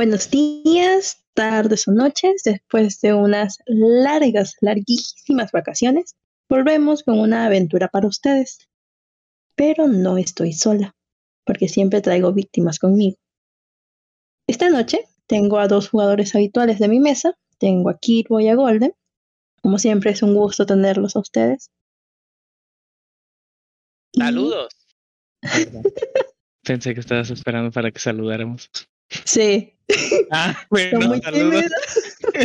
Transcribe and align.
Buenos 0.00 0.30
días, 0.30 1.26
tardes 1.34 1.86
o 1.86 1.92
noches. 1.92 2.40
Después 2.42 3.02
de 3.02 3.12
unas 3.12 3.58
largas, 3.66 4.54
larguísimas 4.62 5.52
vacaciones, 5.52 6.16
volvemos 6.48 7.02
con 7.02 7.20
una 7.20 7.44
aventura 7.44 7.88
para 7.88 8.06
ustedes. 8.06 8.66
Pero 9.56 9.88
no 9.88 10.16
estoy 10.16 10.54
sola, 10.54 10.96
porque 11.44 11.68
siempre 11.68 12.00
traigo 12.00 12.32
víctimas 12.32 12.78
conmigo. 12.78 13.18
Esta 14.46 14.70
noche 14.70 15.06
tengo 15.26 15.58
a 15.58 15.68
dos 15.68 15.90
jugadores 15.90 16.34
habituales 16.34 16.78
de 16.78 16.88
mi 16.88 16.98
mesa. 16.98 17.34
Tengo 17.58 17.90
a 17.90 17.98
Kirbo 17.98 18.40
y 18.40 18.48
a 18.48 18.54
Golden. 18.54 18.94
Como 19.60 19.78
siempre 19.78 20.12
es 20.12 20.22
un 20.22 20.34
gusto 20.34 20.64
tenerlos 20.64 21.14
a 21.14 21.20
ustedes. 21.20 21.70
Saludos. 24.14 24.74
Pensé 26.64 26.94
que 26.94 27.00
estabas 27.00 27.28
esperando 27.28 27.70
para 27.70 27.90
que 27.90 27.98
saludáramos. 28.00 28.70
Sí. 29.24 29.74
Ah, 30.30 30.56
bueno, 30.70 31.16
saludos. 31.22 31.64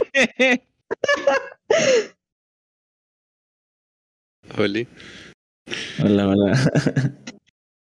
Oli. 4.58 4.88
Hola, 6.04 6.28
hola. 6.28 6.72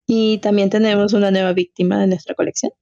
Y 0.07 0.39
también 0.39 0.71
tenemos 0.71 1.13
una 1.13 1.31
nueva 1.31 1.53
víctima 1.53 2.01
de 2.01 2.07
nuestra 2.09 2.35
colección 2.35 2.73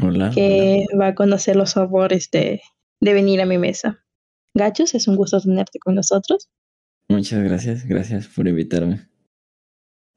Hola. 0.00 0.30
que 0.34 0.84
va 0.98 1.08
a 1.08 1.14
conocer 1.14 1.56
los 1.56 1.70
sabores 1.70 2.30
de, 2.30 2.60
de 3.00 3.12
venir 3.14 3.40
a 3.40 3.46
mi 3.46 3.58
mesa. 3.58 4.04
Gachos, 4.54 4.94
es 4.94 5.08
un 5.08 5.16
gusto 5.16 5.40
tenerte 5.40 5.78
con 5.78 5.94
nosotros. 5.94 6.48
Muchas 7.08 7.42
gracias, 7.42 7.84
gracias 7.86 8.28
por 8.28 8.46
invitarme. 8.46 9.08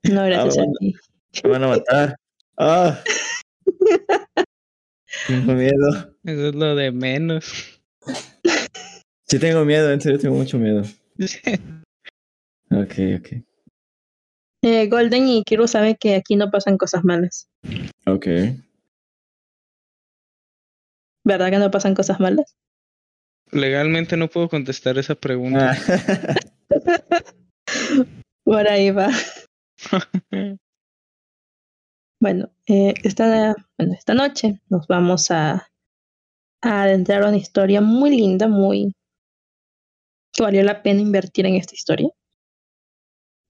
No, 0.03 0.25
gracias 0.25 0.57
Ah, 0.57 0.61
a 0.61 0.65
ti. 0.79 0.95
Me 1.43 1.49
van 1.49 1.63
a 1.63 1.67
matar. 1.67 2.15
¡Ah! 2.57 2.99
Tengo 5.27 5.53
miedo. 5.53 6.15
Eso 6.23 6.47
es 6.49 6.55
lo 6.55 6.75
de 6.75 6.91
menos. 6.91 7.81
Sí 9.27 9.39
tengo 9.39 9.65
miedo, 9.65 9.91
en 9.91 10.01
serio 10.01 10.19
tengo 10.19 10.35
mucho 10.35 10.57
miedo. 10.57 10.83
Ok, 12.71 12.95
ok. 13.19 13.27
Eh, 14.63 14.87
Golden 14.87 15.27
y 15.27 15.43
Kiro 15.43 15.67
saben 15.67 15.95
que 15.99 16.15
aquí 16.15 16.35
no 16.35 16.49
pasan 16.49 16.79
cosas 16.79 17.03
malas. 17.03 17.47
Ok. 18.07 18.25
¿Verdad 21.23 21.51
que 21.51 21.59
no 21.59 21.69
pasan 21.69 21.93
cosas 21.93 22.19
malas? 22.19 22.55
Legalmente 23.51 24.17
no 24.17 24.27
puedo 24.27 24.49
contestar 24.49 24.97
esa 24.97 25.13
pregunta. 25.13 25.77
Ah, 25.77 26.35
Por 28.43 28.67
ahí 28.67 28.89
va. 28.89 29.09
Bueno, 32.23 32.53
eh, 32.67 32.93
esta, 33.03 33.53
bueno, 33.77 33.95
esta 33.95 34.13
noche 34.13 34.61
nos 34.69 34.87
vamos 34.87 35.29
a, 35.29 35.67
a 36.61 36.83
adentrar 36.83 37.21
a 37.21 37.27
una 37.27 37.35
historia 37.35 37.81
muy 37.81 38.11
linda, 38.11 38.47
muy 38.47 38.93
que 40.31 40.41
valió 40.41 40.63
la 40.63 40.81
pena 40.81 41.01
invertir 41.01 41.47
en 41.47 41.55
esta 41.55 41.75
historia. 41.75 42.07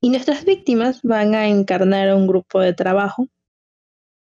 Y 0.02 0.10
nuestras 0.10 0.44
víctimas 0.44 1.04
van 1.04 1.36
a 1.36 1.50
encarnar 1.50 2.10
a 2.10 2.16
un 2.16 2.26
grupo 2.26 2.62
de 2.62 2.74
trabajo 2.74 3.28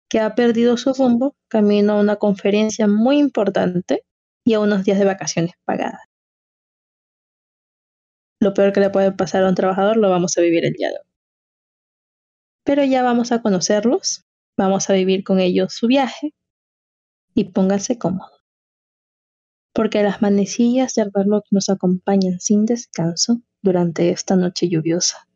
que 0.09 0.19
ha 0.19 0.35
perdido 0.35 0.75
su 0.75 0.94
rumbo 0.94 1.33
camino 1.47 1.94
a 1.94 2.02
una 2.02 2.17
conferencia 2.17 2.88
muy 2.88 3.19
importante 3.19 4.03
y 4.45 4.55
a 4.55 4.59
unos 4.59 4.83
días 4.83 4.99
de 4.99 5.05
vacaciones 5.05 5.53
pagadas. 5.63 6.02
Lo 8.41 8.53
peor 8.53 8.73
que 8.73 8.81
le 8.81 8.89
puede 8.89 9.13
pasar 9.13 9.45
a 9.45 9.47
un 9.47 9.55
trabajador 9.55 9.95
lo 9.95 10.09
vamos 10.09 10.38
a 10.38 10.41
vivir 10.41 10.66
el 10.66 10.73
día 10.73 10.89
de 10.89 10.95
hoy. 10.95 11.05
Pero 12.66 12.83
ya 12.83 13.02
vamos 13.02 13.31
a 13.31 13.41
conocerlos, 13.41 14.25
vamos 14.57 14.89
a 14.89 14.94
vivir 14.94 15.23
con 15.23 15.39
ellos 15.39 15.73
su 15.73 15.88
viaje 15.88 16.33
y 17.33 17.45
pónganse 17.45 17.97
cómodos. 17.97 18.31
Porque 19.73 20.03
las 20.03 20.21
manecillas 20.21 20.94
del 20.95 21.11
reloj 21.13 21.44
nos 21.52 21.69
acompañan 21.69 22.39
sin 22.39 22.66
descanso 22.66 23.41
durante 23.61 24.09
esta 24.09 24.35
noche 24.35 24.67
lluviosa, 24.67 25.28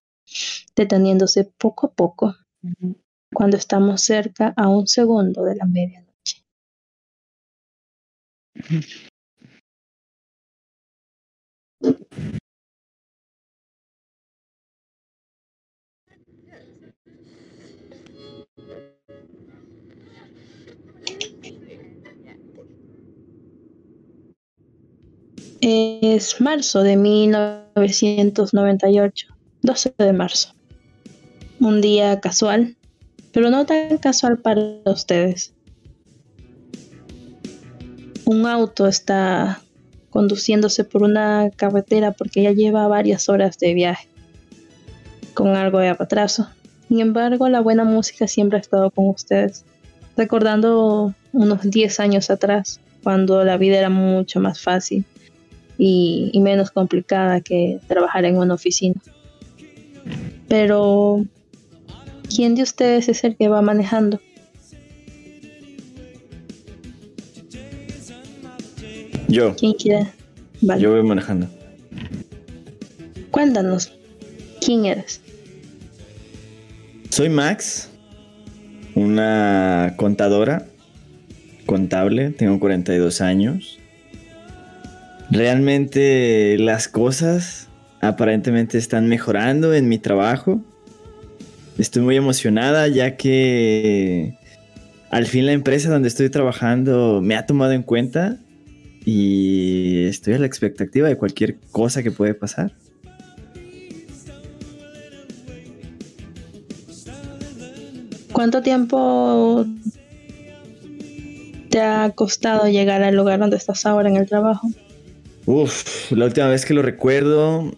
deteniéndose 0.76 1.46
poco 1.58 1.88
a 1.88 1.94
poco 1.94 2.36
cuando 3.34 3.58
estamos 3.58 4.02
cerca 4.02 4.54
a 4.58 4.68
un 4.68 4.88
segundo 4.88 5.44
de 5.44 5.56
la 5.56 5.66
medianoche. 5.66 6.44
Es 25.68 26.40
marzo 26.42 26.84
de 26.84 26.96
1998, 26.96 29.28
12 29.64 29.96
de 29.98 30.14
marzo. 30.14 30.54
Un 31.60 31.82
día 31.82 32.20
casual, 32.20 32.78
pero 33.32 33.50
no 33.50 33.66
tan 33.66 33.98
casual 33.98 34.38
para 34.38 34.62
ustedes. 34.86 35.56
Un 38.26 38.46
auto 38.46 38.86
está 38.86 39.60
conduciéndose 40.12 40.84
por 40.84 41.02
una 41.02 41.50
carretera 41.56 42.12
porque 42.12 42.44
ya 42.44 42.52
lleva 42.52 42.88
varias 42.88 43.28
horas 43.28 43.58
de 43.58 43.74
viaje, 43.74 44.08
con 45.34 45.56
algo 45.56 45.80
de 45.80 45.90
atraso. 45.90 46.48
Sin 46.90 47.00
embargo, 47.00 47.50
la 47.50 47.62
buena 47.62 47.86
música 47.86 48.28
siempre 48.28 48.60
ha 48.60 48.62
estado 48.62 48.92
con 48.92 49.10
ustedes, 49.10 49.66
recordando 50.16 51.16
unos 51.34 51.68
10 51.68 52.00
años 52.02 52.30
atrás, 52.30 52.80
cuando 53.02 53.44
la 53.44 53.58
vida 53.58 53.80
era 53.80 53.90
mucho 53.90 54.40
más 54.40 54.62
fácil 54.62 55.06
y, 55.78 56.30
y 56.34 56.40
menos 56.40 56.72
complicada 56.72 57.42
que 57.42 57.80
trabajar 57.88 58.26
en 58.26 58.38
una 58.38 58.54
oficina. 58.54 59.02
Pero, 60.48 61.26
¿quién 62.34 62.56
de 62.56 62.64
ustedes 62.64 63.10
es 63.10 63.24
el 63.24 63.36
que 63.36 63.48
va 63.48 63.62
manejando? 63.62 64.20
yo, 69.28 69.56
¿Quién 69.56 69.74
quiere? 69.74 70.08
Vale. 70.62 70.82
yo 70.82 70.92
voy 70.92 71.04
manejando. 71.04 71.48
Cuéntanos, 73.32 73.92
¿quién 74.62 74.86
eres? 74.86 75.22
Soy 77.10 77.30
Max, 77.30 77.90
una 78.96 79.94
contadora, 79.98 80.68
contable, 81.66 82.30
tengo 82.32 82.60
42 82.60 83.22
años. 83.22 83.80
Realmente 85.32 86.58
las 86.60 86.88
cosas 86.88 87.68
aparentemente 88.02 88.78
están 88.78 89.08
mejorando 89.08 89.74
en 89.74 89.90
mi 89.90 89.98
trabajo. 89.98 90.62
Estoy 91.78 92.04
muy 92.04 92.16
emocionada 92.16 92.88
ya 92.88 93.18
que 93.18 94.38
al 95.10 95.26
fin 95.26 95.46
la 95.46 95.52
empresa 95.52 95.90
donde 95.90 96.08
estoy 96.08 96.30
trabajando 96.30 97.22
me 97.22 97.36
ha 97.36 97.46
tomado 97.46 97.74
en 97.74 97.84
cuenta 97.84 98.38
y 99.04 100.06
estoy 100.06 100.34
a 100.34 100.40
la 100.40 100.46
expectativa 100.46 101.08
de 101.08 101.18
cualquier 101.18 101.58
cosa 101.72 102.02
que 102.02 102.12
puede 102.12 102.34
pasar. 102.34 102.74
¿Cuánto 108.32 108.62
tiempo 108.62 109.66
te 111.70 111.82
ha 111.82 112.12
costado 112.14 112.68
llegar 112.68 113.02
al 113.02 113.16
lugar 113.16 113.40
donde 113.40 113.58
estás 113.58 113.86
ahora 113.86 114.10
en 114.10 114.18
el 114.18 114.28
trabajo? 114.28 114.68
Uf, 115.46 116.12
la 116.12 116.26
última 116.26 116.48
vez 116.48 116.66
que 116.66 116.74
lo 116.74 116.82
recuerdo, 116.82 117.72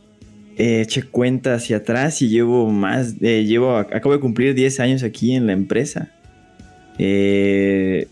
eh, 0.58 0.82
eché 0.82 1.04
cuenta 1.04 1.56
hacia 1.56 1.78
atrás 1.78 2.22
y 2.22 2.30
llevo 2.30 2.70
más, 2.72 3.16
eh, 3.22 3.44
llevo, 3.44 3.76
acabo 3.76 4.14
de 4.14 4.20
cumplir 4.20 4.56
10 4.56 4.80
años 4.80 5.04
aquí 5.04 5.34
en 5.34 5.48
la 5.48 5.54
empresa. 5.54 6.10
Eh, 6.98 8.08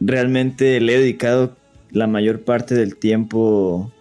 realmente 0.00 0.80
le 0.80 0.94
he 0.94 0.98
dedicado 0.98 1.56
la 1.90 2.06
mayor 2.06 2.42
parte 2.42 2.74
del 2.74 2.96
tiempo 2.96 3.92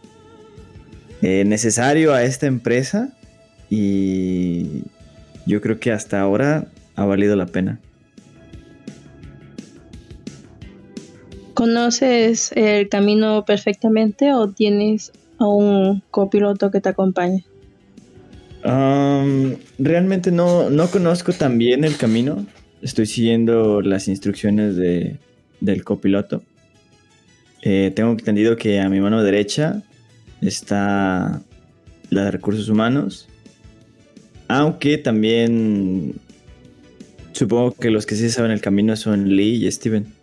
eh, 1.21 1.43
necesario 1.45 2.13
a 2.13 2.23
esta 2.23 2.45
empresa 2.45 3.09
y 3.69 4.83
yo 5.45 5.59
creo 5.59 5.79
que 5.79 5.91
hasta 5.91 6.21
ahora 6.21 6.67
ha 6.95 7.05
valido 7.05 7.35
la 7.35 7.47
pena. 7.47 7.79
¿Conoces 11.59 12.53
el 12.55 12.87
camino 12.87 13.43
perfectamente 13.43 14.31
o 14.31 14.49
tienes 14.49 15.11
a 15.39 15.45
un 15.45 16.01
copiloto 16.09 16.71
que 16.71 16.79
te 16.79 16.87
acompañe? 16.87 17.43
Realmente 19.77 20.31
no, 20.31 20.69
no 20.69 20.89
conozco 20.89 21.33
tan 21.33 21.57
bien 21.57 21.83
el 21.83 21.97
camino. 21.97 22.45
Estoy 22.81 23.07
siguiendo 23.07 23.81
las 23.81 24.07
instrucciones 24.07 24.77
de, 24.77 25.17
del 25.59 25.83
copiloto. 25.83 26.43
Eh, 27.61 27.91
tengo 27.93 28.11
entendido 28.11 28.55
que 28.55 28.79
a 28.79 28.87
mi 28.87 29.01
mano 29.01 29.21
derecha 29.21 29.83
está 30.39 31.41
la 32.09 32.23
de 32.23 32.31
recursos 32.31 32.69
humanos. 32.69 33.27
Aunque 34.47 34.97
también 34.97 36.15
supongo 37.33 37.73
que 37.73 37.89
los 37.89 38.05
que 38.05 38.15
sí 38.15 38.29
saben 38.29 38.51
el 38.51 38.61
camino 38.61 38.95
son 38.95 39.35
Lee 39.35 39.65
y 39.65 39.69
Steven. 39.69 40.18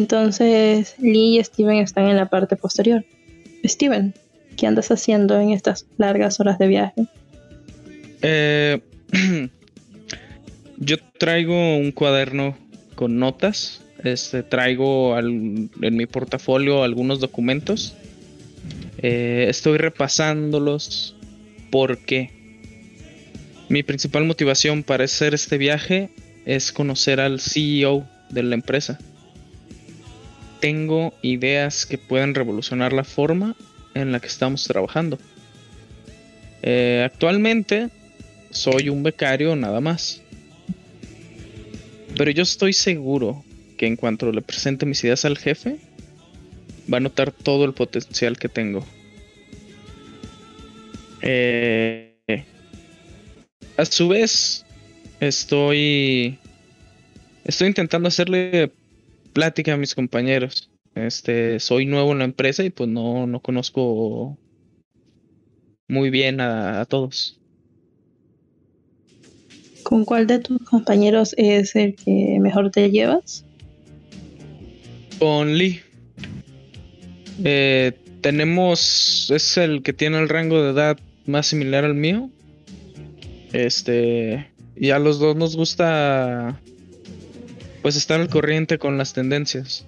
Entonces 0.00 0.94
Lee 0.98 1.38
y 1.38 1.44
Steven 1.44 1.76
están 1.76 2.06
en 2.06 2.16
la 2.16 2.30
parte 2.30 2.56
posterior. 2.56 3.04
Steven, 3.62 4.14
¿qué 4.56 4.66
andas 4.66 4.90
haciendo 4.90 5.38
en 5.38 5.50
estas 5.50 5.84
largas 5.98 6.40
horas 6.40 6.58
de 6.58 6.68
viaje? 6.68 7.06
Eh, 8.22 8.80
yo 10.78 10.96
traigo 11.18 11.76
un 11.76 11.92
cuaderno 11.92 12.56
con 12.94 13.18
notas. 13.18 13.82
Este, 14.02 14.42
traigo 14.42 15.18
en 15.18 15.68
mi 15.78 16.06
portafolio 16.06 16.82
algunos 16.82 17.20
documentos. 17.20 17.94
Eh, 18.96 19.48
estoy 19.50 19.76
repasándolos 19.76 21.14
porque 21.70 22.30
mi 23.68 23.82
principal 23.82 24.24
motivación 24.24 24.82
para 24.82 25.04
hacer 25.04 25.34
este 25.34 25.58
viaje 25.58 26.08
es 26.46 26.72
conocer 26.72 27.20
al 27.20 27.38
CEO 27.38 28.08
de 28.30 28.42
la 28.44 28.54
empresa. 28.54 28.98
Tengo 30.60 31.14
ideas 31.22 31.86
que 31.86 31.98
pueden 31.98 32.34
revolucionar 32.34 32.92
la 32.92 33.04
forma 33.04 33.56
en 33.94 34.12
la 34.12 34.20
que 34.20 34.26
estamos 34.26 34.64
trabajando. 34.64 35.18
Eh, 36.62 37.02
actualmente 37.04 37.88
soy 38.50 38.88
un 38.88 39.02
becario 39.02 39.56
nada 39.56 39.80
más. 39.80 40.22
Pero 42.16 42.30
yo 42.30 42.42
estoy 42.42 42.72
seguro 42.72 43.44
que 43.78 43.86
en 43.86 43.96
cuanto 43.96 44.30
le 44.30 44.42
presente 44.42 44.84
mis 44.84 45.02
ideas 45.04 45.24
al 45.24 45.38
jefe, 45.38 45.78
va 46.92 46.98
a 46.98 47.00
notar 47.00 47.32
todo 47.32 47.64
el 47.64 47.72
potencial 47.72 48.36
que 48.36 48.48
tengo. 48.48 48.84
Eh, 51.22 52.14
a 53.76 53.84
su 53.86 54.08
vez, 54.08 54.66
estoy 55.20 56.38
estoy 57.44 57.68
intentando 57.68 58.08
hacerle 58.08 58.72
plática 59.32 59.74
a 59.74 59.76
mis 59.76 59.94
compañeros. 59.94 60.70
Este, 60.94 61.60
soy 61.60 61.86
nuevo 61.86 62.12
en 62.12 62.18
la 62.18 62.24
empresa 62.24 62.64
y 62.64 62.70
pues 62.70 62.88
no, 62.88 63.26
no 63.26 63.40
conozco 63.40 64.36
muy 65.88 66.10
bien 66.10 66.40
a- 66.40 66.80
a 66.80 66.84
todos. 66.84 67.38
¿Con 69.82 70.04
cuál 70.04 70.26
de 70.26 70.38
tus 70.40 70.58
compañeros 70.62 71.34
es 71.36 71.74
el 71.74 71.94
que 71.96 72.38
mejor 72.40 72.70
te 72.70 72.90
llevas? 72.90 73.44
Con 75.18 75.56
Lee. 75.56 75.80
Eh, 77.44 77.92
tenemos. 78.20 79.30
Es 79.30 79.56
el 79.56 79.82
que 79.82 79.92
tiene 79.92 80.18
el 80.18 80.28
rango 80.28 80.62
de 80.62 80.70
edad 80.70 80.98
más 81.26 81.46
similar 81.46 81.84
al 81.84 81.94
mío. 81.94 82.30
Este. 83.52 84.48
Y 84.76 84.90
a 84.90 84.98
los 84.98 85.18
dos 85.18 85.36
nos 85.36 85.56
gusta. 85.56 86.60
Pues 87.82 87.96
estar 87.96 88.20
al 88.20 88.28
corriente 88.28 88.78
con 88.78 88.98
las 88.98 89.12
tendencias. 89.12 89.86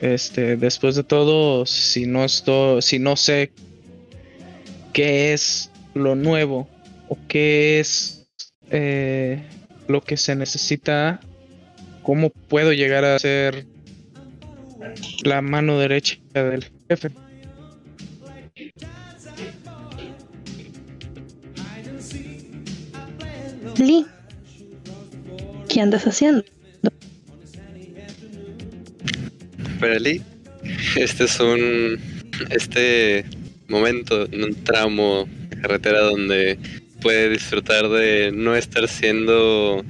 Este, 0.00 0.56
después 0.56 0.96
de 0.96 1.04
todo, 1.04 1.66
si 1.66 2.06
no 2.06 2.24
estoy. 2.24 2.82
Si 2.82 2.98
no 2.98 3.16
sé 3.16 3.52
qué 4.92 5.32
es 5.32 5.70
lo 5.94 6.14
nuevo 6.14 6.68
o 7.08 7.18
qué 7.28 7.80
es 7.80 8.26
eh, 8.70 9.42
lo 9.88 10.02
que 10.02 10.16
se 10.16 10.34
necesita 10.34 11.20
¿Cómo 12.02 12.30
puedo 12.30 12.72
llegar 12.72 13.04
a 13.04 13.18
ser 13.18 13.66
la 15.24 15.40
mano 15.40 15.78
derecha 15.78 16.18
del 16.34 16.64
jefe? 16.88 17.10
Lee, 23.78 24.06
¿qué 25.72 25.80
andas 25.80 26.06
haciendo? 26.06 26.44
Lee, 30.00 30.22
este 30.96 31.24
es 31.24 31.40
un. 31.40 31.98
Este 32.50 33.24
momento, 33.68 34.26
un 34.32 34.54
tramo 34.64 35.28
de 35.48 35.60
carretera 35.60 36.00
donde 36.00 36.58
puede 37.00 37.30
disfrutar 37.30 37.88
de 37.88 38.30
no 38.32 38.54
estar 38.54 38.86
siendo 38.86 39.84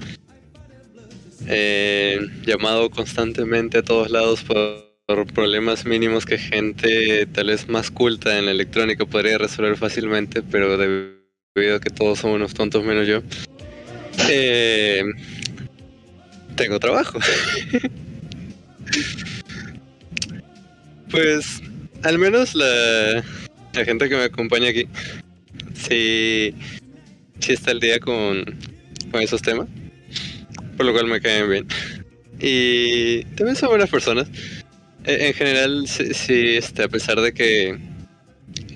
eh, 1.48 2.20
llamado 2.46 2.88
constantemente 2.90 3.78
a 3.78 3.82
todos 3.82 4.10
lados 4.10 4.42
por, 4.44 4.96
por 5.06 5.26
problemas 5.32 5.84
mínimos 5.84 6.24
que 6.24 6.38
gente 6.38 7.26
tal 7.26 7.48
vez 7.48 7.68
más 7.68 7.90
culta 7.90 8.38
en 8.38 8.46
la 8.46 8.52
electrónica 8.52 9.04
podría 9.04 9.38
resolver 9.38 9.76
fácilmente, 9.76 10.42
pero 10.42 10.76
debido 10.78 11.76
a 11.76 11.80
que 11.80 11.90
todos 11.90 12.20
somos 12.20 12.36
unos 12.36 12.54
tontos 12.54 12.82
menos 12.84 13.06
yo, 13.06 13.22
eh, 14.28 15.02
tengo 16.62 16.78
trabajo. 16.78 17.18
Pues 21.10 21.60
al 22.02 22.18
menos 22.18 22.54
la, 22.54 23.22
la 23.74 23.84
gente 23.84 24.08
que 24.08 24.16
me 24.16 24.24
acompaña 24.24 24.70
aquí 24.70 24.88
sí, 25.74 26.54
sí 27.40 27.52
está 27.52 27.72
al 27.72 27.80
día 27.80 27.98
con, 28.00 28.44
con 29.10 29.20
esos 29.20 29.42
temas, 29.42 29.68
por 30.76 30.86
lo 30.86 30.92
cual 30.92 31.06
me 31.06 31.20
caen 31.20 31.50
bien. 31.50 31.66
Y 32.40 33.24
también 33.36 33.56
son 33.56 33.68
buenas 33.70 33.90
personas. 33.90 34.28
E- 35.04 35.28
En 35.28 35.34
general, 35.34 35.86
sí, 35.86 36.56
este, 36.56 36.84
a 36.84 36.88
pesar 36.88 37.20
de 37.20 37.32
que 37.32 37.78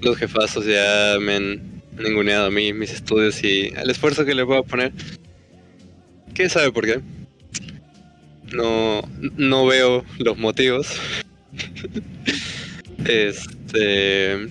los 0.03 0.17
jefazos 0.17 0.67
ya 0.67 1.17
me 1.21 1.37
han 1.37 1.83
ninguneado 1.99 2.47
a 2.47 2.51
mí, 2.51 2.73
mis 2.73 2.93
estudios 2.93 3.43
y 3.43 3.73
el 3.77 3.91
esfuerzo 3.91 4.25
que 4.25 4.35
le 4.35 4.43
a 4.43 4.63
poner, 4.63 4.93
¿quién 6.35 6.51
sabe 6.51 6.71
por 6.71 6.85
qué? 6.85 7.01
No, 8.53 9.03
no 9.37 9.67
veo 9.67 10.05
los 10.19 10.39
motivos. 10.39 10.89
este. 13.07 14.49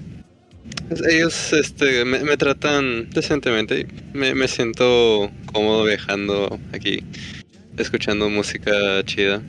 Ellos 1.10 1.54
este, 1.54 2.06
me, 2.06 2.20
me 2.20 2.38
tratan 2.38 3.10
decentemente. 3.10 3.88
Me, 4.14 4.36
me 4.36 4.48
siento 4.48 5.32
cómodo 5.52 5.86
viajando 5.86 6.60
aquí, 6.74 7.04
escuchando 7.78 8.30
música 8.30 9.04
chida. 9.06 9.42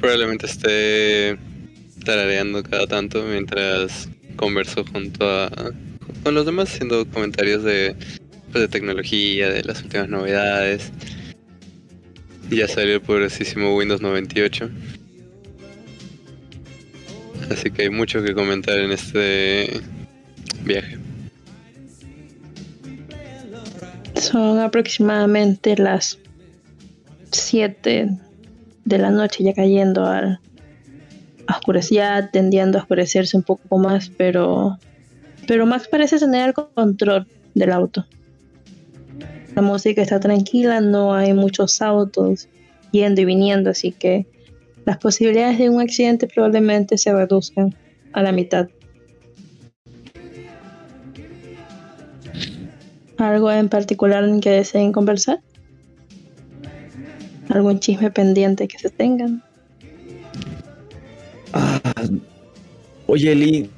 Probablemente 0.00 0.46
esté 0.46 1.38
tarareando 2.04 2.62
cada 2.62 2.86
tanto 2.86 3.22
mientras 3.22 4.08
converso 4.36 4.84
junto 4.84 5.24
a 5.24 5.50
con 6.22 6.34
los 6.34 6.46
demás 6.46 6.72
haciendo 6.72 7.06
comentarios 7.06 7.62
de, 7.64 7.96
pues, 8.50 8.62
de 8.62 8.68
tecnología, 8.68 9.50
de 9.50 9.62
las 9.64 9.82
últimas 9.82 10.08
novedades. 10.08 10.92
Ya 12.52 12.68
salió 12.68 12.96
el 12.96 13.00
poderosísimo 13.00 13.74
Windows 13.74 14.02
98. 14.02 14.68
Así 17.50 17.70
que 17.70 17.82
hay 17.82 17.90
mucho 17.90 18.22
que 18.22 18.34
comentar 18.34 18.78
en 18.78 18.92
este 18.92 19.80
viaje. 20.62 20.98
Son 24.14 24.58
aproximadamente 24.58 25.76
las 25.76 26.18
7 27.30 28.08
de 28.84 28.98
la 28.98 29.10
noche, 29.10 29.44
ya 29.44 29.54
cayendo 29.54 30.06
al 30.06 30.40
ya 31.90 32.30
tendiendo 32.30 32.78
a 32.78 32.82
oscurecerse 32.82 33.36
un 33.36 33.42
poco 33.42 33.78
más, 33.78 34.10
pero, 34.16 34.78
pero 35.46 35.66
Max 35.66 35.88
parece 35.88 36.18
tener 36.18 36.48
el 36.48 36.54
control 36.54 37.26
del 37.54 37.72
auto. 37.72 38.06
La 39.54 39.62
música 39.62 40.00
está 40.00 40.18
tranquila, 40.18 40.80
no 40.80 41.14
hay 41.14 41.34
muchos 41.34 41.82
autos 41.82 42.48
yendo 42.90 43.20
y 43.20 43.24
viniendo, 43.24 43.70
así 43.70 43.92
que 43.92 44.26
las 44.84 44.98
posibilidades 44.98 45.58
de 45.58 45.68
un 45.68 45.80
accidente 45.80 46.26
probablemente 46.26 46.96
se 46.96 47.12
reduzcan 47.12 47.74
a 48.12 48.22
la 48.22 48.32
mitad. 48.32 48.68
¿Algo 53.18 53.52
en 53.52 53.68
particular 53.68 54.24
en 54.24 54.40
que 54.40 54.50
deseen 54.50 54.90
conversar? 54.90 55.40
¿Algún 57.50 57.78
chisme 57.78 58.10
pendiente 58.10 58.66
que 58.66 58.78
se 58.78 58.90
tengan? 58.90 59.42
Ah, 61.52 61.80
oye, 63.06 63.32
Eli, 63.32 63.70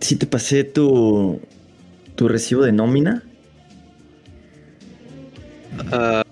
¿sí 0.00 0.16
te 0.16 0.26
pasé 0.26 0.64
tu, 0.64 1.40
tu 2.14 2.28
recibo 2.28 2.62
de 2.62 2.72
nómina? 2.72 3.27
Ah, 5.92 6.22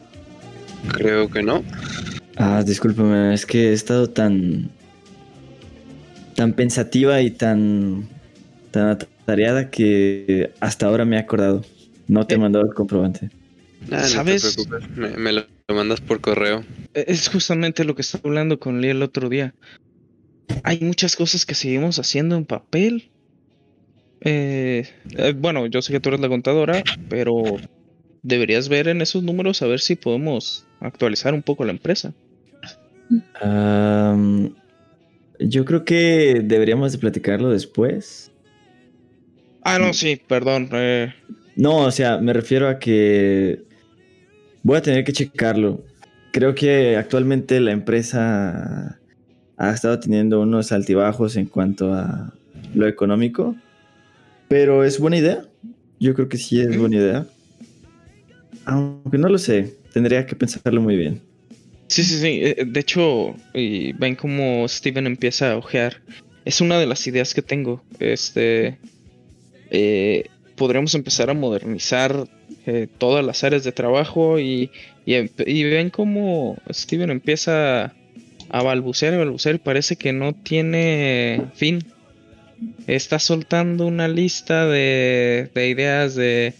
creo 0.95 1.29
que 1.31 1.43
no. 1.43 1.65
Ah, 2.37 2.63
discúlpame, 2.65 3.35
es 3.35 3.47
que 3.47 3.71
he 3.71 3.73
estado 3.73 4.09
tan. 4.11 4.71
tan 6.35 6.53
pensativa 6.53 7.21
y 7.23 7.31
tan. 7.31 8.09
tan 8.71 8.89
atareada 8.91 9.71
que 9.71 10.53
hasta 10.61 10.87
ahora 10.87 11.05
me 11.05 11.17
he 11.17 11.21
acordado. 11.21 11.65
No 12.09 12.27
te 12.27 12.35
he 12.35 12.39
Eh. 12.39 12.41
mandado 12.41 12.65
el 12.67 12.75
comprobante. 12.75 13.31
Ah, 13.91 14.03
no 14.03 14.07
¿Sabes? 14.09 14.43
te 14.57 14.65
preocupes. 14.65 14.97
Me, 14.97 15.09
me 15.17 15.33
lo, 15.33 15.45
lo 15.69 15.75
mandas 15.75 16.01
por 16.01 16.21
correo. 16.21 16.65
E- 16.95 17.05
Es 17.09 17.29
justamente 17.29 17.85
lo 17.85 17.95
que 17.95 18.03
estaba 18.03 18.23
hablando 18.29 18.59
con 18.59 18.81
Lee 18.81 18.89
el 18.91 19.03
otro 19.03 19.29
día. 19.29 19.55
Hay 20.63 20.81
muchas 20.81 21.17
cosas 21.17 21.45
que 21.47 21.55
seguimos 21.55 21.99
haciendo 21.99 22.37
en 22.37 22.45
papel. 22.45 23.11
Eh, 24.21 24.89
eh, 25.17 25.35
bueno, 25.37 25.67
yo 25.67 25.83
sé 25.83 25.93
que 25.93 26.01
tú 26.01 26.09
eres 26.11 26.21
la 26.21 26.29
contadora, 26.29 26.83
pero 27.09 27.35
deberías 28.27 28.69
ver 28.69 28.89
en 28.89 29.01
esos 29.01 29.23
números 29.23 29.63
a 29.63 29.67
ver 29.67 29.81
si 29.81 29.95
podemos 29.95 30.67
actualizar 30.81 31.33
un 31.35 31.43
poco 31.43 31.65
la 31.65 31.73
empresa. 31.73 32.13
Yo 35.39 35.65
creo 35.65 35.85
que 35.85 36.41
deberíamos 36.45 36.93
de 36.93 36.99
platicarlo 36.99 37.51
después. 37.51 38.33
Ah, 39.63 39.79
no, 39.79 39.93
sí, 39.93 40.21
perdón. 40.27 40.69
eh, 40.73 41.13
No, 41.57 41.79
o 41.79 41.91
sea, 41.91 42.19
me 42.19 42.33
refiero 42.33 42.69
a 42.69 42.79
que 42.79 43.63
voy 44.63 44.79
a 44.79 44.83
tener 44.83 45.05
que 45.05 45.13
checarlo. 45.13 45.85
Creo 46.33 46.55
que 46.55 46.97
actualmente 46.97 47.61
la 47.61 47.73
empresa 47.73 48.99
ha 49.57 49.71
estado 49.71 49.99
teniendo 49.99 50.41
unos 50.41 50.73
altibajos 50.73 51.37
en 51.37 51.47
cuanto 51.47 51.93
a 51.95 52.33
lo 52.75 52.87
económico, 52.87 53.57
pero 54.49 54.85
es 54.85 54.99
buena 54.99 55.17
idea. 55.17 55.43
Yo 55.99 56.15
creo 56.15 56.29
que 56.29 56.37
sí 56.37 56.61
es 56.61 56.79
buena 56.79 56.97
idea. 56.97 57.27
Aunque 58.67 59.19
no 59.19 59.29
lo 59.29 59.39
sé, 59.39 59.75
tendría 59.93 60.27
que 60.27 60.37
pensarlo 60.37 60.81
muy 60.83 60.97
bien. 60.97 61.23
Sí, 61.89 62.03
sí, 62.05 62.19
sí. 62.21 62.41
eh, 62.43 62.65
De 62.67 62.81
hecho, 62.81 63.35
y 63.55 63.93
ven 63.95 64.17
como 64.17 64.67
Steven 64.69 65.07
empieza 65.07 65.53
a 65.53 65.57
ojear. 65.57 66.03
Es 66.45 66.61
una 66.61 66.79
de 66.79 66.87
las 66.87 67.07
ideas 67.07 67.35
que 67.35 67.43
tengo. 67.43 67.83
Este. 68.01 68.79
eh, 69.71 70.27
podríamos 70.57 70.95
empezar 70.95 71.31
a 71.31 71.35
modernizar 71.35 72.29
eh, 72.67 72.89
todas 72.99 73.25
las 73.25 73.45
áreas 73.45 73.63
de 73.65 73.73
trabajo 73.73 74.41
y, 74.41 74.71
y, 75.05 75.65
ven 75.65 75.91
como 75.91 76.57
Steven 76.73 77.11
empieza 77.11 77.95
a 78.49 78.63
balbucear 78.63 79.15
y 79.15 79.19
balbucear 79.19 79.57
y 79.57 79.59
parece 79.59 79.97
que 79.97 80.13
no 80.13 80.35
tiene 80.35 81.43
fin. 81.55 81.85
Está 82.87 83.19
soltando 83.19 83.87
una 83.87 84.09
lista 84.09 84.67
de, 84.67 85.51
de 85.55 85.69
ideas 85.69 86.15
de 86.15 86.55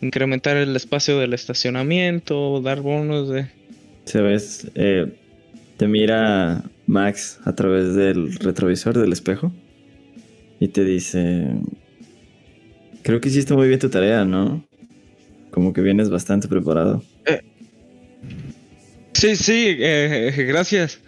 incrementar 0.00 0.56
el 0.56 0.74
espacio 0.76 1.18
del 1.18 1.34
estacionamiento, 1.34 2.60
dar 2.60 2.80
bonos 2.80 3.28
de... 3.28 3.46
¿Sabes? 4.04 4.70
Eh, 4.74 5.12
te 5.76 5.86
mira 5.86 6.64
Max 6.86 7.38
a 7.44 7.54
través 7.54 7.94
del 7.94 8.34
retrovisor 8.34 8.98
del 8.98 9.12
espejo 9.12 9.52
y 10.58 10.68
te 10.68 10.84
dice, 10.84 11.46
creo 13.02 13.20
que 13.20 13.28
hiciste 13.28 13.54
muy 13.54 13.68
bien 13.68 13.80
tu 13.80 13.88
tarea, 13.88 14.24
¿no? 14.24 14.64
Como 15.50 15.72
que 15.72 15.80
vienes 15.80 16.10
bastante 16.10 16.48
preparado. 16.48 17.02
Sí, 19.12 19.36
sí, 19.36 19.76
eh, 19.78 20.32
gracias. 20.48 21.00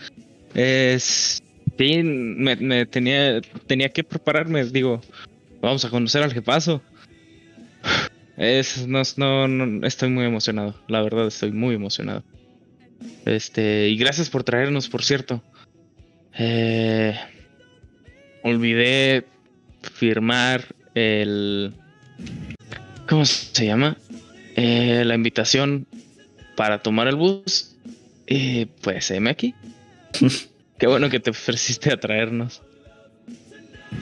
Eh, 0.55 0.99
sí, 0.99 2.03
me, 2.03 2.57
me 2.57 2.87
tenía, 2.87 3.41
tenía 3.67 3.89
que 3.89 4.05
prepararme, 4.05 4.65
digo, 4.65 5.01
vamos 5.61 5.85
a 5.85 5.91
conocer 5.91 6.23
al 6.23 6.33
jefazo. 6.33 6.83
Es, 8.37 8.87
no, 8.87 9.03
no, 9.17 9.49
no, 9.49 9.87
estoy 9.87 10.09
muy 10.09 10.25
emocionado, 10.25 10.75
la 10.89 11.03
verdad 11.03 11.27
estoy 11.27 11.53
muy 11.53 11.75
emocionado. 11.75 12.25
Este, 13.27 13.89
y 13.89 13.97
gracias 13.97 14.31
por 14.31 14.45
traernos, 14.45 14.89
por 14.89 15.03
cierto. 15.03 15.43
Eh, 16.39 17.15
olvidé 18.43 19.27
firmar 19.83 20.65
el... 20.95 21.75
¿Cómo 23.09 23.25
se 23.25 23.67
llama? 23.67 23.97
Eh, 24.57 25.03
la 25.05 25.15
invitación 25.15 25.87
para 26.57 26.83
tomar 26.83 27.09
el 27.09 27.17
bus. 27.17 27.77
Y 28.27 28.67
pues, 28.67 29.11
heme 29.11 29.31
aquí. 29.31 29.55
Qué 30.79 30.87
bueno 30.87 31.11
que 31.11 31.21
te 31.21 31.31
ofreciste 31.31 31.93
a 31.93 32.01
traernos. 32.01 32.63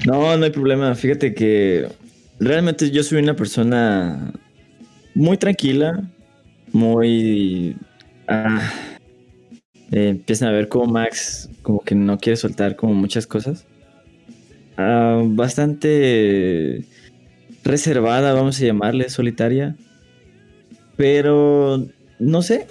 No, 0.07 0.37
no 0.37 0.45
hay 0.45 0.51
problema. 0.51 0.95
Fíjate 0.95 1.35
que 1.35 1.89
realmente 2.41 2.91
yo 2.91 3.03
soy 3.03 3.23
una 3.23 3.37
persona 3.37 4.33
muy 5.15 5.37
tranquila, 5.37 6.11
muy... 6.73 7.77
ah, 8.27 8.73
eh, 9.93 10.09
empiezan 10.09 10.49
a 10.49 10.53
ver 10.53 10.69
como 10.69 10.87
Max 10.87 11.51
como 11.63 11.81
que 11.81 11.95
no 11.95 12.19
quiere 12.19 12.37
soltar 12.37 12.77
como 12.77 12.95
muchas 12.95 13.27
cosas. 13.27 13.67
Ah, 14.77 15.21
bastante 15.25 16.85
reservada, 17.63 18.33
vamos 18.33 18.61
a 18.61 18.65
llamarle, 18.65 19.11
solitaria. 19.11 19.77
Pero 20.97 21.87
no 22.19 22.43
sé, 22.43 22.67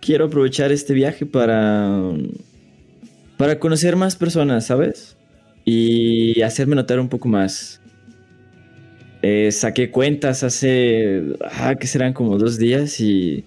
quiero 0.00 0.26
aprovechar 0.26 0.72
este 0.72 0.94
viaje 0.94 1.26
para 1.26 2.12
para 3.36 3.58
conocer 3.58 3.96
más 3.96 4.16
personas, 4.16 4.66
¿sabes? 4.66 5.16
Y 5.64 6.42
hacerme 6.42 6.76
notar 6.76 7.00
un 7.00 7.08
poco 7.08 7.28
más. 7.28 7.80
Eh, 9.22 9.50
saqué 9.50 9.90
cuentas 9.90 10.44
hace, 10.44 11.22
ah, 11.42 11.74
que 11.74 11.86
serán 11.86 12.12
como 12.12 12.38
dos 12.38 12.58
días 12.58 13.00
y 13.00 13.44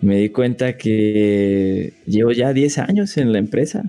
me 0.00 0.16
di 0.16 0.30
cuenta 0.30 0.78
que 0.78 1.92
llevo 2.06 2.32
ya 2.32 2.52
10 2.52 2.78
años 2.78 3.16
en 3.18 3.32
la 3.32 3.38
empresa 3.38 3.84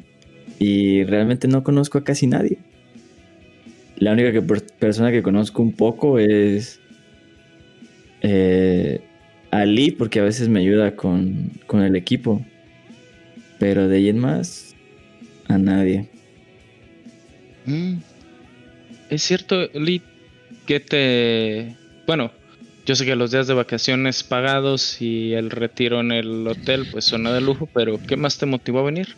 y 0.60 1.04
realmente 1.06 1.48
no 1.48 1.64
conozco 1.64 1.98
a 1.98 2.04
casi 2.04 2.28
nadie. 2.28 2.58
La 3.98 4.12
única 4.14 4.42
persona 4.80 5.12
que 5.12 5.24
conozco 5.24 5.62
un 5.62 5.74
poco 5.74 6.20
es 6.20 6.82
eh, 8.22 9.00
Ali, 9.52 9.92
porque 9.92 10.20
a 10.20 10.24
veces 10.24 10.50
me 10.50 10.60
ayuda 10.60 10.96
con, 10.96 11.52
con 11.68 11.82
el 11.84 11.96
equipo. 11.96 12.46
Pero 13.60 13.88
de 13.88 13.98
ahí 13.98 14.10
en 14.10 14.18
más, 14.18 14.76
a 15.48 15.58
nadie. 15.58 16.10
Mm. 17.66 17.98
Es 19.10 19.22
cierto, 19.24 19.68
Lee, 19.74 20.02
que 20.66 20.80
te... 20.80 21.76
Bueno, 22.08 22.32
yo 22.86 22.96
sé 22.96 23.06
que 23.06 23.16
los 23.16 23.32
días 23.32 23.48
de 23.48 23.54
vacaciones 23.54 24.24
pagados 24.24 25.02
y 25.02 25.34
el 25.34 25.52
retiro 25.52 26.00
en 26.00 26.12
el 26.12 26.48
hotel 26.48 26.88
pues 26.92 27.06
suena 27.06 27.32
de 27.32 27.42
lujo, 27.42 27.68
pero 27.74 28.00
¿qué 28.08 28.18
más 28.18 28.38
te 28.38 28.46
motivó 28.46 28.80
a 28.80 28.84
venir? 28.84 29.16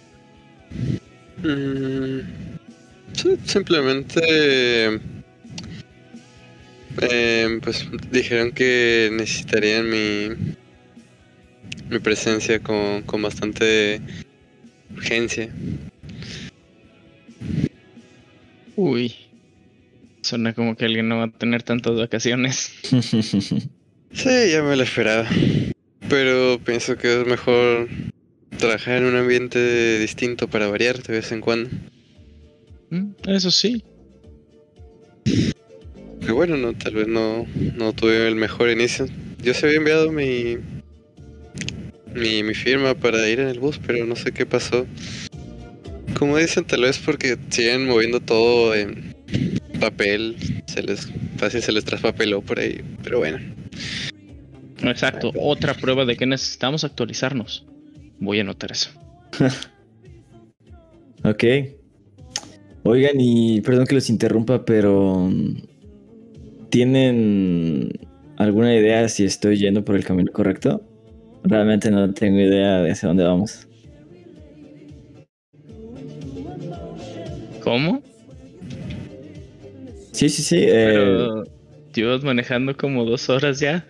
Mm, 1.42 2.20
sí, 3.14 3.38
simplemente. 3.46 5.00
eh, 7.02 7.60
pues 7.62 7.88
dijeron 8.12 8.52
que 8.52 9.10
necesitarían 9.14 9.90
mi. 9.90 10.30
Mi 11.90 12.00
presencia 12.00 12.60
con, 12.60 13.04
con 13.04 13.22
bastante 13.22 14.02
urgencia. 14.96 15.50
Uy, 18.76 19.14
suena 20.24 20.54
como 20.54 20.76
que 20.76 20.86
alguien 20.86 21.08
no 21.08 21.18
va 21.18 21.26
a 21.26 21.32
tener 21.32 21.64
tantas 21.64 21.96
vacaciones. 21.96 22.72
Sí, 24.16 24.30
ya 24.52 24.62
me 24.62 24.76
lo 24.76 24.84
esperaba. 24.84 25.28
Pero 26.08 26.60
pienso 26.64 26.96
que 26.98 27.22
es 27.22 27.26
mejor 27.26 27.88
trabajar 28.60 28.98
en 28.98 29.06
un 29.06 29.16
ambiente 29.16 29.98
distinto 29.98 30.48
para 30.48 30.68
variar 30.68 31.02
de 31.02 31.14
vez 31.14 31.32
en 31.32 31.42
cuando. 31.42 31.72
Mm, 32.92 33.14
Eso 33.26 33.50
sí. 33.50 33.84
Que 35.26 36.32
bueno, 36.32 36.58
no, 36.58 36.74
tal 36.74 36.94
vez 36.94 37.08
no, 37.08 37.48
no 37.76 37.94
tuve 37.94 38.28
el 38.28 38.36
mejor 38.36 38.70
inicio. 38.70 39.08
Yo 39.42 39.56
se 39.56 39.66
había 39.66 39.80
enviado 39.80 40.12
mi, 40.12 40.58
mi 42.14 42.44
mi 42.44 42.54
firma 42.54 42.94
para 42.94 43.28
ir 43.28 43.40
en 43.40 43.48
el 43.48 43.60
bus, 43.60 43.80
pero 43.84 44.06
no 44.06 44.16
sé 44.16 44.32
qué 44.32 44.46
pasó. 44.46 44.86
Como 46.20 46.38
dicen, 46.38 46.66
tal 46.66 46.82
vez 46.82 47.00
porque 47.00 47.36
siguen 47.50 47.88
moviendo 47.88 48.20
todo 48.20 48.76
en 48.76 49.16
papel, 49.80 50.36
se 50.66 50.84
les 50.84 51.12
fácil 51.38 51.62
se 51.62 51.72
les 51.72 51.86
traspapeló 51.86 52.42
por 52.42 52.60
ahí, 52.60 52.82
pero 53.04 53.20
bueno. 53.20 53.40
Exacto, 54.82 55.32
otra 55.40 55.74
prueba 55.74 56.06
de 56.06 56.16
que 56.16 56.26
necesitamos 56.26 56.84
actualizarnos. 56.84 57.66
Voy 58.20 58.40
a 58.40 58.42
anotar 58.42 58.72
eso. 58.72 58.90
Ok. 61.26 61.44
Oigan, 62.84 63.16
y 63.18 63.62
perdón 63.62 63.86
que 63.86 63.96
los 63.96 64.10
interrumpa, 64.10 64.66
pero 64.66 65.32
¿tienen 66.70 67.94
alguna 68.36 68.76
idea 68.76 69.08
si 69.08 69.24
estoy 69.24 69.58
yendo 69.58 69.86
por 69.86 69.96
el 69.96 70.04
camino 70.04 70.34
correcto? 70.34 70.82
Realmente 71.44 71.90
no 71.92 72.14
tengo 72.14 72.40
idea 72.40 72.82
de 72.82 72.92
hacia 72.92 73.08
dónde 73.08 73.24
vamos. 73.24 73.68
¿Cómo? 77.64 78.04
Sí, 80.14 80.30
sí, 80.30 80.44
sí. 80.44 80.58
eh, 80.60 81.28
Pero 81.34 81.44
llevas 81.94 82.24
manejando 82.24 82.76
como 82.78 83.06
dos 83.06 83.30
horas 83.30 83.60
ya. 83.60 83.88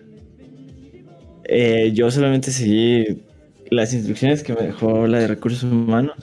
eh, 1.44 1.92
yo 1.94 2.10
solamente 2.10 2.50
seguí 2.50 3.22
las 3.70 3.92
instrucciones 3.94 4.42
que 4.42 4.54
me 4.54 4.62
dejó 4.62 5.06
la 5.06 5.18
de 5.20 5.28
recursos 5.28 5.64
humanos. 5.64 6.14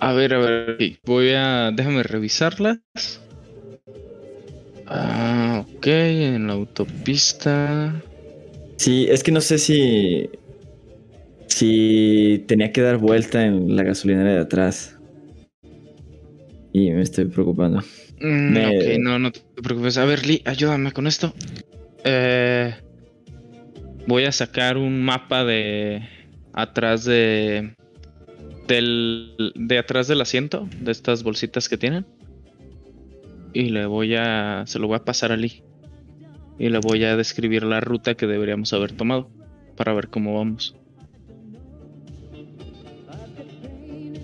A 0.00 0.12
ver, 0.12 0.34
a 0.34 0.38
ver, 0.38 0.98
voy 1.04 1.30
a. 1.34 1.70
Déjame 1.72 2.02
revisarlas. 2.02 2.78
Ah, 4.86 5.64
ok, 5.66 5.86
en 5.86 6.46
la 6.46 6.54
autopista. 6.54 8.02
Sí, 8.78 9.06
es 9.08 9.22
que 9.22 9.32
no 9.32 9.40
sé 9.40 9.58
si. 9.58 10.28
Si 11.48 12.44
tenía 12.46 12.72
que 12.72 12.82
dar 12.82 12.98
vuelta 12.98 13.44
en 13.44 13.74
la 13.76 13.82
gasolinera 13.82 14.32
de 14.34 14.40
atrás. 14.40 14.96
Y 16.72 16.90
me 16.92 17.02
estoy 17.02 17.24
preocupando. 17.26 17.82
Mm, 18.20 18.52
Me- 18.52 18.66
Ok, 18.68 18.98
no, 19.00 19.18
no 19.18 19.32
te 19.32 19.40
preocupes. 19.62 19.98
A 19.98 20.04
ver, 20.04 20.26
Lee, 20.26 20.42
ayúdame 20.44 20.92
con 20.92 21.06
esto. 21.06 21.34
Eh, 22.04 22.74
voy 24.06 24.24
a 24.24 24.32
sacar 24.32 24.78
un 24.78 25.02
mapa 25.02 25.44
de 25.44 26.08
atrás 26.52 27.04
de 27.04 27.74
del 28.68 29.52
de 29.54 29.78
atrás 29.78 30.08
del 30.08 30.20
asiento 30.20 30.68
de 30.80 30.90
estas 30.92 31.22
bolsitas 31.22 31.68
que 31.68 31.76
tienen 31.76 32.04
y 33.52 33.68
le 33.70 33.86
voy 33.86 34.14
a 34.16 34.64
se 34.66 34.78
lo 34.78 34.86
voy 34.88 34.96
a 34.96 35.04
pasar 35.04 35.30
a 35.32 35.36
Lee 35.36 35.62
y 36.58 36.68
le 36.68 36.78
voy 36.78 37.04
a 37.04 37.16
describir 37.16 37.62
la 37.64 37.80
ruta 37.80 38.14
que 38.14 38.26
deberíamos 38.26 38.72
haber 38.72 38.92
tomado 38.92 39.30
para 39.76 39.92
ver 39.92 40.08
cómo 40.08 40.36
vamos. 40.36 40.74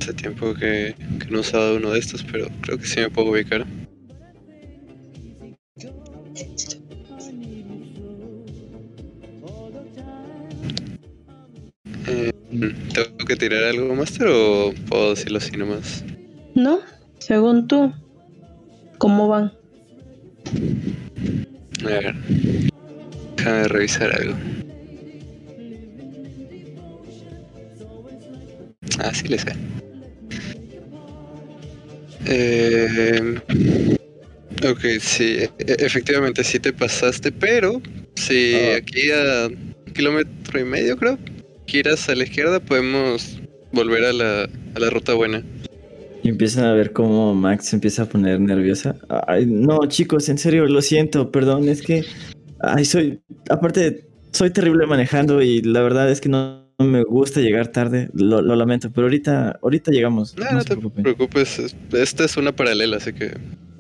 Hace 0.01 0.15
tiempo 0.15 0.55
que, 0.55 0.95
que 1.21 1.27
no 1.31 1.39
he 1.39 1.41
usado 1.41 1.77
uno 1.77 1.91
de 1.91 1.99
estos, 2.01 2.25
pero 2.25 2.49
creo 2.63 2.79
que 2.79 2.87
sí 2.87 2.99
me 3.01 3.11
puedo 3.11 3.31
ubicar. 3.31 3.65
Que 13.33 13.49
tirar 13.49 13.65
algo, 13.65 13.95
Master, 13.95 14.27
o 14.29 14.75
puedo 14.89 15.11
decirlo 15.15 15.39
así 15.39 15.53
nomás? 15.57 16.05
¿No? 16.55 16.81
Según 17.19 17.67
tú, 17.67 17.91
¿cómo 18.99 19.27
van? 19.29 19.53
A 21.83 21.87
ver. 21.89 22.15
Déjame 23.37 23.69
revisar 23.69 24.13
algo. 24.15 24.35
Ah, 28.99 29.15
sí 29.15 29.29
le 29.29 29.39
sé. 29.39 29.53
Eh, 32.27 33.41
ok, 34.69 34.81
sí, 35.01 35.39
e- 35.39 35.51
efectivamente 35.79 36.45
sí 36.45 36.61
te 36.61 36.73
pasaste, 36.73 37.33
pero 37.33 37.81
si 38.15 38.55
Ah. 38.55 38.77
aquí 38.77 39.11
a 39.11 39.49
kilómetro 39.95 40.61
y 40.61 40.65
medio 40.65 40.97
creo, 40.99 41.19
giras 41.73 42.07
a 42.11 42.15
la 42.15 42.25
izquierda, 42.25 42.61
podemos 42.61 43.41
volver 43.73 44.05
a 44.05 44.13
la, 44.13 44.43
a 44.75 44.79
la 44.79 44.91
ruta 44.91 45.15
buena. 45.15 45.43
Y 46.23 46.29
empiezan 46.29 46.67
a 46.67 46.73
ver 46.75 46.93
cómo 46.93 47.35
Max 47.35 47.67
se 47.69 47.77
empieza 47.77 48.03
a 48.03 48.07
poner 48.07 48.39
nerviosa. 48.39 48.95
Ay, 49.27 49.47
no, 49.47 49.81
chicos, 49.89 50.29
en 50.29 50.37
serio, 50.39 50.67
lo 50.67 50.83
siento, 50.83 51.33
perdón, 51.33 51.69
es 51.69 51.81
que. 51.83 52.05
Ay, 52.61 52.85
soy. 52.85 53.21
Aparte, 53.51 54.07
soy 54.33 54.51
terrible 54.51 54.87
manejando 54.87 55.43
y 55.43 55.63
la 55.63 55.81
verdad 55.83 56.11
es 56.11 56.21
que 56.21 56.29
no, 56.29 56.69
no 56.79 56.85
me 56.87 57.03
gusta 57.03 57.41
llegar 57.41 57.69
tarde. 57.69 58.09
Lo, 58.13 58.41
lo 58.43 58.55
lamento, 58.55 58.91
pero 58.95 59.07
ahorita, 59.07 59.59
ahorita 59.63 59.91
llegamos. 59.91 60.37
No, 60.37 60.45
No, 60.45 60.59
no 60.59 60.65
te 60.65 60.77
preocupes, 61.03 61.59
es- 61.59 61.77
esta 61.93 62.25
es 62.25 62.37
una 62.37 62.55
paralela, 62.55 62.99
así 62.99 63.13
que 63.15 63.33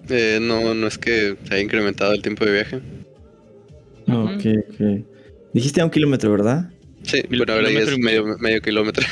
eh, 0.08 0.38
no, 0.40 0.74
no 0.74 0.86
es 0.88 0.98
que 0.98 1.36
se 1.44 1.54
haya 1.54 1.62
incrementado 1.62 2.12
el 2.12 2.22
tiempo 2.22 2.44
de 2.44 2.52
viaje. 2.52 2.80
Ok, 4.08 4.46
ok. 4.68 5.06
Dijiste 5.54 5.80
a 5.80 5.84
un 5.84 5.90
kilómetro, 5.90 6.32
¿verdad? 6.32 6.70
Sí, 7.04 7.22
bueno, 7.28 7.52
ahora 7.52 7.70
ya 7.70 7.80
kilómetro 7.80 7.92
es 7.94 7.98
y 7.98 8.02
medio, 8.02 8.38
medio 8.38 8.60
kilómetro. 8.60 9.06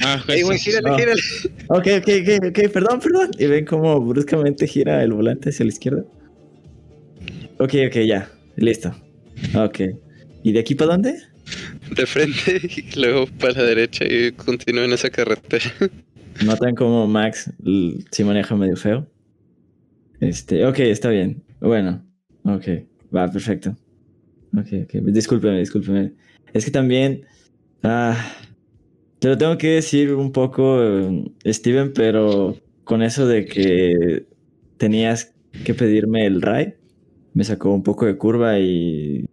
Ah, 0.00 0.22
¡Ey, 0.28 0.38
sí, 0.38 0.42
güey, 0.44 0.58
gírale, 0.58 0.90
Ah. 0.90 0.96
gírale! 0.98 1.20
Ok, 1.68 1.86
ok, 1.98 2.08
ok, 2.22 2.46
ok, 2.48 2.72
perdón, 2.72 3.00
perdón. 3.00 3.30
Y 3.38 3.46
ven 3.46 3.64
cómo 3.64 4.00
bruscamente 4.00 4.66
gira 4.66 5.02
el 5.02 5.12
volante 5.12 5.50
hacia 5.50 5.64
la 5.64 5.70
izquierda. 5.72 6.04
Ok, 7.58 7.74
ok, 7.88 7.96
ya. 8.06 8.30
Listo. 8.56 8.94
Ok. 9.54 9.80
¿Y 10.42 10.52
de 10.52 10.60
aquí 10.60 10.74
para 10.74 10.92
dónde? 10.92 11.16
De 11.96 12.06
frente 12.06 12.60
y 12.94 12.98
luego 12.98 13.26
para 13.38 13.54
la 13.54 13.64
derecha 13.64 14.04
y 14.04 14.32
continúa 14.32 14.84
en 14.84 14.92
esa 14.92 15.10
carretera. 15.10 15.64
Notan 16.44 16.74
como 16.74 17.06
Max 17.06 17.50
sí 18.10 18.24
maneja 18.24 18.56
medio 18.56 18.76
feo. 18.76 19.06
Este, 20.20 20.64
ok, 20.64 20.78
está 20.80 21.10
bien. 21.10 21.42
Bueno, 21.60 22.04
ok, 22.44 22.64
va, 23.14 23.30
perfecto. 23.30 23.76
Ok, 24.56 24.68
ok, 24.84 24.92
discúlpeme, 25.06 25.58
discúlpeme. 25.58 26.12
Es 26.52 26.64
que 26.64 26.70
también, 26.70 27.24
ah, 27.82 28.16
te 29.18 29.28
lo 29.28 29.38
tengo 29.38 29.58
que 29.58 29.68
decir 29.68 30.14
un 30.14 30.32
poco, 30.32 30.80
Steven, 31.44 31.92
pero 31.92 32.56
con 32.84 33.02
eso 33.02 33.26
de 33.26 33.46
que 33.46 34.26
tenías 34.76 35.34
que 35.64 35.74
pedirme 35.74 36.26
el 36.26 36.42
RAI, 36.42 36.74
me 37.34 37.44
sacó 37.44 37.72
un 37.72 37.82
poco 37.82 38.06
de 38.06 38.16
curva 38.16 38.58
y 38.58 39.26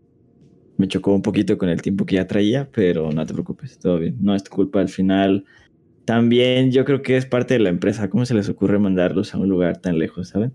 me 0.77 0.87
chocó 0.87 1.13
un 1.13 1.21
poquito 1.21 1.57
con 1.57 1.69
el 1.69 1.81
tiempo 1.81 2.05
que 2.05 2.15
ya 2.15 2.27
traía, 2.27 2.69
pero 2.71 3.11
no 3.11 3.25
te 3.25 3.33
preocupes, 3.33 3.77
todo 3.79 3.99
bien. 3.99 4.15
No 4.21 4.33
es 4.33 4.43
tu 4.43 4.51
culpa 4.51 4.79
al 4.79 4.87
final. 4.87 5.43
También 6.05 6.71
yo 6.71 6.85
creo 6.85 7.01
que 7.01 7.17
es 7.17 7.25
parte 7.25 7.55
de 7.55 7.59
la 7.59 7.69
empresa. 7.69 8.09
¿Cómo 8.09 8.25
se 8.25 8.33
les 8.33 8.47
ocurre 8.47 8.79
mandarlos 8.79 9.33
a 9.33 9.37
un 9.37 9.49
lugar 9.49 9.81
tan 9.81 9.99
lejos, 9.99 10.29
saben? 10.29 10.53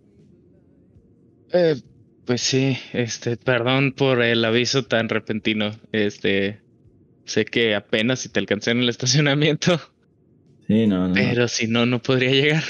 Eh, 1.53 1.77
pues 2.25 2.41
sí, 2.41 2.77
este, 2.95 3.37
perdón 3.37 3.93
por 3.93 4.23
el 4.23 4.45
aviso 4.45 4.85
tan 4.85 5.11
repentino. 5.11 5.73
Este, 5.93 6.64
sé 7.25 7.45
que 7.45 7.75
apenas 7.75 8.21
si 8.21 8.29
te 8.29 8.41
alcancé 8.41 8.71
en 8.73 8.81
el 8.81 8.89
estacionamiento, 8.89 9.81
Sí, 10.67 10.87
no, 10.87 11.09
no. 11.09 11.15
pero 11.15 11.47
si 11.49 11.67
no, 11.67 11.85
no 11.87 12.01
podría 12.03 12.31
llegar. 12.31 12.65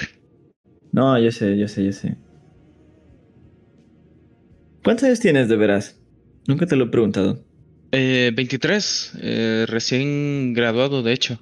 No, 0.92 1.18
yo 1.18 1.30
sé, 1.30 1.56
yo 1.56 1.68
sé, 1.68 1.84
yo 1.84 1.92
sé. 1.92 2.16
¿Cuántos 4.82 5.04
años 5.04 5.20
tienes 5.20 5.48
de 5.48 5.56
veras? 5.56 6.00
Nunca 6.46 6.66
te 6.66 6.76
lo 6.76 6.84
he 6.84 6.88
preguntado. 6.88 7.44
Eh, 7.92 8.32
23, 8.34 9.12
eh, 9.20 9.64
recién 9.68 10.52
graduado, 10.52 11.02
de 11.02 11.12
hecho. 11.12 11.38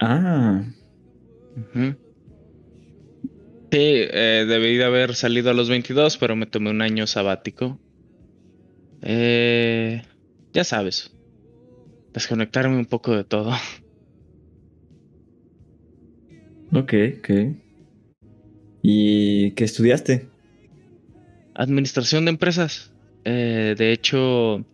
Ah. 0.00 0.62
Sí, 1.74 1.88
eh, 3.72 4.46
debí 4.48 4.76
de 4.76 4.84
haber 4.84 5.14
salido 5.14 5.50
a 5.50 5.54
los 5.54 5.68
22, 5.68 6.16
pero 6.18 6.34
me 6.36 6.46
tomé 6.46 6.70
un 6.70 6.82
año 6.82 7.06
sabático. 7.06 7.78
Eh, 9.02 10.02
ya 10.52 10.64
sabes, 10.64 11.12
desconectarme 12.12 12.76
un 12.76 12.86
poco 12.86 13.16
de 13.16 13.24
todo. 13.24 13.52
ok, 16.72 16.94
ok. 17.18 17.30
¿Y 18.82 19.52
qué 19.52 19.64
estudiaste? 19.64 20.28
Administración 21.54 22.24
de 22.24 22.30
empresas. 22.30 22.92
Eh, 23.24 23.74
de 23.76 23.92
hecho, 23.92 24.64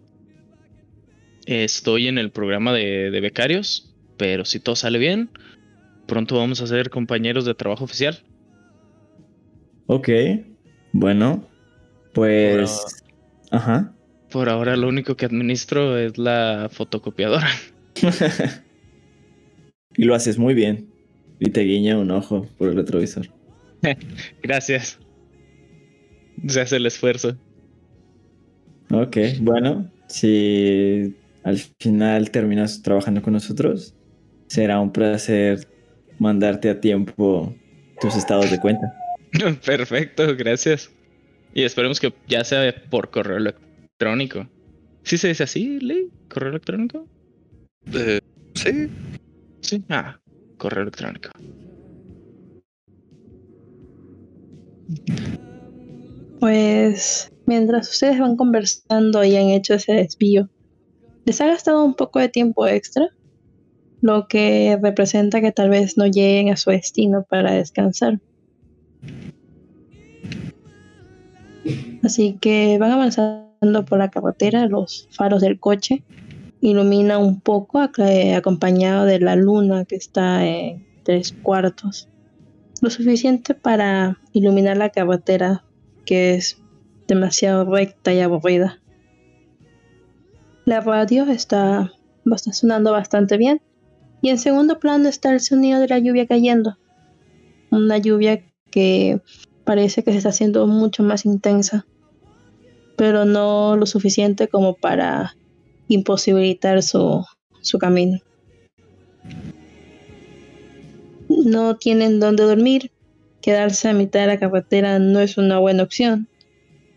estoy 1.46 2.08
en 2.08 2.18
el 2.18 2.30
programa 2.30 2.72
de, 2.72 3.10
de 3.10 3.20
becarios, 3.20 3.94
pero 4.16 4.44
si 4.44 4.60
todo 4.60 4.76
sale 4.76 4.98
bien, 4.98 5.30
pronto 6.06 6.36
vamos 6.36 6.60
a 6.60 6.66
ser 6.66 6.90
compañeros 6.90 7.44
de 7.44 7.54
trabajo 7.54 7.84
oficial. 7.84 8.22
Ok, 9.86 10.08
bueno, 10.92 11.48
pues... 12.12 13.04
Ajá. 13.50 13.95
Por 14.30 14.48
ahora 14.48 14.76
lo 14.76 14.88
único 14.88 15.16
que 15.16 15.26
administro 15.26 15.98
es 15.98 16.18
la 16.18 16.68
fotocopiadora. 16.70 17.48
y 19.96 20.04
lo 20.04 20.14
haces 20.14 20.38
muy 20.38 20.54
bien. 20.54 20.90
Y 21.38 21.50
te 21.50 21.62
guiña 21.62 21.98
un 21.98 22.10
ojo 22.10 22.48
por 22.58 22.68
el 22.68 22.76
retrovisor. 22.76 23.28
Gracias. 24.42 24.98
Se 26.46 26.60
hace 26.60 26.76
el 26.76 26.86
esfuerzo. 26.86 27.36
Ok, 28.90 29.16
bueno, 29.40 29.90
si 30.08 31.14
al 31.42 31.58
final 31.80 32.30
terminas 32.30 32.82
trabajando 32.82 33.22
con 33.22 33.32
nosotros, 33.32 33.94
será 34.46 34.80
un 34.80 34.92
placer 34.92 35.66
mandarte 36.18 36.70
a 36.70 36.80
tiempo 36.80 37.54
tus 38.00 38.16
estados 38.16 38.50
de 38.50 38.60
cuenta. 38.60 38.94
Perfecto, 39.64 40.36
gracias. 40.36 40.90
Y 41.54 41.62
esperemos 41.64 42.00
que 42.00 42.12
ya 42.28 42.44
sea 42.44 42.74
por 42.90 43.10
correo 43.10 43.38
electrónico. 43.96 44.48
¿Sí 45.04 45.16
se 45.18 45.28
dice 45.28 45.44
así, 45.44 45.80
Lee? 45.80 46.10
¿Correo 46.28 46.50
electrónico? 46.50 47.06
Eh, 47.94 48.20
sí, 48.54 48.90
Sí. 49.60 49.82
Ah, 49.88 50.20
correo 50.58 50.82
electrónico. 50.82 51.30
Pues 56.38 57.32
mientras 57.46 57.90
ustedes 57.90 58.20
van 58.20 58.36
conversando 58.36 59.24
y 59.24 59.34
han 59.34 59.48
hecho 59.48 59.74
ese 59.74 59.94
desvío, 59.94 60.48
les 61.24 61.40
ha 61.40 61.46
gastado 61.46 61.84
un 61.84 61.94
poco 61.94 62.20
de 62.20 62.28
tiempo 62.28 62.68
extra, 62.68 63.08
lo 64.02 64.28
que 64.28 64.78
representa 64.80 65.40
que 65.40 65.50
tal 65.50 65.70
vez 65.70 65.96
no 65.96 66.06
lleguen 66.06 66.52
a 66.52 66.56
su 66.56 66.70
destino 66.70 67.24
para 67.28 67.52
descansar. 67.52 68.20
Así 72.04 72.38
que 72.40 72.78
van 72.78 72.92
avanzando 72.92 73.45
por 73.86 73.98
la 73.98 74.10
carretera, 74.10 74.66
los 74.66 75.08
faros 75.10 75.40
del 75.42 75.58
coche 75.58 76.02
iluminan 76.60 77.20
un 77.22 77.40
poco 77.40 77.78
ac- 77.78 78.34
acompañado 78.36 79.04
de 79.04 79.20
la 79.20 79.36
luna 79.36 79.84
que 79.84 79.96
está 79.96 80.46
en 80.46 80.86
tres 81.04 81.32
cuartos. 81.42 82.08
Lo 82.82 82.90
suficiente 82.90 83.54
para 83.54 84.18
iluminar 84.32 84.76
la 84.76 84.90
carretera 84.90 85.64
que 86.04 86.34
es 86.34 86.60
demasiado 87.08 87.64
recta 87.64 88.12
y 88.12 88.20
aburrida. 88.20 88.80
La 90.64 90.80
radio 90.80 91.24
está 91.24 91.92
sonando 92.52 92.92
bastante 92.92 93.36
bien 93.36 93.62
y 94.20 94.30
en 94.30 94.38
segundo 94.38 94.78
plano 94.80 95.08
está 95.08 95.32
el 95.32 95.40
sonido 95.40 95.80
de 95.80 95.88
la 95.88 95.98
lluvia 95.98 96.26
cayendo. 96.26 96.76
Una 97.70 97.98
lluvia 97.98 98.42
que 98.70 99.20
parece 99.64 100.02
que 100.02 100.12
se 100.12 100.18
está 100.18 100.30
haciendo 100.30 100.66
mucho 100.66 101.02
más 101.02 101.24
intensa, 101.24 101.86
pero 102.96 103.24
no 103.24 103.76
lo 103.76 103.86
suficiente 103.86 104.48
como 104.48 104.74
para 104.74 105.36
imposibilitar 105.88 106.82
su, 106.82 107.24
su 107.60 107.78
camino. 107.78 108.18
No 111.28 111.76
tienen 111.76 112.20
dónde 112.20 112.44
dormir, 112.44 112.90
quedarse 113.40 113.88
a 113.88 113.92
mitad 113.92 114.20
de 114.20 114.26
la 114.26 114.38
carretera 114.38 114.98
no 114.98 115.20
es 115.20 115.38
una 115.38 115.58
buena 115.58 115.82
opción. 115.82 116.28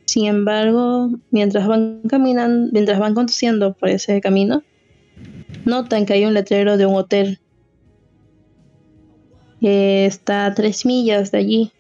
Sin 0.06 0.26
embargo, 0.26 1.12
mientras 1.30 1.68
van 1.68 2.02
caminando, 2.10 2.72
mientras 2.72 2.98
van 2.98 3.14
conduciendo 3.14 3.74
por 3.74 3.90
ese 3.90 4.22
camino, 4.22 4.64
notan 5.66 6.06
que 6.06 6.14
hay 6.14 6.26
un 6.26 6.34
letrero 6.34 6.78
de 6.78 6.86
un 6.86 6.96
hotel. 6.96 7.40
que 9.62 10.06
está 10.06 10.46
a 10.46 10.54
tres 10.54 10.86
millas 10.86 11.32
de 11.32 11.38
allí. 11.38 11.72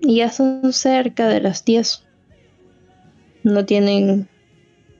Y 0.00 0.16
ya 0.16 0.30
son 0.30 0.72
cerca 0.72 1.26
de 1.26 1.40
las 1.40 1.64
10. 1.64 2.07
No 3.42 3.64
tienen 3.64 4.28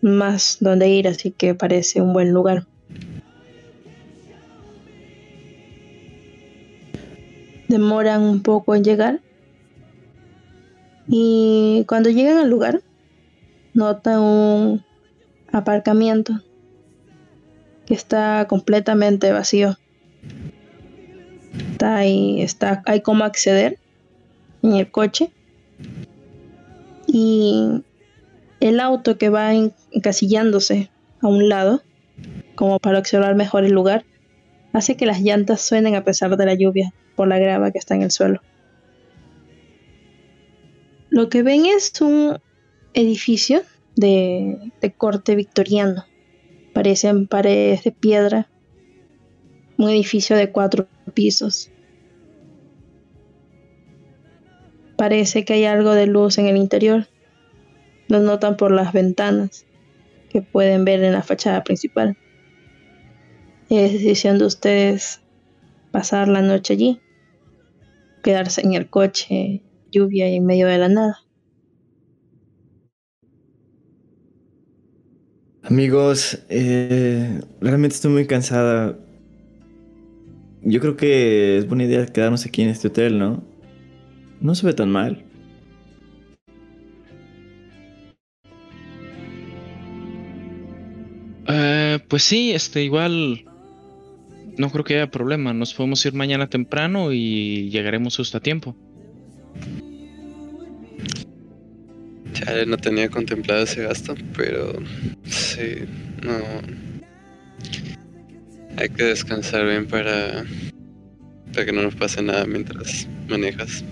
más 0.01 0.59
donde 0.61 0.89
ir, 0.89 1.09
así 1.09 1.31
que 1.31 1.55
parece 1.55 2.01
un 2.01 2.13
buen 2.13 2.33
lugar. 2.33 2.67
Demoran 7.69 8.23
un 8.23 8.43
poco 8.43 8.75
en 8.75 8.85
llegar. 8.85 9.21
Y 11.07 11.85
cuando 11.89 12.11
llegan 12.11 12.39
al 12.39 12.51
lugar, 12.51 12.83
notan 13.75 14.21
un 14.21 14.85
aparcamiento 15.53 16.41
que 17.87 17.95
está 17.95 18.47
completamente 18.49 19.33
vacío. 19.33 19.79
Está 21.73 21.97
ahí, 21.97 22.43
está, 22.43 22.83
hay 22.87 23.01
como 23.01 23.25
acceder 23.25 23.79
en 24.63 24.75
el 24.75 24.91
coche. 24.91 25.31
Y 27.07 27.83
el 28.61 28.81
auto 28.81 29.19
que 29.19 29.29
va 29.29 29.53
encasillándose 29.55 30.91
a 31.21 31.29
un 31.29 31.49
lado, 31.49 31.83
como 32.55 32.79
para 32.79 32.99
observar 32.99 33.35
mejor 33.35 33.65
el 33.65 33.73
lugar, 33.73 34.05
hace 34.73 34.97
que 34.97 35.07
las 35.07 35.21
llantas 35.21 35.61
suenen 35.61 35.95
a 35.95 36.05
pesar 36.05 36.37
de 36.37 36.47
la 36.47 36.55
lluvia 36.55 36.93
por 37.17 37.29
la 37.29 37.39
grava 37.39 37.71
que 37.71 37.79
está 37.79 37.95
en 37.95 38.03
el 38.03 38.11
suelo. 38.11 38.41
Lo 41.11 41.29
que 41.29 41.43
ven 41.43 41.67
es 41.67 42.01
un 42.01 42.39
edificio 42.95 43.63
de, 43.97 44.73
de 44.81 44.93
corte 44.93 45.35
victoriano 45.35 46.05
Parecen 46.79 47.27
paredes 47.27 47.83
de 47.83 47.91
piedra. 47.91 48.49
Un 49.79 49.91
edificio 49.91 50.37
de 50.37 50.53
cuatro 50.53 50.87
pisos. 51.13 51.73
Parece 54.97 55.45
que 55.45 55.55
hay 55.55 55.65
algo 55.65 55.91
de 55.95 56.07
luz 56.07 56.39
en 56.39 56.47
el 56.47 56.57
interior. 56.57 57.09
Lo 58.09 58.21
notan 58.21 58.57
por 58.57 58.71
las 58.71 58.93
ventanas 58.93 59.67
que 60.31 60.43
pueden 60.43 60.85
ver 60.85 61.03
en 61.03 61.13
la 61.13 61.23
fachada 61.23 61.63
principal. 61.65 62.17
Es 63.71 63.93
decisión 63.93 64.39
de 64.39 64.47
ustedes 64.47 65.21
pasar 65.91 66.29
la 66.29 66.43
noche 66.43 66.75
allí, 66.75 67.01
quedarse 68.23 68.63
en 68.63 68.75
el 68.75 68.89
coche, 68.89 69.63
lluvia 69.91 70.29
y 70.29 70.37
en 70.37 70.47
medio 70.47 70.67
de 70.67 70.79
la 70.79 70.89
nada. 70.89 71.19
Amigos, 75.63 76.43
eh, 76.49 77.43
realmente 77.61 77.95
estoy 77.95 78.11
muy 78.11 78.27
cansada. 78.27 78.99
Yo 80.63 80.81
creo 80.81 80.97
que 80.97 81.59
es 81.59 81.69
buena 81.69 81.85
idea 81.85 82.07
quedarnos 82.07 82.47
aquí 82.47 82.63
en 82.63 82.71
este 82.71 82.89
hotel, 82.89 83.19
¿no? 83.19 83.45
No 84.41 84.55
se 84.55 84.65
ve 84.65 84.73
tan 84.73 84.91
mal. 84.91 85.28
Pues 92.09 92.23
sí, 92.23 92.53
este, 92.53 92.83
igual 92.83 93.45
no 94.57 94.71
creo 94.71 94.85
que 94.85 94.95
haya 94.95 95.11
problema. 95.11 95.53
Nos 95.53 95.75
podemos 95.75 96.05
ir 96.05 96.15
mañana 96.15 96.49
temprano 96.49 97.13
y 97.13 97.71
llegaremos 97.71 98.17
justo 98.17 98.39
a 98.39 98.41
tiempo. 98.41 98.77
Ya 102.35 102.65
no 102.67 102.77
tenía 102.77 103.09
contemplado 103.09 103.65
ese 103.65 103.85
gasto, 103.85 104.15
pero 104.37 104.73
sí, 105.25 105.85
no. 106.23 106.39
Hay 108.77 108.89
que 108.91 109.05
descansar 109.05 109.67
bien 109.67 109.87
para, 109.87 110.45
para 111.53 111.67
que 111.67 111.73
no 111.73 111.83
nos 111.83 111.95
pase 111.95 112.23
nada 112.23 112.47
mientras 112.47 113.09
manejas. 113.29 113.85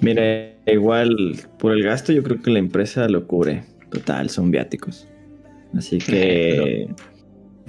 Mira, 0.00 0.52
igual 0.66 1.36
por 1.58 1.72
el 1.72 1.82
gasto 1.82 2.12
yo 2.12 2.22
creo 2.22 2.40
que 2.40 2.50
la 2.50 2.58
empresa 2.58 3.08
lo 3.08 3.26
cubre. 3.26 3.64
Total, 3.90 4.28
son 4.30 4.50
viáticos. 4.50 5.06
Así 5.74 5.98
que... 6.06 6.88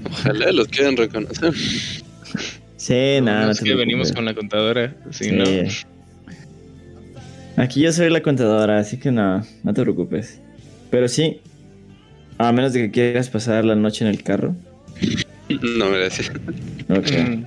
Ojalá 0.05 0.51
los 0.51 0.67
quieran 0.67 0.95
reconocer. 0.97 1.53
Sí, 2.77 3.19
nada. 3.21 3.51
es 3.51 3.61
que 3.61 3.73
venimos 3.73 4.11
con 4.11 4.25
la 4.25 4.35
contadora, 4.35 4.95
sí, 5.09 5.31
¿no? 5.31 5.43
Aquí 7.55 7.81
yo 7.81 7.91
soy 7.91 8.11
la 8.11 8.21
contadora, 8.21 8.77
así 8.77 8.97
que 8.99 9.11
no, 9.11 9.43
no 9.63 9.73
te 9.73 9.81
preocupes. 9.81 10.39
Pero 10.91 11.07
sí, 11.07 11.41
a 12.37 12.51
menos 12.51 12.73
de 12.73 12.81
que 12.83 12.91
quieras 12.91 13.29
pasar 13.29 13.65
la 13.65 13.75
noche 13.75 14.05
en 14.05 14.11
el 14.11 14.21
carro. 14.21 14.55
No, 15.49 15.89
gracias. 15.89 16.29
Ok. 16.89 17.11
Mm, 17.11 17.43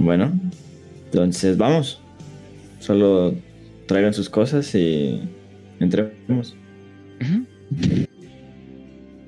Bueno, 0.00 0.32
entonces 1.04 1.56
vamos. 1.56 2.00
Solo 2.80 3.36
traigan 3.86 4.12
sus 4.14 4.28
cosas 4.28 4.74
y 4.74 5.20
entremos. 5.78 6.56
ujú. 7.20 7.46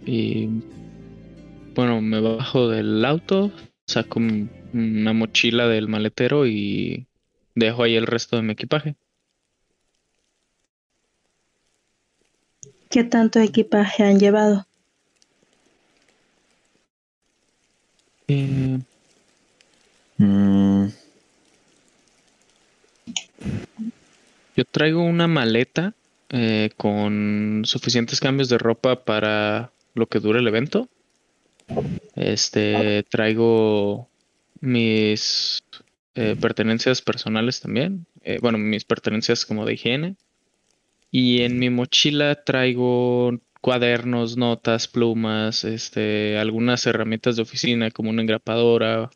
Y 0.06 0.48
bueno, 1.74 2.00
me 2.00 2.20
bajo 2.20 2.68
del 2.68 3.04
auto, 3.04 3.50
saco 3.86 4.20
una 4.72 5.12
mochila 5.12 5.66
del 5.68 5.88
maletero 5.88 6.46
y 6.46 7.06
dejo 7.54 7.82
ahí 7.82 7.96
el 7.96 8.06
resto 8.06 8.36
de 8.36 8.42
mi 8.42 8.52
equipaje. 8.52 8.96
¿Qué 12.90 13.04
tanto 13.04 13.40
equipaje 13.40 14.04
han 14.04 14.18
llevado? 14.20 14.66
Eh, 18.28 18.78
Mm, 20.18 20.88
Yo 24.56 24.64
traigo 24.64 25.02
una 25.02 25.26
maleta 25.26 25.94
eh, 26.30 26.70
con 26.76 27.62
suficientes 27.64 28.20
cambios 28.20 28.48
de 28.48 28.58
ropa 28.58 29.04
para 29.04 29.72
lo 29.94 30.06
que 30.06 30.20
dure 30.20 30.40
el 30.40 30.48
evento. 30.48 30.88
Este, 32.14 33.04
traigo 33.04 34.08
mis 34.60 35.64
eh, 36.14 36.36
pertenencias 36.40 37.02
personales 37.02 37.60
también. 37.60 38.06
eh, 38.22 38.38
bueno, 38.40 38.58
mis 38.58 38.84
pertenencias 38.84 39.46
como 39.46 39.64
de 39.64 39.74
higiene. 39.74 40.16
Y 41.10 41.42
en 41.42 41.58
mi 41.58 41.70
mochila 41.70 42.42
traigo 42.44 43.38
cuadernos, 43.60 44.36
notas, 44.36 44.88
plumas, 44.88 45.64
este, 45.64 46.38
algunas 46.38 46.86
herramientas 46.86 47.36
de 47.36 47.42
oficina 47.42 47.90
como 47.90 48.10
una 48.10 48.22
engrapadora, 48.22 49.10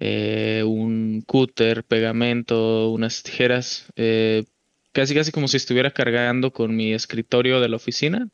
eh, 0.00 0.62
un 0.66 1.22
cúter, 1.26 1.84
pegamento, 1.84 2.90
unas 2.90 3.22
tijeras, 3.22 3.86
casi 4.92 5.14
casi 5.14 5.32
como 5.32 5.48
si 5.48 5.58
estuviera 5.58 5.90
cargando 5.90 6.52
con 6.52 6.74
mi 6.74 6.92
escritorio 6.94 7.60
de 7.60 7.68
la 7.68 7.76
oficina 7.76 8.28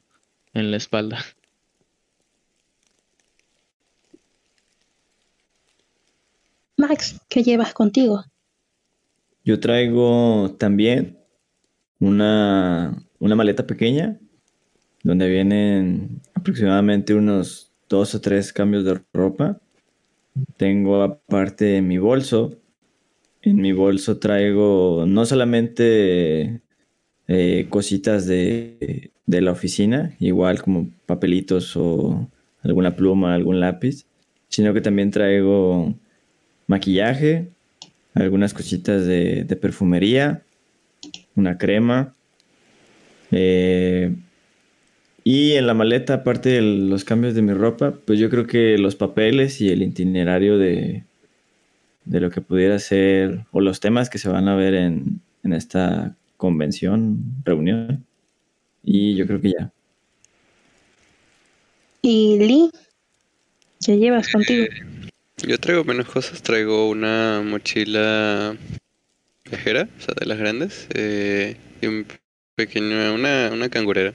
en 0.54 0.70
la 0.70 0.76
espalda. 0.76 1.18
Max, 6.76 7.20
¿qué 7.28 7.42
llevas 7.42 7.74
contigo? 7.74 8.24
Yo 9.44 9.60
traigo 9.60 10.54
también 10.58 11.18
una, 12.00 12.96
una 13.18 13.36
maleta 13.36 13.66
pequeña 13.66 14.18
donde 15.02 15.28
vienen 15.28 16.20
aproximadamente 16.34 17.14
unos 17.14 17.72
dos 17.88 18.14
o 18.14 18.20
tres 18.20 18.52
cambios 18.52 18.84
de 18.84 19.00
ropa. 19.12 19.60
Tengo 20.56 21.02
aparte 21.02 21.82
mi 21.82 21.98
bolso. 21.98 22.58
En 23.42 23.56
mi 23.56 23.72
bolso 23.72 24.18
traigo 24.18 25.04
no 25.06 25.26
solamente 25.26 26.62
eh, 27.26 27.66
cositas 27.68 28.26
de, 28.26 29.11
de 29.26 29.40
la 29.40 29.52
oficina, 29.52 30.14
igual 30.20 30.62
como 30.62 30.90
papelitos 31.06 31.76
o 31.76 32.28
alguna 32.62 32.96
pluma, 32.96 33.34
algún 33.34 33.60
lápiz, 33.60 34.06
sino 34.48 34.74
que 34.74 34.80
también 34.80 35.10
traigo 35.10 35.94
maquillaje, 36.66 37.50
algunas 38.14 38.54
cositas 38.54 39.06
de, 39.06 39.44
perfumería, 39.60 40.42
una 41.34 41.58
crema. 41.58 42.14
eh, 43.30 44.14
y 45.24 45.52
en 45.52 45.66
la 45.66 45.74
maleta, 45.74 46.14
aparte 46.14 46.48
de 46.50 46.62
los 46.62 47.04
cambios 47.04 47.34
de 47.34 47.42
mi 47.42 47.52
ropa, 47.52 47.94
pues 48.04 48.18
yo 48.18 48.28
creo 48.28 48.46
que 48.46 48.76
los 48.76 48.96
papeles 48.96 49.60
y 49.60 49.70
el 49.70 49.82
itinerario 49.82 50.58
de, 50.58 51.04
de 52.04 52.20
lo 52.20 52.30
que 52.30 52.40
pudiera 52.40 52.78
ser, 52.78 53.44
o 53.52 53.60
los 53.60 53.78
temas 53.78 54.10
que 54.10 54.18
se 54.18 54.28
van 54.28 54.48
a 54.48 54.56
ver 54.56 54.74
en, 54.74 55.20
en 55.44 55.52
esta 55.52 56.16
convención, 56.36 57.20
reunión. 57.44 58.04
Y 58.82 59.16
yo 59.16 59.26
creo 59.26 59.40
que 59.40 59.52
ya. 59.52 59.70
¿Y 62.02 62.38
Lee? 62.38 62.70
¿Qué 63.84 63.96
llevas 63.98 64.30
contigo? 64.30 64.66
Yo 65.46 65.58
traigo 65.58 65.84
menos 65.84 66.08
cosas, 66.08 66.42
traigo 66.42 66.88
una 66.88 67.42
mochila 67.44 68.56
viajera, 69.44 69.88
o 69.98 70.00
sea, 70.00 70.14
de 70.18 70.26
las 70.26 70.38
grandes, 70.38 70.86
eh, 70.94 71.56
y 71.80 71.86
un 71.86 72.06
pequeño, 72.54 73.14
una, 73.14 73.50
una 73.52 73.68
cangurera. 73.68 74.14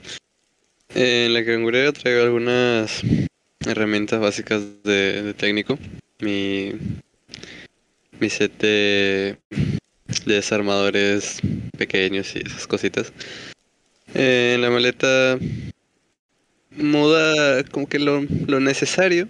Eh, 0.95 1.25
en 1.25 1.34
la 1.34 1.45
cangurera 1.45 1.91
traigo 1.91 2.23
algunas 2.23 3.01
herramientas 3.65 4.19
básicas 4.19 4.63
de, 4.84 5.23
de 5.23 5.34
técnico. 5.34 5.77
Mi, 6.19 6.73
mi 8.19 8.30
set 8.30 8.58
de, 8.60 9.38
de 10.25 10.34
desarmadores 10.34 11.39
pequeños 11.77 12.36
y 12.36 12.39
esas 12.39 12.67
cositas. 12.67 13.12
Eh, 14.19 14.53
en 14.56 14.62
la 14.63 14.71
maleta 14.71 15.38
muda 16.71 17.63
como 17.65 17.88
que 17.88 17.99
lo, 17.99 18.23
lo 18.47 18.60
necesario. 18.60 19.27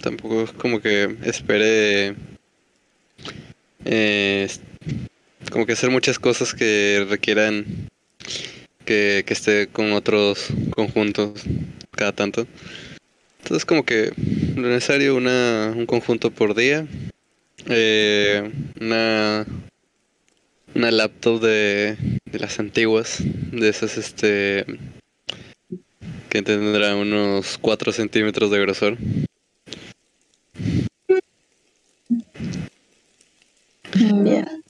Tampoco 0.00 0.44
es 0.44 0.52
como 0.52 0.80
que 0.80 1.16
espere 1.24 2.14
eh, 3.84 4.48
como 5.50 5.66
que 5.66 5.72
hacer 5.72 5.90
muchas 5.90 6.20
cosas 6.20 6.54
que 6.54 7.04
requieran 7.10 7.88
que, 8.84 9.24
que 9.26 9.34
esté 9.34 9.66
con 9.66 9.92
otros 9.94 10.46
conjuntos 10.76 11.42
cada 11.90 12.12
tanto. 12.12 12.46
Entonces 13.42 13.64
como 13.64 13.84
que 13.84 14.12
lo 14.54 14.68
necesario 14.68 15.16
una, 15.16 15.74
un 15.76 15.86
conjunto 15.86 16.30
por 16.30 16.54
día. 16.54 16.86
Eh, 17.66 18.48
una 18.80 19.44
una 20.74 20.90
laptop 20.90 21.40
de, 21.40 22.19
de 22.32 22.38
las 22.38 22.58
antiguas, 22.58 23.18
de 23.52 23.68
esas 23.68 23.98
este 23.98 24.64
que 26.28 26.42
tendrá 26.42 26.94
unos 26.94 27.58
4 27.58 27.92
centímetros 27.92 28.50
de 28.50 28.60
grosor. 28.60 28.96
Bien. 33.94 34.62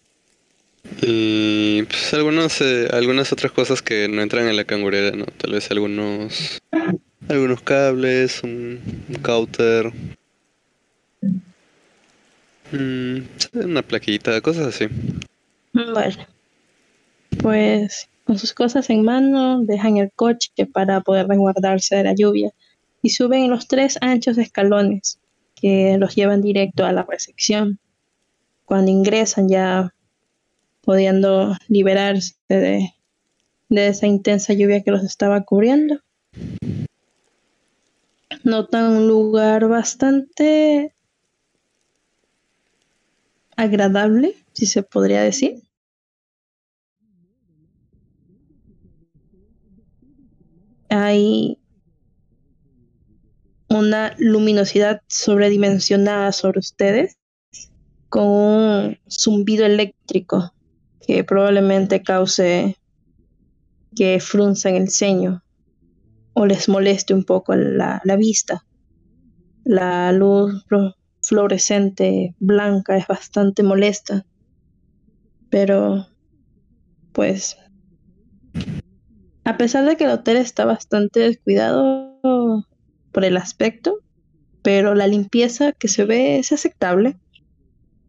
Y 1.02 1.82
pues 1.84 2.14
algunos, 2.14 2.60
eh, 2.60 2.88
algunas 2.92 3.32
otras 3.32 3.52
cosas 3.52 3.82
que 3.82 4.08
no 4.08 4.22
entran 4.22 4.48
en 4.48 4.56
la 4.56 4.64
cangurera, 4.64 5.16
¿no? 5.16 5.26
Tal 5.26 5.52
vez 5.52 5.70
algunos 5.70 6.60
algunos 7.28 7.60
cables, 7.62 8.42
un, 8.42 8.80
un 9.08 9.14
cauter, 9.16 9.92
mm, 12.72 13.18
una 13.54 13.82
plaquita, 13.82 14.40
cosas 14.40 14.66
así. 14.66 14.88
Vale. 15.72 16.26
Pues 17.38 18.08
con 18.24 18.38
sus 18.38 18.52
cosas 18.52 18.90
en 18.90 19.02
mano, 19.02 19.60
dejan 19.62 19.96
el 19.96 20.12
coche 20.12 20.66
para 20.72 21.00
poder 21.00 21.26
resguardarse 21.26 21.96
de 21.96 22.04
la 22.04 22.14
lluvia 22.14 22.52
y 23.02 23.10
suben 23.10 23.50
los 23.50 23.66
tres 23.66 23.98
anchos 24.00 24.38
escalones 24.38 25.18
que 25.54 25.96
los 25.98 26.14
llevan 26.14 26.42
directo 26.42 26.84
a 26.84 26.92
la 26.92 27.02
recepción. 27.02 27.78
Cuando 28.64 28.90
ingresan 28.90 29.48
ya 29.48 29.94
pudiendo 30.82 31.56
liberarse 31.68 32.34
de, 32.48 32.94
de 33.68 33.88
esa 33.88 34.06
intensa 34.06 34.52
lluvia 34.52 34.82
que 34.82 34.90
los 34.90 35.04
estaba 35.04 35.42
cubriendo. 35.42 36.00
Notan 38.42 38.92
un 38.92 39.08
lugar 39.08 39.68
bastante 39.68 40.94
agradable, 43.56 44.34
si 44.52 44.66
se 44.66 44.82
podría 44.82 45.22
decir. 45.22 45.62
Hay 50.90 51.58
una 53.68 54.14
luminosidad 54.18 55.02
sobredimensionada 55.06 56.32
sobre 56.32 56.58
ustedes 56.58 57.16
con 58.08 58.26
un 58.26 58.98
zumbido 59.08 59.64
eléctrico 59.64 60.52
que 61.06 61.22
probablemente 61.22 62.02
cause 62.02 62.76
que 63.94 64.18
frunzan 64.20 64.74
el 64.74 64.90
ceño 64.90 65.44
o 66.32 66.46
les 66.46 66.68
moleste 66.68 67.14
un 67.14 67.24
poco 67.24 67.54
la, 67.54 68.00
la 68.04 68.16
vista. 68.16 68.64
La 69.64 70.10
luz 70.10 70.64
fluorescente 71.22 72.34
blanca 72.40 72.96
es 72.96 73.06
bastante 73.06 73.62
molesta, 73.62 74.26
pero 75.50 76.06
pues 77.12 77.56
a 79.50 79.56
pesar 79.56 79.84
de 79.84 79.96
que 79.96 80.04
el 80.04 80.10
hotel 80.10 80.36
está 80.36 80.64
bastante 80.64 81.18
descuidado 81.18 82.16
por 83.10 83.24
el 83.24 83.36
aspecto, 83.36 83.98
pero 84.62 84.94
la 84.94 85.08
limpieza 85.08 85.72
que 85.72 85.88
se 85.88 86.04
ve 86.04 86.38
es 86.38 86.52
aceptable. 86.52 87.16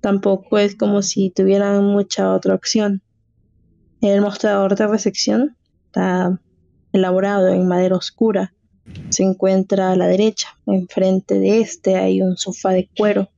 Tampoco 0.02 0.60
es 0.60 0.76
como 0.76 1.02
si 1.02 1.32
tuvieran 1.32 1.84
mucha 1.84 2.32
otra 2.32 2.54
opción. 2.54 3.02
El 4.02 4.22
mostrador 4.22 4.76
de 4.76 4.86
recepción 4.86 5.58
está 5.88 6.40
elaborado 6.94 7.48
en 7.48 7.68
madera 7.68 7.96
oscura. 7.96 8.54
Se 9.10 9.24
encuentra 9.24 9.92
a 9.92 9.96
la 9.96 10.06
derecha. 10.06 10.50
Enfrente 10.68 11.40
de 11.40 11.62
este 11.62 11.96
hay 11.96 12.22
un 12.22 12.38
sofá 12.38 12.70
de 12.70 12.88
cuero 12.96 13.30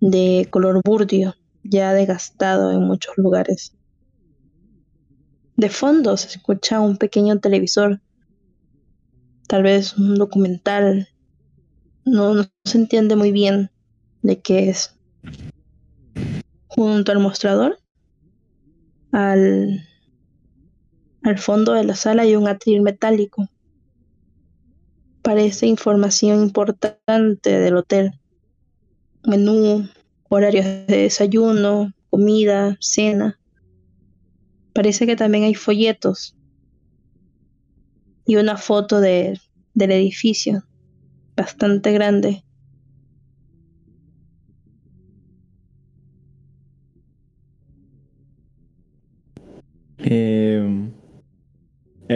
de 0.00 0.48
color 0.48 0.80
burdio, 0.82 1.34
ya 1.64 1.92
desgastado 1.92 2.72
en 2.72 2.80
muchos 2.80 3.18
lugares. 3.18 3.74
De 5.56 5.68
fondo 5.68 6.16
se 6.16 6.28
escucha 6.28 6.80
un 6.80 6.96
pequeño 6.96 7.38
televisor, 7.38 8.00
tal 9.46 9.62
vez 9.62 9.96
un 9.96 10.16
documental. 10.16 11.08
No, 12.04 12.34
no 12.34 12.44
se 12.64 12.78
entiende 12.78 13.14
muy 13.14 13.30
bien 13.30 13.70
de 14.22 14.40
qué 14.40 14.68
es. 14.68 14.96
Junto 16.66 17.12
al 17.12 17.20
mostrador, 17.20 17.78
al, 19.12 19.86
al 21.22 21.38
fondo 21.38 21.72
de 21.72 21.84
la 21.84 21.94
sala 21.94 22.22
hay 22.22 22.34
un 22.34 22.48
atril 22.48 22.82
metálico. 22.82 23.48
Parece 25.22 25.66
información 25.66 26.42
importante 26.42 27.60
del 27.60 27.76
hotel. 27.76 28.20
Menú, 29.24 29.88
horarios 30.28 30.64
de 30.64 30.96
desayuno, 30.96 31.92
comida, 32.10 32.76
cena. 32.80 33.38
Parece 34.74 35.06
que 35.06 35.16
también 35.16 35.44
hay 35.44 35.54
folletos 35.54 36.36
y 38.26 38.36
una 38.36 38.56
foto 38.56 39.00
de, 39.00 39.38
del 39.74 39.92
edificio, 39.92 40.64
bastante 41.36 41.92
grande. 41.92 42.44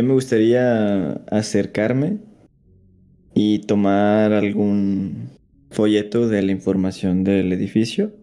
Mí 0.00 0.02
me 0.02 0.14
gustaría 0.14 1.12
acercarme 1.30 2.18
y 3.34 3.60
tomar 3.60 4.32
algún 4.32 5.30
folleto 5.70 6.28
de 6.28 6.42
la 6.42 6.52
información 6.52 7.24
del 7.24 7.52
edificio 7.52 8.14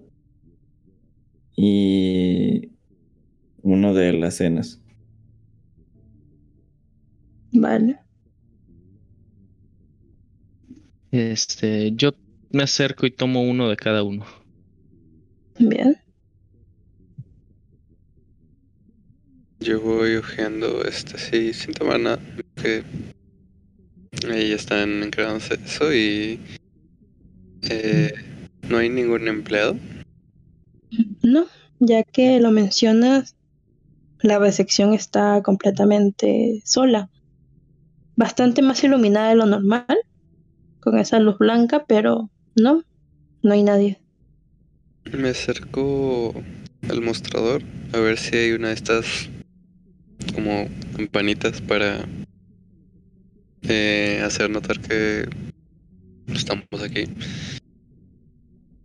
y 1.57 2.74
uno 3.65 3.95
de 3.95 4.13
las 4.13 4.35
cenas. 4.35 4.79
Vale. 7.51 7.97
Este, 11.11 11.91
yo 11.93 12.13
me 12.51 12.63
acerco 12.63 13.07
y 13.07 13.11
tomo 13.11 13.41
uno 13.41 13.67
de 13.67 13.75
cada 13.75 14.03
uno. 14.03 14.23
Bien. 15.57 15.97
Yo 19.59 19.81
voy 19.81 20.17
ojeando 20.17 20.83
este 20.83 21.17
sí, 21.17 21.53
sin 21.53 21.73
tomar 21.73 21.99
nada. 21.99 22.19
Que 22.55 22.83
ahí 24.29 24.51
están 24.51 25.01
encargándose 25.01 25.55
eso 25.65 25.91
y 25.91 26.39
eh, 27.63 28.13
no 28.69 28.77
hay 28.77 28.89
ningún 28.89 29.27
empleado. 29.27 29.75
No, 31.23 31.47
ya 31.79 32.03
que 32.03 32.39
lo 32.39 32.51
mencionas, 32.51 33.35
la 34.25 34.39
recepción 34.39 34.93
está 34.93 35.41
completamente 35.43 36.61
sola. 36.65 37.09
Bastante 38.15 38.61
más 38.61 38.83
iluminada 38.83 39.29
de 39.29 39.35
lo 39.35 39.45
normal, 39.45 39.85
con 40.79 40.97
esa 40.97 41.19
luz 41.19 41.37
blanca, 41.37 41.85
pero 41.87 42.31
no, 42.55 42.83
no 43.43 43.53
hay 43.53 43.61
nadie. 43.61 43.99
Me 45.11 45.29
acerco 45.29 46.33
al 46.89 47.01
mostrador 47.01 47.61
a 47.93 47.99
ver 47.99 48.17
si 48.17 48.35
hay 48.35 48.51
una 48.53 48.69
de 48.69 48.73
estas 48.73 49.29
como 50.33 50.67
campanitas 50.97 51.61
para 51.61 52.05
eh, 53.61 54.21
hacer 54.25 54.49
notar 54.49 54.79
que 54.79 55.29
estamos 56.27 56.65
aquí. 56.83 57.05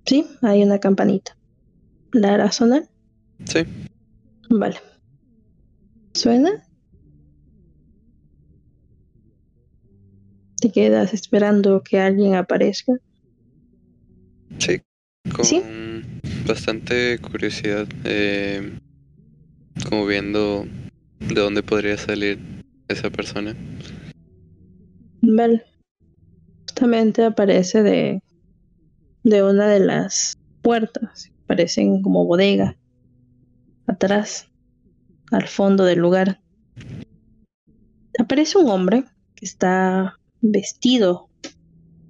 Sí, 0.04 0.26
hay 0.42 0.62
una 0.62 0.78
campanita. 0.78 1.36
¿La 2.12 2.34
hará 2.34 2.52
sonar? 2.52 2.82
Sí. 3.44 3.60
Vale. 4.50 4.89
¿Suena? 6.12 6.50
¿Te 10.60 10.70
quedas 10.70 11.14
esperando 11.14 11.82
que 11.82 11.98
alguien 11.98 12.34
aparezca? 12.34 12.92
Sí, 14.58 14.82
con 15.34 15.44
¿Sí? 15.44 15.62
bastante 16.46 17.18
curiosidad, 17.18 17.86
eh, 18.04 18.78
como 19.88 20.04
viendo 20.04 20.66
de 21.20 21.40
dónde 21.40 21.62
podría 21.62 21.96
salir 21.96 22.38
esa 22.88 23.08
persona. 23.08 23.56
Vale. 25.22 25.64
Justamente 26.68 27.24
aparece 27.24 27.82
de, 27.82 28.22
de 29.22 29.42
una 29.42 29.68
de 29.68 29.80
las 29.80 30.36
puertas. 30.62 31.30
Parecen 31.46 32.02
como 32.02 32.26
bodega. 32.26 32.76
Atrás. 33.86 34.49
Al 35.30 35.46
fondo 35.48 35.84
del 35.84 35.98
lugar. 36.00 36.40
Aparece 38.18 38.58
un 38.58 38.68
hombre 38.70 39.04
que 39.34 39.46
está 39.46 40.18
vestido. 40.40 41.28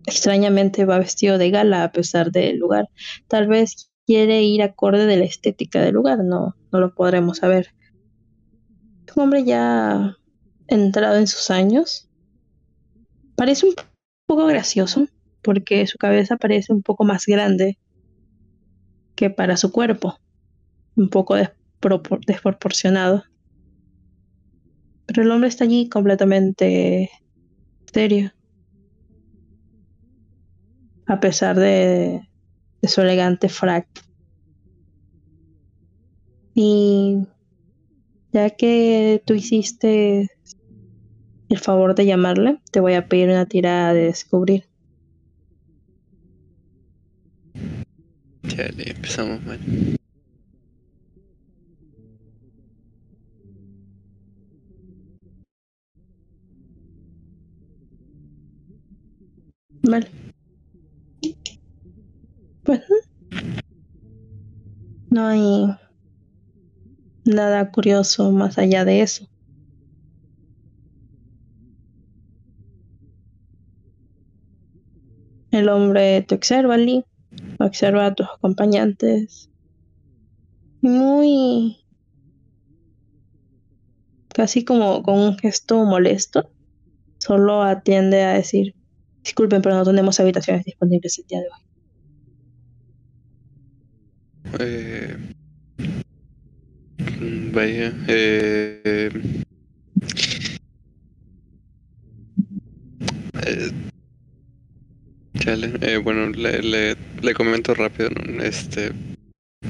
Extrañamente 0.07 0.85
va 0.85 0.99
vestido 0.99 1.39
de 1.39 1.51
gala 1.51 1.85
a 1.85 1.93
pesar 1.93 2.33
del 2.33 2.59
lugar. 2.59 2.89
Tal 3.29 3.47
vez 3.47 3.91
quiere 4.07 4.43
ir 4.43 4.63
acorde 4.63 5.07
de 5.07 5.17
la 5.17 5.25
estética 5.25 5.83
del 5.83 5.95
lugar. 5.95 6.25
No, 6.25 6.57
no 6.73 6.81
lo 6.81 6.95
podremos 6.95 7.39
saber. 7.39 7.69
Un 9.15 9.23
hombre 9.25 9.45
ya 9.45 10.17
entrado 10.69 11.17
en 11.17 11.27
sus 11.27 11.51
años. 11.51 12.09
Parece 13.37 13.67
un 13.67 13.75
poco 14.27 14.47
gracioso 14.47 15.07
porque 15.43 15.87
su 15.87 15.99
cabeza 15.99 16.37
parece 16.37 16.73
un 16.73 16.83
poco 16.83 17.05
más 17.05 17.27
grande 17.27 17.79
que 19.15 19.31
para 19.31 19.57
su 19.57 19.73
cuerpo, 19.73 20.19
un 20.97 21.11
poco 21.11 21.37
despropor- 21.37 21.60
desproporcionado. 22.27 23.25
Pero 25.07 25.23
el 25.23 25.31
hombre 25.31 25.49
está 25.49 25.65
allí 25.65 25.89
completamente 25.89 27.11
serio, 27.93 28.33
a 31.07 31.19
pesar 31.19 31.59
de, 31.59 32.23
su 32.83 33.01
elegante 33.01 33.49
frac. 33.49 33.87
Y 36.55 37.27
ya 38.33 38.51
que 38.51 39.23
tú 39.25 39.35
hiciste 39.35 40.29
el 41.49 41.59
favor 41.59 41.95
de 41.95 42.07
llamarle, 42.07 42.61
te 42.71 42.81
voy 42.81 42.95
a 42.95 43.09
pedir 43.09 43.29
una 43.29 43.47
tirada 43.47 43.93
de 43.93 44.05
descubrir. 44.05 44.69
Ya 48.45 48.67
empezamos 48.67 49.43
mal. 49.45 49.99
Vale. 59.83 60.11
Pues 62.63 62.83
no 65.11 65.27
hay 65.27 65.67
nada 67.25 67.71
curioso 67.71 68.31
más 68.31 68.59
allá 68.59 68.85
de 68.85 69.03
eso. 69.03 69.27
El 75.51 75.69
hombre 75.69 76.23
te 76.23 76.37
observa, 76.37 76.77
Lee, 76.77 77.05
observa 77.59 78.07
a 78.07 78.15
tus 78.15 78.27
acompañantes. 78.29 79.51
Muy... 80.81 81.77
casi 84.33 84.65
como 84.65 85.03
con 85.03 85.19
un 85.19 85.39
gesto 85.39 85.85
molesto. 85.85 86.51
Solo 87.19 87.63
atiende 87.63 88.23
a 88.23 88.35
decir, 88.35 88.75
disculpen, 89.23 89.63
pero 89.63 89.77
no 89.77 89.85
tenemos 89.85 90.19
habitaciones 90.21 90.65
disponibles 90.65 91.19
el 91.19 91.27
día 91.27 91.41
de 91.41 91.47
hoy. 91.47 91.61
Eh, 94.59 95.17
vaya, 97.53 97.93
eh, 98.09 99.11
eh, 103.47 103.71
chale, 105.39 105.73
eh, 105.81 105.99
bueno, 105.99 106.31
le, 106.31 106.63
le, 106.63 106.97
le 107.23 107.35
comento 107.35 107.75
rápido, 107.75 108.11
¿no? 108.11 108.43
Este, 108.43 108.93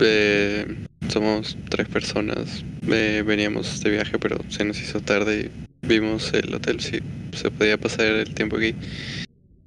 eh, 0.01 0.87
somos 1.09 1.57
tres 1.69 1.89
personas, 1.89 2.65
eh, 2.89 3.23
veníamos 3.27 3.83
de 3.83 3.91
viaje, 3.91 4.19
pero 4.19 4.39
se 4.49 4.65
nos 4.65 4.81
hizo 4.81 5.01
tarde 5.01 5.51
y 5.83 5.87
vimos 5.87 6.33
el 6.33 6.55
hotel, 6.55 6.81
si 6.81 7.01
se 7.33 7.51
podía 7.51 7.77
pasar 7.77 8.07
el 8.07 8.33
tiempo 8.35 8.57
aquí, 8.57 8.75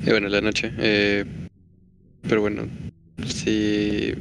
y 0.05 0.09
bueno, 0.09 0.27
la 0.29 0.41
noche, 0.41 0.71
eh, 0.77 1.25
pero 2.27 2.41
bueno, 2.41 2.67
si 3.25 4.13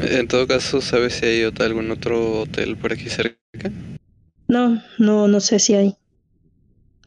en 0.00 0.28
todo 0.28 0.46
caso, 0.46 0.80
¿sabes 0.80 1.14
si 1.14 1.26
hay 1.26 1.52
algún 1.60 1.90
otro 1.90 2.40
hotel 2.40 2.76
por 2.76 2.92
aquí 2.92 3.08
cerca? 3.08 3.70
No, 4.48 4.82
no, 4.98 5.28
no 5.28 5.40
sé 5.40 5.58
si 5.58 5.74
hay. 5.74 5.96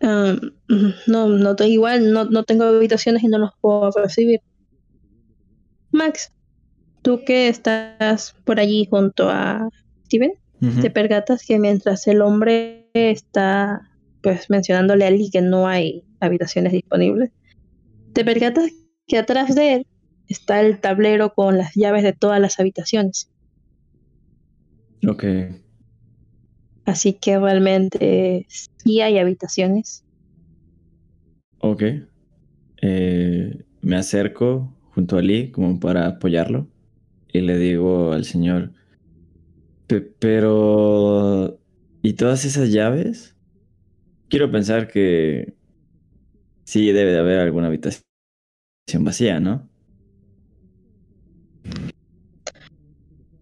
Mm, 0.01 0.47
no, 1.08 1.28
no, 1.28 1.56
igual 1.65 2.12
no, 2.13 2.25
no 2.25 2.43
tengo 2.43 2.65
habitaciones 2.65 3.23
y 3.23 3.28
no 3.28 3.38
los 3.38 3.51
puedo 3.60 3.91
recibir. 3.91 4.41
Max, 5.91 6.32
tú 7.01 7.23
que 7.25 7.47
estás 7.47 8.36
por 8.43 8.60
allí 8.60 8.88
junto 8.89 9.30
a 9.30 9.69
Steven, 10.06 10.34
te 10.82 10.89
percatas 10.89 11.45
que 11.45 11.60
mientras 11.60 12.08
el 12.08 12.21
hombre 12.21 12.89
está 12.93 13.91
pues 14.23 14.49
mencionándole 14.49 15.06
a 15.06 15.12
Lee 15.12 15.30
que 15.32 15.41
no 15.41 15.67
hay 15.67 16.04
habitaciones 16.19 16.73
disponibles, 16.73 17.30
te 18.15 18.23
percatas 18.25 18.71
que 19.08 19.17
atrás 19.17 19.54
de 19.56 19.73
él 19.75 19.88
está 20.28 20.62
el 20.62 20.80
tablero 20.80 21.34
con 21.34 21.58
las 21.58 21.75
llaves 21.75 22.01
de 22.01 22.13
todas 22.13 22.39
las 22.39 22.60
habitaciones. 22.60 23.30
Ok. 25.08 25.23
Así 26.86 27.13
que 27.13 27.38
realmente 27.38 28.47
sí 28.49 29.01
hay 29.01 29.19
habitaciones. 29.19 30.04
Ok. 31.60 31.84
Eh, 32.82 33.65
me 33.82 33.95
acerco 33.97 34.73
junto 34.93 35.17
a 35.17 35.21
Lee 35.21 35.51
como 35.51 35.80
para 35.80 36.08
apoyarlo 36.08 36.67
y 37.34 37.41
le 37.41 37.58
digo 37.58 38.13
al 38.13 38.23
señor, 38.23 38.71
"Pe- 39.88 40.01
pero... 40.19 41.60
¿Y 42.01 42.13
todas 42.13 42.45
esas 42.45 42.71
llaves? 42.71 43.36
Quiero 44.30 44.51
pensar 44.51 44.88
que 44.88 45.56
sí 46.65 46.91
debe 46.91 47.12
de 47.12 47.19
haber 47.19 47.39
alguna 47.39 47.67
habitación 47.67 48.05
vacía, 49.00 49.39
¿no? 49.39 49.67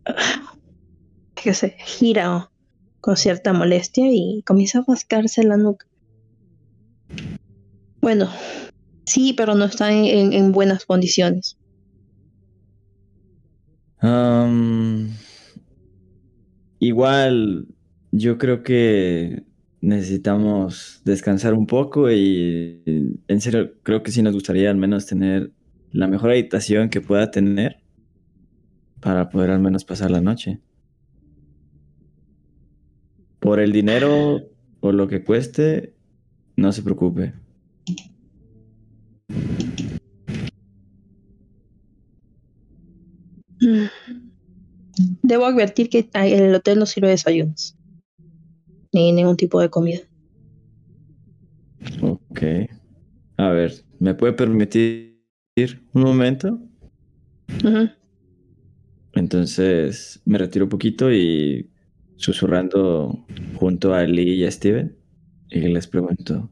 que 1.35 1.53
se 1.53 1.71
gira 1.71 2.49
con 3.01 3.17
cierta 3.17 3.51
molestia 3.53 4.05
y 4.11 4.41
comienza 4.45 4.79
a 4.79 4.85
rascarse 4.87 5.43
la 5.43 5.57
nuca. 5.57 5.85
Bueno, 8.01 8.29
sí, 9.05 9.33
pero 9.33 9.55
no 9.55 9.65
está 9.65 9.91
en, 9.91 10.05
en- 10.05 10.33
en 10.33 10.51
buenas 10.51 10.85
condiciones. 10.85 11.57
Igual, 16.79 17.67
yo 18.11 18.37
creo 18.37 18.63
que 18.63 19.43
necesitamos 19.83 21.01
descansar 21.03 21.53
un 21.53 21.67
poco 21.67 22.09
y 22.09 22.81
en 23.27 23.41
serio 23.41 23.73
creo 23.83 24.01
que 24.01 24.11
sí 24.11 24.21
nos 24.21 24.33
gustaría 24.33 24.71
al 24.71 24.77
menos 24.77 25.05
tener 25.05 25.51
la 25.91 26.07
mejor 26.07 26.31
habitación 26.31 26.89
que 26.89 27.01
pueda 27.01 27.31
tener 27.31 27.81
para 29.01 29.29
poder 29.29 29.51
al 29.51 29.59
menos 29.59 29.83
pasar 29.83 30.09
la 30.09 30.21
noche. 30.21 30.61
Por 33.41 33.59
el 33.59 33.73
dinero 33.73 34.49
o 34.79 34.93
lo 34.93 35.09
que 35.09 35.21
cueste, 35.21 35.93
no 36.55 36.71
se 36.71 36.81
preocupe. 36.81 37.33
Mm. 43.59 43.87
Debo 45.23 45.45
advertir 45.45 45.89
que 45.89 46.09
el 46.13 46.55
hotel 46.55 46.79
no 46.79 46.85
sirve 46.85 47.09
desayunos. 47.09 47.75
Ni 48.93 49.11
ningún 49.11 49.35
tipo 49.35 49.59
de 49.59 49.69
comida. 49.69 49.99
Ok. 52.01 52.41
A 53.37 53.49
ver, 53.49 53.73
¿me 53.99 54.13
puede 54.13 54.33
permitir 54.33 55.19
un 55.93 56.01
momento? 56.03 56.59
Entonces 59.13 60.21
me 60.25 60.37
retiro 60.37 60.65
un 60.65 60.69
poquito 60.69 61.11
y 61.11 61.69
susurrando 62.15 63.25
junto 63.55 63.93
a 63.93 64.03
Lee 64.03 64.35
y 64.35 64.45
a 64.45 64.51
Steven 64.51 64.95
y 65.49 65.59
les 65.59 65.87
pregunto, 65.87 66.49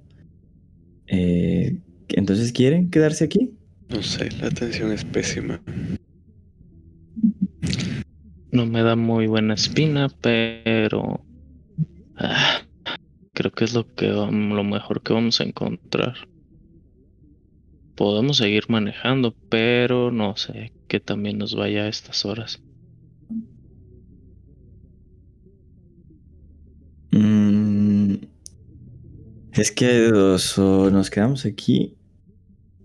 eh, 1.07 1.79
¿entonces 2.09 2.51
quieren 2.51 2.89
quedarse 2.89 3.23
aquí? 3.23 3.51
No 3.89 4.01
sé, 4.03 4.29
la 4.39 4.47
atención 4.47 4.91
es 4.91 5.03
pésima. 5.03 5.61
No 8.51 8.65
me 8.65 8.83
da 8.83 8.95
muy 8.95 9.27
buena 9.27 9.53
espina, 9.53 10.09
pero 10.21 11.23
ah, 12.15 12.61
creo 13.35 13.51
que 13.51 13.65
es 13.65 13.73
lo 13.73 13.85
que 13.95 14.11
vam- 14.11 14.53
lo 14.55 14.63
mejor 14.63 15.01
que 15.03 15.13
vamos 15.13 15.41
a 15.41 15.45
encontrar. 15.45 16.15
podemos 17.95 18.37
seguir 18.37 18.63
manejando, 18.69 19.35
pero 19.49 20.11
no 20.11 20.35
sé 20.35 20.73
que 20.89 20.99
también 20.99 21.37
nos 21.37 21.55
vaya 21.55 21.83
a 21.83 21.87
estas 21.87 22.25
horas. 22.25 22.63
Mm, 27.13 28.15
es 29.53 29.71
que 29.71 30.11
o 30.11 30.89
nos 30.89 31.09
quedamos 31.09 31.45
aquí 31.45 31.97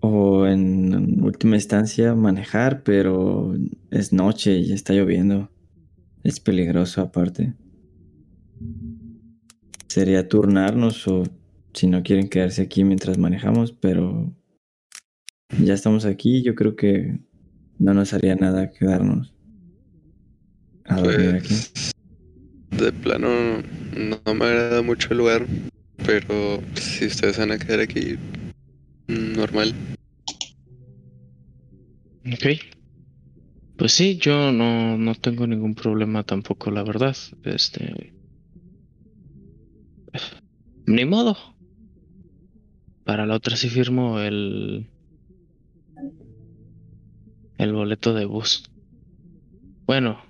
o 0.01 0.45
en 0.47 1.23
última 1.23 1.55
instancia 1.55 2.13
manejar, 2.15 2.83
pero 2.83 3.55
es 3.89 4.13
noche 4.13 4.57
y 4.57 4.73
está 4.73 4.93
lloviendo. 4.93 5.51
Es 6.23 6.39
peligroso 6.39 7.01
aparte. 7.01 7.55
Sería 9.87 10.27
turnarnos 10.27 11.07
o 11.07 11.23
si 11.73 11.87
no 11.87 12.03
quieren 12.03 12.29
quedarse 12.29 12.61
aquí 12.61 12.83
mientras 12.83 13.17
manejamos, 13.17 13.71
pero 13.71 14.33
ya 15.63 15.73
estamos 15.73 16.05
aquí, 16.05 16.43
yo 16.43 16.55
creo 16.55 16.75
que 16.75 17.19
no 17.79 17.93
nos 17.93 18.13
haría 18.13 18.35
nada 18.35 18.71
quedarnos 18.71 19.33
a 20.85 21.01
dormir 21.01 21.35
aquí. 21.35 21.55
De 22.71 22.91
plano 22.91 23.29
no 23.95 24.33
me 24.33 24.45
agrada 24.45 24.81
mucho 24.81 25.09
el 25.11 25.19
lugar, 25.19 25.45
pero 26.05 26.61
si 26.75 27.05
ustedes 27.05 27.37
van 27.37 27.51
a 27.51 27.57
quedar 27.57 27.79
aquí, 27.79 28.17
normal. 29.07 29.73
Ok. 32.25 32.45
Pues 33.77 33.91
sí, 33.93 34.17
yo 34.17 34.51
no, 34.51 34.97
no 34.97 35.15
tengo 35.15 35.45
ningún 35.45 35.75
problema 35.75 36.23
tampoco, 36.23 36.71
la 36.71 36.83
verdad. 36.83 37.15
Este. 37.43 38.16
Ni 40.85 41.05
modo. 41.05 41.37
Para 43.03 43.25
la 43.25 43.35
otra 43.35 43.55
sí 43.55 43.69
firmo 43.69 44.19
el. 44.19 44.89
El 47.57 47.73
boleto 47.73 48.13
de 48.13 48.25
bus. 48.25 48.63
Bueno. 49.85 50.21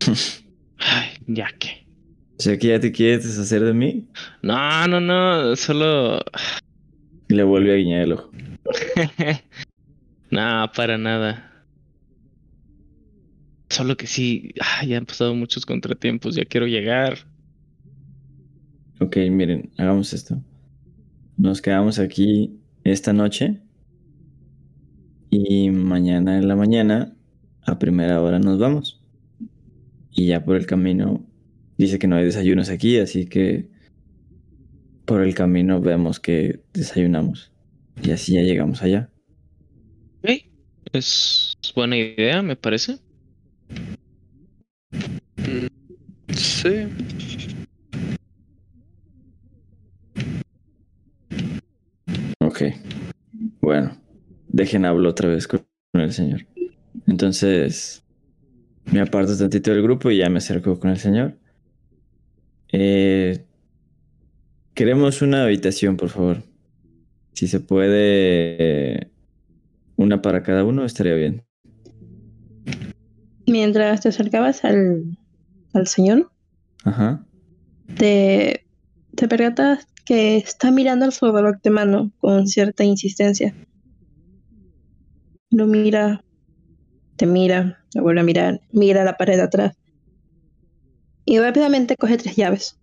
Ay, 0.78 1.08
ya 1.26 1.48
que. 1.58 1.86
O 2.38 2.42
sea 2.42 2.58
que 2.58 2.68
ya 2.68 2.80
te 2.80 2.92
quieres 2.92 3.24
deshacer 3.24 3.64
de 3.64 3.74
mí. 3.74 4.08
No, 4.42 4.86
no, 4.88 5.00
no. 5.00 5.56
Solo. 5.56 6.20
Le 7.28 7.42
vuelve 7.42 7.72
a 7.72 7.76
guiñar 7.76 8.02
el 8.02 8.12
ojo. 8.12 8.30
no, 10.30 10.70
para 10.74 10.98
nada. 10.98 11.50
Solo 13.70 13.96
que 13.96 14.06
sí, 14.06 14.52
ah, 14.60 14.84
ya 14.84 14.98
han 14.98 15.06
pasado 15.06 15.34
muchos 15.34 15.66
contratiempos, 15.66 16.36
ya 16.36 16.44
quiero 16.44 16.66
llegar. 16.66 17.18
Ok, 19.00 19.16
miren, 19.30 19.70
hagamos 19.76 20.12
esto. 20.12 20.40
Nos 21.36 21.60
quedamos 21.60 21.98
aquí 21.98 22.60
esta 22.84 23.12
noche 23.12 23.60
y 25.30 25.70
mañana 25.70 26.38
en 26.38 26.46
la 26.46 26.54
mañana 26.54 27.16
a 27.62 27.78
primera 27.78 28.22
hora 28.22 28.38
nos 28.38 28.58
vamos. 28.58 29.00
Y 30.12 30.26
ya 30.26 30.44
por 30.44 30.56
el 30.56 30.66
camino 30.66 31.26
dice 31.76 31.98
que 31.98 32.06
no 32.06 32.16
hay 32.16 32.24
desayunos 32.24 32.70
aquí, 32.70 32.98
así 32.98 33.26
que 33.26 33.68
por 35.04 35.22
el 35.22 35.34
camino 35.34 35.80
vemos 35.80 36.20
que 36.20 36.60
desayunamos. 36.72 37.50
Y 38.00 38.12
así 38.12 38.34
ya 38.34 38.42
llegamos 38.42 38.82
allá. 38.82 39.10
Ok, 40.22 40.30
es 40.92 41.56
buena 41.74 41.96
idea, 41.96 42.42
me 42.42 42.54
parece. 42.54 42.98
Sí. 46.32 46.88
Ok. 52.54 52.62
Bueno, 53.60 53.96
dejen 54.46 54.84
hablar 54.84 55.10
otra 55.10 55.28
vez 55.28 55.48
con 55.48 55.66
el 55.94 56.12
señor. 56.12 56.46
Entonces, 57.08 58.04
me 58.92 59.00
aparto 59.00 59.36
tantito 59.36 59.72
del 59.72 59.82
grupo 59.82 60.08
y 60.12 60.18
ya 60.18 60.30
me 60.30 60.38
acerco 60.38 60.78
con 60.78 60.90
el 60.90 60.98
señor. 60.98 61.36
Eh, 62.70 63.44
queremos 64.72 65.20
una 65.20 65.42
habitación, 65.42 65.96
por 65.96 66.10
favor. 66.10 66.44
Si 67.32 67.48
se 67.48 67.58
puede, 67.58 69.10
una 69.96 70.22
para 70.22 70.44
cada 70.44 70.62
uno, 70.64 70.84
estaría 70.84 71.14
bien. 71.14 71.42
Mientras 73.48 74.00
te 74.02 74.10
acercabas 74.10 74.64
al, 74.64 75.18
al 75.72 75.88
señor, 75.88 76.30
Ajá. 76.84 77.26
te, 77.96 78.64
te 79.16 79.26
percatas 79.26 79.88
que 80.04 80.36
está 80.36 80.70
mirando 80.70 81.04
al 81.04 81.12
su 81.12 81.30
reloj 81.30 81.56
de 81.62 81.70
mano 81.70 82.12
con 82.20 82.46
cierta 82.46 82.84
insistencia. 82.84 83.54
Lo 85.50 85.66
mira, 85.66 86.24
te 87.16 87.26
mira, 87.26 87.84
lo 87.94 88.02
vuelve 88.02 88.20
a 88.20 88.24
mirar, 88.24 88.60
mira 88.70 89.04
la 89.04 89.16
pared 89.16 89.36
de 89.36 89.42
atrás. 89.42 89.76
Y 91.24 91.38
rápidamente 91.38 91.96
coge 91.96 92.18
tres 92.18 92.36
llaves. 92.36 92.78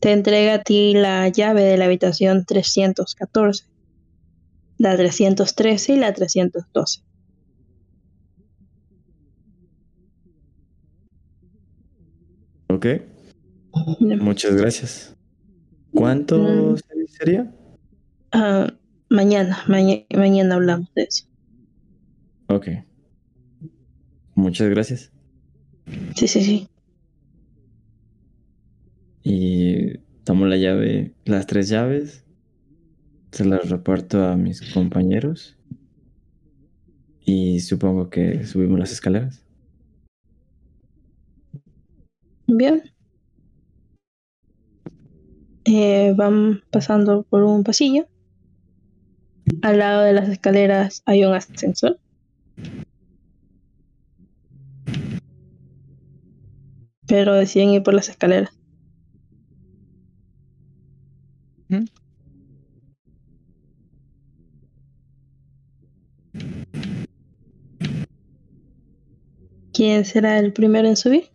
Te 0.00 0.10
entrega 0.10 0.54
a 0.54 0.62
ti 0.62 0.94
la 0.94 1.28
llave 1.28 1.62
de 1.62 1.76
la 1.76 1.84
habitación 1.84 2.44
314, 2.44 3.66
la 4.78 4.96
313 4.96 5.92
y 5.92 5.96
la 5.96 6.12
312. 6.12 7.02
Ok. 12.68 12.86
Muchas 14.00 14.56
gracias. 14.56 15.14
¿Cuánto 15.94 16.38
Mm. 16.38 16.76
sería? 17.08 17.52
Ah, 18.32 18.72
mañana, 19.08 19.58
maña- 19.68 20.04
mañana 20.14 20.54
hablamos 20.54 20.92
de 20.94 21.02
eso. 21.04 21.24
Ok. 22.48 22.68
Muchas 24.34 24.68
gracias. 24.70 25.12
Sí, 26.16 26.28
sí, 26.28 26.42
sí. 26.42 26.68
Y 29.22 29.98
tomo 30.24 30.46
la 30.46 30.56
llave, 30.56 31.12
las 31.24 31.46
tres 31.46 31.68
llaves, 31.68 32.24
se 33.30 33.44
las 33.44 33.68
reparto 33.70 34.24
a 34.24 34.36
mis 34.36 34.60
compañeros 34.72 35.56
y 37.24 37.60
supongo 37.60 38.10
que 38.10 38.44
subimos 38.46 38.78
las 38.78 38.92
escaleras. 38.92 39.42
Bien. 42.46 42.91
Eh, 45.64 46.12
van 46.16 46.62
pasando 46.70 47.22
por 47.22 47.42
un 47.44 47.62
pasillo. 47.64 48.06
Al 49.62 49.78
lado 49.78 50.02
de 50.02 50.12
las 50.12 50.28
escaleras 50.28 51.02
hay 51.06 51.24
un 51.24 51.34
ascensor. 51.34 51.98
Pero 57.06 57.34
deciden 57.34 57.70
ir 57.70 57.82
por 57.82 57.94
las 57.94 58.08
escaleras. 58.08 58.50
¿Quién 69.72 70.04
será 70.04 70.38
el 70.38 70.52
primero 70.52 70.86
en 70.86 70.96
subir? 70.96 71.30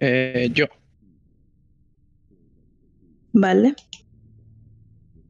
Eh, 0.00 0.50
yo. 0.52 0.66
Vale. 3.32 3.74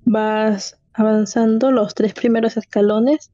Vas 0.04 0.78
avanzando 0.92 1.70
los 1.70 1.94
tres 1.94 2.14
primeros 2.14 2.56
escalones 2.56 3.30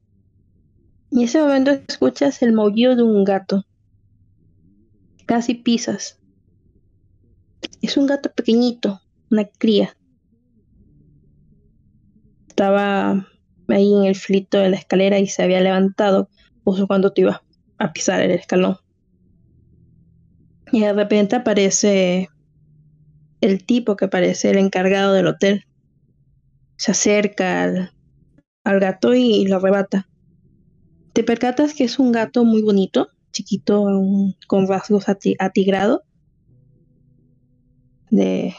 y 1.11 1.19
en 1.19 1.23
ese 1.25 1.39
momento 1.39 1.71
escuchas 1.87 2.41
el 2.41 2.53
maullido 2.53 2.95
de 2.95 3.03
un 3.03 3.23
gato. 3.23 3.65
Casi 5.25 5.53
pisas. 5.53 6.19
Es 7.81 7.97
un 7.97 8.07
gato 8.07 8.31
pequeñito, 8.31 8.99
una 9.29 9.45
cría. 9.45 9.95
Estaba 12.47 13.27
ahí 13.67 13.93
en 13.93 14.05
el 14.05 14.15
flito 14.15 14.57
de 14.57 14.69
la 14.69 14.77
escalera 14.77 15.19
y 15.19 15.27
se 15.27 15.43
había 15.43 15.61
levantado 15.61 16.29
justo 16.63 16.87
cuando 16.87 17.13
te 17.13 17.21
ibas 17.21 17.41
a 17.77 17.93
pisar 17.93 18.21
el 18.21 18.31
escalón. 18.31 18.77
Y 20.73 20.79
de 20.79 20.91
repente 20.91 21.35
aparece 21.35 22.29
el 23.41 23.63
tipo 23.63 23.95
que 23.95 24.07
parece 24.07 24.49
el 24.49 24.57
encargado 24.57 25.13
del 25.13 25.27
hotel. 25.27 25.65
Se 26.77 26.89
acerca 26.89 27.91
al, 28.63 28.79
gato 28.79 29.13
y 29.13 29.45
lo 29.45 29.57
arrebata. 29.57 30.09
Te 31.13 31.23
percatas 31.23 31.75
que 31.75 31.83
es 31.83 31.99
un 31.99 32.11
gato 32.11 32.43
muy 32.43 32.63
bonito, 32.63 33.09
chiquito, 33.31 33.85
con 34.47 34.67
rasgos 34.67 35.07
ati- 35.09 35.35
atigrado, 35.37 36.05
de 38.09 38.55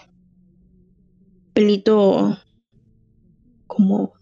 pelito 1.53 2.39
como, 3.67 4.13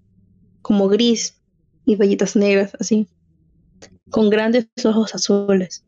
como 0.63 0.89
gris 0.89 1.43
y 1.85 1.97
rayitas 1.97 2.37
negras, 2.37 2.75
así, 2.81 3.07
con 4.09 4.31
grandes 4.31 4.67
ojos 4.83 5.15
azules. 5.15 5.85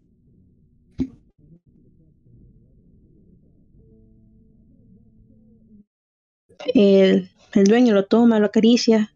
El 6.72 7.30
El 7.54 7.66
dueño 7.66 7.94
lo 7.94 8.06
toma, 8.06 8.40
lo 8.40 8.46
acaricia 8.46 9.14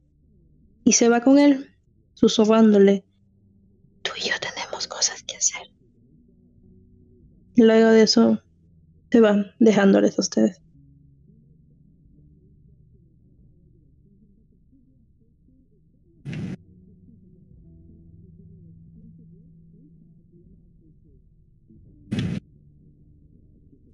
y 0.84 0.92
se 0.92 1.09
va 1.09 1.22
con 1.22 1.40
él, 1.40 1.74
susurrándole, 2.14 3.05
tú 4.03 4.12
y 4.16 4.28
yo 4.28 4.34
tenemos 4.40 4.86
cosas 4.86 5.24
que 5.24 5.36
hacer. 5.36 5.62
Y 7.57 7.64
luego 7.64 7.90
de 7.90 8.03
eso 8.03 8.40
se 9.11 9.20
van 9.20 9.51
dejándoles 9.59 10.16
a 10.18 10.22
ustedes. 10.22 10.62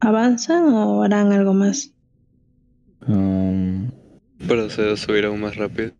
¿Avanzan 0.00 0.64
o 0.74 1.02
harán 1.02 1.32
algo 1.32 1.54
más? 1.54 1.94
Um, 3.06 3.90
Para 4.48 4.64
hacer 4.64 4.96
subir 4.96 5.24
aún 5.24 5.40
más 5.40 5.56
rápido. 5.56 5.92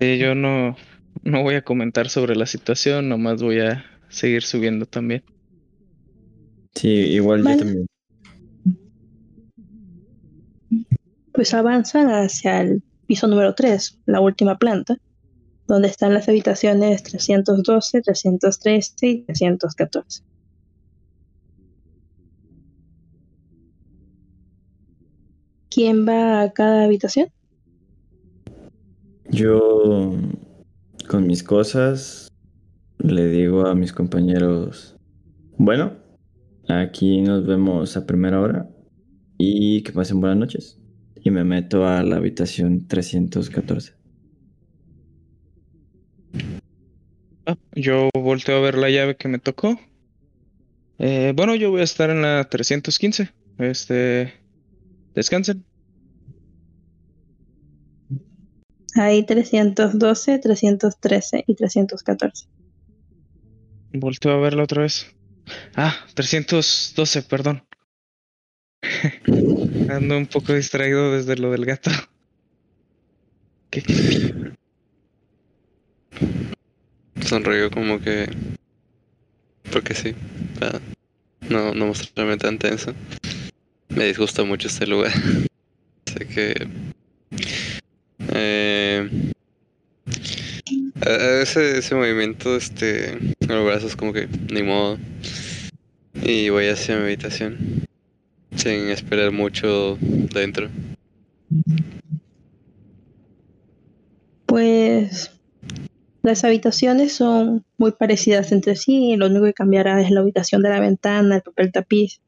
Sí, 0.00 0.18
yo 0.18 0.34
no, 0.34 0.76
no 1.22 1.42
voy 1.42 1.56
a 1.56 1.62
comentar 1.62 2.08
sobre 2.08 2.36
la 2.36 2.46
situación, 2.46 3.08
nomás 3.08 3.42
voy 3.42 3.60
a 3.60 3.84
seguir 4.08 4.42
subiendo 4.42 4.86
también. 4.86 5.24
sí, 6.74 6.88
igual 6.88 7.42
Vale. 7.42 7.56
yo 7.56 7.64
también. 7.64 7.86
Pues 11.32 11.54
avanzan 11.54 12.08
hacia 12.08 12.60
el 12.60 12.82
piso 13.06 13.26
número 13.26 13.54
3, 13.54 13.98
la 14.06 14.20
última 14.20 14.58
planta, 14.58 14.98
donde 15.66 15.88
están 15.88 16.14
las 16.14 16.28
habitaciones 16.28 17.02
312, 17.02 18.02
313 18.02 19.06
y 19.06 19.22
314. 19.22 20.22
¿Quién 25.78 26.08
va 26.08 26.42
a 26.42 26.52
cada 26.52 26.82
habitación? 26.82 27.28
Yo, 29.30 30.12
con 31.06 31.24
mis 31.28 31.44
cosas, 31.44 32.32
le 32.98 33.28
digo 33.28 33.64
a 33.64 33.76
mis 33.76 33.92
compañeros, 33.92 34.96
bueno, 35.56 35.92
aquí 36.66 37.20
nos 37.20 37.46
vemos 37.46 37.96
a 37.96 38.06
primera 38.06 38.40
hora 38.40 38.68
y 39.38 39.84
que 39.84 39.92
pasen 39.92 40.18
buenas 40.18 40.38
noches. 40.38 40.80
Y 41.14 41.30
me 41.30 41.44
meto 41.44 41.86
a 41.86 42.02
la 42.02 42.16
habitación 42.16 42.88
314. 42.88 43.92
Ah, 47.46 47.56
yo 47.76 48.08
volteo 48.14 48.56
a 48.56 48.62
ver 48.62 48.76
la 48.76 48.90
llave 48.90 49.14
que 49.14 49.28
me 49.28 49.38
tocó. 49.38 49.78
Eh, 50.98 51.32
bueno, 51.36 51.54
yo 51.54 51.70
voy 51.70 51.82
a 51.82 51.84
estar 51.84 52.10
en 52.10 52.22
la 52.22 52.48
315. 52.50 53.30
Este, 53.58 54.34
descansen. 55.14 55.67
Hay 58.94 59.24
312, 59.24 60.38
313 60.38 61.44
y 61.46 61.54
314. 61.54 62.46
Volteo 63.92 64.32
a 64.32 64.40
verla 64.40 64.64
otra 64.64 64.82
vez. 64.82 65.06
Ah, 65.74 65.94
312, 66.14 67.22
perdón. 67.22 67.64
Ando 69.90 70.16
un 70.16 70.26
poco 70.26 70.52
distraído 70.52 71.12
desde 71.12 71.36
lo 71.36 71.50
del 71.50 71.64
gato. 71.64 71.90
¿Qué? 73.70 73.82
Sonrío 77.20 77.70
como 77.70 78.00
que. 78.00 78.30
Porque 79.70 79.94
sí. 79.94 80.14
para 80.58 80.80
no, 81.48 81.74
no 81.74 81.86
mostrarme 81.86 82.36
tan 82.36 82.58
tenso. 82.58 82.94
Me 83.88 84.04
disgusta 84.04 84.44
mucho 84.44 84.68
este 84.68 84.86
lugar. 84.86 85.12
sé 86.06 86.26
que. 86.26 86.68
Eh, 88.38 89.32
ese, 91.42 91.78
ese 91.78 91.94
movimiento, 91.94 92.56
este. 92.56 93.18
Con 93.46 93.56
los 93.56 93.66
brazos, 93.66 93.96
como 93.96 94.12
que 94.12 94.28
ni 94.52 94.62
modo. 94.62 94.98
Y 96.14 96.48
voy 96.50 96.68
hacia 96.68 96.96
mi 96.96 97.02
habitación. 97.02 97.84
Sin 98.54 98.88
esperar 98.88 99.32
mucho 99.32 99.98
dentro. 100.00 100.68
Pues 104.46 105.30
las 106.22 106.44
habitaciones 106.44 107.14
son 107.14 107.64
muy 107.78 107.92
parecidas 107.92 108.52
entre 108.52 108.76
sí, 108.76 109.16
lo 109.16 109.26
único 109.26 109.44
que 109.44 109.54
cambiará 109.54 110.00
es 110.02 110.10
la 110.10 110.22
ubicación 110.22 110.62
de 110.62 110.68
la 110.68 110.80
ventana, 110.80 111.36
el 111.36 111.42
papel 111.42 111.72
tapiz, 111.72 112.20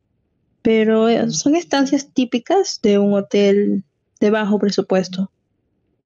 pero 0.63 1.09
eh, 1.09 1.31
son 1.31 1.57
estancias 1.57 2.13
típicas 2.13 2.81
de 2.83 2.99
un 2.99 3.15
hotel 3.15 3.85
de 4.21 4.31
bajo 4.31 4.59
presupuesto, 4.59 5.31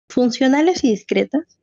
funcionales 0.08 0.84
y 0.84 0.90
discretas. 0.90 1.58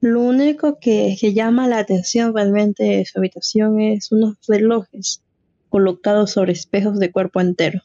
Lo 0.00 0.20
único 0.20 0.78
que, 0.78 1.16
que 1.18 1.32
llama 1.32 1.68
la 1.68 1.78
atención 1.78 2.34
realmente 2.34 2.84
de 2.84 3.04
su 3.06 3.18
habitación 3.18 3.80
es 3.80 4.12
unos 4.12 4.36
relojes 4.46 5.22
colocados 5.70 6.32
sobre 6.32 6.52
espejos 6.52 6.98
de 6.98 7.10
cuerpo 7.10 7.40
entero 7.40 7.82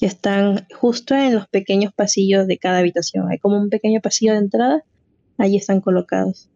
que 0.00 0.06
están 0.06 0.66
justo 0.74 1.14
en 1.14 1.34
los 1.34 1.46
pequeños 1.46 1.92
pasillos 1.92 2.46
de 2.46 2.56
cada 2.56 2.78
habitación. 2.78 3.28
Hay 3.30 3.38
como 3.38 3.60
un 3.60 3.68
pequeño 3.68 4.00
pasillo 4.00 4.32
de 4.32 4.38
entrada, 4.38 4.82
allí 5.36 5.58
están 5.58 5.82
colocados. 5.82 6.48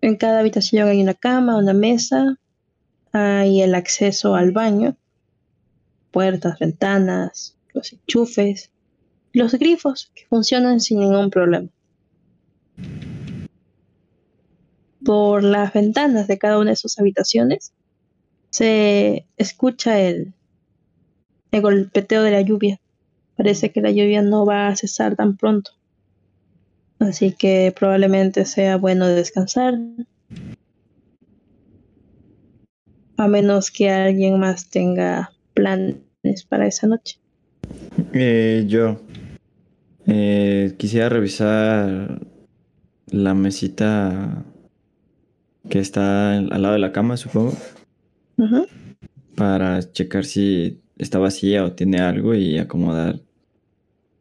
En 0.00 0.16
cada 0.16 0.40
habitación 0.40 0.88
hay 0.88 1.00
una 1.00 1.14
cama, 1.14 1.58
una 1.58 1.74
mesa, 1.74 2.40
hay 3.12 3.62
el 3.62 3.76
acceso 3.76 4.34
al 4.34 4.50
baño, 4.50 4.96
puertas, 6.10 6.58
ventanas, 6.58 7.56
los 7.72 7.92
enchufes, 7.92 8.70
los 9.32 9.54
grifos 9.54 10.10
que 10.14 10.26
funcionan 10.26 10.80
sin 10.80 11.00
ningún 11.00 11.30
problema. 11.30 11.68
Por 15.04 15.44
las 15.44 15.72
ventanas 15.72 16.26
de 16.26 16.38
cada 16.38 16.58
una 16.58 16.70
de 16.70 16.76
sus 16.76 16.98
habitaciones 16.98 17.72
se 18.50 19.26
escucha 19.36 20.00
el, 20.00 20.34
el 21.52 21.60
golpeteo 21.62 22.22
de 22.22 22.32
la 22.32 22.40
lluvia. 22.42 22.80
Parece 23.36 23.72
que 23.72 23.80
la 23.80 23.90
lluvia 23.90 24.22
no 24.22 24.44
va 24.44 24.68
a 24.68 24.76
cesar 24.76 25.16
tan 25.16 25.36
pronto. 25.36 25.72
Así 26.98 27.32
que 27.32 27.72
probablemente 27.74 28.44
sea 28.44 28.76
bueno 28.76 29.08
descansar. 29.08 29.78
A 33.16 33.28
menos 33.28 33.70
que 33.70 33.90
alguien 33.90 34.38
más 34.38 34.68
tenga 34.68 35.32
planes 35.54 36.44
para 36.48 36.66
esa 36.66 36.86
noche. 36.86 37.18
Eh, 38.12 38.64
yo 38.68 39.00
eh, 40.06 40.74
quisiera 40.78 41.08
revisar 41.08 42.20
la 43.08 43.34
mesita 43.34 44.44
que 45.68 45.78
está 45.78 46.36
al 46.36 46.62
lado 46.62 46.74
de 46.74 46.80
la 46.80 46.92
cama, 46.92 47.16
supongo, 47.16 47.54
Ujú. 48.38 48.66
para 49.36 49.80
checar 49.92 50.24
si 50.24 50.80
está 50.96 51.18
vacía 51.18 51.64
o 51.64 51.72
tiene 51.72 52.00
algo 52.00 52.34
y 52.34 52.58
acomodar 52.58 53.20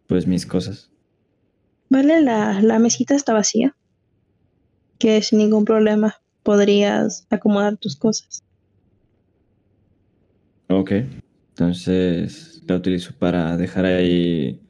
pues 0.08 0.28
mis 0.28 0.46
cosas. 0.46 0.90
Vale, 1.90 2.22
la, 2.22 2.62
la 2.62 2.80
mesita 2.80 3.16
está 3.16 3.34
vacía. 3.34 3.76
Que 4.98 5.22
sin 5.22 5.40
ningún 5.40 5.66
problema 5.66 6.18
podrías 6.44 7.26
acomodar 7.30 7.78
tus 7.78 7.96
cosas. 7.96 8.44
Ok, 10.72 10.92
entonces 11.50 12.62
la 12.68 12.76
utilizo 12.76 13.14
para 13.18 13.58
dejar 13.58 13.86
ahí 13.86 14.62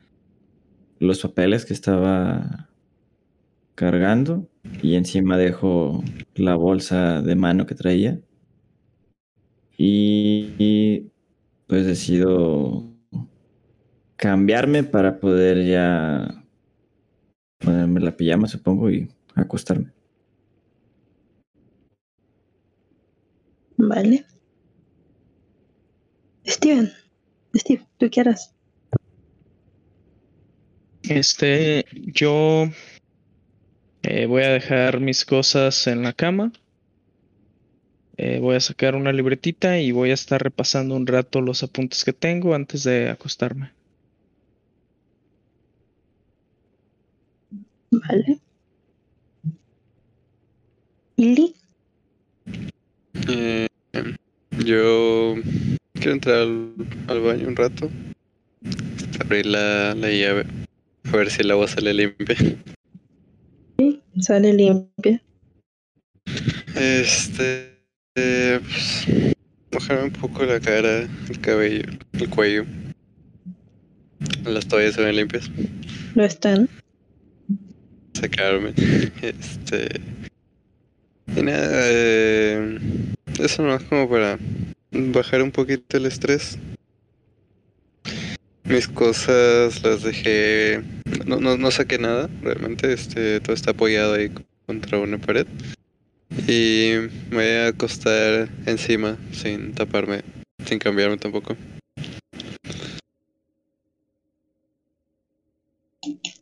los 0.99 1.21
papeles 1.21 1.65
que 1.65 1.73
estaba 1.73 2.69
cargando 3.75 4.47
y 4.81 4.95
encima 4.95 5.37
dejo 5.37 6.01
la 6.35 6.55
bolsa 6.55 7.21
de 7.21 7.35
mano 7.35 7.65
que 7.65 7.75
traía 7.75 8.19
y, 9.77 10.53
y, 10.57 11.11
pues 11.67 11.85
decido 11.85 12.83
cambiarme 14.15 14.83
para 14.83 15.19
poder 15.19 15.65
ya 15.65 16.43
ponerme 17.59 17.99
la 18.01 18.15
pijama 18.15 18.47
supongo 18.47 18.89
y 18.89 19.09
acostarme. 19.35 19.91
Vale. 23.77 24.28
Steven, 26.49 26.91
Steve, 27.55 27.85
tú 27.99 28.09
quieras. 28.09 28.55
Este, 31.03 31.85
yo 31.93 32.69
eh, 34.01 34.25
voy 34.25 34.43
a 34.43 34.49
dejar 34.49 34.99
mis 34.99 35.25
cosas 35.25 35.85
en 35.85 36.01
la 36.01 36.13
cama. 36.13 36.51
Eh, 38.17 38.39
voy 38.39 38.55
a 38.55 38.59
sacar 38.59 38.95
una 38.95 39.13
libretita 39.13 39.79
y 39.79 39.91
voy 39.91 40.09
a 40.09 40.15
estar 40.15 40.41
repasando 40.41 40.95
un 40.95 41.05
rato 41.05 41.39
los 41.39 41.61
apuntes 41.61 42.03
que 42.03 42.13
tengo 42.13 42.55
antes 42.55 42.83
de 42.83 43.09
acostarme. 43.09 43.71
Vale. 47.91 48.39
¿Y 51.15 51.35
Lee? 51.35 51.55
Eh, 53.27 53.67
Yo 54.65 55.35
quiero 56.09 56.13
entrar 56.13 56.37
al, 56.37 56.73
al 57.07 57.21
baño 57.21 57.47
un 57.47 57.55
rato. 57.55 57.89
Abrir 59.19 59.45
la, 59.45 59.93
la 59.95 60.09
llave. 60.09 60.45
A 61.11 61.17
ver 61.17 61.29
si 61.29 61.41
el 61.41 61.51
agua 61.51 61.67
sale 61.67 61.93
limpia. 61.93 62.35
Sale 64.19 64.53
limpia. 64.53 65.21
Este. 66.75 67.75
eh, 68.15 68.59
pues, 68.59 69.35
mojarme 69.71 70.03
un 70.05 70.11
poco 70.11 70.45
la 70.45 70.59
cara, 70.59 71.07
el 71.29 71.39
cabello, 71.41 71.83
el 72.13 72.29
cuello. 72.29 72.65
Las 74.45 74.67
toallas 74.67 74.95
se 74.95 75.03
ven 75.03 75.15
limpias. 75.15 75.49
Lo 76.15 76.25
están. 76.25 76.67
Sacarme. 78.13 78.73
Este. 79.21 80.01
Y 81.35 81.41
nada, 81.43 81.69
eh, 81.71 82.79
eso 83.39 83.61
nomás 83.61 83.83
como 83.83 84.09
para 84.09 84.39
bajar 84.91 85.41
un 85.41 85.51
poquito 85.51 85.97
el 85.97 86.05
estrés. 86.05 86.57
Mis 88.63 88.87
cosas 88.87 89.83
las 89.83 90.03
dejé. 90.03 90.83
No, 91.25 91.39
no, 91.39 91.57
no 91.57 91.71
saqué 91.71 91.97
nada, 91.97 92.29
realmente. 92.41 92.93
Este, 92.93 93.39
todo 93.39 93.53
está 93.53 93.71
apoyado 93.71 94.13
ahí 94.13 94.31
contra 94.65 94.99
una 94.99 95.17
pared. 95.17 95.47
Y 96.47 96.93
me 97.31 97.37
voy 97.37 97.45
a 97.45 97.67
acostar 97.67 98.49
encima 98.65 99.17
sin 99.31 99.73
taparme, 99.73 100.23
sin 100.65 100.79
cambiarme 100.79 101.17
tampoco. 101.17 101.55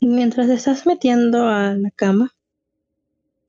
Mientras 0.01 0.49
estás 0.49 0.85
metiendo 0.85 1.47
a 1.47 1.73
la 1.73 1.91
cama, 1.91 2.33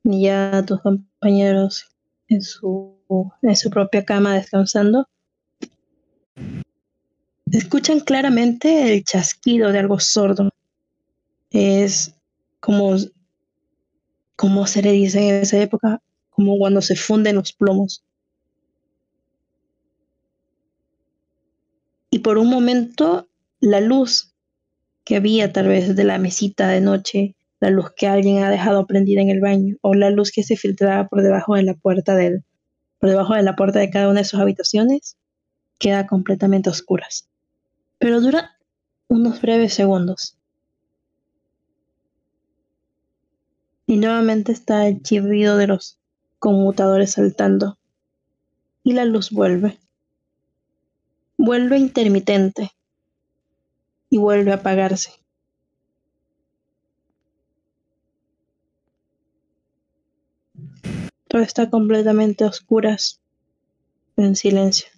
y 0.04 0.22
ya 0.22 0.64
tus 0.64 0.80
compañeros 0.80 1.86
en 2.28 2.42
su, 2.42 2.97
en 3.42 3.56
su 3.56 3.70
propia 3.70 4.04
cama 4.04 4.34
descansando, 4.34 5.08
escuchan 7.50 8.00
claramente 8.00 8.92
el 8.92 9.04
chasquido 9.04 9.72
de 9.72 9.78
algo 9.78 9.98
sordo. 10.00 10.50
Es 11.50 12.14
como, 12.60 12.96
como 14.36 14.66
se 14.66 14.82
le 14.82 14.92
dice 14.92 15.28
en 15.28 15.34
esa 15.36 15.58
época, 15.58 16.02
como 16.30 16.58
cuando 16.58 16.82
se 16.82 16.96
funden 16.96 17.36
los 17.36 17.52
plomos. 17.52 18.04
Y 22.10 22.20
por 22.20 22.38
un 22.38 22.48
momento 22.48 23.28
la 23.60 23.80
luz 23.80 24.34
que 25.04 25.16
había 25.16 25.52
tal 25.52 25.68
vez 25.68 25.96
de 25.96 26.04
la 26.04 26.18
mesita 26.18 26.68
de 26.68 26.80
noche, 26.80 27.34
la 27.60 27.70
luz 27.70 27.90
que 27.96 28.06
alguien 28.06 28.42
ha 28.44 28.50
dejado 28.50 28.86
prendida 28.86 29.20
en 29.20 29.30
el 29.30 29.40
baño, 29.40 29.76
o 29.80 29.94
la 29.94 30.10
luz 30.10 30.30
que 30.30 30.42
se 30.42 30.56
filtraba 30.56 31.08
por 31.08 31.22
debajo 31.22 31.54
de 31.54 31.64
la 31.64 31.74
puerta 31.74 32.14
del, 32.14 32.44
por 32.98 33.10
debajo 33.10 33.34
de 33.34 33.42
la 33.42 33.56
puerta 33.56 33.78
de 33.78 33.90
cada 33.90 34.08
una 34.08 34.20
de 34.20 34.24
sus 34.24 34.40
habitaciones, 34.40 35.16
queda 35.78 36.06
completamente 36.06 36.70
oscuras. 36.70 37.28
Pero 37.98 38.20
dura 38.20 38.56
unos 39.08 39.40
breves 39.40 39.74
segundos. 39.74 40.36
Y 43.86 43.96
nuevamente 43.96 44.52
está 44.52 44.86
el 44.86 45.02
chirrido 45.02 45.56
de 45.56 45.66
los 45.66 45.98
conmutadores 46.38 47.12
saltando. 47.12 47.78
Y 48.84 48.92
la 48.92 49.04
luz 49.04 49.30
vuelve. 49.30 49.78
Vuelve 51.36 51.78
intermitente. 51.78 52.72
Y 54.10 54.18
vuelve 54.18 54.52
a 54.52 54.56
apagarse. 54.56 55.17
Todo 61.28 61.42
está 61.42 61.68
completamente 61.68 62.44
a 62.44 62.48
oscuras, 62.48 63.20
en 64.16 64.34
silencio. 64.34 64.88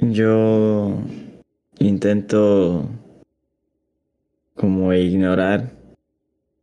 Yo 0.00 0.98
intento 1.78 2.88
como 4.54 4.92
ignorar 4.92 5.72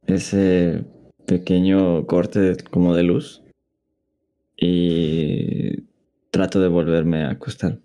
ese 0.05 0.83
pequeño 1.25 2.05
corte 2.05 2.57
como 2.69 2.95
de 2.95 3.03
luz 3.03 3.41
y 4.57 5.83
trato 6.31 6.59
de 6.59 6.67
volverme 6.67 7.23
a 7.23 7.31
acostar. 7.31 7.82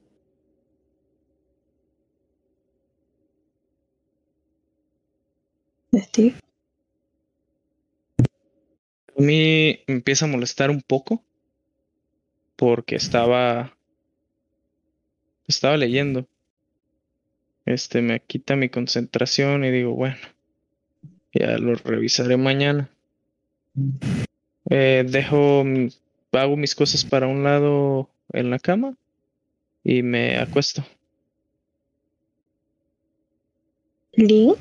Steve, 6.00 6.34
A 9.16 9.20
mí 9.20 9.80
me 9.86 9.94
empieza 9.94 10.26
a 10.26 10.28
molestar 10.28 10.70
un 10.70 10.80
poco 10.80 11.24
porque 12.56 12.96
estaba 12.96 13.76
estaba 15.48 15.76
leyendo. 15.76 16.28
Este 17.64 18.00
me 18.00 18.20
quita 18.20 18.54
mi 18.54 18.68
concentración 18.68 19.64
y 19.64 19.70
digo, 19.70 19.94
bueno, 19.94 20.16
ya 21.32 21.58
lo 21.58 21.74
revisaré 21.74 22.36
mañana. 22.36 22.90
Eh, 24.70 25.04
dejo, 25.06 25.64
hago 26.32 26.56
mis 26.56 26.74
cosas 26.74 27.04
para 27.04 27.26
un 27.26 27.42
lado 27.42 28.08
en 28.32 28.50
la 28.50 28.58
cama 28.58 28.96
y 29.82 30.02
me 30.02 30.38
acuesto. 30.38 30.84
Lee, 34.12 34.54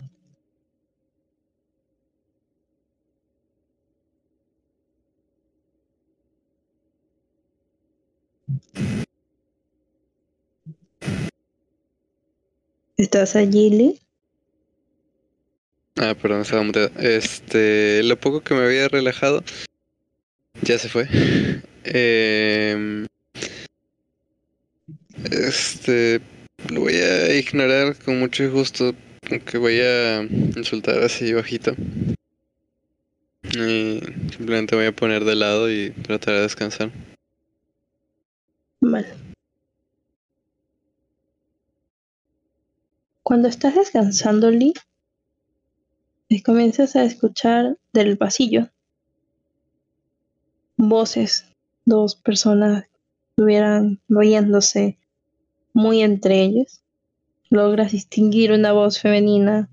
¿estás 12.97 13.35
allí, 13.35 13.69
Lee? 13.69 13.99
Ah, 15.95 16.15
perdón, 16.19 16.41
estaba 16.41 16.63
muteado. 16.63 16.91
Este, 16.99 18.03
lo 18.03 18.19
poco 18.19 18.41
que 18.41 18.53
me 18.53 18.65
había 18.65 18.87
relajado 18.87 19.43
ya 20.61 20.77
se 20.77 20.89
fue. 20.89 21.07
Em, 21.89 23.07
este, 25.31 26.19
lo 26.69 26.81
voy 26.81 26.95
a 26.95 27.33
ignorar 27.33 27.95
con 27.95 28.19
mucho 28.19 28.51
gusto, 28.51 28.93
aunque 29.31 29.57
voy 29.57 29.79
a 29.79 30.21
insultar 30.23 31.01
así 31.01 31.31
bajito. 31.31 31.73
Y 33.43 34.01
simplemente 34.35 34.75
voy 34.75 34.87
a 34.87 34.91
poner 34.91 35.23
de 35.23 35.35
lado 35.35 35.71
y 35.71 35.91
tratar 35.91 36.35
de 36.35 36.41
descansar. 36.41 36.91
Vale. 38.81 39.26
Cuando 43.27 43.49
estás 43.49 43.75
descansando, 43.75 44.51
Lee, 44.51 44.73
y 46.29 46.43
comienzas 46.43 46.95
a 46.95 47.03
escuchar 47.03 47.77
del 47.91 48.17
pasillo 48.17 48.69
voces, 50.77 51.45
dos 51.83 52.15
personas 52.15 52.85
estuvieran 53.31 53.99
riéndose 54.07 54.97
muy 55.73 56.03
entre 56.03 56.41
ellos. 56.41 56.79
Logras 57.49 57.91
distinguir 57.91 58.53
una 58.53 58.71
voz 58.71 59.01
femenina, 59.01 59.69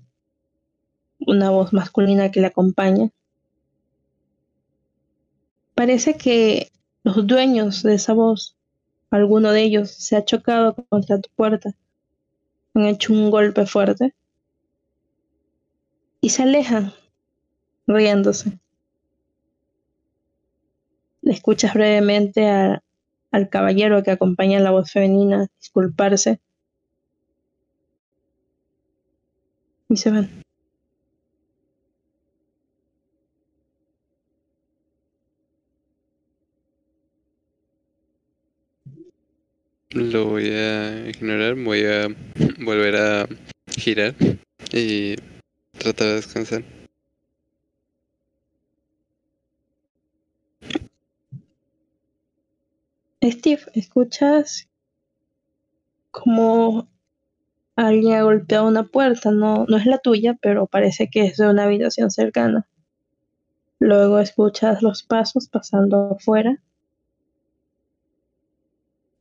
una 1.25 1.49
voz 1.49 1.71
masculina 1.71 2.31
que 2.31 2.41
le 2.41 2.47
acompaña. 2.47 3.09
Parece 5.75 6.17
que 6.17 6.73
los 7.05 7.25
dueños 7.25 7.83
de 7.83 7.93
esa 7.93 8.11
voz, 8.11 8.57
alguno 9.11 9.53
de 9.53 9.63
ellos 9.63 9.91
se 9.91 10.17
ha 10.17 10.25
chocado 10.25 10.75
contra 10.89 11.21
tu 11.21 11.29
puerta, 11.37 11.73
han 12.75 12.85
hecho 12.85 13.13
un 13.13 13.31
golpe 13.31 13.65
fuerte 13.65 14.13
y 16.21 16.29
se 16.29 16.43
alejan 16.43 16.93
riéndose. 17.87 18.59
Le 21.21 21.33
escuchas 21.33 21.73
brevemente 21.73 22.47
al 23.31 23.49
caballero 23.49 24.03
que 24.03 24.11
acompaña 24.11 24.59
la 24.59 24.71
voz 24.71 24.91
femenina 24.91 25.47
disculparse 25.59 26.39
y 29.89 29.97
se 29.97 30.11
van. 30.11 30.44
Lo 39.95 40.25
voy 40.25 40.49
a 40.49 41.07
ignorar, 41.07 41.55
voy 41.55 41.85
a 41.85 42.07
volver 42.59 42.97
a 42.97 43.29
girar 43.69 44.13
y 44.73 45.15
tratar 45.77 46.07
de 46.07 46.15
descansar. 46.15 46.63
Steve, 53.23 53.61
escuchas 53.73 54.67
como 56.11 56.89
alguien 57.77 58.15
ha 58.15 58.23
golpeado 58.23 58.67
una 58.67 58.83
puerta, 58.83 59.31
no, 59.31 59.65
no 59.69 59.77
es 59.77 59.85
la 59.85 59.99
tuya, 59.99 60.37
pero 60.41 60.67
parece 60.67 61.09
que 61.09 61.23
es 61.23 61.37
de 61.37 61.47
una 61.47 61.63
habitación 61.63 62.11
cercana. 62.11 62.67
Luego 63.79 64.19
escuchas 64.19 64.81
los 64.81 65.03
pasos 65.03 65.47
pasando 65.47 66.17
afuera 66.19 66.61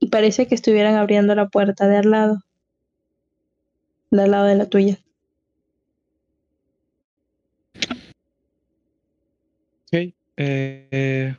y 0.05 0.09
parece 0.09 0.47
que 0.47 0.55
estuvieran 0.55 0.97
abriendo 0.97 1.35
la 1.35 1.49
puerta 1.49 1.89
de 1.89 1.97
al 1.97 2.11
lado, 2.11 2.43
de 4.11 4.23
al 4.23 4.31
lado 4.33 4.45
de 4.45 4.55
la 4.55 4.67
tuya. 4.67 4.99
Ok. 9.87 10.13
eh, 10.37 11.37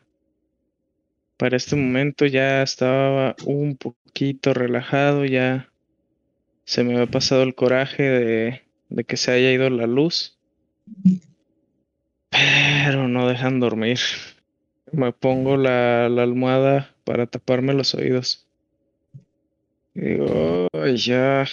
para 1.38 1.58
este 1.58 1.76
momento 1.76 2.26
ya 2.26 2.64
estaba 2.64 3.36
un 3.46 3.78
poquito 3.78 4.56
relajado, 4.56 5.26
ya 5.26 5.70
se 6.64 6.84
me 6.84 6.96
había 6.96 7.06
pasado 7.06 7.44
el 7.44 7.54
coraje 7.54 8.02
de, 8.90 9.04
que 9.04 9.18
se 9.18 9.32
haya 9.32 9.52
ido 9.52 9.70
la 9.70 9.86
luz. 9.86 10.40
Pero 12.32 13.08
no 13.08 13.28
dejan 13.28 13.60
dormir. 13.60 14.00
Me 14.92 15.12
pongo 15.12 15.56
la 15.56 16.08
almohada 16.08 16.96
para 17.04 17.28
taparme 17.28 17.76
los 17.76 17.94
oídos. 17.94 18.45
Digo, 19.96 20.68
"Ay, 20.74 20.98
ya. 20.98 21.46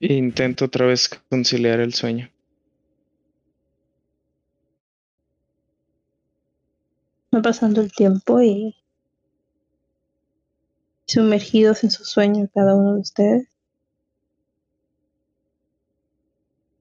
Intento 0.00 0.66
otra 0.66 0.86
vez 0.86 1.08
conciliar 1.28 1.80
el 1.80 1.92
sueño. 1.94 2.30
Va 7.34 7.40
pasando 7.42 7.80
el 7.80 7.92
tiempo 7.92 8.42
y 8.42 8.74
sumergidos 11.06 11.84
en 11.84 11.90
su 11.90 12.04
sueño 12.04 12.48
cada 12.52 12.74
uno 12.74 12.94
de 12.94 13.00
ustedes. 13.00 13.48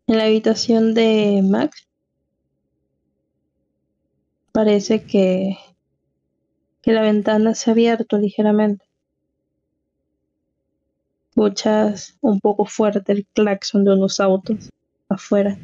En 0.07 0.17
la 0.17 0.23
habitación 0.25 0.95
de 0.95 1.41
Max 1.43 1.88
parece 4.51 5.03
que, 5.05 5.55
la 6.91 7.01
ventana 7.01 7.53
se 7.55 7.69
ha 7.69 7.73
abierto 7.73 8.17
ligeramente. 8.17 8.85
Escuchas 11.29 12.17
un 12.21 12.39
poco 12.39 12.65
fuerte 12.65 13.11
el 13.11 13.25
claxon 13.27 13.85
de 13.85 13.93
unos 13.93 14.19
autos 14.19 14.69
afuera. 15.07 15.57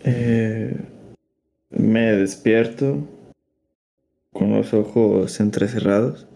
Eh, 0.00 0.74
me 1.70 2.12
despierto 2.12 3.06
con 4.32 4.52
los 4.52 4.72
ojos 4.72 5.38
entrecerrados. 5.40 6.26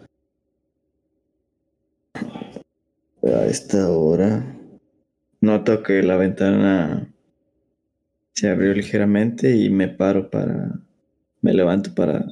A 3.22 3.46
esta 3.46 3.90
hora 3.90 4.44
noto 5.40 5.82
que 5.82 6.02
la 6.02 6.16
ventana 6.16 7.13
se 8.34 8.48
abrió 8.48 8.74
ligeramente 8.74 9.56
y 9.56 9.70
me 9.70 9.88
paro 9.88 10.30
para... 10.30 10.80
Me 11.40 11.52
levanto 11.52 11.94
para 11.94 12.26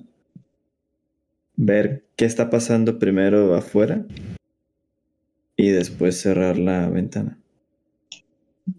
ver 1.54 2.06
qué 2.16 2.24
está 2.24 2.48
pasando 2.48 2.98
primero 2.98 3.54
afuera 3.54 4.06
y 5.54 5.68
después 5.68 6.18
cerrar 6.18 6.56
la 6.56 6.88
ventana 6.88 7.38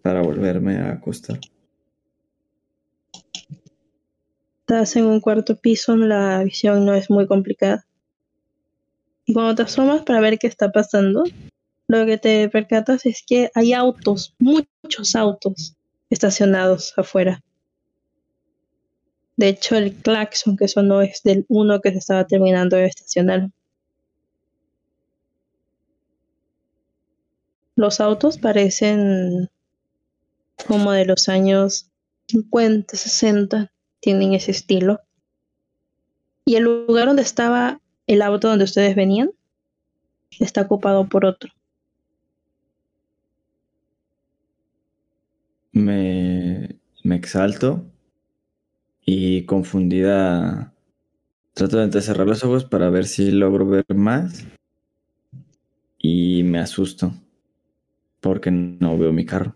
para 0.01 0.21
volverme 0.21 0.77
a 0.77 0.93
acostar. 0.93 1.39
Estás 4.61 4.95
en 4.95 5.05
un 5.05 5.21
cuarto 5.21 5.59
piso, 5.61 5.95
la 5.95 6.43
visión 6.43 6.83
no 6.83 6.95
es 6.95 7.11
muy 7.11 7.27
complicada. 7.27 7.85
Y 9.25 9.33
cuando 9.33 9.53
te 9.53 9.61
asomas 9.61 10.01
para 10.01 10.19
ver 10.19 10.39
qué 10.39 10.47
está 10.47 10.71
pasando, 10.71 11.23
lo 11.87 12.05
que 12.07 12.17
te 12.17 12.49
percatas 12.49 13.05
es 13.05 13.23
que 13.25 13.51
hay 13.53 13.73
autos, 13.73 14.35
muchos 14.39 15.15
autos 15.15 15.77
estacionados 16.13 16.93
afuera. 16.95 17.43
De 19.35 19.49
hecho, 19.49 19.75
el 19.75 19.95
claxon 19.95 20.55
que 20.55 20.67
sonó 20.67 21.01
es 21.01 21.23
del 21.23 21.45
uno 21.49 21.81
que 21.81 21.91
se 21.91 21.97
estaba 21.97 22.27
terminando 22.27 22.77
de 22.77 22.85
estacionar. 22.85 23.49
Los 27.75 27.99
autos 27.99 28.37
parecen 28.37 29.49
como 30.67 30.91
de 30.91 31.05
los 31.05 31.27
años 31.29 31.89
50, 32.27 32.95
60 32.95 33.71
tienen 33.99 34.33
ese 34.33 34.51
estilo. 34.51 35.01
Y 36.45 36.55
el 36.55 36.63
lugar 36.63 37.07
donde 37.07 37.23
estaba 37.23 37.81
el 38.05 38.21
auto 38.21 38.49
donde 38.49 38.65
ustedes 38.65 38.95
venían 38.95 39.31
está 40.39 40.61
ocupado 40.61 41.09
por 41.09 41.25
otro. 41.25 41.51
Me, 45.73 46.79
me 47.03 47.15
exalto 47.15 47.85
y 49.05 49.45
confundida 49.45 50.73
trato 51.53 51.77
de 51.77 51.85
entrecerrar 51.85 52.27
los 52.27 52.43
ojos 52.43 52.65
para 52.65 52.89
ver 52.89 53.05
si 53.05 53.31
logro 53.31 53.67
ver 53.67 53.85
más 53.95 54.45
y 55.97 56.43
me 56.43 56.59
asusto 56.59 57.11
porque 58.21 58.49
no 58.49 58.97
veo 58.97 59.13
mi 59.13 59.23
carro. 59.23 59.55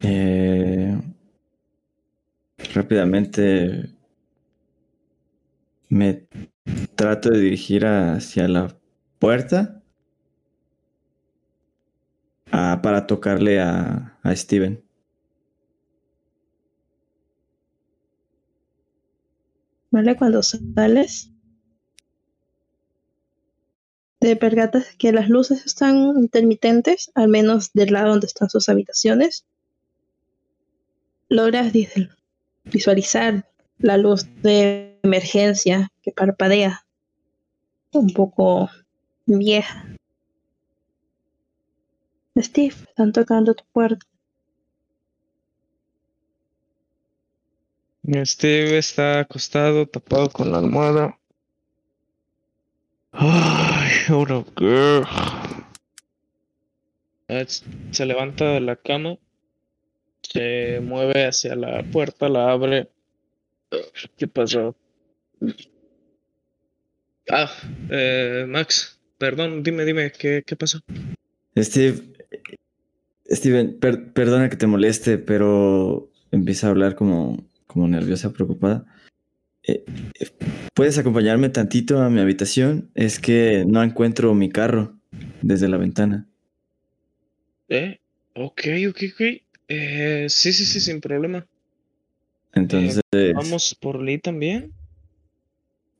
Eh, 0.00 0.94
rápidamente 2.74 3.44
me 5.90 6.26
trato 6.94 7.30
de 7.30 7.40
dirigir 7.40 7.86
hacia 7.86 8.48
la 8.48 8.76
puerta 9.18 9.82
ah, 12.50 12.80
para 12.82 13.06
tocarle 13.06 13.60
a, 13.60 14.18
a 14.22 14.36
Steven. 14.36 14.82
¿Vale? 19.90 20.16
Cuando 20.16 20.42
sales, 20.42 21.30
te 24.18 24.34
percatas 24.36 24.96
que 24.96 25.12
las 25.12 25.28
luces 25.28 25.66
están 25.66 25.96
intermitentes, 26.16 27.12
al 27.14 27.28
menos 27.28 27.72
del 27.74 27.92
lado 27.92 28.08
donde 28.08 28.26
están 28.26 28.48
sus 28.50 28.68
habitaciones. 28.68 29.44
Logras 31.28 31.72
visualizar 32.64 33.48
la 33.78 33.98
luz 33.98 34.26
de 34.42 34.93
emergencia 35.04 35.92
que 36.02 36.12
parpadea, 36.12 36.86
un 37.92 38.12
poco 38.12 38.70
vieja. 39.26 39.86
Steve, 42.36 42.74
están 42.88 43.12
tocando 43.12 43.54
tu 43.54 43.64
puerta. 43.72 44.04
Steve 48.24 48.78
está 48.78 49.20
acostado, 49.20 49.86
tapado 49.86 50.28
con 50.30 50.50
la 50.50 50.58
almohada. 50.58 51.18
Ay, 53.12 53.92
ahora 54.08 54.44
qué. 54.56 55.02
Eh, 57.28 57.46
Se 57.46 58.04
levanta 58.04 58.44
de 58.44 58.60
la 58.60 58.76
cama, 58.76 59.16
se 60.22 60.80
mueve 60.80 61.26
hacia 61.26 61.54
la 61.54 61.82
puerta, 61.82 62.28
la 62.28 62.50
abre. 62.50 62.90
¿Qué 64.16 64.28
pasó? 64.28 64.74
Ah, 67.30 67.50
eh, 67.90 68.44
Max, 68.48 69.00
perdón, 69.18 69.62
dime, 69.62 69.84
dime, 69.84 70.12
¿qué, 70.12 70.42
qué 70.46 70.56
pasó? 70.56 70.80
Steve, 71.56 72.02
Steven, 73.30 73.78
per- 73.78 74.12
perdona 74.12 74.50
que 74.50 74.56
te 74.56 74.66
moleste, 74.66 75.18
pero 75.18 76.10
empieza 76.30 76.66
a 76.66 76.70
hablar 76.70 76.94
como, 76.94 77.48
como 77.66 77.88
nerviosa, 77.88 78.32
preocupada. 78.32 78.84
Eh, 79.66 79.84
eh, 80.20 80.28
¿Puedes 80.74 80.98
acompañarme 80.98 81.48
tantito 81.48 82.00
a 82.02 82.10
mi 82.10 82.20
habitación? 82.20 82.90
Es 82.94 83.18
que 83.18 83.64
no 83.66 83.82
encuentro 83.82 84.34
mi 84.34 84.50
carro 84.50 84.98
desde 85.40 85.68
la 85.68 85.78
ventana. 85.78 86.28
¿Eh? 87.68 87.98
Ok, 88.34 88.60
ok, 88.90 88.98
ok. 89.14 89.20
Eh, 89.68 90.26
sí, 90.28 90.52
sí, 90.52 90.66
sí, 90.66 90.80
sin 90.80 91.00
problema. 91.00 91.46
Entonces, 92.52 93.00
Vamos 93.34 93.74
por 93.80 94.02
Lee 94.02 94.18
también. 94.18 94.72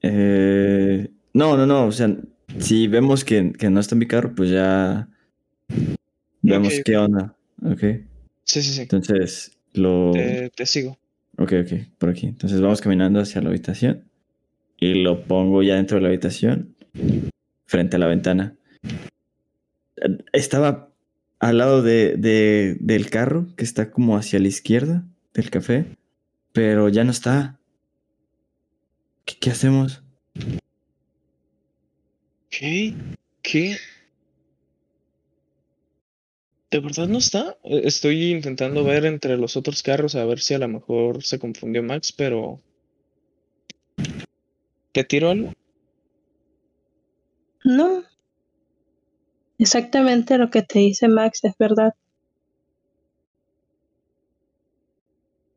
Eh, 0.06 1.08
no, 1.32 1.56
no, 1.56 1.66
no, 1.66 1.86
o 1.86 1.92
sea, 1.92 2.14
si 2.58 2.86
vemos 2.88 3.24
que, 3.24 3.52
que 3.52 3.70
no 3.70 3.80
está 3.80 3.94
mi 3.96 4.06
carro, 4.06 4.34
pues 4.34 4.50
ya 4.50 5.08
vemos 6.42 6.74
qué 6.84 6.96
onda, 6.96 7.34
¿ok? 7.62 7.80
Sí, 8.44 8.62
sí, 8.62 8.72
sí. 8.74 8.82
Entonces, 8.82 9.56
lo... 9.72 10.10
Te, 10.12 10.50
te 10.50 10.66
sigo. 10.66 10.98
Ok, 11.38 11.52
ok, 11.64 11.72
por 11.98 12.10
aquí. 12.10 12.26
Entonces 12.26 12.60
vamos 12.60 12.80
caminando 12.80 13.18
hacia 13.20 13.40
la 13.40 13.48
habitación 13.48 14.04
y 14.78 15.02
lo 15.02 15.22
pongo 15.24 15.62
ya 15.62 15.76
dentro 15.76 15.96
de 15.96 16.02
la 16.02 16.08
habitación, 16.08 16.74
frente 17.66 17.96
a 17.96 17.98
la 17.98 18.06
ventana. 18.06 18.54
estaba 20.32 20.90
al 21.40 21.58
lado 21.58 21.82
de, 21.82 22.16
de- 22.16 22.76
del 22.80 23.10
carro, 23.10 23.46
que 23.56 23.64
está 23.64 23.90
como 23.90 24.16
hacia 24.16 24.38
la 24.38 24.48
izquierda 24.48 25.04
del 25.34 25.50
café, 25.50 25.86
pero 26.52 26.88
ya 26.88 27.04
no 27.04 27.10
está. 27.10 27.58
¿Qué, 29.26 29.36
qué 29.38 29.50
hacemos? 29.50 30.02
¿Qué? 32.50 32.94
¿Qué? 33.42 33.76
¿De 36.70 36.80
verdad 36.80 37.08
no 37.08 37.18
está? 37.18 37.56
Eh, 37.64 37.82
Estoy 37.84 38.32
intentando 38.32 38.84
ver 38.84 39.06
entre 39.06 39.36
los 39.38 39.56
otros 39.56 39.82
carros 39.82 40.14
a 40.14 40.24
ver 40.26 40.40
si 40.40 40.52
a 40.54 40.58
lo 40.58 40.68
mejor 40.68 41.22
se 41.24 41.38
confundió 41.38 41.82
Max, 41.82 42.12
pero... 42.12 42.60
¿Te 44.92 45.04
tiró 45.04 45.30
algo? 45.30 45.52
No. 47.64 48.04
Exactamente 49.58 50.38
lo 50.38 50.48
que 50.50 50.62
te 50.62 50.78
dice 50.78 51.08
Max 51.08 51.42
es 51.42 51.58
verdad. 51.58 51.94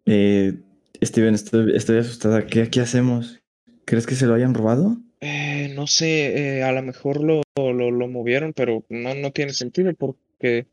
Eh, 0.05 0.53
Steven, 1.03 1.35
estoy, 1.35 1.75
estoy 1.75 1.97
asustada. 1.99 2.47
¿Qué, 2.47 2.69
qué 2.69 2.81
hacemos? 2.81 3.39
¿Crees 3.87 4.05
que 4.05 4.15
se 4.15 4.25
lo 4.25 4.33
hayan 4.33 4.53
robado? 4.53 4.97
Eh, 5.21 5.71
no 5.73 5.87
sé, 5.87 6.57
eh, 6.59 6.63
a 6.63 6.71
lo 6.73 6.81
mejor 6.83 7.23
lo, 7.23 7.41
lo, 7.55 7.89
lo 7.89 8.07
movieron, 8.09 8.51
pero 8.53 8.83
no, 8.89 9.15
no 9.15 9.31
tiene 9.31 9.53
sentido 9.53 9.93
porque 9.93 10.67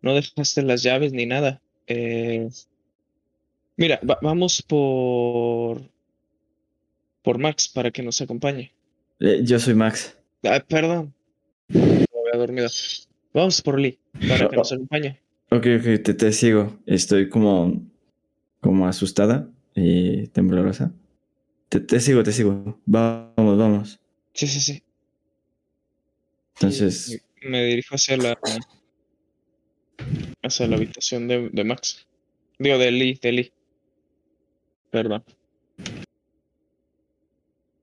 no 0.00 0.14
dejaste 0.14 0.62
las 0.62 0.82
llaves 0.84 1.12
ni 1.12 1.26
nada. 1.26 1.60
Eh, 1.88 2.48
mira, 3.76 4.00
va- 4.08 4.18
vamos 4.22 4.62
por... 4.62 5.82
por 7.22 7.38
Max 7.38 7.68
para 7.68 7.90
que 7.90 8.02
nos 8.02 8.20
acompañe. 8.20 8.72
Eh, 9.20 9.40
yo 9.44 9.58
soy 9.58 9.74
Max. 9.74 10.16
Ah, 10.44 10.64
perdón. 10.66 11.12
Me 11.68 12.06
había 12.28 12.38
dormido. 12.38 12.68
Vamos 13.34 13.60
por 13.60 13.78
Lee 13.80 13.98
para 14.28 14.48
que 14.48 14.56
nos 14.56 14.72
acompañe. 14.72 15.18
Ok, 15.50 15.66
ok, 15.78 16.02
te, 16.02 16.14
te 16.14 16.32
sigo. 16.32 16.78
Estoy 16.86 17.28
como, 17.28 17.82
como 18.60 18.86
asustada 18.86 19.48
y 19.74 20.28
temblorosa. 20.28 20.92
Te, 21.72 21.80
te 21.80 22.00
sigo, 22.00 22.22
te 22.22 22.32
sigo. 22.32 22.78
Vamos, 22.84 23.56
vamos. 23.56 23.98
Sí, 24.34 24.46
sí, 24.46 24.60
sí. 24.60 24.82
Entonces, 26.56 27.22
Me 27.40 27.48
me 27.48 27.64
dirijo 27.64 27.94
hacia 27.94 28.18
la 28.18 28.38
hacia 30.42 30.66
la 30.66 30.76
habitación 30.76 31.28
de, 31.28 31.48
de 31.50 31.64
Max. 31.64 32.06
Digo, 32.58 32.76
de 32.76 32.90
Lee, 32.90 33.18
de 33.22 33.32
Lee. 33.32 33.52
Perdón. 34.90 35.24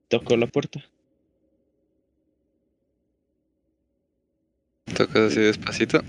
Tocó 0.06 0.36
la 0.36 0.46
puerta. 0.46 0.84
Tocas 4.96 5.32
así 5.32 5.40
despacito. 5.40 6.00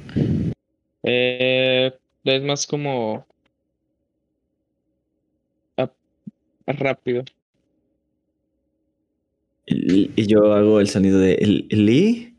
Eh, 1.02 1.92
es 2.26 2.44
más 2.44 2.68
como 2.68 3.26
a- 5.78 5.92
rápido. 6.68 7.24
Y, 10.16 10.28
yo 10.28 10.54
hago 10.54 10.80
el 10.80 10.88
sonido 10.90 11.20
de 11.20 11.34
"¿El- 11.36 11.68
Lee. 11.70 12.36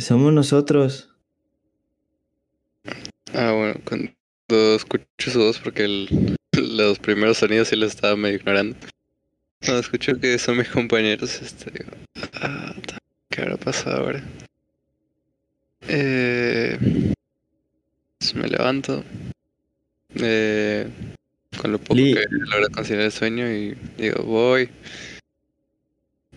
Somos 0.00 0.32
nosotros. 0.32 1.10
Ah, 3.32 3.52
bueno, 3.52 3.80
cuando 3.84 4.74
escucho 4.76 5.04
su 5.30 5.38
voz, 5.38 5.58
porque 5.58 5.84
el- 5.84 6.36
los 6.56 6.98
primeros 6.98 7.38
sonidos 7.38 7.68
sí 7.68 7.76
los 7.76 7.90
estaba 7.94 8.16
medio 8.16 8.36
ignorando. 8.36 8.76
Cuando 9.60 9.80
escucho 9.80 10.18
que 10.20 10.38
son 10.38 10.58
mis 10.58 10.68
compañeros, 10.68 11.40
este, 11.42 11.70
digo, 11.70 11.90
ah, 12.34 12.74
¿qué 13.30 13.42
habrá 13.42 13.56
pasado 13.56 14.04
ahora? 14.04 14.22
Eh, 15.88 16.78
pues 18.18 18.34
me 18.34 18.48
levanto, 18.48 19.04
eh, 20.16 20.88
con 21.60 21.72
lo 21.72 21.78
poco 21.78 21.94
Lee. 21.94 22.14
que 22.14 22.24
logra 22.30 22.68
conciliar 22.74 23.04
el 23.04 23.12
sueño 23.12 23.50
y 23.50 23.74
digo, 23.98 24.22
voy. 24.24 24.68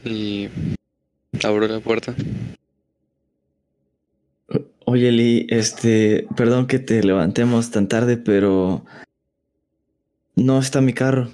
Y 0.04 0.50
abro 1.44 1.68
la 1.68 1.80
puerta. 1.80 2.16
Oye, 4.86 5.12
Lee, 5.12 5.48
este, 5.50 6.28
perdón 6.38 6.68
que 6.68 6.80
te 6.80 7.04
levantemos 7.04 7.72
tan 7.72 7.88
tarde, 7.90 8.16
pero 8.16 8.86
no 10.36 10.60
está 10.60 10.80
mi 10.80 10.94
carro. 10.94 11.30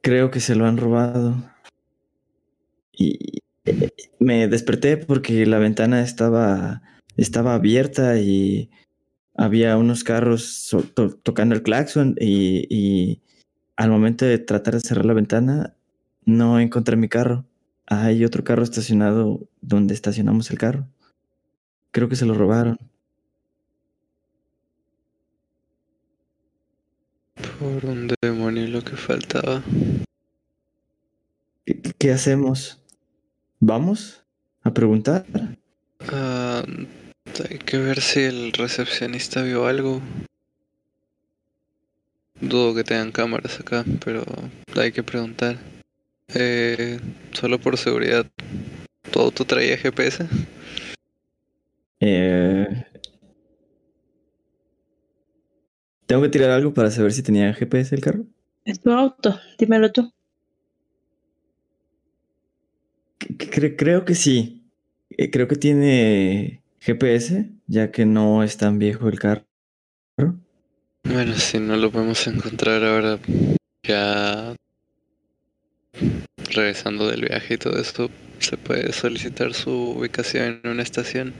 Creo 0.00 0.30
que 0.30 0.40
se 0.40 0.54
lo 0.54 0.66
han 0.66 0.78
robado. 0.78 1.52
Y 2.92 3.40
eh, 3.66 3.90
me 4.18 4.48
desperté 4.48 4.96
porque 4.96 5.44
la 5.44 5.58
ventana 5.58 6.02
estaba, 6.02 6.82
estaba 7.16 7.54
abierta 7.54 8.18
y 8.18 8.70
había 9.34 9.76
unos 9.76 10.02
carros 10.02 10.74
tocando 11.22 11.54
el 11.54 11.62
claxon 11.62 12.16
y, 12.18 12.66
y 12.74 13.20
al 13.76 13.90
momento 13.90 14.24
de 14.24 14.38
tratar 14.38 14.74
de 14.74 14.80
cerrar 14.80 15.04
la 15.04 15.14
ventana 15.14 15.74
no 16.24 16.60
encontré 16.60 16.96
mi 16.96 17.08
carro. 17.08 17.44
Hay 17.94 18.24
otro 18.24 18.42
carro 18.42 18.62
estacionado 18.62 19.46
donde 19.60 19.92
estacionamos 19.92 20.50
el 20.50 20.56
carro. 20.58 20.88
Creo 21.90 22.08
que 22.08 22.16
se 22.16 22.24
lo 22.24 22.32
robaron. 22.32 22.78
Por 27.58 27.84
un 27.84 28.10
demonio 28.22 28.66
lo 28.68 28.82
que 28.82 28.96
faltaba. 28.96 29.62
¿Qué, 31.66 31.80
qué- 31.82 31.92
qué 31.98 32.12
hacemos? 32.12 32.80
¿Vamos 33.60 34.24
a 34.62 34.72
preguntar? 34.72 35.26
Ah, 36.10 36.64
hay 37.50 37.58
que 37.58 37.76
ver 37.76 38.00
si 38.00 38.20
el 38.20 38.52
recepcionista 38.54 39.42
vio 39.42 39.66
algo. 39.66 40.00
Dudo 42.40 42.74
que 42.74 42.84
tengan 42.84 43.12
cámaras 43.12 43.60
acá, 43.60 43.84
pero 44.02 44.24
hay 44.76 44.92
que 44.92 45.02
preguntar. 45.02 45.58
Eh, 46.34 46.98
solo 47.32 47.58
por 47.60 47.76
seguridad, 47.76 48.26
¿tu 49.10 49.20
auto 49.20 49.44
traía 49.44 49.76
GPS? 49.76 50.26
Eh, 52.00 52.66
¿Tengo 56.06 56.22
que 56.22 56.28
tirar 56.28 56.50
algo 56.50 56.74
para 56.74 56.90
saber 56.90 57.12
si 57.12 57.22
tenía 57.22 57.54
GPS 57.54 57.94
el 57.94 58.00
carro? 58.00 58.24
Es 58.64 58.80
tu 58.80 58.90
auto, 58.90 59.38
dímelo 59.58 59.92
tú. 59.92 60.10
Cre- 63.18 63.76
creo 63.76 64.04
que 64.04 64.14
sí. 64.14 64.64
Eh, 65.10 65.30
creo 65.30 65.46
que 65.48 65.56
tiene 65.56 66.62
GPS, 66.80 67.50
ya 67.66 67.90
que 67.90 68.06
no 68.06 68.42
es 68.42 68.56
tan 68.56 68.78
viejo 68.78 69.08
el 69.08 69.18
carro. 69.18 69.44
Bueno, 71.04 71.34
si 71.34 71.58
no 71.58 71.76
lo 71.76 71.90
podemos 71.90 72.26
encontrar 72.26 72.84
ahora, 72.84 73.18
ya 73.82 74.54
regresando 76.54 77.08
del 77.08 77.22
viaje 77.22 77.54
y 77.54 77.58
todo 77.58 77.78
esto, 77.78 78.10
se 78.38 78.56
puede 78.56 78.92
solicitar 78.92 79.54
su 79.54 79.70
ubicación 79.70 80.60
en 80.64 80.70
una 80.70 80.82
estación. 80.82 81.34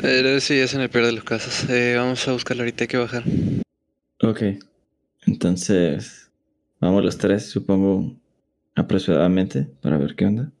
Pero 0.00 0.40
sí, 0.40 0.54
es 0.54 0.74
en 0.74 0.80
el 0.80 0.90
peor 0.90 1.06
de 1.06 1.12
los 1.12 1.24
casos. 1.24 1.68
Eh, 1.70 1.94
vamos 1.96 2.26
a 2.26 2.32
buscarlo 2.32 2.62
ahorita, 2.62 2.84
hay 2.84 2.88
que 2.88 2.96
bajar. 2.96 3.24
Ok. 4.22 4.42
Entonces, 5.26 6.30
vamos 6.80 7.04
los 7.04 7.18
tres, 7.18 7.46
supongo, 7.46 8.16
apresuradamente, 8.74 9.66
para 9.80 9.98
ver 9.98 10.14
qué 10.16 10.26
onda. 10.26 10.52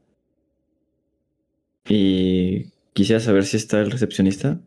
Y 1.86 2.70
quisiera 2.92 3.20
saber 3.20 3.44
si 3.44 3.56
está 3.56 3.80
el 3.80 3.90
recepcionista. 3.90 4.58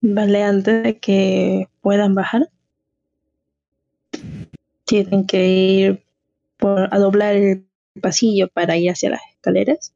Vale, 0.00 0.42
antes 0.42 0.82
de 0.82 0.98
que 0.98 1.68
puedan 1.80 2.14
bajar, 2.14 2.48
tienen 4.88 5.26
que 5.26 5.46
ir 5.46 6.02
por, 6.56 6.92
a 6.92 6.98
doblar 6.98 7.36
el 7.36 7.68
pasillo 8.00 8.48
para 8.48 8.76
ir 8.76 8.90
hacia 8.90 9.10
las 9.10 9.20
escaleras. 9.30 9.94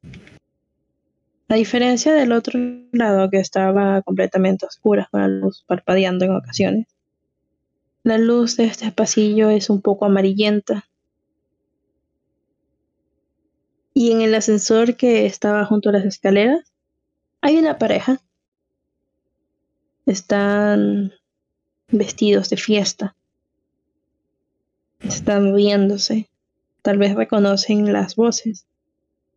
A 1.48 1.54
diferencia 1.54 2.12
del 2.14 2.32
otro 2.32 2.60
lado 2.92 3.28
que 3.30 3.38
estaba 3.38 4.02
completamente 4.02 4.66
oscura, 4.66 5.08
con 5.10 5.22
la 5.22 5.28
luz 5.28 5.64
parpadeando 5.66 6.24
en 6.24 6.36
ocasiones, 6.36 6.86
la 8.04 8.18
luz 8.18 8.56
de 8.56 8.64
este 8.64 8.92
pasillo 8.92 9.50
es 9.50 9.70
un 9.70 9.80
poco 9.80 10.04
amarillenta. 10.04 10.88
Y 13.94 14.12
en 14.12 14.20
el 14.20 14.34
ascensor 14.34 14.96
que 14.96 15.26
estaba 15.26 15.64
junto 15.64 15.88
a 15.88 15.92
las 15.92 16.04
escaleras, 16.04 16.72
hay 17.40 17.58
una 17.58 17.78
pareja 17.78 18.20
están 20.06 21.12
vestidos 21.88 22.50
de 22.50 22.56
fiesta. 22.56 23.14
Están 25.04 25.54
riéndose. 25.54 26.28
Tal 26.82 26.98
vez 26.98 27.14
reconocen 27.14 27.92
las 27.92 28.16
voces. 28.16 28.66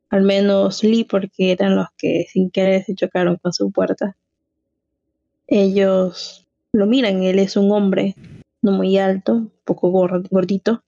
Al 0.09 0.23
menos 0.23 0.83
Lee, 0.83 1.03
porque 1.03 1.51
eran 1.51 1.75
los 1.75 1.87
que 1.97 2.25
sin 2.29 2.49
querer 2.49 2.83
se 2.85 2.95
chocaron 2.95 3.37
con 3.37 3.53
su 3.53 3.71
puerta. 3.71 4.15
Ellos 5.47 6.47
lo 6.71 6.85
miran. 6.85 7.23
Él 7.23 7.39
es 7.39 7.57
un 7.57 7.71
hombre 7.71 8.15
no 8.61 8.71
muy 8.71 8.97
alto, 8.97 9.33
un 9.33 9.51
poco 9.63 9.91
gor- 9.91 10.27
gordito. 10.29 10.83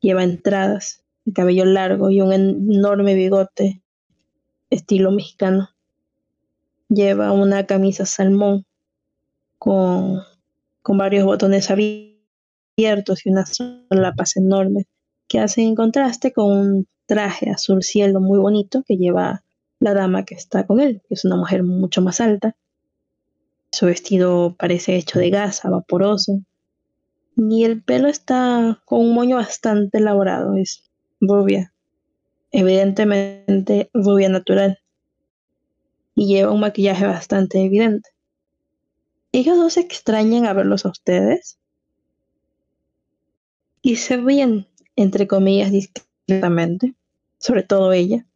Lleva 0.00 0.24
entradas, 0.24 1.02
el 1.26 1.34
cabello 1.34 1.64
largo 1.64 2.10
y 2.10 2.20
un 2.20 2.32
enorme 2.32 3.14
bigote 3.14 3.82
estilo 4.70 5.10
mexicano. 5.10 5.68
Lleva 6.88 7.32
una 7.32 7.66
camisa 7.66 8.06
salmón 8.06 8.64
con, 9.58 10.22
con 10.82 10.98
varios 10.98 11.24
botones 11.24 11.70
abiertos 11.70 12.09
y 12.80 13.28
una 13.30 13.44
solapas 13.46 14.36
enorme 14.36 14.86
que 15.28 15.38
hacen 15.38 15.68
en 15.68 15.74
contraste 15.74 16.32
con 16.32 16.50
un 16.50 16.88
traje 17.06 17.50
azul 17.50 17.82
cielo 17.82 18.20
muy 18.20 18.38
bonito 18.38 18.82
que 18.86 18.96
lleva 18.96 19.44
la 19.80 19.94
dama 19.94 20.24
que 20.24 20.34
está 20.34 20.66
con 20.66 20.80
él, 20.80 21.02
que 21.08 21.14
es 21.14 21.24
una 21.24 21.36
mujer 21.36 21.62
mucho 21.62 22.00
más 22.00 22.20
alta. 22.20 22.56
Su 23.70 23.86
vestido 23.86 24.56
parece 24.58 24.96
hecho 24.96 25.18
de 25.18 25.30
gasa, 25.30 25.70
vaporoso. 25.70 26.40
Y 27.36 27.64
el 27.64 27.82
pelo 27.82 28.08
está 28.08 28.82
con 28.84 29.00
un 29.00 29.14
moño 29.14 29.36
bastante 29.36 29.98
elaborado, 29.98 30.56
es 30.56 30.90
rubia. 31.20 31.72
Evidentemente 32.50 33.90
rubia 33.94 34.28
natural. 34.28 34.78
Y 36.14 36.26
lleva 36.26 36.50
un 36.50 36.60
maquillaje 36.60 37.06
bastante 37.06 37.64
evidente. 37.64 38.10
Ellos 39.32 39.56
dos 39.56 39.76
extrañan 39.76 40.46
a 40.46 40.52
verlos 40.52 40.84
a 40.84 40.90
ustedes. 40.90 41.59
Y 43.82 43.96
se 43.96 44.16
ríen, 44.16 44.66
entre 44.96 45.26
comillas, 45.26 45.72
discretamente. 45.72 46.94
Sobre 47.38 47.62
todo 47.62 47.92
ella 47.92 48.26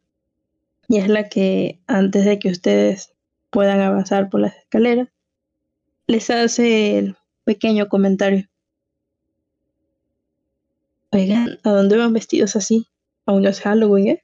y 0.87 0.97
es 0.97 1.07
la 1.07 1.29
que 1.29 1.79
antes 1.87 2.25
de 2.25 2.39
que 2.39 2.49
ustedes 2.49 3.13
puedan 3.49 3.81
avanzar 3.81 4.29
por 4.29 4.41
las 4.41 4.55
escaleras, 4.55 5.09
les 6.07 6.29
hace 6.29 6.97
el 6.97 7.15
pequeño 7.43 7.87
comentario. 7.89 8.47
Oigan, 11.11 11.59
¿a 11.63 11.71
dónde 11.71 11.97
van 11.97 12.13
vestidos 12.13 12.55
así? 12.55 12.87
Aún 13.25 13.43
no 13.43 13.49
es 13.49 13.61
Halloween, 13.61 14.07
¿eh? 14.07 14.23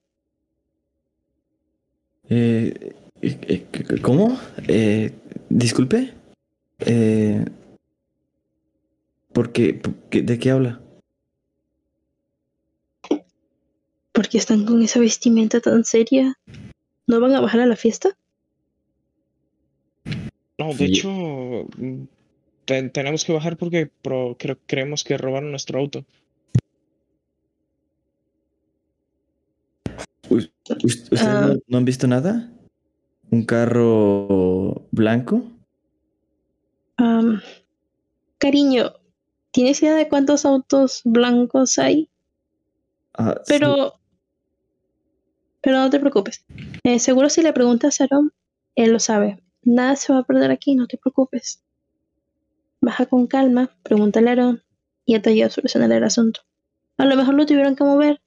eh, 2.30 2.94
eh 3.22 3.66
¿Cómo? 4.02 4.38
Eh, 4.68 5.14
disculpe. 5.50 6.14
Eh, 6.80 7.46
¿por 9.34 9.52
qué, 9.52 9.82
¿De 10.12 10.38
qué 10.38 10.52
habla? 10.52 10.82
¿Por 14.12 14.28
qué 14.28 14.38
están 14.38 14.66
con 14.66 14.82
esa 14.82 15.00
vestimenta 15.00 15.62
tan 15.62 15.86
seria? 15.86 16.38
¿No 17.08 17.20
van 17.20 17.36
a 17.36 17.42
bajar 17.42 17.62
a 17.62 17.66
la 17.66 17.76
fiesta? 17.76 18.18
No, 20.58 20.74
de 20.74 20.86
hecho, 20.86 21.68
tenemos 22.66 23.26
que 23.26 23.34
bajar 23.34 23.58
porque 23.58 23.90
creemos 24.68 25.04
que 25.04 25.18
robaron 25.18 25.52
nuestro 25.52 25.80
auto. 25.80 26.06
¿Ustedes 30.30 31.22
ah. 31.24 31.56
no, 31.68 31.78
han 31.78 31.86
visto 31.86 32.08
nada? 32.08 32.52
¿Un 33.30 33.46
carro 33.46 34.88
blanco? 34.92 35.44
cariño, 38.38 38.94
¿tienes 39.52 39.82
idea 39.82 39.96
de 39.96 40.08
cuántos 40.08 40.46
autos 40.46 41.02
blancos 41.04 41.80
hay? 41.80 42.10
Ah, 43.14 43.42
Pero 43.48 44.01
pero 45.62 45.78
no 45.78 45.90
te 45.90 46.00
preocupes. 46.00 46.44
Eh, 46.84 47.00
seguro 47.00 47.30
si 47.30 47.42
le 47.42 47.54
preguntas 47.54 48.02
a 48.02 48.06
Aaron, 48.06 48.32
él 48.76 48.92
lo 48.92 49.00
sabe. 49.00 49.42
Nada 49.64 49.96
se 49.96 50.12
va 50.12 50.20
a 50.20 50.24
perder 50.24 50.52
aquí, 50.52 50.76
no 50.76 50.88
te 50.88 50.98
preocupes. 50.98 51.64
Baja 52.82 53.06
con 53.06 53.28
calma, 53.28 53.70
pregúntale 53.84 54.30
a 54.30 54.34
Aaron 54.34 54.64
y 55.06 55.14
ya 55.14 55.22
te 55.22 55.30
ayuda 55.30 55.48
a 55.48 55.52
solucionar 55.52 55.92
el 55.92 56.04
asunto. 56.04 56.42
A 56.98 57.06
lo 57.06 57.16
mejor 57.16 57.36
lo 57.36 57.46
tuvieron 57.46 57.76
que 57.76 57.84
mover 57.84 58.22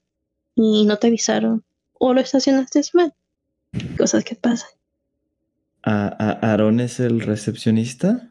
y 0.55 0.85
no 0.85 0.97
te 0.97 1.07
avisaron. 1.07 1.63
O 1.93 2.13
lo 2.13 2.21
estacionaste 2.21 2.81
mal. 2.93 3.13
Cosas 3.97 4.23
que 4.23 4.35
pasan. 4.35 4.69
¿A, 5.83 6.07
Aaron 6.53 6.79
es 6.79 6.99
el 6.99 7.21
recepcionista? 7.21 8.29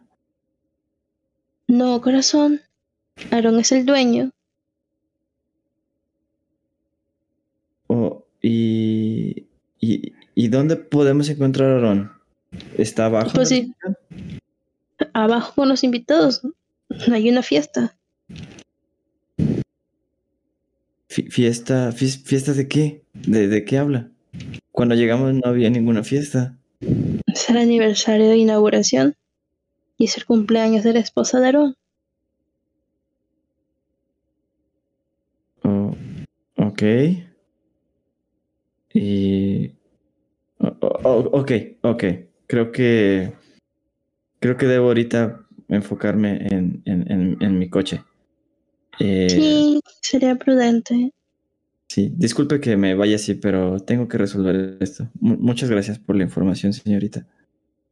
No, 1.66 2.00
corazón. 2.00 2.60
Aaron 3.30 3.58
es 3.58 3.72
el 3.72 3.86
dueño. 3.86 4.30
¿Y, 8.46 9.46
y, 10.34 10.48
dónde 10.48 10.76
podemos 10.76 11.28
encontrar 11.28 11.70
a 11.70 11.76
Aaron? 11.76 12.12
¿Está 12.76 13.06
abajo? 13.06 13.32
Pues 13.34 13.48
sí. 13.48 13.74
Abajo 15.12 15.54
con 15.54 15.68
los 15.68 15.84
invitados. 15.84 16.42
Hay 17.10 17.28
una 17.28 17.42
fiesta. 17.42 17.96
fiesta, 21.08 21.92
fiesta 21.92 22.52
de 22.52 22.68
qué? 22.68 23.04
¿De, 23.12 23.48
¿De 23.48 23.64
qué 23.64 23.78
habla? 23.78 24.10
Cuando 24.72 24.94
llegamos 24.94 25.32
no 25.34 25.42
había 25.44 25.70
ninguna 25.70 26.02
fiesta. 26.02 26.56
Es 27.26 27.48
el 27.50 27.56
aniversario 27.56 28.28
de 28.28 28.36
inauguración 28.36 29.14
y 29.96 30.04
es 30.04 30.16
el 30.16 30.24
cumpleaños 30.24 30.84
de 30.84 30.92
la 30.92 31.00
esposa 31.00 31.40
de 31.40 31.48
Aaron. 31.48 31.76
Oh, 35.62 35.94
ok. 36.56 36.82
Y... 38.92 39.73
ok, 40.86 41.52
ok. 41.82 42.04
Creo 42.46 42.72
que... 42.72 43.32
Creo 44.40 44.56
que 44.56 44.66
debo 44.66 44.88
ahorita 44.88 45.44
enfocarme 45.68 46.46
en, 46.50 46.82
en, 46.84 47.38
en, 47.40 47.58
mi 47.58 47.70
coche. 47.70 48.02
Eh, 49.00 49.28
sí, 49.30 49.80
sería 50.02 50.36
prudente. 50.36 51.12
Sí, 51.88 52.12
disculpe 52.14 52.60
que 52.60 52.76
me 52.76 52.94
vaya 52.94 53.16
así, 53.16 53.34
pero 53.34 53.80
tengo 53.80 54.08
que 54.08 54.18
resolver 54.18 54.76
esto. 54.80 55.08
muchas 55.20 55.70
gracias 55.70 55.98
por 55.98 56.16
la 56.16 56.24
información, 56.24 56.72
señorita. 56.72 57.26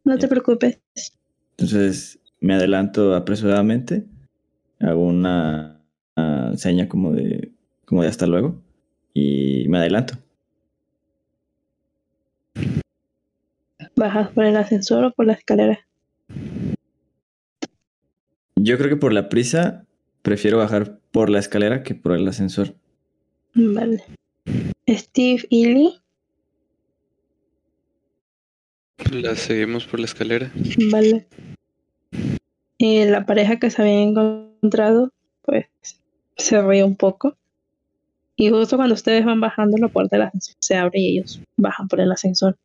No 0.04 0.18
te 0.18 0.28
preocupes. 0.28 0.80
Entonces, 1.56 2.18
me 2.40 2.54
adelanto 2.54 3.14
apresuradamente. 3.14 4.04
Hago 4.80 5.06
una, 5.06 5.80
una 6.16 6.56
seña 6.56 6.88
como 6.88 7.12
de, 7.12 7.52
como 7.84 8.02
de 8.02 8.08
hasta 8.08 8.26
luego. 8.26 8.60
Y 9.14 9.66
me 9.68 9.78
adelanto. 9.78 10.18
¿Bajas 14.02 14.30
por 14.32 14.44
el 14.44 14.56
ascensor 14.56 15.04
o 15.04 15.12
por 15.12 15.26
la 15.26 15.34
escalera? 15.34 15.86
Yo 18.56 18.76
creo 18.76 18.90
que 18.90 18.96
por 18.96 19.12
la 19.12 19.28
prisa 19.28 19.86
prefiero 20.22 20.58
bajar 20.58 20.98
por 21.12 21.30
la 21.30 21.38
escalera 21.38 21.84
que 21.84 21.94
por 21.94 22.16
el 22.16 22.26
ascensor. 22.26 22.74
Vale. 23.54 24.02
Steve 24.88 25.44
y 25.50 25.66
Lee. 25.66 26.00
La 29.12 29.36
seguimos 29.36 29.86
por 29.86 30.00
la 30.00 30.06
escalera. 30.06 30.50
Vale. 30.90 31.28
Y 32.78 33.04
la 33.04 33.24
pareja 33.24 33.60
que 33.60 33.70
se 33.70 33.82
había 33.82 34.02
encontrado, 34.02 35.12
pues, 35.42 35.66
se 36.36 36.60
ríe 36.60 36.82
un 36.82 36.96
poco. 36.96 37.36
Y 38.34 38.50
justo 38.50 38.76
cuando 38.76 38.94
ustedes 38.94 39.24
van 39.24 39.40
bajando, 39.40 39.76
la 39.78 39.86
puerta 39.86 40.16
del 40.16 40.26
ascensor 40.26 40.56
se 40.58 40.74
abre 40.74 40.98
y 40.98 41.18
ellos 41.18 41.40
bajan 41.56 41.86
por 41.86 42.00
el 42.00 42.10
ascensor. 42.10 42.58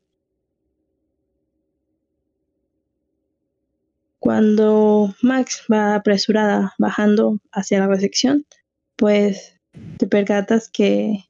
Cuando 4.27 5.15
Max 5.21 5.63
va 5.71 5.95
apresurada 5.95 6.73
bajando 6.77 7.39
hacia 7.53 7.79
la 7.79 7.87
recepción, 7.87 8.45
pues 8.97 9.57
te 9.95 10.05
percatas 10.05 10.69
que 10.69 11.23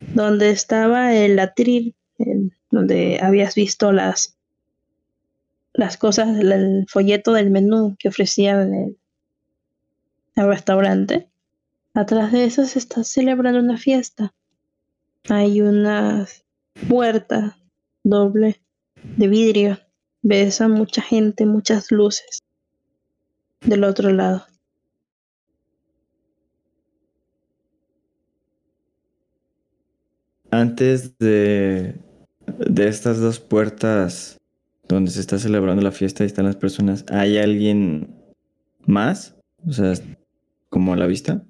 donde 0.00 0.50
estaba 0.50 1.14
el 1.14 1.38
atril, 1.38 1.94
donde 2.70 3.20
habías 3.22 3.54
visto 3.54 3.90
las, 3.90 4.36
las 5.72 5.96
cosas, 5.96 6.38
el 6.38 6.84
folleto 6.90 7.32
del 7.32 7.48
menú 7.48 7.96
que 7.98 8.08
ofrecían 8.08 8.74
el, 8.74 8.98
el 10.34 10.46
restaurante, 10.46 11.30
atrás 11.94 12.32
de 12.32 12.44
eso 12.44 12.66
se 12.66 12.78
está 12.78 13.02
celebrando 13.02 13.60
una 13.60 13.78
fiesta. 13.78 14.34
Hay 15.30 15.62
una 15.62 16.26
puerta 16.86 17.56
doble 18.04 18.60
de 19.16 19.26
vidrio 19.26 19.85
ves 20.26 20.60
a 20.60 20.66
mucha 20.66 21.02
gente, 21.02 21.46
muchas 21.46 21.92
luces 21.92 22.42
del 23.60 23.84
otro 23.84 24.10
lado. 24.10 24.44
Antes 30.50 31.16
de, 31.18 32.00
de 32.58 32.88
estas 32.88 33.20
dos 33.20 33.38
puertas 33.38 34.38
donde 34.88 35.12
se 35.12 35.20
está 35.20 35.38
celebrando 35.38 35.82
la 35.82 35.92
fiesta 35.92 36.24
y 36.24 36.26
están 36.26 36.46
las 36.46 36.56
personas, 36.56 37.04
¿hay 37.08 37.38
alguien 37.38 38.12
más? 38.84 39.36
O 39.64 39.72
sea, 39.72 39.92
como 40.70 40.94
a 40.94 40.96
la 40.96 41.06
vista. 41.06 41.44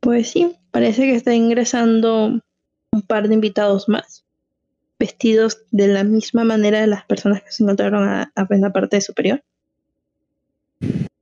Pues 0.00 0.30
sí, 0.30 0.56
parece 0.70 1.02
que 1.02 1.14
está 1.16 1.34
ingresando 1.34 2.40
un 2.92 3.02
par 3.02 3.26
de 3.26 3.34
invitados 3.34 3.88
más 3.88 4.25
vestidos 4.98 5.62
de 5.70 5.88
la 5.88 6.04
misma 6.04 6.44
manera 6.44 6.80
de 6.80 6.86
las 6.86 7.04
personas 7.04 7.42
que 7.42 7.50
se 7.50 7.62
encontraron 7.62 8.08
a, 8.08 8.32
en 8.34 8.60
la 8.60 8.72
parte 8.72 9.00
superior. 9.00 9.42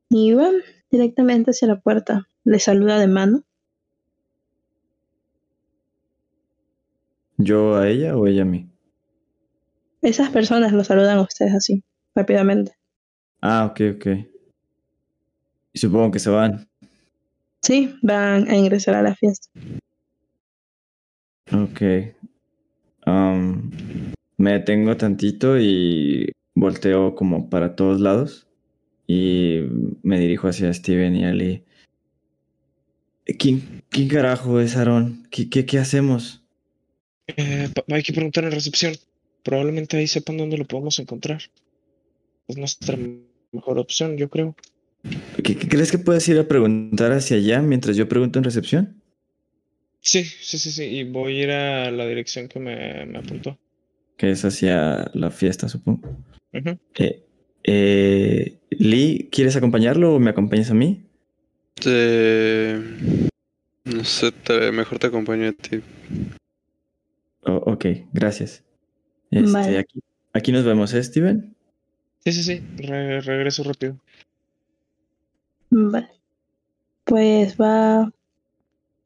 Y 0.09 0.35
van 0.35 0.55
directamente 0.91 1.51
hacia 1.51 1.69
la 1.69 1.81
puerta. 1.81 2.29
Le 2.45 2.59
saluda 2.59 2.99
de 2.99 3.09
mano. 3.09 3.43
¿Yo 7.37 7.77
a 7.77 7.89
ella 7.89 8.17
o 8.17 8.27
ella 8.27 8.43
a 8.43 8.47
mí? 8.47 8.71
Esas 10.03 10.31
personas 10.31 10.73
lo 10.73 10.85
saludan 10.85 11.19
a 11.19 11.23
ustedes 11.23 11.55
así, 11.55 11.83
rápidamente. 12.15 12.77
Ah, 13.41 13.67
ok, 13.67 13.81
ok. 13.97 14.07
Y 15.73 15.79
supongo 15.79 16.13
que 16.13 16.19
se 16.21 16.31
van. 16.31 16.69
Sí, 17.63 17.97
van 18.03 18.49
a 18.49 18.57
ingresar 18.57 18.95
a 18.95 19.03
la 19.03 19.15
fiesta. 19.15 19.49
Ok. 21.51 21.83
Me 24.37 24.53
detengo 24.53 24.97
tantito 24.97 25.59
y 25.59 26.33
volteo 26.55 27.15
como 27.15 27.49
para 27.49 27.77
todos 27.77 28.01
lados. 28.01 28.47
Y 29.07 29.61
me 30.03 30.19
dirijo 30.19 30.49
hacia 30.49 30.73
Steven 30.73 31.15
y 31.17 31.25
Ali. 31.25 31.63
¿Quién, 33.39 33.83
quién 33.89 34.09
carajo 34.09 34.61
es 34.61 34.77
Aaron? 34.77 35.27
¿Qué, 35.31 35.49
qué, 35.49 35.65
qué 35.67 35.79
hacemos? 35.79 36.43
Eh, 37.37 37.71
hay 37.91 38.03
que 38.03 38.13
preguntar 38.13 38.45
en 38.45 38.53
recepción. 38.53 38.95
Probablemente 39.43 39.97
ahí 39.97 40.07
sepan 40.07 40.37
dónde 40.37 40.59
lo 40.59 40.65
podemos 40.65 40.99
encontrar. 40.99 41.43
Es 42.49 42.57
nuestra 42.57 42.99
mejor 43.53 43.79
opción, 43.79 44.17
yo 44.17 44.29
creo. 44.29 44.55
¿Qué, 45.43 45.57
qué 45.57 45.69
crees 45.69 45.91
que 45.91 45.99
puedes 45.99 46.27
ir 46.29 46.39
a 46.39 46.49
preguntar 46.49 47.13
hacia 47.13 47.37
allá 47.37 47.61
mientras 47.61 47.97
yo 47.97 48.09
pregunto 48.09 48.39
en 48.39 48.45
recepción? 48.45 49.03
Sí, 50.05 50.23
sí, 50.25 50.59
sí, 50.59 50.71
sí. 50.71 50.85
Y 50.85 51.05
voy 51.05 51.41
a 51.41 51.43
ir 51.45 51.51
a 51.51 51.91
la 51.91 52.07
dirección 52.07 52.47
que 52.49 52.61
me, 52.61 53.07
me 53.07 53.19
apuntó. 53.19 53.59
Que 54.19 54.31
es 54.31 54.45
hacia 54.45 55.11
la 55.15 55.31
fiesta, 55.31 55.69
supongo. 55.69 56.09
Eh, 56.53 57.25
eh, 57.65 58.59
Lee, 58.71 59.29
¿quieres 59.33 59.57
acompañarlo 59.57 60.15
o 60.15 60.21
me 60.21 60.31
acompañas 60.31 60.71
a 60.71 60.75
mí? 60.75 61.07
Te- 61.75 62.79
No 63.85 64.05
sé, 64.05 64.31
te- 64.31 64.71
mejor 64.73 64.99
te 64.99 65.07
acompaño 65.07 65.49
a 65.49 65.53
ti. 65.53 65.81
Oh, 67.47 67.63
ok, 67.73 67.87
gracias. 68.13 68.63
Este, 69.31 69.53
Vale. 69.53 69.79
aquí, 69.79 70.01
aquí 70.35 70.53
nos 70.53 70.65
vemos, 70.65 70.93
¿eh, 70.95 71.03
Steven? 71.03 71.57
Sí, 72.25 72.33
sí, 72.33 72.43
sí. 72.43 72.63
Re- 72.77 73.21
regreso 73.23 73.65
rápido. 73.65 73.99
Vale. 75.71 76.09
Pues 77.05 77.57
va 77.57 78.11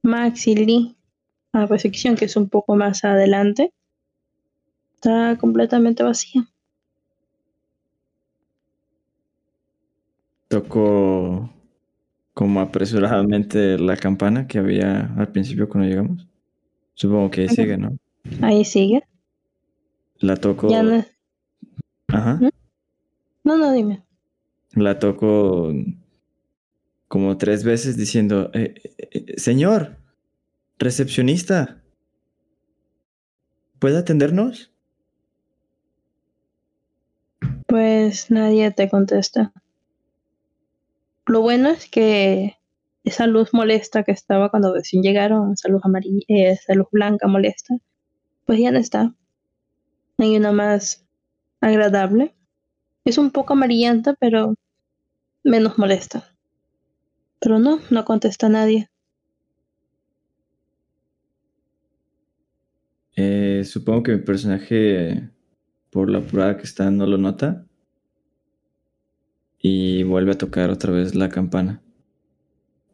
Max 0.09 0.49
y 0.49 0.57
Lee 0.57 0.97
a 1.53 1.67
recepción, 1.67 2.17
que 2.17 2.25
es 2.25 2.37
un 2.37 2.49
poco 2.49 2.75
más 2.77 3.05
adelante. 3.05 3.73
Está 4.95 5.37
completamente 5.39 6.03
vacía. 6.03 6.49
Tocó 10.49 11.51
como 12.35 12.61
apresuradamente 12.61 13.79
la 13.79 13.97
campana 13.97 14.47
que 14.47 14.59
había 14.59 15.13
al 15.17 15.29
principio 15.31 15.69
cuando 15.69 15.89
llegamos. 15.89 16.27
Supongo 16.95 17.31
que 17.31 17.43
ahí 17.43 17.49
sigue, 17.49 17.77
¿no? 17.77 17.97
Ahí 18.43 18.65
sigue. 18.65 19.05
La 20.21 20.37
toco. 20.37 20.69
Ya 20.69 20.83
no, 20.83 21.05
Ajá. 22.09 22.41
no, 23.45 23.57
no, 23.57 23.73
dime. 23.73 24.03
La 24.73 24.99
toco 24.99 25.73
como 27.09 27.39
tres 27.39 27.65
veces 27.65 27.97
diciendo, 27.97 28.51
"Eh, 28.55 28.75
eh, 28.99 29.09
eh, 29.13 29.41
señor, 29.41 29.97
recepcionista, 30.79 31.83
¿puede 33.79 33.99
atendernos? 33.99 34.73
Pues 37.67 38.31
nadie 38.31 38.71
te 38.71 38.89
contesta. 38.89 39.53
Lo 41.27 41.43
bueno 41.43 41.69
es 41.69 41.89
que 41.91 42.57
esa 43.05 43.27
luz 43.27 43.53
molesta 43.53 44.03
que 44.03 44.13
estaba 44.13 44.51
cuando 44.51 44.75
recién 44.75 45.03
llegaron, 45.03 45.53
esa 45.53 45.69
luz 45.69 45.83
amarilla, 45.85 46.25
esa 46.29 46.75
luz 46.75 46.89
blanca 46.91 47.27
molesta, 47.27 47.75
pues 48.47 48.61
ya 48.61 48.71
no 48.71 48.79
está. 48.79 49.15
Hay 50.19 50.37
una 50.37 50.53
más 50.53 51.07
agradable. 51.61 52.35
Es 53.05 53.19
un 53.19 53.31
poco 53.31 53.53
amarillenta, 53.53 54.15
pero 54.19 54.55
menos 55.45 55.79
molesta. 55.79 56.38
Pero 57.41 57.59
no, 57.59 57.81
no 57.91 58.05
contesta 58.05 58.49
nadie. 58.49 58.91
Eh, 63.17 63.65
supongo 63.65 64.05
que 64.05 64.17
mi 64.17 64.23
personaje, 64.23 65.31
por 65.91 66.09
la 66.09 66.19
apurada 66.19 66.57
que 66.57 66.63
está, 66.63 66.91
no 66.91 67.07
lo 67.07 67.19
nota. 67.19 67.67
Y 69.61 70.05
vuelve 70.05 70.33
a 70.33 70.39
tocar 70.39 70.71
otra 70.71 70.93
vez 70.93 71.15
la 71.15 71.29
campana. 71.29 71.83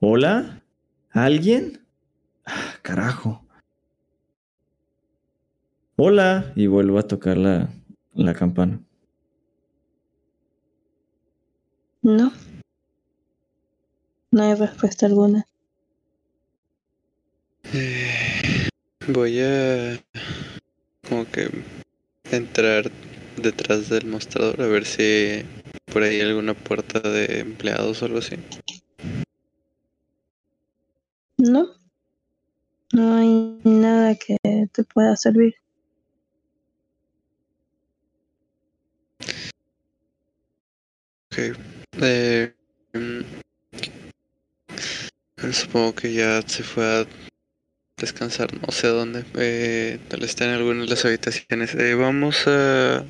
¿Hola? 0.01 0.63
¿Alguien? 1.11 1.81
Ah, 2.47 2.75
carajo. 2.83 3.47
Hola. 5.97 6.53
Y 6.57 6.67
vuelvo 6.67 6.99
a 6.99 7.07
tocar 7.07 7.37
la, 7.37 7.69
la 8.15 8.35
campana. 8.35 8.81
No. 12.03 12.33
No 14.35 14.43
hay 14.43 14.55
respuesta 14.55 15.07
alguna. 15.07 15.47
Eh, 17.73 18.69
voy 19.07 19.41
a 19.41 19.97
como 21.09 21.25
que 21.31 21.49
entrar 22.33 22.91
detrás 23.37 23.89
del 23.91 24.07
mostrador 24.07 24.61
a 24.61 24.67
ver 24.67 24.87
si 24.87 25.45
por 25.93 26.03
ahí 26.03 26.17
hay 26.17 26.23
alguna 26.23 26.55
puerta 26.55 26.99
de 26.99 27.39
empleados 27.39 28.03
o 28.03 28.07
algo 28.07 28.19
así. 28.19 28.35
No. 31.39 31.69
No 32.93 33.15
hay 33.15 33.61
nada 33.63 34.17
que 34.17 34.37
te 34.73 34.83
pueda 34.83 35.17
servir. 35.17 35.55
Ok. 41.31 41.57
Eh, 42.03 42.53
mm, 42.95 43.45
supongo 45.55 45.95
que 45.95 46.13
ya 46.13 46.43
se 46.43 46.63
fue 46.63 46.85
a 46.85 47.07
descansar, 47.99 48.51
no 48.61 48.71
sé 48.73 48.89
dónde. 48.89 49.25
Eh, 49.37 49.99
tal 50.09 50.23
está 50.23 50.45
en 50.45 50.51
alguna 50.51 50.83
de 50.83 50.89
las 50.89 51.05
habitaciones. 51.05 51.75
Eh, 51.75 51.95
vamos 51.95 52.47
a... 52.47 53.05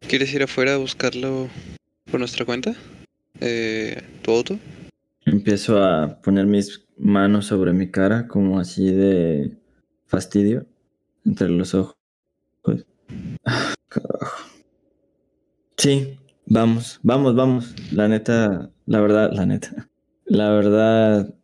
¿Quieres 0.00 0.32
ir 0.34 0.42
afuera 0.42 0.74
a 0.74 0.78
buscarlo 0.78 1.48
por 2.10 2.20
nuestra 2.20 2.44
cuenta? 2.44 2.74
Eh, 3.40 4.02
¿Tu 4.22 4.30
auto? 4.30 4.58
Empiezo 5.24 5.82
a 5.82 6.20
poner 6.20 6.46
mis 6.46 6.84
manos 6.98 7.46
sobre 7.46 7.72
mi 7.72 7.90
cara, 7.90 8.28
como 8.28 8.60
así 8.60 8.92
de 8.92 9.56
fastidio, 10.06 10.66
entre 11.24 11.48
los 11.48 11.74
ojos. 11.74 11.96
Carajo. 13.88 14.48
Sí, 15.76 16.18
vamos, 16.46 17.00
vamos, 17.02 17.34
vamos. 17.34 17.74
La 17.92 18.08
neta, 18.08 18.70
la 18.86 19.00
verdad, 19.00 19.30
la 19.32 19.46
neta. 19.46 19.88
La 20.26 20.50
verdad, 20.50 21.34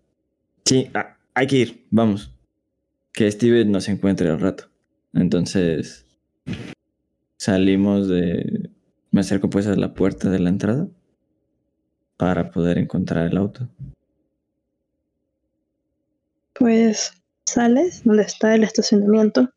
sí, 0.71 0.89
ah, 0.95 1.17
hay 1.35 1.49
que 1.49 1.57
ir, 1.57 1.87
vamos. 1.91 2.33
Que 3.13 3.29
Steven 3.29 3.73
nos 3.73 3.89
encuentre 3.89 4.31
al 4.31 4.39
rato. 4.39 4.71
Entonces, 5.13 6.07
salimos 7.37 8.07
de... 8.07 8.71
Me 9.11 9.23
acerco 9.23 9.51
pues 9.51 9.67
a 9.67 9.75
la 9.75 9.95
puerta 9.95 10.31
de 10.31 10.39
la 10.39 10.49
entrada 10.49 10.87
para 12.17 12.53
poder 12.53 12.79
encontrar 12.79 13.27
el 13.27 13.37
auto. 13.37 13.69
Pues 16.53 17.15
sales 17.47 18.05
donde 18.05 18.23
está 18.23 18.55
el 18.55 18.63
estacionamiento, 18.63 19.51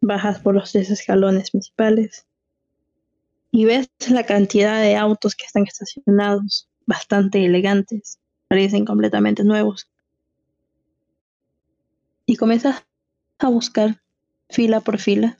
bajas 0.00 0.38
por 0.38 0.54
los 0.54 0.70
tres 0.70 0.90
escalones 0.90 1.50
principales 1.50 2.26
y 3.50 3.64
ves 3.64 3.88
la 4.08 4.24
cantidad 4.24 4.80
de 4.80 4.94
autos 4.94 5.34
que 5.34 5.46
están 5.46 5.64
estacionados, 5.64 6.68
bastante 6.86 7.44
elegantes, 7.44 8.20
parecen 8.46 8.84
completamente 8.84 9.42
nuevos. 9.42 9.91
Y 12.32 12.36
comienzas 12.36 12.82
a 13.40 13.48
buscar 13.50 14.00
fila 14.48 14.80
por 14.80 14.98
fila. 14.98 15.38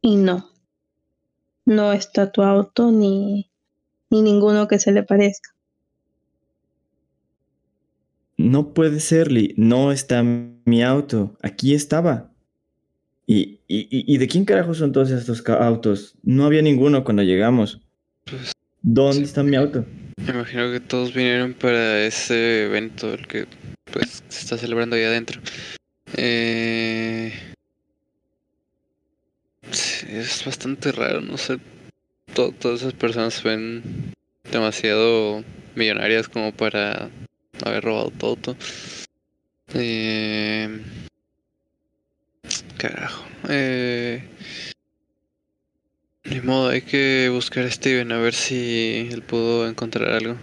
Y 0.00 0.14
no, 0.14 0.48
no 1.64 1.92
está 1.92 2.30
tu 2.30 2.42
auto 2.42 2.92
ni, 2.92 3.50
ni 4.10 4.22
ninguno 4.22 4.68
que 4.68 4.78
se 4.78 4.92
le 4.92 5.02
parezca. 5.02 5.50
No 8.36 8.72
puede 8.74 9.00
ser, 9.00 9.32
Lee. 9.32 9.54
No 9.56 9.90
está 9.90 10.22
mi 10.22 10.84
auto. 10.84 11.36
Aquí 11.42 11.74
estaba. 11.74 12.30
¿Y, 13.26 13.58
y, 13.66 13.88
y- 13.90 14.18
de 14.18 14.28
quién 14.28 14.44
carajo 14.44 14.72
son 14.72 14.92
todos 14.92 15.10
estos 15.10 15.44
autos? 15.48 16.14
No 16.22 16.44
había 16.44 16.62
ninguno 16.62 17.02
cuando 17.02 17.24
llegamos. 17.24 17.80
Pues 18.24 18.52
¿Dónde 18.82 19.16
Sí. 19.16 19.22
está 19.24 19.42
mi 19.42 19.56
auto? 19.56 19.84
me 20.24 20.30
imagino 20.32 20.70
que 20.70 20.78
todos 20.78 21.12
vinieron 21.12 21.54
para 21.54 22.04
ese 22.04 22.66
evento, 22.66 23.12
el 23.12 23.26
que 23.26 23.46
pues 23.92 24.22
se 24.28 24.40
está 24.40 24.58
celebrando 24.58 24.96
ahí 24.96 25.02
adentro. 25.04 25.40
Eh... 26.16 27.32
es 30.08 30.44
bastante 30.44 30.92
raro, 30.92 31.20
no 31.20 31.36
sé. 31.36 31.58
To- 32.34 32.52
todas 32.52 32.80
esas 32.80 32.94
personas 32.94 33.34
se 33.34 33.48
ven 33.48 34.14
demasiado 34.50 35.44
millonarias 35.74 36.28
como 36.28 36.52
para 36.52 37.10
haber 37.64 37.84
robado 37.84 38.10
todo. 38.10 38.56
Eh... 39.74 40.80
Carajo. 42.78 43.24
Eh, 43.48 44.22
ni 46.24 46.40
modo, 46.40 46.68
hay 46.70 46.82
que 46.82 47.28
buscar 47.32 47.64
a 47.64 47.70
Steven 47.70 48.12
a 48.12 48.18
ver 48.18 48.34
si 48.34 49.08
él 49.10 49.22
pudo 49.22 49.68
encontrar 49.68 50.10
algo. 50.12 50.36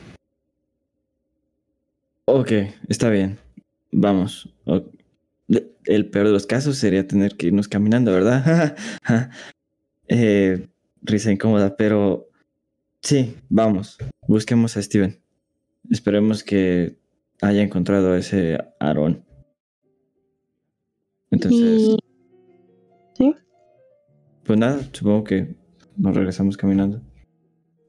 Ok, 2.26 2.52
está 2.90 3.10
bien. 3.10 3.38
Vamos. 3.92 4.54
El 5.86 6.10
peor 6.10 6.26
de 6.26 6.34
los 6.34 6.48
casos 6.48 6.78
sería 6.78 7.08
tener 7.08 7.38
que 7.38 7.48
irnos 7.48 7.68
caminando, 7.68 8.12
¿verdad? 8.12 8.76
eh, 10.08 10.68
risa 11.04 11.32
incómoda, 11.32 11.78
pero 11.78 12.28
sí, 13.02 13.36
vamos. 13.48 13.98
Busquemos 14.28 14.76
a 14.76 14.82
Steven. 14.82 15.22
Esperemos 15.92 16.44
que 16.44 16.98
haya 17.42 17.62
encontrado 17.62 18.14
a 18.14 18.18
ese 18.18 18.58
Aarón. 18.80 19.24
Entonces, 21.30 21.98
sí, 23.18 23.36
pues 24.44 24.60
nada, 24.60 24.80
supongo 24.94 25.24
que 25.24 25.56
nos 25.98 26.16
regresamos 26.16 26.58
caminando. 26.58 27.02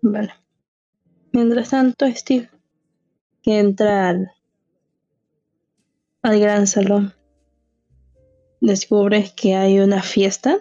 vale. 0.02 0.32
Mientras 1.32 1.70
tanto, 1.70 2.06
Steve, 2.14 2.48
que 3.46 3.60
entra 3.60 4.08
al, 4.08 4.32
al 6.22 6.40
gran 6.40 6.66
salón, 6.66 7.14
descubres 8.60 9.32
que 9.32 9.54
hay 9.54 9.78
una 9.78 10.02
fiesta 10.02 10.58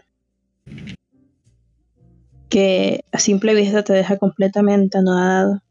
que 2.48 3.03
a 3.12 3.18
simple 3.18 3.56
vista 3.56 3.84
te 3.84 3.94
deja 3.94 4.20
completamente 4.20 4.99
anodado. 4.99 5.64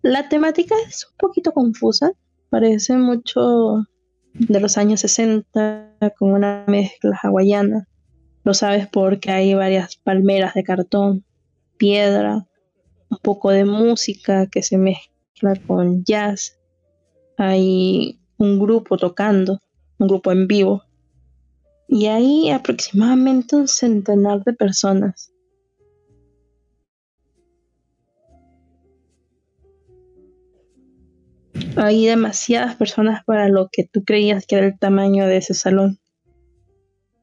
La 0.00 0.28
temática 0.28 0.76
es 0.88 1.08
un 1.10 1.16
poquito 1.16 1.50
confusa, 1.50 2.12
parece 2.48 2.96
mucho 2.96 3.88
de 4.32 4.60
los 4.60 4.78
años 4.78 5.00
60 5.00 5.96
con 6.16 6.34
una 6.34 6.64
mezcla 6.68 7.18
hawaiana. 7.20 7.88
Lo 8.44 8.54
sabes 8.54 8.86
porque 8.86 9.32
hay 9.32 9.54
varias 9.54 9.96
palmeras 9.96 10.54
de 10.54 10.62
cartón, 10.62 11.24
piedra, 11.78 12.46
un 13.10 13.18
poco 13.18 13.50
de 13.50 13.64
música 13.64 14.46
que 14.46 14.62
se 14.62 14.78
mezcla 14.78 15.56
con 15.66 16.04
jazz. 16.04 16.58
Hay 17.36 18.20
un 18.38 18.58
grupo 18.58 18.96
tocando, 18.96 19.60
un 19.98 20.06
grupo 20.06 20.32
en 20.32 20.46
vivo. 20.46 20.82
Y 21.88 22.06
hay 22.06 22.50
aproximadamente 22.50 23.56
un 23.56 23.66
centenar 23.66 24.44
de 24.44 24.52
personas. 24.52 25.32
Hay 31.76 32.06
demasiadas 32.06 32.76
personas 32.76 33.24
para 33.24 33.48
lo 33.48 33.68
que 33.72 33.84
tú 33.84 34.04
creías 34.04 34.46
que 34.46 34.56
era 34.56 34.66
el 34.66 34.78
tamaño 34.78 35.26
de 35.26 35.38
ese 35.38 35.54
salón. 35.54 35.98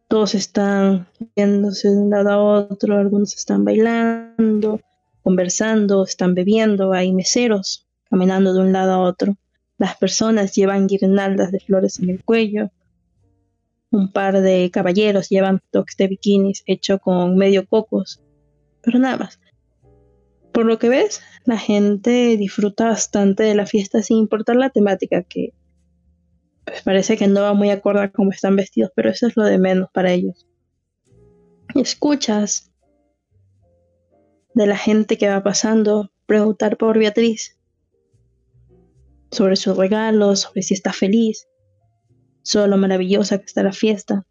Todos 0.09 0.35
están 0.35 1.07
yéndose 1.35 1.89
de 1.89 1.97
un 1.97 2.09
lado 2.09 2.29
a 2.29 2.37
otro, 2.37 2.97
algunos 2.97 3.35
están 3.35 3.65
bailando, 3.65 4.79
conversando, 5.27 6.05
están 6.05 6.35
bebiendo, 6.35 6.93
hay 6.93 7.11
meseros 7.11 7.85
caminando 8.09 8.53
de 8.53 8.61
un 8.61 8.71
lado 8.71 8.93
a 8.93 8.99
otro. 8.99 9.35
Las 9.77 9.97
personas 9.97 10.55
llevan 10.55 10.87
guirnaldas 10.87 11.51
de 11.51 11.59
flores 11.59 11.99
en 11.99 12.11
el 12.11 12.23
cuello. 12.23 12.71
Un 13.91 14.13
par 14.13 14.39
de 14.39 14.71
caballeros 14.71 15.27
llevan 15.27 15.61
toques 15.69 15.97
de 15.97 16.07
bikinis 16.07 16.63
hecho 16.65 16.99
con 16.99 17.35
medio 17.35 17.67
cocos. 17.67 18.21
Pero 18.81 18.99
nada 18.99 19.17
más. 19.17 19.41
Por 20.53 20.65
lo 20.65 20.79
que 20.79 20.87
ves, 20.87 21.21
la 21.43 21.57
gente 21.57 22.37
disfruta 22.37 22.85
bastante 22.85 23.43
de 23.43 23.55
la 23.55 23.65
fiesta 23.65 24.01
sin 24.03 24.19
importar 24.19 24.55
la 24.55 24.69
temática, 24.69 25.23
que 25.23 25.51
pues, 26.63 26.83
parece 26.83 27.17
que 27.17 27.27
no 27.27 27.41
va 27.41 27.53
muy 27.53 27.69
acorde 27.69 27.99
a 27.99 28.11
cómo 28.13 28.31
están 28.31 28.55
vestidos, 28.55 28.91
pero 28.95 29.09
eso 29.09 29.27
es 29.27 29.35
lo 29.35 29.43
de 29.43 29.57
menos 29.57 29.89
para 29.91 30.13
ellos. 30.13 30.47
Escuchas 31.75 32.66
de 34.57 34.65
la 34.65 34.75
gente 34.75 35.19
que 35.19 35.29
va 35.29 35.43
pasando 35.43 36.11
preguntar 36.25 36.77
por 36.77 36.97
Beatriz, 36.97 37.59
sobre 39.29 39.55
sus 39.55 39.77
regalos, 39.77 40.41
sobre 40.41 40.63
si 40.63 40.73
está 40.73 40.93
feliz, 40.93 41.47
sobre 42.41 42.67
lo 42.67 42.77
maravillosa 42.77 43.37
que 43.37 43.45
está 43.45 43.61
la 43.61 43.71
fiesta. 43.71 44.25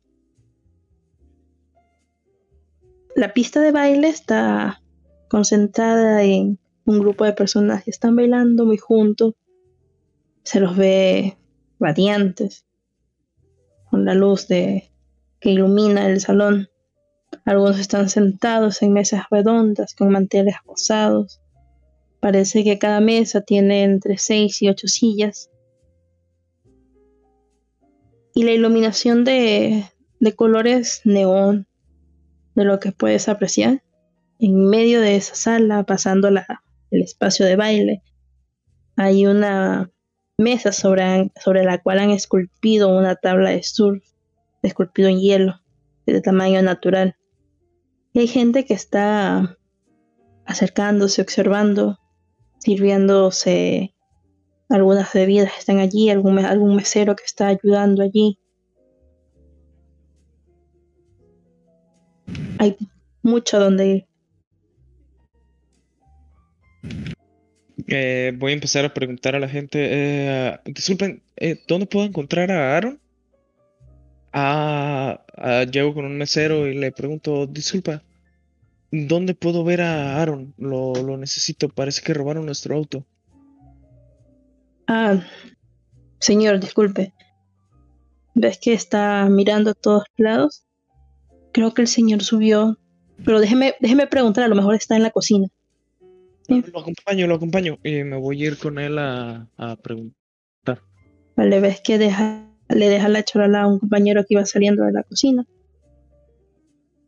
La 3.15 3.33
pista 3.33 3.61
de 3.61 3.71
baile 3.71 4.09
está 4.09 4.83
concentrada 5.29 6.25
en 6.25 6.59
un 6.87 6.99
grupo 6.99 7.25
de 7.25 7.33
personas 7.33 7.85
que 7.85 7.93
están 7.93 8.17
bailando 8.17 8.67
muy 8.67 8.79
juntos. 8.79 9.35
Se 10.43 10.59
los 10.59 10.77
ve 10.77 11.39
radiantes, 11.79 12.67
con 13.91 14.05
la 14.05 14.15
luz 14.15 14.49
de, 14.49 14.91
que 15.39 15.51
ilumina 15.51 16.09
el 16.09 16.21
salón. 16.21 16.69
Algunos 17.47 17.79
están 17.79 18.09
sentados 18.09 18.83
en 18.83 18.93
mesas 18.93 19.23
redondas 19.31 19.95
con 19.95 20.11
manteles 20.11 20.57
posados. 20.65 21.41
Parece 22.19 22.65
que 22.65 22.79
cada 22.79 23.01
mesa 23.01 23.41
tiene 23.41 23.85
entre 23.85 24.19
seis 24.19 24.61
y 24.63 24.69
ocho 24.69 24.89
sillas. 24.89 25.49
Y 28.35 28.43
la 28.43 28.51
iluminación 28.51 29.25
de, 29.25 29.85
de 30.19 30.35
colores 30.35 31.03
neón, 31.05 31.69
de 32.57 32.65
lo 32.65 32.81
que 32.81 32.91
puedes 32.91 33.29
apreciar, 33.29 33.85
en 34.41 34.69
medio 34.69 35.01
de 35.01 35.15
esa 35.15 35.37
sala, 35.37 35.85
pasando 35.85 36.31
la, 36.31 36.65
el 36.91 37.03
espacio 37.03 37.47
de 37.47 37.55
baile, 37.55 38.03
hay 38.97 39.25
una 39.25 39.91
mesa 40.37 40.73
sobre, 40.73 41.31
sobre 41.41 41.63
la 41.63 41.81
cual 41.81 42.01
han 42.01 42.11
esculpido 42.11 42.89
una 42.89 43.15
tabla 43.15 43.51
de 43.51 43.63
surf, 43.63 44.03
esculpido 44.63 45.09
en 45.09 45.21
hielo, 45.21 45.61
de 46.07 46.21
tamaño 46.21 46.61
natural. 46.61 47.17
Y 48.17 48.21
hay 48.21 48.29
gente 48.29 48.65
que 48.65 48.73
está 48.73 49.59
acercándose, 50.47 51.21
observando, 51.21 51.99
sirviéndose 52.61 53.95
algunas 54.71 55.13
bebidas 55.13 55.53
están 55.59 55.81
allí, 55.81 56.09
algún, 56.09 56.39
algún 56.39 56.77
mesero 56.77 57.15
que 57.15 57.25
está 57.25 57.49
ayudando 57.49 58.03
allí. 58.03 58.39
Hay 62.59 62.79
mucho 63.21 63.61
donde 63.61 63.87
ir. 63.87 64.07
Eh, 67.87 68.33
voy 68.39 68.53
a 68.53 68.55
empezar 68.55 68.87
a 68.87 68.95
preguntar 68.95 69.37
a 69.37 69.41
la 69.41 69.49
gente. 69.51 69.79
eh, 69.91 70.59
disculpen, 70.65 71.23
eh, 71.37 71.63
¿dónde 71.69 71.85
puedo 71.85 72.07
encontrar 72.07 72.51
a 72.51 72.79
Aaron? 72.79 72.99
Ah, 74.33 75.23
ah, 75.37 75.65
llego 75.65 75.93
con 75.93 76.07
un 76.07 76.17
mesero 76.17 76.67
y 76.67 76.75
le 76.75 76.93
pregunto, 76.93 77.47
disculpa, 77.47 78.03
¿dónde 78.91 79.35
puedo 79.35 79.65
ver 79.65 79.83
a 79.83 80.21
Aaron? 80.21 80.55
Lo, 80.59 80.95
lo 80.95 81.17
necesito, 81.17 81.69
parece 81.69 82.03
que 82.03 82.15
robaron 82.15 82.47
nuestro 82.47 82.77
auto. 82.77 83.05
Ah, 84.87 85.21
señor, 86.21 86.61
disculpe. 86.61 87.13
¿Ves 88.35 88.59
que 88.59 88.73
está 88.73 89.27
mirando 89.31 89.71
a 89.71 89.75
todos 89.75 90.05
lados? 90.17 90.67
Creo 91.53 91.73
que 91.75 91.83
el 91.83 91.89
señor 91.89 92.23
subió. 92.23 92.79
Pero 93.25 93.41
déjeme, 93.41 93.75
déjeme 93.81 94.07
preguntar, 94.07 94.45
a 94.45 94.49
lo 94.49 94.55
mejor 94.55 94.75
está 94.75 94.95
en 94.95 95.03
la 95.03 95.11
cocina. 95.11 95.49
Sí. 96.47 96.63
Lo 96.73 96.81
acompaño, 96.81 97.27
lo 97.27 97.35
acompaño. 97.35 97.79
Y 97.83 98.05
me 98.05 98.17
voy 98.17 98.43
a 98.43 98.47
ir 98.49 98.59
con 98.59 98.79
él 98.79 98.99
a, 98.99 99.49
a 99.57 99.77
preguntar. 99.77 100.83
Vale, 101.35 101.61
ves 101.61 101.81
que 101.81 101.99
deja, 101.99 102.47
le 102.69 102.89
deja 102.89 103.09
la 103.09 103.25
chorala 103.25 103.63
a 103.63 103.67
un 103.67 103.79
compañero 103.79 104.23
que 104.23 104.35
iba 104.35 104.45
saliendo 104.45 104.85
de 104.85 104.93
la 104.93 105.03
cocina. 105.03 105.45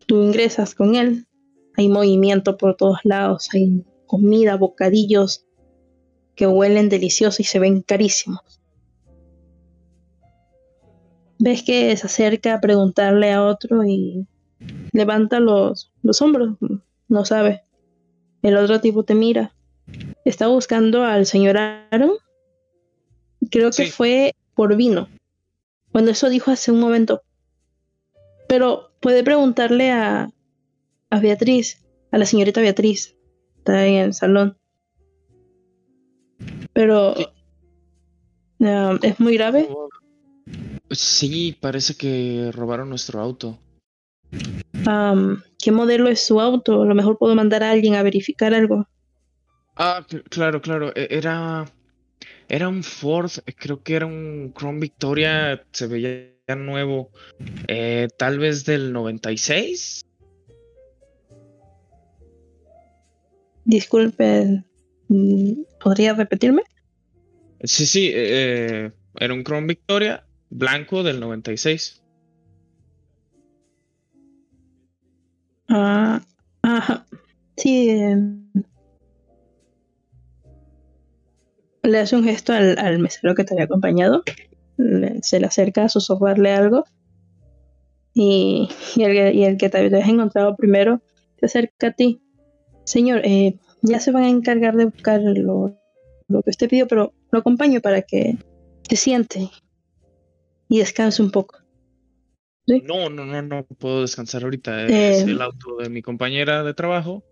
Tú 0.07 0.23
ingresas 0.23 0.75
con 0.75 0.97
él. 0.97 1.28
Hay 1.79 1.89
movimiento 1.89 2.57
por 2.57 2.77
todos 2.77 2.99
lados. 3.05 3.49
Hay 3.55 3.85
comida, 4.07 4.57
bocadillos 4.57 5.47
que 6.35 6.49
huelen 6.49 6.89
deliciosos 6.89 7.39
y 7.39 7.45
se 7.45 7.61
ven 7.61 7.83
carísimos. 7.83 8.61
Ves 11.39 11.63
que 11.63 11.97
se 11.97 12.07
acerca 12.07 12.55
a 12.55 12.61
preguntarle 12.61 13.33
a 13.33 13.45
otro 13.45 13.85
y 13.85 14.27
levanta 14.93 15.39
los, 15.39 15.93
los 16.03 16.21
hombros. 16.21 16.57
No 17.07 17.25
sabe. 17.25 17.63
El 18.43 18.57
otro 18.57 18.81
tipo 18.81 19.05
te 19.05 19.15
mira. 19.15 19.55
Está 20.25 20.49
buscando 20.49 21.05
al 21.05 21.27
señor 21.27 21.59
Aaron. 21.59 22.11
Creo 23.53 23.71
que 23.71 23.87
fue 23.87 24.35
por 24.57 24.75
vino. 24.75 25.09
Bueno, 25.93 26.11
eso 26.11 26.29
dijo 26.29 26.51
hace 26.51 26.73
un 26.73 26.81
momento. 26.81 27.23
Pero 28.49 28.91
puede 28.99 29.23
preguntarle 29.23 29.93
a, 29.93 30.31
a 31.11 31.21
Beatriz, 31.21 31.85
a 32.11 32.19
la 32.19 32.27
señorita 32.27 32.61
Beatriz. 32.61 33.17
Está 33.59 33.87
en 33.87 33.95
el 33.95 34.15
salón. 34.15 34.57
Pero 36.73 37.15
ah, 38.63 38.99
es 39.03 39.21
muy 39.21 39.35
grave. 39.35 39.69
Sí, 40.91 41.57
parece 41.61 41.95
que 41.95 42.51
robaron 42.53 42.89
nuestro 42.89 43.21
auto. 43.21 43.59
Am, 44.87 45.43
¿Qué 45.63 45.73
modelo 45.73 46.09
es 46.09 46.25
su 46.25 46.41
auto? 46.41 46.83
A 46.83 46.87
lo 46.87 46.95
mejor 46.95 47.19
puedo 47.19 47.35
mandar 47.35 47.63
a 47.63 47.71
alguien 47.71 47.95
a 47.95 48.03
verificar 48.03 48.55
algo. 48.55 48.87
Ah, 49.77 50.05
cl- 50.09 50.23
claro, 50.29 50.61
claro. 50.63 50.93
e- 50.95 51.09
Era, 51.11 51.71
era 52.49 52.69
un 52.69 52.83
Ford, 52.83 53.31
creo 53.57 53.83
que 53.83 53.97
era 53.97 54.07
un 54.07 54.53
Crown 54.55 54.81
Victoria. 54.81 55.63
Se 55.73 55.87
veía 55.87 56.33
nuevo, 56.57 57.11
eh, 57.67 58.09
tal 58.17 58.39
vez 58.39 58.65
del 58.65 58.93
96. 58.93 60.03
Disculpe, 63.69 64.65
¿podría 65.79 66.15
repetirme? 66.15 66.63
Sí, 67.63 67.85
sí, 67.85 68.11
eh, 68.15 68.93
era 69.21 69.35
un 69.35 69.45
Chrome 69.45 69.67
Victoria 69.67 70.25
blanco 70.49 71.03
del 71.03 71.21
96. 71.21 72.03
Ah, 75.69 76.23
ajá. 76.63 77.07
Sí. 77.59 77.91
eh, 77.91 78.17
le 81.83 81.99
hace 81.99 82.17
un 82.17 82.25
gesto 82.25 82.55
al, 82.55 82.79
al 82.79 82.99
mesero 83.01 83.35
que 83.35 83.45
te 83.45 83.53
había 83.53 83.65
acompañado. 83.67 84.23
Le- 84.79 85.19
se 85.23 85.41
le 85.41 85.47
acerca 85.47 85.85
a 85.85 85.89
susurrarle 85.91 86.53
algo. 86.53 86.85
Y, 88.15 88.71
y 88.97 89.03
el, 89.03 89.13
que- 89.13 89.35
y 89.35 89.45
el 89.45 89.59
que 89.59 89.69
te 89.69 89.77
habías 89.79 90.09
encontrado 90.09 90.57
primero 90.57 91.03
se 91.39 91.47
acerca 91.47 91.89
a 91.89 91.93
ti. 91.93 92.23
Señor, 92.89 93.21
eh, 93.25 93.57
ya 93.83 94.01
se 94.01 94.11
van 94.13 94.23
a 94.25 94.29
encargar 94.31 94.75
de 94.77 94.87
buscar 94.87 95.21
lo, 95.21 95.79
lo 96.27 96.43
que 96.43 96.51
usted 96.51 96.69
pidió, 96.69 96.87
pero 96.89 97.13
lo 97.31 97.39
acompaño 97.41 97.81
para 97.81 98.01
que 98.03 98.39
se 98.89 98.97
siente 98.97 99.51
y 100.71 100.79
descanse 100.79 101.23
un 101.23 101.31
poco. 101.31 101.59
¿Sí? 102.67 102.83
No, 102.87 103.11
no, 103.11 103.27
no, 103.27 103.43
no 103.43 103.65
puedo 103.79 104.01
descansar 104.03 104.43
ahorita. 104.45 104.87
Es 104.87 105.23
Eh, 105.23 105.31
el 105.31 105.43
auto 105.43 105.77
de 105.79 105.91
mi 105.91 106.01
compañera 106.03 106.63
de 106.65 106.73
trabajo. 106.75 107.23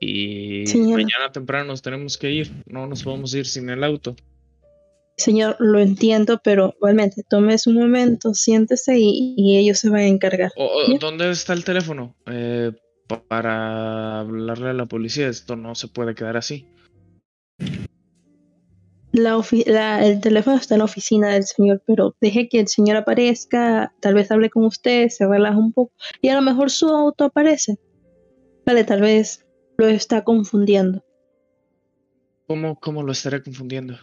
Y 0.00 0.66
Señora. 0.66 1.02
mañana 1.02 1.32
temprano 1.32 1.66
nos 1.66 1.82
tenemos 1.82 2.16
que 2.16 2.30
ir. 2.30 2.52
No 2.66 2.86
nos 2.86 3.02
podemos 3.02 3.34
ir 3.34 3.46
sin 3.46 3.68
el 3.70 3.82
auto. 3.82 4.14
Señor, 5.16 5.56
lo 5.58 5.80
entiendo, 5.80 6.40
pero 6.44 6.74
igualmente, 6.76 7.22
tómese 7.28 7.70
un 7.70 7.76
momento, 7.76 8.34
siéntese 8.34 8.98
y, 8.98 9.34
y 9.36 9.56
ellos 9.56 9.78
se 9.78 9.88
van 9.88 10.00
a 10.00 10.06
encargar. 10.06 10.52
Bien. 10.86 10.98
¿Dónde 11.00 11.30
está 11.30 11.54
el 11.54 11.64
teléfono? 11.64 12.14
Eh, 12.26 12.72
para 13.06 14.20
hablarle 14.20 14.70
a 14.70 14.74
la 14.74 14.86
policía. 14.86 15.28
Esto 15.28 15.56
no 15.56 15.74
se 15.74 15.88
puede 15.88 16.14
quedar 16.14 16.36
así. 16.36 16.66
La 19.12 20.04
el 20.04 20.20
teléfono 20.20 20.56
está 20.56 20.74
en 20.74 20.80
la 20.80 20.84
oficina 20.84 21.28
del 21.32 21.44
señor, 21.44 21.82
pero 21.86 22.14
deje 22.20 22.48
que 22.50 22.60
el 22.60 22.68
señor 22.68 22.98
aparezca, 22.98 23.94
tal 24.00 24.12
vez 24.14 24.30
hable 24.30 24.50
con 24.50 24.64
usted, 24.66 25.08
se 25.08 25.26
relaja 25.26 25.56
un 25.56 25.72
poco 25.72 25.92
y 26.20 26.28
a 26.28 26.34
lo 26.34 26.42
mejor 26.42 26.70
su 26.70 26.88
auto 26.88 27.24
aparece. 27.24 27.78
Vale, 28.66 28.84
tal 28.84 29.00
vez 29.00 29.46
lo 29.78 29.86
está 29.86 30.22
confundiendo. 30.22 31.02
¿Cómo, 32.46 32.78
cómo 32.78 33.02
lo 33.02 33.12
estaré 33.12 33.42
confundiendo? 33.42 33.96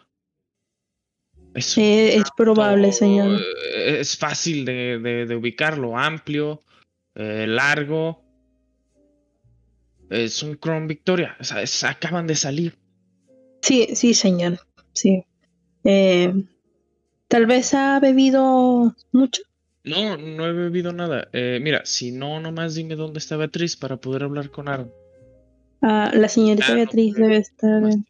Es, 1.54 1.78
Eh, 1.78 2.16
es 2.18 2.24
probable, 2.36 2.88
auto, 2.88 2.98
señor. 2.98 3.40
eh, 3.76 4.00
Es 4.00 4.18
fácil 4.18 4.66
de, 4.66 4.98
de- 4.98 5.26
de 5.28 5.36
ubicarlo. 5.36 5.96
Amplio, 5.96 6.62
eh, 7.16 7.46
largo. 7.48 8.23
Es 10.14 10.44
un 10.44 10.58
Chrome 10.60 10.88
Victoria. 10.88 11.36
O 11.40 11.44
sea, 11.44 11.62
es- 11.62 11.84
acaban 11.84 12.28
de 12.28 12.36
salir. 12.36 12.76
Sí, 13.62 13.88
sí, 13.96 14.14
señor. 14.14 14.60
Sí. 14.94 15.24
Eh, 15.84 16.32
tal 17.28 17.46
vez 17.46 17.74
ha 17.74 18.00
bebido 18.00 18.96
mucho. 19.12 19.42
No, 19.84 20.16
no 20.18 20.46
he 20.46 20.54
bebido 20.54 20.94
nada. 20.94 21.28
Eh, 21.34 21.60
mira, 21.62 21.82
si 21.86 22.12
no, 22.12 22.40
nomás 22.40 22.76
dime 22.76 22.96
dónde 22.96 23.20
está 23.20 23.38
Beatriz 23.38 23.76
para 23.76 23.98
poder 23.98 24.24
hablar 24.24 24.50
con 24.52 24.68
Aaron. 24.70 24.92
Ah, 25.82 26.12
la 26.14 26.30
señorita 26.30 26.68
Ah, 26.72 26.76
Beatriz 26.76 27.16
debe 27.16 27.38
estar 27.38 27.84
en, 27.84 28.06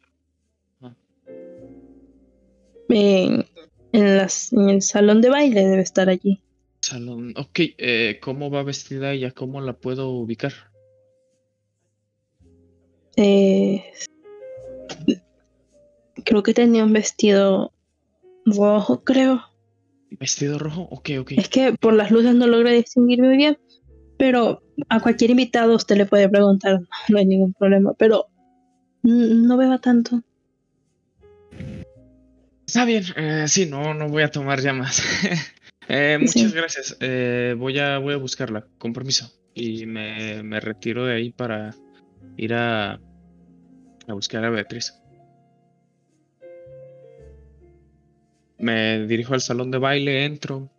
en, 2.88 3.46
en 3.92 4.16
las- 4.18 4.52
en 4.52 4.68
el 4.68 4.82
salón 4.82 5.20
de 5.20 5.30
baile, 5.30 5.64
debe 5.64 5.82
estar 5.82 6.08
allí. 6.08 6.40
Salón. 6.80 7.32
Ok, 7.36 7.60
eh, 7.78 8.18
¿cómo 8.22 8.50
va 8.50 8.62
vestida 8.62 9.12
ella? 9.12 9.30
¿Cómo 9.32 9.60
la 9.60 9.72
puedo 9.72 10.10
ubicar? 10.10 10.52
Eh, 13.16 13.84
creo 16.24 16.42
que 16.42 16.54
tenía 16.54 16.84
un 16.84 16.92
vestido 16.92 17.72
rojo, 18.44 19.02
creo. 19.04 19.42
¿Vestido 20.10 20.58
rojo? 20.58 20.82
Ok, 20.90 21.10
ok. 21.20 21.32
Es 21.36 21.48
que 21.48 21.72
por 21.72 21.94
las 21.94 22.10
luces 22.10 22.34
no 22.34 22.46
logro 22.46 22.70
distinguir 22.70 23.20
muy 23.22 23.36
bien, 23.36 23.58
pero 24.16 24.62
a 24.88 25.00
cualquier 25.00 25.30
invitado 25.30 25.74
usted 25.74 25.96
le 25.96 26.06
puede 26.06 26.28
preguntar, 26.28 26.80
no 27.08 27.18
hay 27.18 27.26
ningún 27.26 27.52
problema, 27.52 27.94
pero 27.94 28.26
no 29.02 29.56
beba 29.56 29.78
tanto. 29.78 30.22
Está 32.66 32.84
bien, 32.84 33.04
eh, 33.16 33.44
sí, 33.46 33.66
no, 33.66 33.94
no 33.94 34.08
voy 34.08 34.22
a 34.22 34.30
tomar 34.30 34.60
ya 34.60 34.72
más. 34.72 35.02
Eh, 35.86 36.16
muchas 36.18 36.50
Sí. 36.50 36.52
gracias. 36.54 36.96
Eh, 37.00 37.54
voy 37.58 37.78
a, 37.78 37.98
voy 37.98 38.14
a 38.14 38.16
buscarla, 38.16 38.66
con 38.78 38.94
permiso. 38.94 39.30
Y 39.52 39.84
me, 39.84 40.42
me 40.42 40.58
retiro 40.58 41.04
de 41.04 41.14
ahí 41.14 41.30
para 41.30 41.76
ir 42.36 42.54
a, 42.54 42.94
a 42.94 44.12
buscar 44.12 44.44
a 44.44 44.50
Beatriz. 44.50 44.94
Me 48.58 49.06
dirijo 49.06 49.34
al 49.34 49.40
salón 49.40 49.70
de 49.70 49.78
baile, 49.78 50.24
entro. 50.24 50.70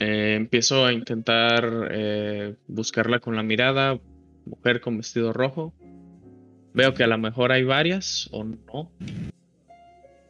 Eh, 0.00 0.34
empiezo 0.36 0.84
a 0.84 0.92
intentar 0.92 1.88
eh, 1.90 2.56
buscarla 2.66 3.20
con 3.20 3.36
la 3.36 3.42
mirada. 3.42 3.98
Mujer 4.44 4.80
con 4.80 4.96
vestido 4.96 5.32
rojo. 5.32 5.72
Veo 6.74 6.94
que 6.94 7.04
a 7.04 7.06
lo 7.06 7.18
mejor 7.18 7.52
hay 7.52 7.64
varias 7.64 8.28
o 8.32 8.44
no. 8.44 8.90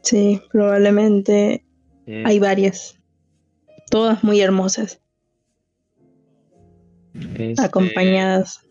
Sí, 0.02 0.40
probablemente 0.52 1.64
Eh, 2.06 2.22
hay 2.24 2.38
varias, 2.38 3.00
todas 3.90 4.22
muy 4.22 4.40
hermosas, 4.40 5.00
este, 7.36 7.60
acompañadas. 7.60 8.62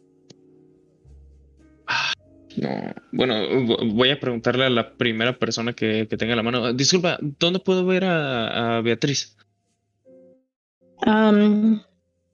No, 2.58 2.70
bueno, 3.12 3.36
vo- 3.66 3.94
voy 3.94 4.10
a 4.12 4.20
preguntarle 4.20 4.66
a 4.66 4.70
la 4.70 4.96
primera 4.96 5.38
persona 5.38 5.74
que, 5.74 6.08
que 6.10 6.18
tenga 6.18 6.36
la 6.36 6.44
mano. 6.44 6.74
Disculpa, 6.74 7.18
¿dónde 7.22 7.60
puedo 7.60 7.86
ver 7.86 8.06
a, 8.06 8.78
a 8.78 8.82
Beatriz? 8.82 9.36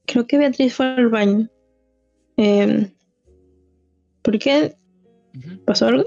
Creo 0.06 0.28
que 0.28 0.38
Beatriz 0.38 0.74
fue 0.74 0.88
al 0.88 1.10
baño. 1.10 1.50
Em, 2.38 2.92
¿Por 4.22 4.38
qué? 4.40 4.76
¿Pasó 5.66 5.88
algo? 5.88 6.06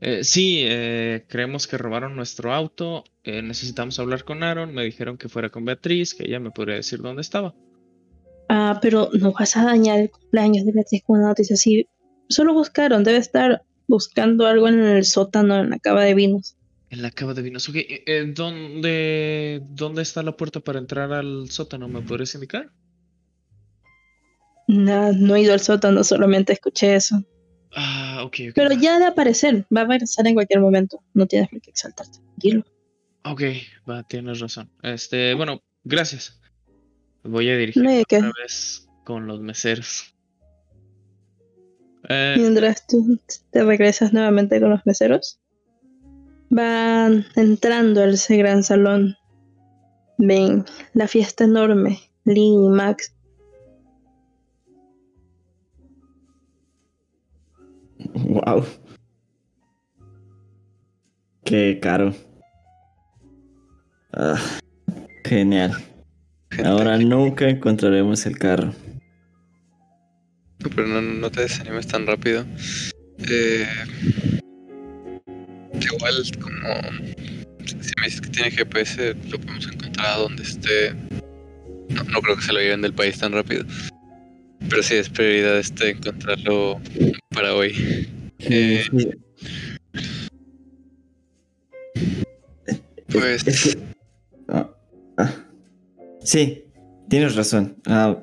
Eh, 0.00 0.22
sí, 0.22 0.62
eh, 0.64 1.24
creemos 1.28 1.66
que 1.66 1.78
robaron 1.78 2.14
nuestro 2.14 2.52
auto. 2.52 3.04
eh, 3.24 3.42
necesitamos 3.42 3.98
hablar 3.98 4.24
con 4.24 4.42
Aaron. 4.42 4.74
Me 4.74 4.84
dijeron 4.84 5.16
que 5.18 5.28
fuera 5.28 5.50
con 5.50 5.64
Beatriz, 5.64 6.14
que 6.14 6.24
ella 6.24 6.40
me 6.40 6.50
podría 6.50 6.76
decir 6.76 7.00
dónde 7.00 7.22
estaba. 7.22 7.54
Ah, 8.48 8.78
pero 8.80 9.10
no 9.20 9.32
vas 9.32 9.56
a 9.56 9.64
dañar 9.64 9.98
el 10.00 10.10
cumpleaños 10.10 10.64
de 10.64 10.72
Beatriz 10.72 11.02
con 11.04 11.18
una 11.18 11.28
noticia 11.28 11.54
así. 11.54 11.86
Solo 12.28 12.52
buscaron, 12.54 13.04
debe 13.04 13.18
estar 13.18 13.62
buscando 13.86 14.46
algo 14.46 14.68
en 14.68 14.80
el 14.80 15.04
sótano, 15.04 15.60
en 15.60 15.70
la 15.70 15.78
cava 15.78 16.04
de 16.04 16.14
vinos. 16.14 16.56
En 16.90 17.02
la 17.02 17.10
cava 17.10 17.34
de 17.34 17.42
vinos. 17.42 17.68
Ok, 17.68 17.76
eh, 17.76 18.02
eh, 18.06 18.24
¿dónde, 18.34 19.62
¿dónde 19.70 20.02
está 20.02 20.22
la 20.22 20.36
puerta 20.36 20.60
para 20.60 20.78
entrar 20.78 21.12
al 21.12 21.50
sótano? 21.50 21.88
¿Me 21.88 22.00
podrías 22.02 22.34
indicar? 22.34 22.70
Nah, 24.66 25.12
no 25.12 25.34
he 25.36 25.42
ido 25.42 25.54
al 25.54 25.60
sótano, 25.60 26.04
solamente 26.04 26.52
escuché 26.52 26.94
eso. 26.94 27.24
Ah, 27.74 28.22
ok, 28.24 28.36
ok. 28.50 28.54
Pero 28.54 28.72
ya 28.72 28.98
de 28.98 29.06
aparecer, 29.06 29.66
va 29.74 29.82
a 29.82 29.84
regresar 29.86 30.26
en 30.26 30.34
cualquier 30.34 30.60
momento. 30.60 31.02
No 31.14 31.26
tienes 31.26 31.48
por 31.48 31.60
qué 31.60 31.70
exaltarte. 31.70 32.18
Tranquilo. 32.18 32.64
Ok, 33.24 33.42
va, 33.88 34.02
tienes 34.04 34.40
razón. 34.40 34.70
Este, 34.82 35.34
bueno, 35.34 35.62
gracias. 35.84 36.40
Voy 37.24 37.48
a 37.50 37.52
No 37.54 37.58
dirigirme 37.58 38.04
qué. 38.06 38.18
otra 38.18 38.32
vez 38.42 38.86
con 39.04 39.26
los 39.26 39.40
meseros. 39.40 40.14
Eh, 42.08 42.34
Mientras 42.38 42.86
tú 42.86 43.18
te 43.50 43.64
regresas 43.64 44.12
nuevamente 44.12 44.60
con 44.60 44.70
los 44.70 44.84
meseros, 44.86 45.40
van 46.50 47.24
entrando 47.36 48.02
a 48.02 48.06
ese 48.06 48.36
gran 48.36 48.62
salón. 48.62 49.16
Ven 50.18 50.64
la 50.94 51.06
fiesta 51.06 51.44
enorme, 51.44 52.00
Lynn 52.24 52.64
y 52.64 52.68
Max. 52.68 53.14
Wow. 58.14 58.64
Qué 61.44 61.78
caro. 61.80 62.14
Ah, 64.12 64.40
genial. 65.24 65.72
Ahora 66.64 66.98
nunca 66.98 67.48
encontraremos 67.48 68.26
el 68.26 68.38
carro. 68.38 68.72
Pero 70.58 70.86
no, 70.86 71.00
no 71.00 71.30
te 71.30 71.42
desanimes 71.42 71.86
tan 71.86 72.06
rápido. 72.06 72.44
Eh, 73.28 73.66
igual 75.80 76.14
como 76.40 76.74
si 77.66 77.92
me 77.98 78.04
dices 78.04 78.20
que 78.20 78.30
tiene 78.30 78.50
GPS, 78.50 79.14
lo 79.30 79.38
podemos 79.38 79.66
encontrar 79.72 80.06
a 80.06 80.18
donde 80.18 80.42
esté. 80.42 80.94
No, 81.90 82.02
no 82.04 82.20
creo 82.20 82.36
que 82.36 82.42
se 82.42 82.52
lo 82.52 82.60
lleven 82.60 82.82
del 82.82 82.94
país 82.94 83.18
tan 83.18 83.32
rápido. 83.32 83.64
Pero 84.68 84.82
sí 84.82 84.94
es 84.94 85.08
prioridad 85.08 85.58
este 85.58 85.90
encontrarlo 85.90 86.80
para 87.30 87.54
hoy. 87.54 88.08
Eh, 88.40 88.84
Sí. 88.90 89.10
Pues 93.10 93.46
Es 93.46 93.74
que- 93.74 93.78
ah, 94.48 94.70
ah. 95.16 95.34
Sí, 96.22 96.64
tienes 97.08 97.34
razón. 97.36 97.76
Ah, 97.86 98.18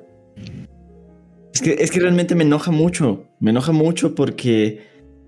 es, 1.56 1.62
que, 1.62 1.76
es 1.80 1.90
que 1.90 2.00
realmente 2.00 2.36
me 2.36 2.44
enoja 2.44 2.70
mucho. 2.72 3.26
Me 3.40 3.50
enoja 3.52 3.72
mucho 3.72 4.14
porque 4.14 4.82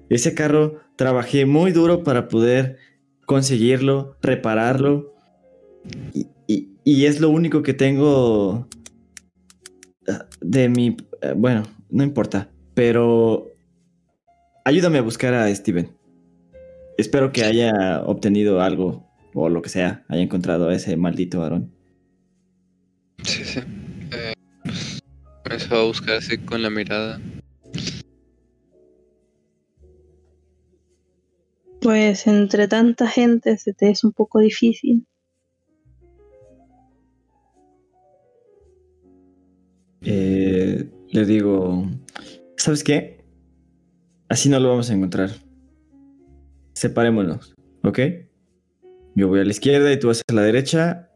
ese 0.10 0.34
carro 0.36 0.80
trabajé 0.96 1.46
muy 1.46 1.72
duro 1.72 2.04
para 2.04 2.28
poder 2.28 2.78
conseguirlo, 3.26 4.16
repararlo. 4.22 5.14
Y, 6.14 6.28
y- 6.48 6.70
y 6.84 7.06
es 7.06 7.20
lo 7.20 7.30
único 7.30 7.64
que 7.64 7.74
tengo 7.74 8.68
ah, 10.08 10.26
de 10.42 10.70
mi... 10.70 10.96
eh, 11.22 11.34
Bueno, 11.36 11.64
no 11.90 12.04
importa. 12.04 12.50
Pero 12.74 13.52
ayúdame 14.64 14.98
a 15.00 15.02
buscar 15.02 15.34
a 15.34 15.54
Steven. 15.54 15.90
Espero 16.98 17.32
que 17.32 17.44
haya 17.44 18.02
obtenido 18.06 18.62
algo 18.62 19.06
o 19.34 19.50
lo 19.50 19.62
que 19.62 19.70
sea, 19.70 20.04
haya 20.08 20.22
encontrado 20.22 20.70
a 20.70 20.74
ese 20.76 20.98
maldito 20.98 21.40
varón. 21.42 21.72
Sí, 23.24 23.44
sí. 23.44 23.60
Eso 25.52 25.76
va 25.76 25.82
a 25.82 25.86
buscar 25.86 26.16
así 26.18 26.38
con 26.38 26.62
la 26.62 26.70
mirada. 26.70 27.22
Pues 31.82 32.28
entre 32.28 32.68
tanta 32.68 33.08
gente 33.08 33.58
se 33.58 33.74
te 33.74 33.90
es 33.90 34.04
un 34.04 34.12
poco 34.12 34.40
difícil. 34.40 35.06
Eh, 40.02 40.90
le 41.12 41.26
digo, 41.26 41.90
¿sabes 42.58 42.84
qué? 42.84 43.24
Así 44.30 44.50
no 44.50 44.60
lo 44.60 44.70
vamos 44.70 44.90
a 44.90 44.94
encontrar. 44.94 45.32
Separémonos, 46.74 47.56
¿ok? 47.84 48.00
Yo 49.16 49.30
voy 49.30 49.40
a 49.40 49.46
la 49.46 49.52
izquierda 49.52 49.92
y 49.92 50.00
tú 50.00 50.08
vas 50.08 50.22
a 50.28 50.34
la 50.34 50.44
derecha. 50.44 51.10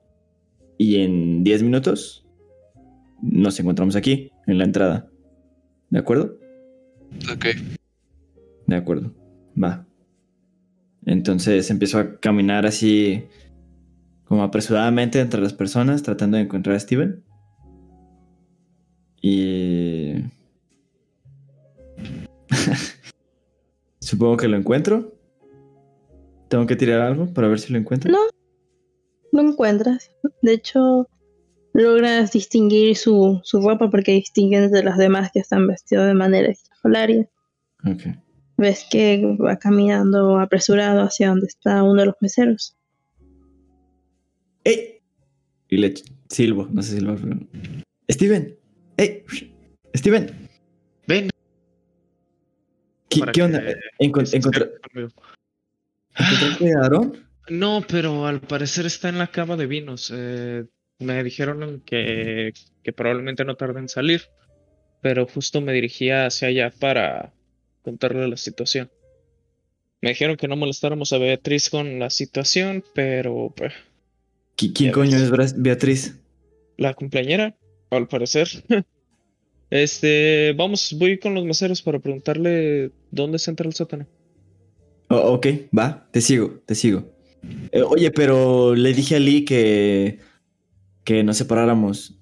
Y 0.77 1.01
en 1.01 1.43
10 1.43 1.63
minutos 1.63 2.20
nos 3.22 3.60
encontramos 3.60 3.95
aquí, 3.95 4.31
en 4.48 4.57
la 4.57 4.64
entrada. 4.65 5.10
¿De 5.89 5.99
acuerdo? 5.99 6.38
Ok. 7.34 7.45
De 8.68 8.76
acuerdo. 8.76 9.14
Va. 9.61 9.85
Entonces 11.06 11.69
empiezo 11.69 11.99
a 11.99 12.19
caminar 12.19 12.65
así 12.65 13.26
como 14.26 14.43
apresuradamente 14.43 15.19
entre 15.19 15.41
las 15.41 15.53
personas 15.53 16.03
tratando 16.03 16.38
de 16.38 16.43
encontrar 16.43 16.76
a 16.76 16.80
Steven. 16.80 17.23
Y... 19.22 20.14
Supongo 23.99 24.38
que 24.38 24.48
lo 24.48 24.57
encuentro. 24.57 25.14
Tengo 26.48 26.65
que 26.65 26.76
tirar 26.76 27.02
algo 27.02 27.34
para 27.34 27.48
ver 27.48 27.60
si 27.60 27.72
lo 27.72 27.80
encuentro. 27.80 28.11
No. 28.11 28.19
Lo 29.31 29.41
encuentras. 29.41 30.11
De 30.41 30.53
hecho, 30.53 31.07
logras 31.73 32.31
distinguir 32.31 32.95
su, 32.95 33.41
su 33.43 33.61
ropa 33.61 33.89
porque 33.89 34.14
distingues 34.14 34.72
de 34.72 34.84
las 34.84 34.98
demás 34.98 35.31
que 35.31 35.39
están 35.39 35.68
vestidos 35.68 36.07
de 36.07 36.14
manera 36.14 36.49
estrafalaria. 36.49 37.30
Ok. 37.85 38.18
Ves 38.57 38.85
que 38.91 39.38
va 39.43 39.57
caminando 39.57 40.39
apresurado 40.39 41.02
hacia 41.02 41.30
donde 41.30 41.48
está 41.48 41.84
uno 41.84 42.02
de 42.02 42.06
los 42.07 42.15
meseros. 42.22 42.77
¡Ey! 44.64 45.02
Y 45.69 45.77
le 45.77 45.93
silbo, 46.30 46.68
no 46.72 46.84
sé 46.84 46.95
silbar, 46.95 47.18
pero... 47.22 47.38
¡Steven! 48.10 48.56
¡Ey! 48.98 49.23
¡Steven! 49.95 50.49
Ven. 51.07 51.30
¿Qué, 53.10 53.41
onda? 53.41 53.64
encontra-. 53.99 54.69
¿Encontraste 56.18 56.73
a 56.73 56.84
Aarón? 56.84 57.27
No, 57.49 57.84
pero 57.88 58.26
al 58.27 58.41
parecer 58.41 58.85
está 58.85 59.10
en 59.10 59.18
la 59.18 59.27
cava 59.27 59.57
de 59.57 59.65
vinos. 59.65 60.11
Eh, 60.15 60.65
me 61.01 61.23
dijeron 61.23 61.81
que, 61.85 62.53
que 62.83 62.93
probablemente 62.93 63.43
no 63.45 63.55
tarde 63.55 63.79
en 63.79 63.89
salir, 63.89 64.21
pero 65.01 65.25
justo 65.27 65.59
me 65.61 65.73
dirigía 65.73 66.25
hacia 66.27 66.47
allá 66.49 66.71
para 66.79 67.33
contarle 67.81 68.27
la 68.27 68.37
situación. 68.37 68.89
Me 70.01 70.09
dijeron 70.09 70.35
que 70.37 70.47
no 70.47 70.55
molestáramos 70.55 71.13
a 71.13 71.17
Beatriz 71.17 71.69
con 71.69 71.99
la 71.99 72.09
situación, 72.09 72.83
pero 72.95 73.53
pues, 73.55 73.73
¿Qui- 74.57 74.73
¿Quién 74.73 74.91
coño 74.91 75.17
ves. 75.17 75.31
es 75.51 75.61
Beatriz? 75.61 76.17
la 76.77 76.93
cumpleañera, 76.95 77.55
al 77.91 78.07
parecer. 78.07 78.47
Este, 79.69 80.53
vamos, 80.57 80.93
voy 80.99 81.17
con 81.17 81.33
los 81.33 81.45
meseros 81.45 81.81
para 81.81 81.97
preguntarle 81.99 82.91
dónde 83.09 83.39
se 83.39 83.51
entra 83.51 83.65
el 83.67 83.73
sótano. 83.73 84.05
Oh, 85.09 85.33
ok, 85.35 85.47
va, 85.77 86.09
te 86.11 86.19
sigo, 86.19 86.61
te 86.65 86.75
sigo. 86.75 87.05
Eh, 87.71 87.81
oye, 87.81 88.11
pero 88.11 88.75
le 88.75 88.93
dije 88.93 89.15
a 89.15 89.19
Lee 89.19 89.45
que, 89.45 90.19
que 91.03 91.23
nos 91.23 91.37
separáramos 91.37 92.17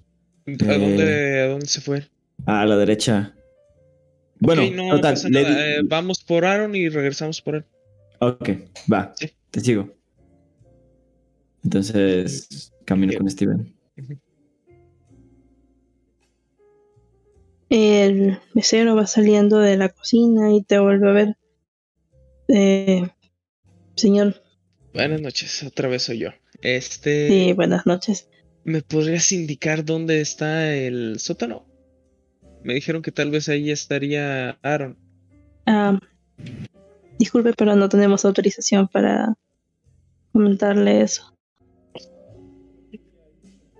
¿A 0.46 0.50
Eh. 0.50 0.78
dónde, 0.78 1.40
a 1.42 1.46
dónde 1.48 1.66
se 1.66 1.80
fue? 1.80 2.04
a 2.46 2.64
la 2.66 2.76
derecha. 2.76 3.34
Bueno, 4.38 4.62
no 4.70 4.96
total, 4.96 5.16
le 5.30 5.40
eh, 5.42 5.80
vamos 5.84 6.24
por 6.24 6.44
Aaron 6.46 6.74
y 6.74 6.88
regresamos 6.88 7.42
por 7.42 7.56
él. 7.56 7.64
Ok, 8.20 8.48
va, 8.90 9.12
Sí. 9.16 9.30
te 9.50 9.60
sigo. 9.60 9.90
Entonces, 11.62 12.72
camino 12.86 13.12
con 13.18 13.28
Steven. 13.30 13.74
El 17.68 18.38
mesero 18.54 18.96
va 18.96 19.06
saliendo 19.06 19.58
de 19.58 19.76
la 19.76 19.90
cocina 19.90 20.52
y 20.52 20.62
te 20.62 20.78
vuelve 20.78 21.08
a 21.08 21.12
ver. 21.12 21.36
Eh, 22.48 23.08
señor, 23.94 24.42
Buenas 24.92 25.20
noches, 25.20 25.62
otra 25.62 25.88
vez 25.88 26.02
soy 26.02 26.18
yo. 26.18 26.30
Este, 26.62 27.28
sí, 27.28 27.52
buenas 27.52 27.86
noches. 27.86 28.28
¿Me 28.64 28.82
podrías 28.82 29.32
indicar 29.32 29.84
dónde 29.84 30.20
está 30.20 30.74
el 30.74 31.18
sótano? 31.18 31.66
Me 32.62 32.74
dijeron 32.74 33.02
que 33.02 33.12
tal 33.12 33.30
vez 33.30 33.48
ahí 33.48 33.70
estaría 33.70 34.58
Aaron. 34.62 34.96
Ah, 35.66 35.98
disculpe, 37.18 37.52
pero 37.56 37.74
no 37.76 37.88
tenemos 37.88 38.24
autorización 38.24 38.88
para 38.88 39.34
comentarle 40.32 41.02
eso. 41.02 41.34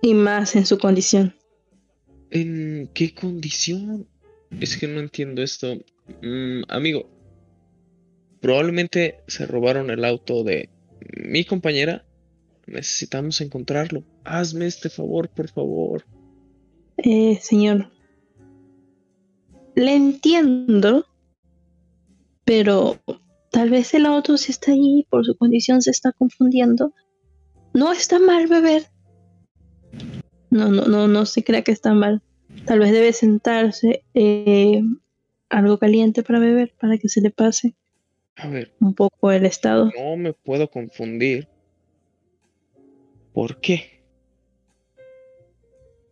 Y 0.01 0.13
más 0.13 0.55
en 0.55 0.65
su 0.65 0.79
condición. 0.79 1.35
¿En 2.31 2.89
qué 2.93 3.13
condición? 3.13 4.07
Es 4.59 4.77
que 4.77 4.87
no 4.87 4.99
entiendo 4.99 5.43
esto. 5.43 5.75
Mm, 6.21 6.63
amigo, 6.67 7.09
probablemente 8.41 9.19
se 9.27 9.45
robaron 9.45 9.89
el 9.91 10.03
auto 10.03 10.43
de 10.43 10.69
mi 11.15 11.45
compañera. 11.45 12.03
Necesitamos 12.67 13.41
encontrarlo. 13.41 14.03
Hazme 14.23 14.65
este 14.67 14.89
favor, 14.89 15.29
por 15.29 15.49
favor. 15.49 16.05
Eh, 16.97 17.39
señor, 17.41 17.91
le 19.75 19.95
entiendo, 19.95 21.05
pero 22.45 22.97
tal 23.51 23.69
vez 23.69 23.93
el 23.93 24.05
auto 24.05 24.37
si 24.37 24.51
está 24.51 24.71
ahí 24.71 25.05
por 25.09 25.25
su 25.25 25.35
condición 25.35 25.81
se 25.81 25.91
está 25.91 26.11
confundiendo. 26.11 26.93
No 27.73 27.91
está 27.91 28.19
mal 28.19 28.47
beber. 28.47 28.83
No, 30.49 30.69
no, 30.69 30.85
no, 30.85 31.07
no 31.07 31.25
se 31.25 31.43
crea 31.43 31.63
que 31.63 31.71
está 31.71 31.93
mal. 31.93 32.21
Tal 32.65 32.79
vez 32.79 32.91
debe 32.91 33.13
sentarse 33.13 34.03
eh, 34.13 34.81
algo 35.49 35.77
caliente 35.77 36.21
para 36.23 36.39
beber, 36.39 36.73
para 36.79 36.97
que 36.97 37.07
se 37.07 37.21
le 37.21 37.31
pase 37.31 37.75
A 38.35 38.49
ver, 38.49 38.73
un 38.81 38.93
poco 38.93 39.31
el 39.31 39.45
estado. 39.45 39.89
no 39.97 40.17
me 40.17 40.33
puedo 40.33 40.69
confundir. 40.69 41.47
¿Por 43.33 43.59
qué? 43.59 44.01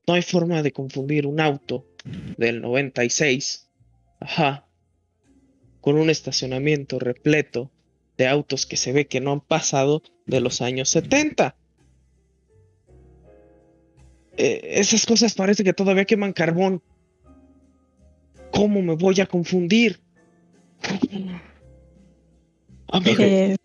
No 0.07 0.13
hay 0.15 0.21
forma 0.21 0.63
de 0.63 0.71
confundir 0.71 1.27
un 1.27 1.39
auto 1.39 1.85
del 2.37 2.61
96, 2.61 3.69
ajá, 4.19 4.65
con 5.81 5.97
un 5.97 6.09
estacionamiento 6.09 6.99
repleto 6.99 7.71
de 8.17 8.27
autos 8.27 8.65
que 8.65 8.77
se 8.77 8.91
ve 8.91 9.07
que 9.07 9.21
no 9.21 9.31
han 9.31 9.41
pasado 9.41 10.01
de 10.25 10.41
los 10.41 10.61
años 10.61 10.89
70. 10.89 11.55
Eh, 14.37 14.61
esas 14.79 15.05
cosas 15.05 15.33
parece 15.35 15.63
que 15.63 15.73
todavía 15.73 16.05
queman 16.05 16.33
carbón. 16.33 16.81
¿Cómo 18.51 18.81
me 18.81 18.95
voy 18.95 19.19
a 19.21 19.25
confundir? 19.25 19.99
Amigo, 22.87 23.23
Eh, 23.23 23.55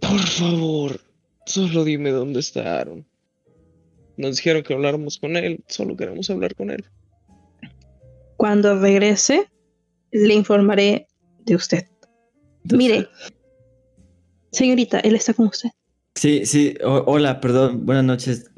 por 0.00 0.20
favor, 0.20 1.00
solo 1.48 1.84
dime 1.84 2.10
dónde 2.10 2.40
está 2.40 2.78
Aaron. 2.80 3.04
Nos 4.16 4.36
dijeron 4.36 4.62
que 4.62 4.74
habláramos 4.74 5.18
con 5.18 5.36
él, 5.36 5.62
solo 5.68 5.96
queremos 5.96 6.28
hablar 6.30 6.54
con 6.54 6.70
él. 6.70 6.84
cuando 8.36 8.78
regrese, 8.78 9.48
le 10.12 10.32
informaré 10.34 11.08
de 11.44 11.56
usted. 11.56 11.86
Mire, 12.72 13.08
señorita, 14.52 15.00
él 15.00 15.16
está 15.16 15.34
con 15.34 15.46
usted. 15.48 15.70
Sí, 16.14 16.46
sí, 16.46 16.74
o- 16.84 17.02
hola, 17.06 17.40
perdón, 17.40 17.84
buenas 17.84 18.04
noches. 18.04 18.48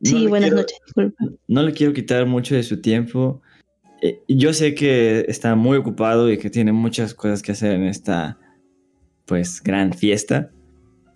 No 0.00 0.10
Sí, 0.10 0.26
buenas 0.28 0.50
quiero- 0.50 0.62
noches, 0.62 0.78
disculpa. 0.86 1.24
No 1.48 1.62
le 1.62 1.72
quiero 1.72 1.92
quitar 1.92 2.26
mucho 2.26 2.54
de 2.54 2.62
su 2.62 2.80
tiempo. 2.80 3.42
Eh, 4.02 4.20
yo 4.28 4.52
sé 4.52 4.74
que 4.76 5.24
está 5.28 5.54
muy 5.56 5.78
ocupado 5.78 6.30
y 6.30 6.38
que 6.38 6.50
tiene 6.50 6.72
muchas 6.72 7.12
cosas 7.14 7.42
que 7.42 7.52
hacer 7.52 7.72
en 7.72 7.84
esta, 7.84 8.38
pues, 9.26 9.60
gran 9.62 9.92
fiesta. 9.94 10.50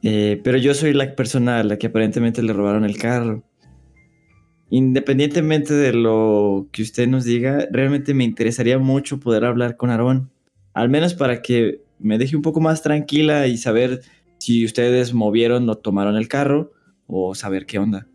Eh, 0.02 0.40
pero 0.44 0.58
yo 0.58 0.74
soy 0.74 0.92
la 0.92 1.14
persona 1.16 1.58
a 1.58 1.64
la 1.64 1.76
que 1.76 1.88
aparentemente 1.88 2.42
le 2.42 2.52
robaron 2.52 2.84
el 2.84 2.96
carro. 2.98 3.42
independientemente 4.70 5.72
de 5.72 5.94
lo 5.94 6.68
que 6.72 6.82
usted 6.82 7.08
nos 7.08 7.24
diga, 7.24 7.66
realmente 7.72 8.12
me 8.12 8.24
interesaría 8.24 8.78
mucho 8.78 9.18
poder 9.18 9.44
hablar 9.46 9.76
con 9.76 9.88
Aarón. 9.90 10.30
Al 10.74 10.90
menos 10.90 11.14
para 11.14 11.40
que 11.40 11.80
me 11.98 12.18
deje 12.18 12.36
un 12.36 12.42
poco 12.42 12.60
más 12.60 12.82
tranquila 12.82 13.46
y 13.46 13.56
saber 13.56 14.02
si 14.38 14.66
ustedes 14.66 15.14
movieron 15.14 15.68
o 15.70 15.74
tomaron 15.76 16.16
el 16.16 16.28
carro 16.28 16.72
o 17.06 17.34
saber 17.34 17.64
qué 17.64 17.78
onda. 17.78 18.06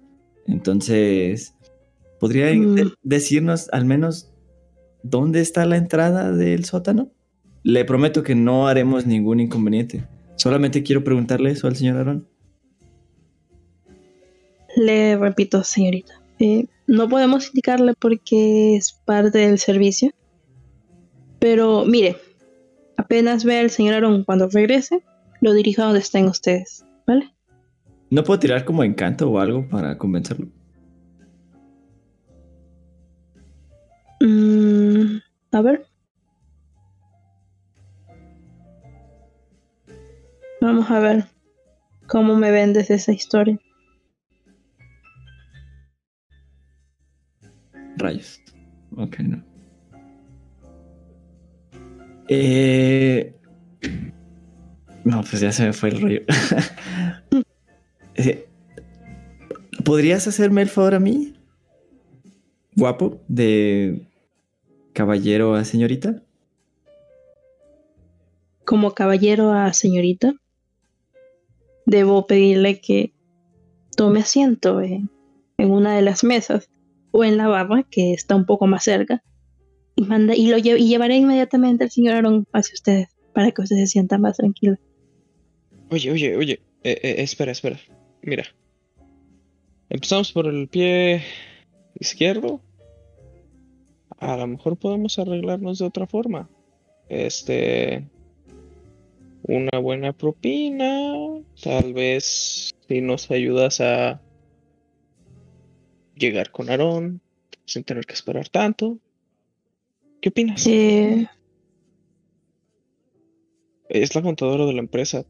Entonces, 0.48 1.56
¿podría 2.20 2.54
Mm. 2.54 2.92
decirnos 3.02 3.68
al 3.72 3.86
menos 3.86 4.32
dónde 5.02 5.42
está 5.42 5.66
la 5.66 5.78
entrada 5.78 6.32
del 6.32 6.66
sótano? 6.66 7.12
Le 7.64 7.84
prometo 7.84 8.22
que 8.22 8.36
no 8.36 8.68
haremos 8.68 9.08
ningún 9.08 9.40
inconveniente. 9.40 10.06
Solamente 10.36 10.84
quiero 10.84 11.04
preguntarle 11.04 11.52
eso 11.52 11.68
al 11.68 11.76
señor 11.76 11.98
Aarón. 11.98 12.28
Le 14.76 15.18
repito, 15.18 15.64
señorita, 15.64 16.20
eh, 16.40 16.66
no 16.88 17.08
podemos 17.08 17.48
indicarle 17.48 17.94
porque 17.98 18.76
es 18.76 18.94
parte 19.06 19.38
del 19.38 19.60
servicio. 19.60 20.12
Pero 21.40 21.86
mire, 21.86 22.18
apenas 22.98 23.44
vea 23.44 23.62
al 23.62 23.70
señor 23.70 23.96
Aaron 23.96 24.24
cuando 24.24 24.48
regrese, 24.50 25.04
lo 25.42 25.54
dirijo 25.54 25.82
a 25.82 25.86
donde 25.86 26.00
estén 26.00 26.26
ustedes, 26.26 26.86
¿vale? 27.06 27.34
¿No 28.10 28.24
puedo 28.24 28.40
tirar 28.40 28.64
como 28.66 28.84
encanto 28.84 29.30
o 29.30 29.40
algo 29.40 29.68
para 29.68 29.98
convencerlo? 29.98 30.48
Mm, 34.22 35.18
a 35.52 35.62
ver. 35.62 35.86
Vamos 40.64 40.90
a 40.92 41.00
ver 41.02 41.26
cómo 42.08 42.38
me 42.38 42.50
vendes 42.50 42.90
esa 42.90 43.12
historia. 43.12 43.60
Rayos. 47.98 48.42
Ok, 48.96 49.20
no. 49.20 49.44
Eh... 52.30 53.36
No, 55.04 55.22
pues 55.30 55.42
ya 55.42 55.52
se 55.52 55.66
me 55.66 55.74
fue 55.74 55.90
el 55.90 56.02
rollo. 56.02 56.22
Eh, 58.16 58.48
¿Podrías 59.84 60.28
hacerme 60.28 60.62
el 60.62 60.70
favor 60.70 60.94
a 60.94 61.00
mí? 61.00 61.34
Guapo, 62.76 63.20
de 63.28 64.06
caballero 64.94 65.56
a 65.56 65.66
señorita. 65.66 66.22
Como 68.66 68.94
caballero 68.94 69.52
a 69.52 69.74
señorita, 69.74 70.36
debo 71.86 72.28
pedirle 72.28 72.80
que 72.80 73.14
tome 73.96 74.20
asiento 74.22 74.82
en, 74.82 75.10
en 75.58 75.72
una 75.72 75.96
de 75.96 76.02
las 76.02 76.24
mesas 76.24 76.70
o 77.12 77.24
en 77.24 77.38
la 77.38 77.48
barra 77.48 77.84
que 77.84 78.14
está 78.14 78.36
un 78.36 78.46
poco 78.46 78.68
más 78.68 78.84
cerca 78.84 79.24
y 79.96 80.04
manda 80.04 80.36
y 80.36 80.48
lo 80.48 80.58
y 80.58 80.88
llevaré 80.88 81.18
inmediatamente 81.18 81.84
al 81.84 81.92
señor 81.92 82.16
Aaron 82.16 82.48
hacia 82.52 82.74
ustedes 82.74 83.10
para 83.34 83.52
que 83.52 83.62
ustedes 83.62 83.90
se 83.90 83.94
sientan 83.94 84.22
más 84.22 84.38
tranquilos. 84.38 84.80
Oye, 85.90 86.12
oye, 86.12 86.36
oye. 86.36 86.54
eh, 86.84 87.00
eh, 87.02 87.16
espera, 87.20 87.52
espera. 87.52 87.80
Mira. 88.22 88.46
Empezamos 89.90 90.32
por 90.32 90.48
el 90.48 90.68
pie 90.68 91.24
izquierdo. 92.00 92.62
A 94.18 94.38
lo 94.38 94.48
mejor 94.48 94.78
podemos 94.78 95.20
arreglarnos 95.20 95.80
de 95.80 95.86
otra 95.86 96.08
forma. 96.08 96.50
Este. 97.10 98.08
Una 99.44 99.78
buena 99.80 100.14
propina. 100.14 101.14
Tal 101.62 101.94
vez 101.94 102.74
si 102.88 103.02
nos 103.02 103.30
ayudas 103.30 103.82
a 103.82 104.22
llegar 106.16 106.52
con 106.52 106.70
Aarón 106.70 107.22
sin 107.66 107.84
tener 107.84 108.06
que 108.06 108.14
esperar 108.14 108.50
tanto. 108.50 108.98
¿Qué 110.22 110.30
opinas? 110.30 110.66
Eh, 110.68 111.28
Es 113.90 114.16
la 114.16 114.22
contadora 114.22 114.66
de 114.66 114.74
la 114.74 114.80
empresa. 114.80 115.26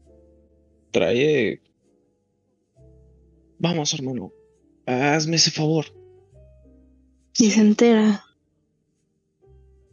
Trae. 0.92 1.60
Vamos, 3.58 3.92
hermano. 3.94 4.32
Hazme 4.86 5.36
ese 5.36 5.50
favor. 5.50 5.86
si 7.32 7.50
se 7.50 7.60
entera, 7.60 8.22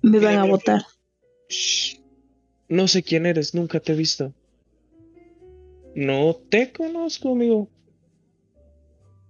me 0.04 0.20
van 0.20 0.38
a 0.38 0.46
votar. 0.46 0.84
Shh. 1.50 2.01
No 2.72 2.88
sé 2.88 3.04
quién 3.04 3.26
eres, 3.26 3.54
nunca 3.54 3.82
te 3.82 3.92
he 3.92 3.96
visto. 3.98 4.34
No 5.94 6.36
te 6.50 6.72
conozco, 6.72 7.34
amigo. 7.34 7.70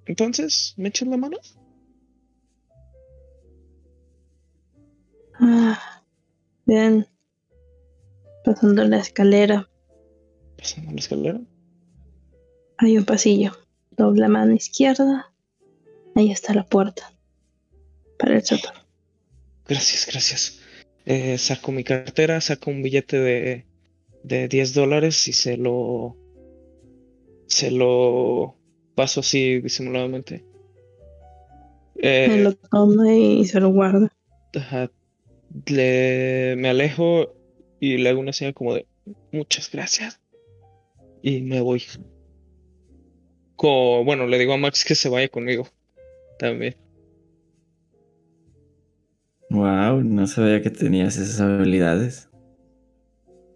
Entonces, 0.05 0.75
¿me 0.77 0.89
echas 0.89 1.07
la 1.07 1.17
mano? 1.17 1.39
Ah, 5.39 6.03
bien. 6.67 7.07
Pasando 8.45 8.83
la 8.85 8.97
escalera, 8.99 9.67
Pasando 10.55 10.91
la 10.91 10.99
escalera. 10.99 11.41
hay 12.77 12.95
un 12.95 13.05
pasillo. 13.05 13.53
Dobla 13.97 14.27
mano 14.27 14.53
izquierda. 14.53 15.33
Ahí 16.13 16.31
está 16.31 16.53
la 16.53 16.63
puerta. 16.65 17.11
Para 18.19 18.35
el 18.35 18.45
sótano. 18.45 18.79
Gracias, 19.67 20.05
gracias. 20.05 20.59
Eh, 21.05 21.37
saco 21.37 21.71
mi 21.71 21.83
cartera, 21.83 22.39
saco 22.41 22.69
un 22.69 22.83
billete 22.83 23.19
de, 23.19 23.65
de 24.23 24.47
10 24.47 24.73
dólares 24.73 25.27
y 25.27 25.33
se 25.33 25.57
lo. 25.57 26.17
Se 27.47 27.69
lo 27.71 28.55
paso 28.95 29.19
así 29.19 29.59
disimuladamente. 29.59 30.45
Eh, 31.95 32.27
Me 32.29 32.43
lo 32.43 32.53
toma 32.53 33.13
y 33.13 33.45
se 33.45 33.59
lo 33.59 33.69
guarda. 33.69 34.11
Ajá. 34.55 34.89
Le, 35.65 36.55
me 36.57 36.69
alejo 36.69 37.33
y 37.79 37.97
le 37.97 38.09
hago 38.09 38.21
una 38.21 38.31
señal 38.31 38.53
como 38.53 38.73
de 38.73 38.85
muchas 39.31 39.69
gracias. 39.71 40.21
Y 41.21 41.41
me 41.41 41.61
voy. 41.61 41.83
Bueno, 43.57 44.25
le 44.25 44.39
digo 44.39 44.53
a 44.53 44.57
Max 44.57 44.83
que 44.83 44.95
se 44.95 45.09
vaya 45.09 45.27
conmigo. 45.29 45.67
También. 46.39 46.75
Wow, 49.51 50.01
no 50.01 50.27
sabía 50.27 50.61
que 50.61 50.69
tenías 50.69 51.17
esas 51.17 51.41
habilidades. 51.41 52.29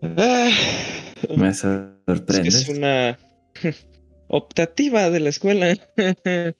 Ah, 0.01 0.49
Me 1.37 1.47
es 1.47 1.61
que 1.61 2.47
es 2.49 2.67
una 2.67 3.17
optativa 4.27 5.09
de 5.09 5.19
la 5.21 5.29
escuela, 5.29 5.73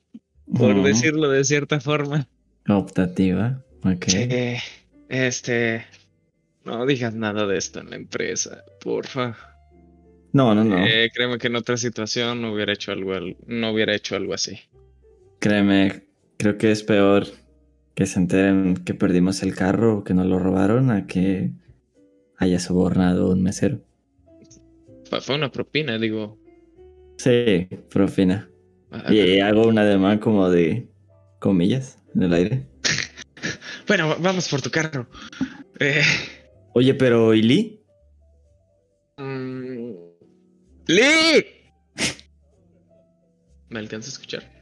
por 0.57 0.83
decirlo 0.83 1.29
de 1.29 1.43
cierta 1.43 1.81
forma. 1.81 2.29
Optativa. 2.69 3.61
Ok. 3.83 4.05
Eh, 4.13 4.59
este. 5.09 5.85
No 6.63 6.85
digas 6.85 7.13
nada 7.13 7.45
de 7.45 7.57
esto 7.57 7.81
en 7.81 7.89
la 7.89 7.97
empresa, 7.97 8.63
porfa. 8.79 9.35
No, 10.31 10.55
no, 10.55 10.63
no. 10.63 10.85
Eh, 10.87 11.11
créeme 11.13 11.37
que 11.39 11.47
en 11.47 11.57
otra 11.57 11.75
situación 11.75 12.41
no 12.41 12.53
hubiera 12.53 12.71
hecho 12.71 12.93
algo, 12.93 13.13
al- 13.13 13.35
no 13.47 13.71
hubiera 13.71 13.93
hecho 13.93 14.15
algo 14.15 14.33
así. 14.33 14.59
Créeme, 15.39 16.05
creo 16.37 16.57
que 16.57 16.71
es 16.71 16.83
peor 16.83 17.27
que 17.95 18.05
se 18.05 18.19
enteren 18.19 18.75
que 18.75 18.93
perdimos 18.93 19.41
el 19.43 19.55
carro 19.55 19.97
o 19.99 20.03
que 20.03 20.13
nos 20.13 20.25
lo 20.27 20.37
robaron 20.39 20.91
a 20.91 21.07
que 21.07 21.51
haya 22.37 22.59
sobornado 22.59 23.29
un 23.31 23.41
mesero. 23.41 23.79
Fue, 25.21 25.35
una 25.35 25.51
propina, 25.51 25.97
digo. 25.97 26.37
Sí, 27.17 27.67
profina. 27.89 28.49
Ah, 28.91 29.13
Y 29.13 29.39
hago 29.39 29.67
un 29.67 29.77
ademán 29.77 30.19
como 30.19 30.49
de 30.49 30.89
comillas 31.39 31.97
en 32.13 32.23
el 32.23 32.33
aire. 32.33 32.67
Bueno, 33.87 34.07
va- 34.07 34.15
vamos 34.19 34.49
por 34.49 34.63
tu 34.63 34.71
carro. 34.71 35.07
Eh, 35.79 36.01
Oye, 36.73 36.95
pero 36.95 37.35
¿y 37.35 37.43
Lee? 37.43 37.85
mm, 39.17 39.91
¡Lee! 40.87 41.45
¿Me 43.69 43.77
alcanza 43.77 44.09
a 44.09 44.13
escuchar? 44.13 44.54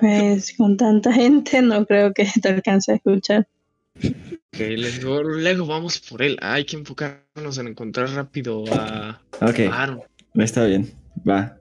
Pues 0.00 0.54
con 0.56 0.76
tanta 0.76 1.12
gente 1.12 1.60
no 1.62 1.86
creo 1.86 2.12
que 2.12 2.26
te 2.40 2.48
alcance 2.48 2.92
a 2.92 2.94
escuchar. 2.96 3.46
Ok, 4.04 4.58
les 4.58 4.98
digo, 5.00 5.22
luego 5.22 5.66
vamos 5.66 5.98
por 5.98 6.22
él. 6.22 6.36
Hay 6.40 6.64
que 6.64 6.76
enfocarnos 6.76 7.58
en 7.58 7.68
encontrar 7.68 8.10
rápido 8.10 8.64
a 8.72 9.20
Ok, 9.40 9.60
a 9.70 9.82
Aaron. 9.82 10.00
está 10.34 10.64
bien. 10.64 10.90
Va. 11.28 11.58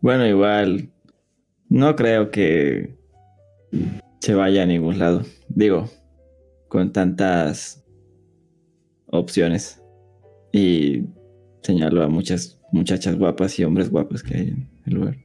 Bueno, 0.00 0.26
igual. 0.26 0.90
No 1.68 1.94
creo 1.94 2.30
que 2.30 2.96
se 4.20 4.34
vaya 4.34 4.64
a 4.64 4.66
ningún 4.66 4.98
lado. 4.98 5.22
Digo, 5.48 5.88
con 6.68 6.92
tantas 6.92 7.84
opciones. 9.06 9.80
Y 10.52 11.04
señalo 11.62 12.02
a 12.02 12.08
muchas 12.08 12.58
muchachas 12.72 13.16
guapas 13.16 13.58
y 13.58 13.64
hombres 13.64 13.90
guapos 13.90 14.22
que 14.22 14.34
hay 14.36 14.48
en 14.48 14.68
el 14.86 14.94
lugar. 14.94 15.16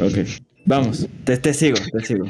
Ok, 0.00 0.18
vamos. 0.66 1.06
Te, 1.24 1.36
te 1.36 1.54
sigo, 1.54 1.76
te 1.92 2.04
sigo. 2.04 2.26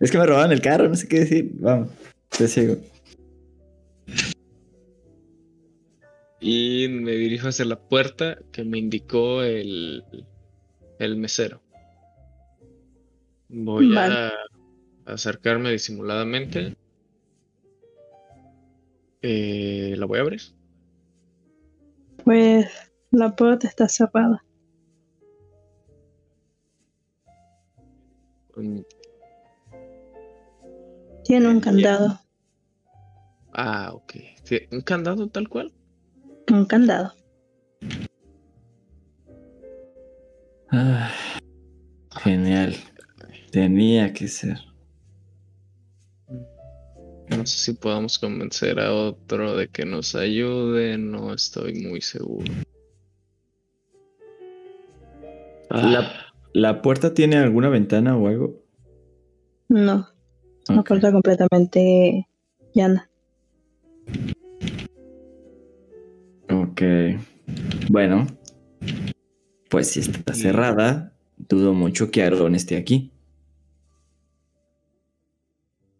Es 0.00 0.10
que 0.10 0.18
me 0.18 0.26
robaron 0.26 0.52
el 0.52 0.60
carro, 0.60 0.88
no 0.88 0.94
sé 0.94 1.08
qué 1.08 1.20
decir. 1.20 1.50
Vamos, 1.54 1.88
te 2.36 2.48
sigo. 2.48 2.76
y 6.46 6.88
me 6.88 7.12
dirijo 7.12 7.48
hacia 7.48 7.64
la 7.64 7.80
puerta 7.80 8.36
que 8.52 8.64
me 8.64 8.76
indicó 8.76 9.42
el, 9.42 10.04
el 10.98 11.16
mesero. 11.16 11.62
Voy 13.48 13.94
Vale. 13.94 14.14
a 14.14 14.32
acercarme 15.06 15.70
disimuladamente. 15.70 16.76
Eh, 19.22 19.94
¿La 19.96 20.04
voy 20.04 20.18
a 20.18 20.20
abrir? 20.20 20.42
Pues 22.24 22.66
la 23.10 23.36
puerta 23.36 23.68
está 23.68 23.88
cerrada. 23.88 24.44
Tiene 31.24 31.48
un 31.48 31.60
candado. 31.60 32.20
Ah, 33.52 33.90
ok. 33.92 34.14
¿Un 34.72 34.80
candado 34.80 35.28
tal 35.28 35.48
cual? 35.48 35.72
Un 36.50 36.64
candado. 36.64 37.12
Ah, 40.70 41.10
genial. 42.22 42.74
Tenía 43.50 44.12
que 44.12 44.28
ser. 44.28 44.58
No 47.36 47.46
sé 47.46 47.58
si 47.58 47.72
podamos 47.74 48.18
convencer 48.18 48.78
a 48.80 48.92
otro 48.92 49.56
de 49.56 49.68
que 49.68 49.84
nos 49.84 50.14
ayude, 50.14 50.98
no 50.98 51.32
estoy 51.34 51.74
muy 51.74 52.00
seguro. 52.00 52.52
Ah, 55.70 55.82
La, 55.88 56.12
¿La 56.52 56.82
puerta 56.82 57.14
tiene 57.14 57.36
alguna 57.36 57.68
ventana 57.68 58.16
o 58.16 58.28
algo? 58.28 58.62
No, 59.68 60.06
una 60.68 60.80
Ok. 60.80 60.88
puerta 60.88 61.10
completamente 61.10 62.28
llana. 62.74 63.10
Ok. 66.50 66.82
Bueno. 67.90 68.26
Pues 69.70 69.90
si 69.90 70.00
está 70.00 70.34
cerrada, 70.34 71.16
dudo 71.36 71.74
mucho 71.74 72.10
que 72.12 72.22
Aaron 72.22 72.54
esté 72.54 72.76
aquí. 72.76 73.10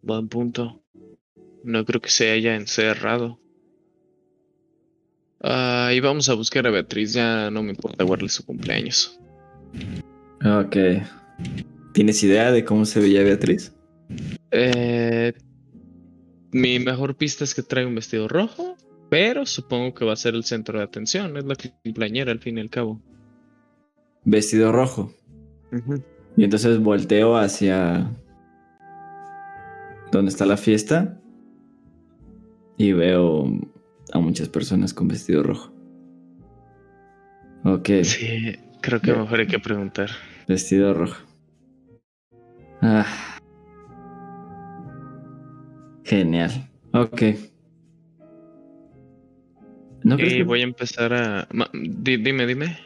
Buen 0.03 0.29
punto. 0.29 0.84
No 1.65 1.85
creo 1.87 2.01
que 2.01 2.11
se 2.11 2.31
haya 2.31 2.55
encerrado. 2.57 3.41
Ah, 5.41 5.91
y 5.95 6.01
vamos 6.01 6.29
a 6.29 6.35
buscar 6.35 6.67
a 6.67 6.71
Beatriz, 6.71 7.15
ya 7.15 7.51
no 7.51 7.63
me 7.63 7.71
importa 7.71 8.05
guardarle 8.05 8.29
su 8.29 8.45
cumpleaños. 8.45 9.19
Ok. 10.45 10.77
¿Tienes 11.93 12.23
idea 12.23 12.53
de 12.53 12.65
cómo 12.65 12.85
se 12.85 13.01
veía 13.01 13.23
Beatriz? 13.23 13.75
Eh, 14.51 15.33
mi 16.53 16.79
mejor 16.79 17.17
pista 17.17 17.45
es 17.45 17.55
que 17.55 17.63
trae 17.63 17.87
un 17.87 17.95
vestido 17.95 18.29
rojo, 18.29 18.77
pero 19.09 19.47
supongo 19.47 19.95
que 19.95 20.05
va 20.05 20.13
a 20.13 20.17
ser 20.17 20.35
el 20.35 20.45
centro 20.45 20.79
de 20.79 20.85
atención, 20.85 21.37
es 21.39 21.45
la 21.45 21.57
cumpleañera 21.83 22.31
al 22.31 22.41
fin 22.41 22.59
y 22.59 22.61
al 22.61 22.71
cabo. 22.71 23.01
Vestido 24.25 24.71
rojo. 24.71 25.15
Y 26.37 26.45
entonces 26.45 26.79
volteo 26.79 27.37
hacia 27.37 28.11
donde 30.13 30.31
está 30.31 30.45
la 30.45 30.59
fiesta 30.59 31.21
y 32.77 32.93
veo 32.93 33.45
a 34.13 34.19
muchas 34.19 34.49
personas 34.49 34.93
con 34.95 35.09
vestido 35.09 35.43
rojo. 35.43 35.73
Ok, 37.65 37.89
Sí, 38.03 38.57
creo 38.81 39.01
que 39.01 39.13
mejor 39.15 39.41
hay 39.41 39.47
que 39.47 39.59
preguntar. 39.59 40.11
vestido 40.47 40.93
rojo. 40.95 41.17
Ah. 42.83 43.07
Genial. 46.05 46.51
Ok. 46.93 47.23
¿No 50.03 50.17
crees 50.17 50.35
Y 50.35 50.37
que- 50.39 50.45
voy 50.45 50.61
a 50.61 50.65
empezar 50.65 51.15
a... 51.15 51.49
dime, 51.73 52.47
dime. 52.47 52.77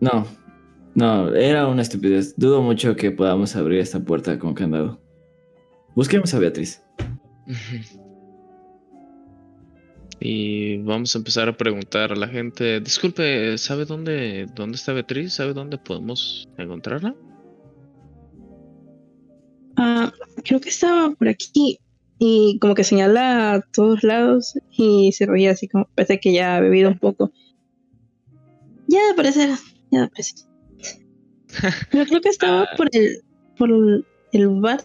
No, 0.00 0.26
no, 0.96 1.32
era 1.32 1.68
una 1.68 1.82
estupidez. 1.82 2.34
Dudo 2.36 2.60
mucho 2.60 2.96
que 2.96 3.12
podamos 3.12 3.54
abrir 3.54 3.78
esta 3.78 4.00
puerta 4.00 4.36
con 4.38 4.52
candado. 4.54 5.00
Busquemos 5.94 6.34
a 6.34 6.40
Beatriz. 6.40 6.82
Y 10.20 10.78
vamos 10.78 11.14
a 11.14 11.18
empezar 11.18 11.48
a 11.48 11.56
preguntar 11.56 12.12
a 12.12 12.16
la 12.16 12.28
gente, 12.28 12.80
disculpe, 12.80 13.58
¿sabe 13.58 13.84
dónde, 13.84 14.46
dónde 14.54 14.76
está 14.76 14.92
Beatriz? 14.92 15.34
¿Sabe 15.34 15.52
dónde 15.52 15.76
podemos 15.76 16.48
encontrarla? 16.56 17.14
Ah, 19.76 20.12
creo 20.44 20.60
que 20.60 20.68
estaba 20.68 21.10
por 21.10 21.28
aquí. 21.28 21.78
Y 22.18 22.58
como 22.60 22.74
que 22.74 22.84
señala 22.84 23.54
a 23.54 23.60
todos 23.60 24.04
lados 24.04 24.54
y 24.70 25.12
se 25.12 25.26
reía 25.26 25.50
así 25.50 25.68
como 25.68 25.88
parece 25.94 26.20
que 26.20 26.32
ya 26.32 26.56
ha 26.56 26.60
bebido 26.60 26.88
un 26.88 26.98
poco. 26.98 27.32
Ya 28.86 29.08
de 29.08 29.14
parecer, 29.14 29.50
ya 29.90 30.02
de 30.02 30.08
parecer. 30.08 30.46
Pero 31.90 32.06
creo 32.06 32.20
que 32.20 32.28
estaba 32.28 32.68
por 32.76 32.88
el, 32.92 33.20
por 33.58 33.70
el, 33.70 34.06
el 34.32 34.48
bar. 34.48 34.80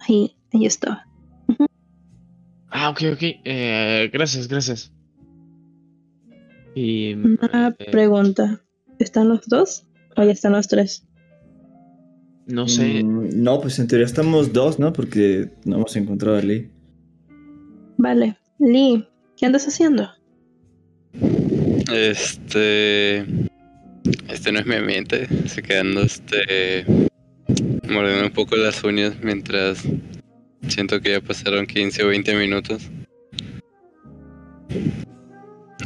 Ahí, 0.00 0.34
ahí 0.52 0.66
estaba. 0.66 1.06
Ah, 2.72 2.90
ok, 2.90 3.02
ok. 3.12 3.22
Eh, 3.44 4.10
gracias, 4.12 4.48
gracias. 4.48 4.92
Y... 6.74 7.12
Una 7.14 7.74
eh, 7.78 7.90
pregunta. 7.90 8.60
¿Están 8.98 9.28
los 9.28 9.46
dos? 9.46 9.86
¿O 10.16 10.24
ya 10.24 10.32
están 10.32 10.52
los 10.52 10.68
tres? 10.68 11.06
no 12.46 12.68
sé, 12.68 13.02
Mm, 13.02 13.42
no, 13.42 13.60
pues 13.60 13.78
en 13.78 13.86
teoría 13.86 14.06
estamos 14.06 14.52
dos, 14.52 14.78
¿no? 14.78 14.92
Porque 14.92 15.50
no 15.64 15.76
hemos 15.76 15.96
encontrado 15.96 16.36
a 16.36 16.42
Lee. 16.42 16.70
Vale. 17.98 18.36
Lee, 18.58 19.06
¿qué 19.36 19.46
andas 19.46 19.66
haciendo? 19.66 20.10
Este. 21.92 23.18
Este 24.28 24.52
no 24.52 24.58
es 24.58 24.66
mi 24.66 24.74
ambiente. 24.74 25.28
Se 25.48 25.62
quedando 25.62 26.02
este. 26.02 26.84
Mordiendo 27.88 28.26
un 28.26 28.32
poco 28.32 28.56
las 28.56 28.82
uñas 28.82 29.14
mientras. 29.22 29.84
Siento 30.68 31.00
que 31.00 31.12
ya 31.12 31.20
pasaron 31.20 31.66
15 31.66 32.04
o 32.04 32.08
20 32.08 32.36
minutos. 32.36 32.90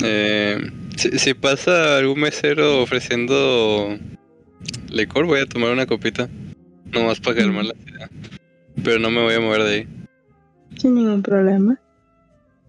Eh, 0.04 0.70
si, 0.96 1.18
si 1.18 1.34
pasa 1.34 1.98
algún 1.98 2.20
mesero 2.20 2.82
ofreciendo 2.82 3.98
licor, 4.90 5.26
voy 5.26 5.40
a 5.40 5.46
tomar 5.46 5.72
una 5.72 5.86
copita. 5.86 6.28
Nomás 6.92 7.20
para 7.20 7.36
calmar 7.36 7.64
la 7.64 7.74
ansiedad. 7.74 8.10
Pero 8.84 8.98
no 8.98 9.10
me 9.10 9.22
voy 9.22 9.34
a 9.34 9.40
mover 9.40 9.62
de 9.62 9.74
ahí. 9.74 9.88
Sin 10.78 10.94
ningún 10.94 11.22
problema. 11.22 11.80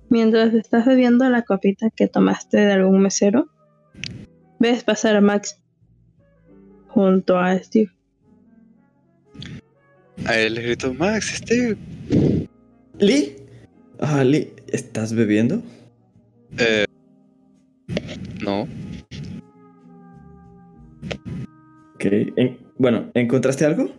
Mientras 0.10 0.54
estás 0.54 0.86
bebiendo 0.86 1.30
la 1.30 1.42
copita 1.42 1.90
que 1.90 2.08
tomaste 2.08 2.58
de 2.58 2.72
algún 2.72 3.02
mesero, 3.02 3.50
ves 4.60 4.84
pasar 4.84 5.18
a 5.18 5.22
Max 5.22 5.60
junto 6.88 7.38
a 7.38 7.58
Steve. 7.60 7.92
A 10.26 10.38
él 10.38 10.56
le 10.56 10.62
grito, 10.62 10.94
Max, 10.94 11.36
Steve. 11.36 11.78
¿Lee? 13.00 13.36
Ah, 14.00 14.24
Lee, 14.24 14.54
¿estás 14.68 15.14
bebiendo? 15.14 15.62
Eh, 16.58 16.86
no. 18.44 18.68
Ok. 21.96 22.06
en- 22.06 22.58
bueno, 22.78 23.10
¿encontraste 23.16 23.66
algo? 23.66 23.90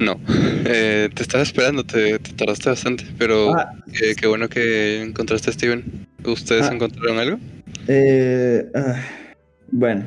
No, 0.00 0.18
eh, 0.66 1.08
te 1.14 1.22
estaba 1.22 1.42
esperando, 1.42 1.84
te, 1.84 2.18
te 2.18 2.32
tardaste 2.32 2.70
bastante, 2.70 3.04
pero 3.18 3.54
Ah, 3.54 3.74
qué, 3.92 4.14
qué 4.14 4.26
bueno 4.26 4.48
que 4.48 5.02
encontraste 5.02 5.50
a 5.50 5.52
Steven. 5.52 5.84
¿Ustedes 6.24 6.66
Ah. 6.68 6.74
encontraron 6.74 7.18
algo? 7.18 7.38
Eh, 7.88 8.70
ah, 8.74 9.00
bueno, 9.70 10.04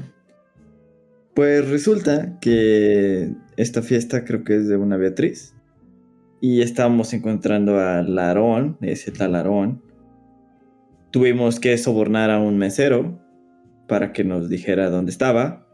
pues 1.35 1.67
resulta 1.69 2.39
que 2.39 3.29
esta 3.57 3.81
fiesta 3.83 4.25
creo 4.25 4.43
que 4.43 4.55
es 4.57 4.67
de 4.67 4.77
una 4.77 4.97
Beatriz. 4.97 5.52
Y 6.45 6.61
estábamos 6.61 7.13
encontrando 7.13 7.79
a 7.79 8.01
Larón, 8.01 8.77
ese 8.81 9.13
tal 9.13 9.31
Larón. 9.31 9.81
Tuvimos 11.09 11.61
que 11.61 11.77
sobornar 11.77 12.31
a 12.31 12.39
un 12.41 12.57
mesero 12.57 13.17
para 13.87 14.11
que 14.11 14.25
nos 14.25 14.49
dijera 14.49 14.89
dónde 14.89 15.11
estaba. 15.11 15.65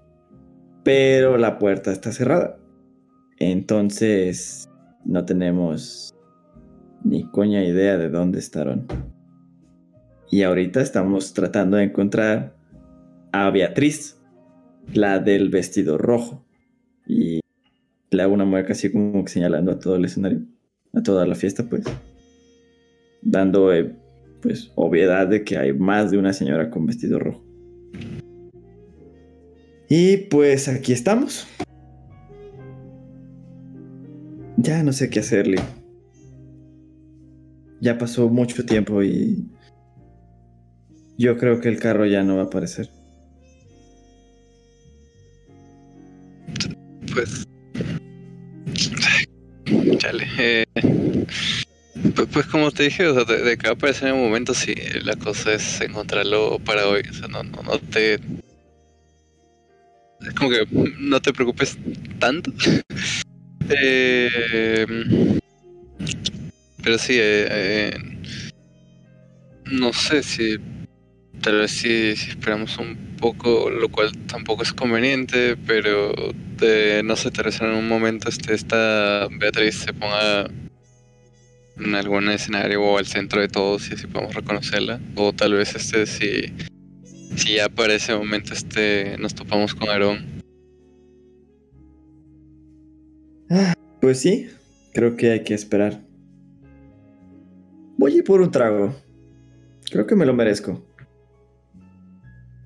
Pero 0.83 1.39
la 1.39 1.57
puerta 1.57 1.91
está 1.91 2.11
cerrada. 2.11 2.59
Entonces 3.39 4.69
no 5.05 5.25
tenemos 5.25 6.13
ni 7.03 7.23
coña 7.23 7.63
idea 7.63 7.97
de 7.97 8.09
dónde 8.11 8.37
estarán. 8.37 8.85
Y 10.29 10.43
ahorita 10.43 10.81
estamos 10.81 11.33
tratando 11.33 11.77
de 11.77 11.85
encontrar 11.85 12.55
a 13.31 13.49
Beatriz, 13.49 14.21
la 14.93 15.17
del 15.17 15.49
vestido 15.49 15.97
rojo. 15.97 16.45
Y 17.07 17.39
le 18.11 18.21
hago 18.21 18.35
una 18.35 18.45
mueca 18.45 18.73
así 18.73 18.91
como 18.91 19.25
señalando 19.25 19.71
a 19.71 19.79
todo 19.79 19.95
el 19.95 20.05
escenario, 20.05 20.43
a 20.93 21.03
toda 21.03 21.25
la 21.25 21.35
fiesta, 21.35 21.63
pues. 21.69 21.83
Dando, 23.21 23.73
eh, 23.73 23.95
pues, 24.41 24.71
obviedad 24.75 25.27
de 25.27 25.43
que 25.43 25.57
hay 25.57 25.73
más 25.73 26.11
de 26.11 26.17
una 26.17 26.33
señora 26.33 26.69
con 26.69 26.85
vestido 26.85 27.19
rojo. 27.19 27.43
Y 29.89 30.17
pues 30.17 30.67
aquí 30.67 30.93
estamos. 30.93 31.47
Ya 34.57 34.83
no 34.83 34.93
sé 34.93 35.09
qué 35.09 35.19
hacerle. 35.19 35.57
ya 37.81 37.97
pasó 37.97 38.27
mucho 38.27 38.65
tiempo 38.65 39.01
y 39.03 39.47
yo 41.17 41.37
creo 41.37 41.59
que 41.61 41.69
el 41.69 41.79
carro 41.79 42.05
ya 42.05 42.23
no 42.23 42.35
va 42.35 42.43
a 42.43 42.45
aparecer. 42.45 42.89
Pues. 47.13 47.47
Chale. 49.97 50.27
Eh, 50.37 50.65
pues, 52.15 52.27
pues 52.31 52.45
como 52.47 52.71
te 52.71 52.83
dije, 52.83 53.03
de, 53.03 53.25
de 53.25 53.57
que 53.57 53.67
va 53.67 53.71
a 53.71 53.73
aparecer 53.73 54.09
en 54.09 54.15
un 54.15 54.21
momento, 54.21 54.53
sí, 54.53 54.73
la 55.03 55.15
cosa 55.15 55.53
es 55.53 55.81
encontrarlo 55.81 56.59
para 56.59 56.87
hoy. 56.87 57.01
O 57.09 57.13
sea, 57.13 57.27
no, 57.27 57.43
no, 57.43 57.61
no 57.63 57.79
te. 57.79 58.13
Es 58.13 58.21
como 60.37 60.49
que 60.49 60.67
no 60.99 61.21
te 61.21 61.33
preocupes 61.33 61.77
tanto. 62.19 62.51
Eh, 63.71 64.83
pero 66.81 66.97
sí, 66.97 67.13
eh, 67.13 67.47
eh, 67.51 67.93
no 69.65 69.93
sé 69.93 70.23
si 70.23 70.57
tal 71.41 71.59
vez 71.59 71.69
sí, 71.69 72.15
si 72.15 72.31
esperamos 72.31 72.79
un 72.79 73.08
poco, 73.19 73.69
lo 73.69 73.89
cual 73.89 74.11
tampoco 74.27 74.63
es 74.63 74.73
conveniente, 74.73 75.57
pero 75.67 76.13
de, 76.57 77.01
no 77.03 77.15
sé, 77.15 77.31
tal 77.31 77.51
en 77.61 77.75
un 77.75 77.87
momento 77.87 78.29
este, 78.29 78.53
esta 78.53 79.27
Beatriz 79.31 79.75
se 79.79 79.93
ponga 79.93 80.49
en 81.77 81.95
algún 81.95 82.29
escenario 82.29 82.83
o 82.83 82.97
al 82.97 83.05
centro 83.05 83.41
de 83.41 83.47
todos 83.47 83.89
y 83.89 83.93
así 83.93 84.07
podemos 84.07 84.35
reconocerla. 84.35 84.99
O 85.15 85.33
tal 85.33 85.53
vez 85.53 85.75
este 85.75 86.05
si, 86.05 86.53
si 87.35 87.55
ya 87.55 87.69
para 87.69 87.93
ese 87.93 88.15
momento 88.15 88.53
este 88.53 89.17
nos 89.17 89.35
topamos 89.35 89.75
con 89.75 89.89
Aarón. 89.89 90.39
Pues 94.01 94.19
sí, 94.19 94.49
creo 94.93 95.15
que 95.15 95.31
hay 95.31 95.43
que 95.43 95.53
esperar. 95.53 96.01
Voy 97.97 98.13
a 98.13 98.17
ir 98.17 98.23
por 98.23 98.41
un 98.41 98.51
trago. 98.51 98.95
Creo 99.91 100.05
que 100.05 100.15
me 100.15 100.25
lo 100.25 100.33
merezco. 100.33 100.88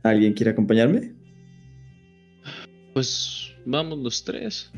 ¿Alguien 0.04 0.34
quiere 0.34 0.52
acompañarme? 0.52 1.14
Pues 2.94 3.56
vamos 3.66 4.00
los 4.00 4.24
tres. 4.24 4.72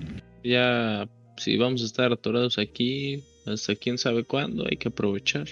Ya, 0.44 1.10
si 1.38 1.58
vamos 1.58 1.82
a 1.82 1.86
estar 1.86 2.12
atorados 2.12 2.58
aquí 2.58 3.24
hasta 3.46 3.76
quién 3.76 3.98
sabe 3.98 4.24
cuándo, 4.24 4.66
hay 4.70 4.78
que 4.78 4.90
aprovechar. 4.90 5.48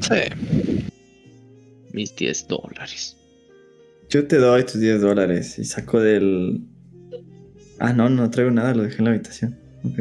Sí. 0.00 0.14
Mis 1.92 2.14
10 2.16 2.48
dólares. 2.48 3.16
Yo 4.10 4.26
te 4.26 4.36
doy 4.36 4.64
tus 4.64 4.80
10 4.80 5.00
dólares 5.00 5.58
y 5.58 5.64
saco 5.64 6.00
del... 6.00 6.60
Ah, 7.78 7.92
no, 7.92 8.08
no 8.08 8.30
traigo 8.30 8.50
nada, 8.50 8.74
lo 8.74 8.82
dejé 8.82 8.98
en 8.98 9.04
la 9.04 9.10
habitación. 9.10 9.58
Ok. 9.84 9.98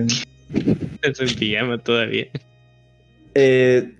Es 1.02 1.20
en 1.20 1.36
pijama 1.38 1.78
todavía. 1.80 2.28
Eh, 3.36 3.96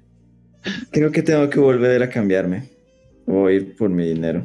creo 0.92 1.12
que 1.12 1.22
tengo 1.22 1.50
que 1.50 1.60
volver 1.60 2.02
a 2.02 2.10
cambiarme. 2.10 2.73
O 3.26 3.50
ir 3.50 3.76
por 3.76 3.90
mi 3.90 4.08
dinero. 4.08 4.44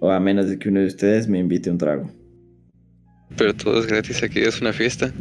O 0.00 0.10
a 0.10 0.20
menos 0.20 0.48
de 0.48 0.58
que 0.58 0.68
uno 0.68 0.80
de 0.80 0.86
ustedes 0.86 1.28
me 1.28 1.38
invite 1.38 1.70
un 1.70 1.78
trago. 1.78 2.10
Pero 3.36 3.54
todo 3.54 3.80
es 3.80 3.86
gratis 3.86 4.22
aquí, 4.22 4.40
es 4.40 4.60
una 4.60 4.72
fiesta. 4.72 5.12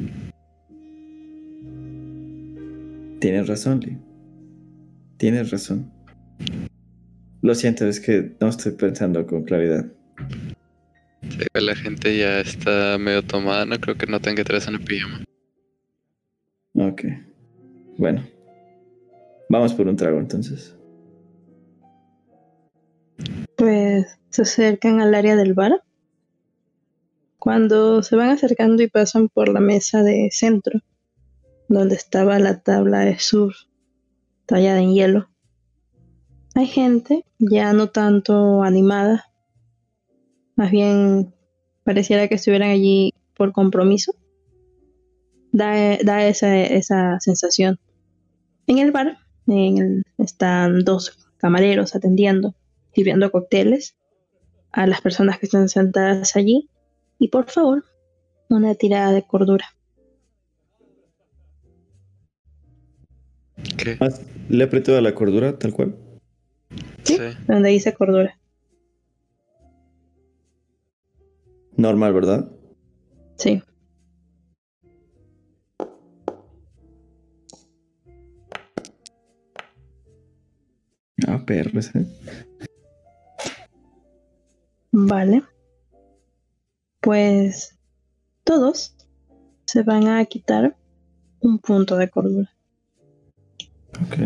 Tienes 3.20 3.48
razón, 3.48 3.80
Lee. 3.80 3.98
Tienes 5.18 5.49
razón. 5.49 5.91
Lo 7.41 7.56
siento, 7.56 7.88
es 7.88 7.99
que 7.99 8.36
no 8.40 8.49
estoy 8.49 8.74
pensando 8.74 9.26
con 9.26 9.44
claridad. 9.44 9.86
Sí, 11.30 11.45
la 11.53 11.76
gente 11.76 12.18
ya 12.18 12.40
está 12.40 12.98
medio 12.99 13.24
tomada, 13.24 13.66
no 13.66 13.80
creo 13.80 13.95
que 13.95 14.06
no 14.06 14.20
tenga 14.20 14.38
que 14.38 14.44
traerse 14.44 14.70
en 14.70 14.76
el 14.76 14.82
pijama. 14.82 15.24
Ok. 16.76 17.03
Bueno. 17.98 18.24
Vamos 19.49 19.74
por 19.74 19.88
un 19.88 19.95
trago 19.95 20.20
entonces. 20.20 20.74
Pues 23.58 24.20
se 24.30 24.42
acercan 24.42 25.00
al 25.02 25.16
área 25.16 25.36
del 25.36 25.54
bar. 25.54 25.84
Cuando 27.40 28.02
se 28.04 28.16
van 28.16 28.30
acercando 28.30 28.82
y 28.82 28.90
pasan 28.90 29.30
por 29.30 29.50
la 29.50 29.60
mesa 29.60 30.04
de 30.04 30.30
centro, 30.32 30.80
donde 31.70 31.96
estaba 31.96 32.40
la 32.40 32.62
tabla 32.62 33.00
de 33.00 33.20
surf 33.20 33.56
tallada 34.46 34.80
en 34.82 34.94
hielo, 34.94 35.30
hay 36.56 36.68
gente 36.68 37.26
ya 37.38 37.74
no 37.74 37.90
tanto 37.90 38.64
animada, 38.64 39.26
más 40.56 40.72
bien 40.72 41.34
pareciera 41.84 42.28
que 42.28 42.36
estuvieran 42.36 42.70
allí 42.70 43.14
por 43.36 43.52
compromiso. 43.52 44.14
Da, 45.52 46.28
esa, 46.28 46.58
esa 46.58 47.20
sensación. 47.20 47.80
En 48.68 48.80
el 48.80 48.92
bar 48.92 49.18
en 49.48 49.78
el- 49.78 50.04
están 50.18 50.84
dos 50.84 51.30
camareros 51.38 51.96
atendiendo, 51.96 52.56
sirviendo 52.95 53.30
cócteles 53.31 53.97
a 54.72 54.88
las 54.88 55.01
personas 55.01 55.38
que 55.38 55.45
están 55.45 55.69
sentadas 55.69 56.35
allí. 56.35 56.69
Y 57.19 57.27
por 57.27 57.49
favor, 57.49 57.84
una 58.49 58.76
tirada 58.76 59.11
de 59.11 59.23
cordura. 59.23 59.67
¿Qué? 63.77 63.97
Ah, 63.99 64.09
¿Le 64.49 64.63
apretó 64.63 64.97
a 64.97 65.01
la 65.01 65.13
cordura 65.13 65.57
tal 65.59 65.73
cual? 65.73 65.95
Sí. 67.03 67.17
Donde 67.47 67.69
dice 67.69 67.93
cordura. 67.93 68.38
Normal, 71.77 72.13
¿verdad? 72.13 72.51
Sí. 73.38 73.61
Ah, 81.27 81.43
perros, 81.45 81.95
¿eh? 81.95 82.05
Vale. 84.97 85.43
Pues 87.01 87.77
todos 88.45 88.95
se 89.65 89.84
van 89.84 90.07
a 90.07 90.23
quitar 90.23 90.77
un 91.41 91.59
punto 91.59 91.97
de 91.97 92.09
cordura. 92.09 92.49
Ok. 94.05 94.17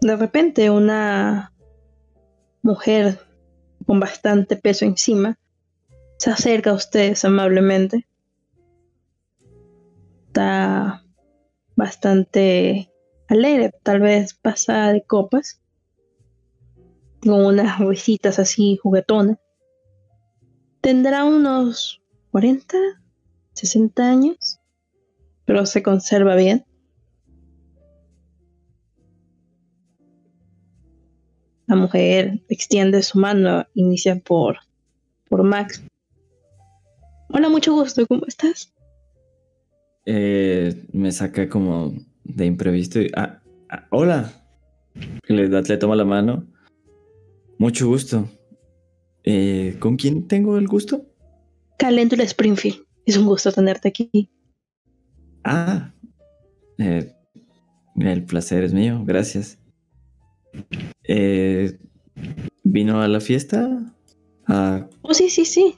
De 0.00 0.16
repente 0.16 0.70
una 0.70 1.52
mujer 2.62 3.20
con 3.86 4.00
bastante 4.00 4.56
peso 4.56 4.86
encima 4.86 5.38
se 6.16 6.30
acerca 6.30 6.70
a 6.70 6.74
ustedes 6.74 7.22
amablemente. 7.26 8.06
Está 10.28 11.04
bastante 11.76 12.90
alegre, 13.28 13.72
tal 13.82 14.00
vez 14.00 14.34
pasada 14.34 14.92
de 14.92 15.04
copas, 15.04 15.60
con 17.20 17.44
unas 17.44 17.78
risitas 17.78 18.38
así 18.38 18.78
juguetonas. 18.82 19.38
Tendrá 20.80 21.24
unos 21.24 22.02
40, 22.30 22.76
60 23.54 24.08
años, 24.08 24.60
pero 25.44 25.66
se 25.66 25.82
conserva 25.82 26.36
bien. 26.36 26.64
La 31.66 31.74
mujer 31.74 32.44
extiende 32.48 33.02
su 33.02 33.18
mano, 33.18 33.66
inicia 33.74 34.20
por, 34.20 34.58
por 35.28 35.42
Max. 35.42 35.82
Hola, 37.28 37.48
mucho 37.48 37.74
gusto, 37.74 38.06
¿cómo 38.06 38.24
estás? 38.26 38.72
Eh, 40.04 40.86
me 40.92 41.10
saca 41.10 41.48
como 41.48 41.92
de 42.34 42.46
imprevisto 42.46 43.00
y... 43.00 43.10
Ah, 43.16 43.40
ah, 43.70 43.86
hola. 43.90 44.32
Le, 45.28 45.48
da- 45.48 45.60
le 45.62 45.76
toma 45.76 45.96
la 45.96 46.04
mano. 46.04 46.46
Mucho 47.58 47.86
gusto. 47.88 48.28
Eh, 49.24 49.76
¿Con 49.80 49.96
quién 49.96 50.26
tengo 50.28 50.56
el 50.58 50.66
gusto? 50.68 51.04
Calentura 51.78 52.24
Springfield, 52.24 52.84
es 53.04 53.16
un 53.16 53.26
gusto 53.26 53.52
tenerte 53.52 53.88
aquí. 53.88 54.30
Ah. 55.44 55.92
eh, 56.78 57.12
el 57.98 58.24
placer 58.24 58.64
es 58.64 58.72
mío, 58.72 59.02
gracias. 59.04 59.58
Eh, 61.04 61.78
¿Vino 62.64 63.00
a 63.02 63.08
la 63.08 63.20
fiesta? 63.20 63.92
Ah, 64.46 64.88
Oh, 65.02 65.12
sí, 65.14 65.28
sí, 65.30 65.44
sí. 65.44 65.76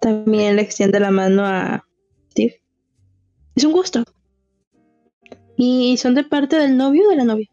También 0.00 0.56
le 0.56 0.62
extiende 0.62 0.98
la 1.00 1.10
mano 1.10 1.44
a 1.44 1.84
Steve. 2.30 2.62
Es 3.60 3.64
un 3.64 3.72
gusto. 3.72 4.02
¿Y 5.58 5.98
son 5.98 6.14
de 6.14 6.24
parte 6.24 6.56
del 6.56 6.78
novio 6.78 7.06
o 7.06 7.10
de 7.10 7.16
la 7.16 7.24
novia? 7.24 7.46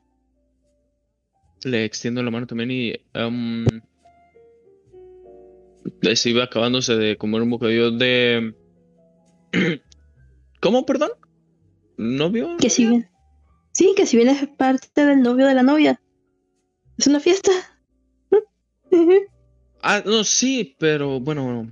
Le 1.66 1.84
extiendo 1.84 2.24
la 2.24 2.32
mano 2.32 2.48
también 2.48 2.72
y. 2.72 2.94
um, 3.14 3.66
les 6.00 6.26
iba 6.26 6.46
acabándose 6.46 6.96
de 6.96 7.18
comer 7.18 7.42
un 7.42 7.50
bocadillo 7.50 7.92
de. 7.92 8.56
¿Cómo, 10.62 10.86
perdón? 10.86 11.10
¿Novio? 11.98 12.56
Que 12.58 12.70
si 12.70 12.86
bien. 12.86 13.10
Sí, 13.74 13.94
que 13.98 14.06
si 14.06 14.16
bien 14.16 14.30
es 14.30 14.48
parte 14.48 15.06
del 15.06 15.22
novio 15.22 15.46
de 15.46 15.56
la 15.56 15.64
novia. 15.64 16.02
Es 16.98 17.08
una 17.08 17.20
fiesta. 17.20 17.52
Ah, 19.82 20.02
no, 20.06 20.24
sí, 20.24 20.76
pero 20.80 21.20
bueno, 21.20 21.72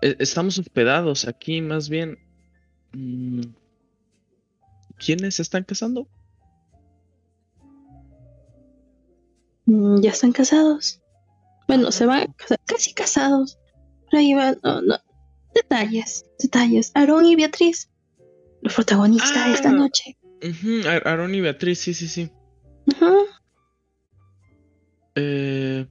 e- 0.00 0.16
estamos 0.18 0.58
hospedados 0.58 1.28
aquí 1.28 1.60
más 1.60 1.88
bien. 1.90 2.18
Mm, 2.92 3.40
¿Quiénes 4.98 5.36
se 5.36 5.42
están 5.42 5.64
casando? 5.64 6.08
Mm, 9.66 10.00
Ya 10.02 10.10
están 10.10 10.32
casados. 10.32 11.00
Bueno, 11.68 11.92
se 11.92 12.06
van 12.06 12.34
casi 12.66 12.92
casados. 12.94 13.58
Por 14.10 14.18
ahí 14.18 14.34
van, 14.34 14.58
no, 14.62 14.82
no. 14.82 14.96
Detalles, 15.54 16.24
detalles. 16.38 16.92
Aarón 16.94 17.26
y 17.26 17.36
Beatriz, 17.36 17.90
los 18.62 18.74
protagonistas 18.74 19.46
de 19.48 19.52
esta 19.54 19.68
Ah. 19.70 19.72
noche. 19.72 20.16
Ar- 20.88 21.06
Aarón 21.06 21.34
y 21.34 21.40
Beatriz, 21.40 21.78
sí, 21.80 21.94
sí, 21.94 22.08
sí. 22.08 22.30
Eh, 25.14 25.86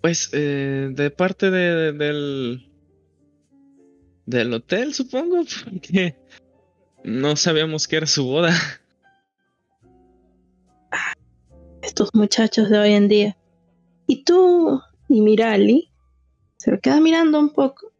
pues 0.00 0.30
eh, 0.32 0.88
de 0.92 1.10
parte 1.10 1.50
de- 1.50 1.92
del 1.92 2.70
del 4.26 4.52
hotel, 4.52 4.92
supongo, 4.92 5.44
porque 5.64 6.16
no 7.04 7.36
sabíamos 7.36 7.88
que 7.88 7.96
era 7.96 8.06
su 8.06 8.26
boda. 8.26 8.52
Estos 11.82 12.10
muchachos 12.14 12.68
de 12.68 12.78
hoy 12.78 12.92
en 12.92 13.08
día. 13.08 13.36
Y 14.06 14.24
tú, 14.24 14.82
y 15.08 15.20
Mirali, 15.20 15.90
se 16.56 16.72
lo 16.72 16.80
queda 16.80 17.00
mirando 17.00 17.38
un 17.38 17.50
poco. 17.50 17.92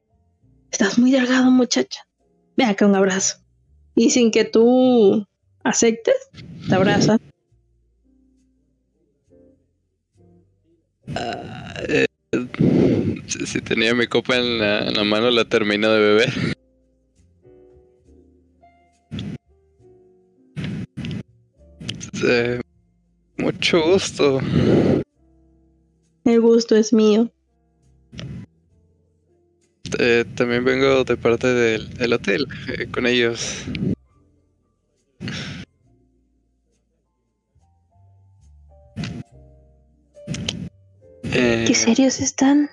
Estás 0.71 0.99
muy 0.99 1.13
delgado, 1.13 1.51
muchacha. 1.51 2.07
Ven 2.57 2.69
acá 2.69 2.87
un 2.87 2.97
abrazo. 2.97 3.39
Y 3.95 4.11
sin 4.11 4.31
que 4.31 4.45
tú 4.45 5.27
aceptes, 5.63 6.17
te 6.69 6.75
abraza. 6.75 7.19
Eh, 11.89 12.06
si, 13.27 13.61
tenía 13.61 13.95
mi 13.95 14.07
copa 14.07 14.37
en 14.37 14.59
la, 14.59 14.87
en 14.87 14.95
la 14.95 15.05
mano, 15.05 15.31
la 15.31 15.45
termino 15.45 15.91
de 15.91 16.01
beber. 16.01 16.57
Eh, 22.25 22.61
mucho 23.37 23.83
gusto. 23.83 24.41
El 26.25 26.41
gusto 26.41 26.75
es 26.75 26.93
mío. 26.93 27.31
Eh, 29.99 30.25
también 30.35 30.65
vengo 30.65 31.05
de 31.05 31.17
parte 31.17 31.47
del, 31.47 31.89
del 31.95 32.13
hotel 32.13 32.47
eh, 32.69 32.89
con 32.91 33.07
ellos. 33.07 33.65
Eh, 41.39 41.65
¿Qué 41.67 41.75
serios 41.75 42.21
están? 42.21 42.71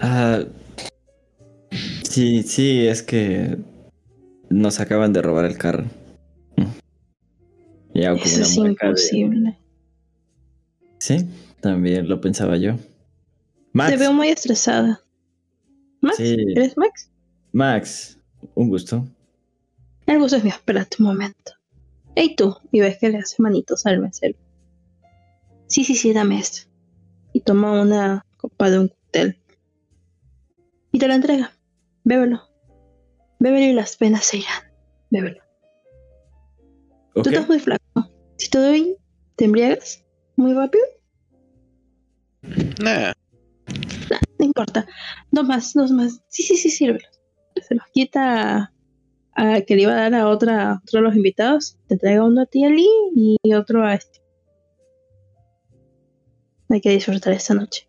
Ah, 0.00 0.44
sí, 2.02 2.42
sí, 2.42 2.86
es 2.86 3.02
que 3.02 3.56
nos 4.50 4.80
acaban 4.80 5.12
de 5.12 5.22
robar 5.22 5.44
el 5.44 5.58
carro. 5.58 5.84
Y 7.94 8.04
hago 8.04 8.18
como 8.18 8.30
Eso 8.30 8.42
es 8.42 8.54
de- 8.56 8.68
imposible. 8.68 9.58
Sí, 10.98 11.26
también 11.60 12.08
lo 12.08 12.20
pensaba 12.20 12.56
yo. 12.56 12.76
Max, 13.72 13.90
Te 13.90 13.96
veo 13.98 14.12
muy 14.12 14.28
estresada. 14.28 15.00
¿Max? 16.00 16.16
Sí. 16.16 16.36
¿Eres 16.54 16.76
Max? 16.76 17.10
Max, 17.52 18.18
un 18.54 18.68
gusto. 18.68 19.06
El 20.06 20.18
gusto 20.18 20.36
es 20.36 20.44
mío. 20.44 20.54
Espérate 20.54 20.96
un 21.00 21.06
momento. 21.06 21.52
Ey 22.14 22.34
tú, 22.36 22.56
y 22.72 22.80
ves 22.80 22.98
que 22.98 23.10
le 23.10 23.18
hace 23.18 23.36
manitos 23.42 23.84
al 23.86 24.00
mesero. 24.00 24.36
Sí, 25.66 25.84
sí, 25.84 25.94
sí, 25.94 26.12
dame 26.12 26.38
esto. 26.38 26.67
Y 27.32 27.40
toma 27.40 27.80
una 27.80 28.24
copa 28.36 28.70
de 28.70 28.78
un 28.78 28.88
cóctel. 28.88 29.38
Y 30.92 30.98
te 30.98 31.08
lo 31.08 31.14
entrega. 31.14 31.52
Bébelo. 32.04 32.42
Bébelo 33.38 33.66
y 33.66 33.72
las 33.72 33.96
penas 33.96 34.24
se 34.24 34.38
irán. 34.38 34.62
Bébelo. 35.10 35.42
Tú 37.14 37.28
estás 37.28 37.48
muy 37.48 37.58
flaco. 37.58 38.10
Si 38.36 38.48
te 38.48 38.58
doy, 38.58 38.96
¿te 39.36 39.44
embriagas? 39.44 40.04
¿Muy 40.36 40.54
rápido? 40.54 40.84
nah, 42.80 43.12
No 44.38 44.46
importa. 44.46 44.86
Dos 45.30 45.46
más, 45.46 45.74
dos 45.74 45.90
más. 45.90 46.20
Sí, 46.28 46.42
sí, 46.42 46.56
sí, 46.56 46.70
sírvelos. 46.70 47.20
Se 47.60 47.74
los 47.74 47.84
quita 47.92 48.56
a, 48.56 48.72
a 49.34 49.60
que 49.62 49.74
le 49.74 49.82
iba 49.82 49.92
a 49.92 49.96
dar 49.96 50.14
a 50.14 50.28
otra, 50.28 50.70
a 50.70 50.74
otro 50.76 51.00
de 51.00 51.06
los 51.06 51.16
invitados. 51.16 51.76
Te 51.88 51.96
traiga 51.96 52.24
uno 52.24 52.42
a 52.42 52.46
ti, 52.46 52.64
Ali, 52.64 52.86
y 53.14 53.54
otro 53.54 53.84
a 53.84 53.94
este. 53.94 54.20
Hay 56.70 56.80
que 56.80 56.90
disfrutar 56.90 57.32
esta 57.32 57.54
noche. 57.54 57.88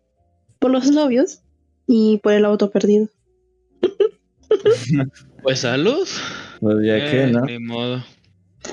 Por 0.58 0.70
los 0.70 0.90
novios 0.90 1.42
y 1.86 2.18
por 2.18 2.32
el 2.32 2.44
auto 2.44 2.70
perdido. 2.70 3.08
Pues 5.42 5.60
salud. 5.60 6.06
pues 6.60 6.76
ya 6.84 6.96
que, 7.10 7.22
Eh, 7.22 7.26
¿no? 7.32 7.40
Ni 7.46 7.58
modo. 7.60 8.04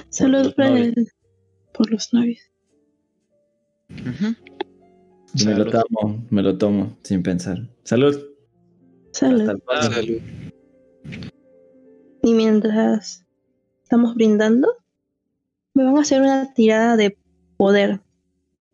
Salud 0.09 0.45
los 0.45 0.53
por, 0.55 0.67
por 1.73 1.91
los 1.91 2.13
novios. 2.13 2.39
Me 5.45 5.53
lo 5.55 5.65
tomo, 5.69 6.25
me 6.29 6.41
lo 6.41 6.57
tomo 6.57 6.97
sin 7.03 7.23
pensar. 7.23 7.59
Salud. 7.83 8.19
Salud. 9.11 9.59
Salud. 9.81 10.21
Y 12.23 12.33
mientras 12.33 13.25
estamos 13.83 14.15
brindando, 14.15 14.73
me 15.73 15.83
van 15.85 15.97
a 15.97 16.01
hacer 16.01 16.21
una 16.21 16.53
tirada 16.53 16.97
de 16.97 17.17
poder, 17.55 18.01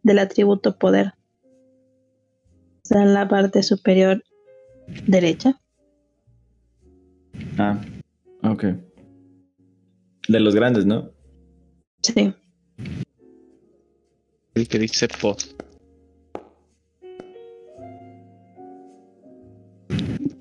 del 0.04 0.20
atributo 0.20 0.78
poder. 0.78 1.14
Está 2.84 3.02
en 3.02 3.14
la 3.14 3.28
parte 3.30 3.64
superior 3.64 4.22
derecha. 5.08 5.58
Ah, 7.58 7.80
ok. 8.44 8.66
De 10.28 10.40
los 10.40 10.54
grandes, 10.54 10.86
¿no? 10.86 11.10
Sí. 12.02 12.34
El 14.56 14.68
que 14.68 14.80
dice. 14.80 15.08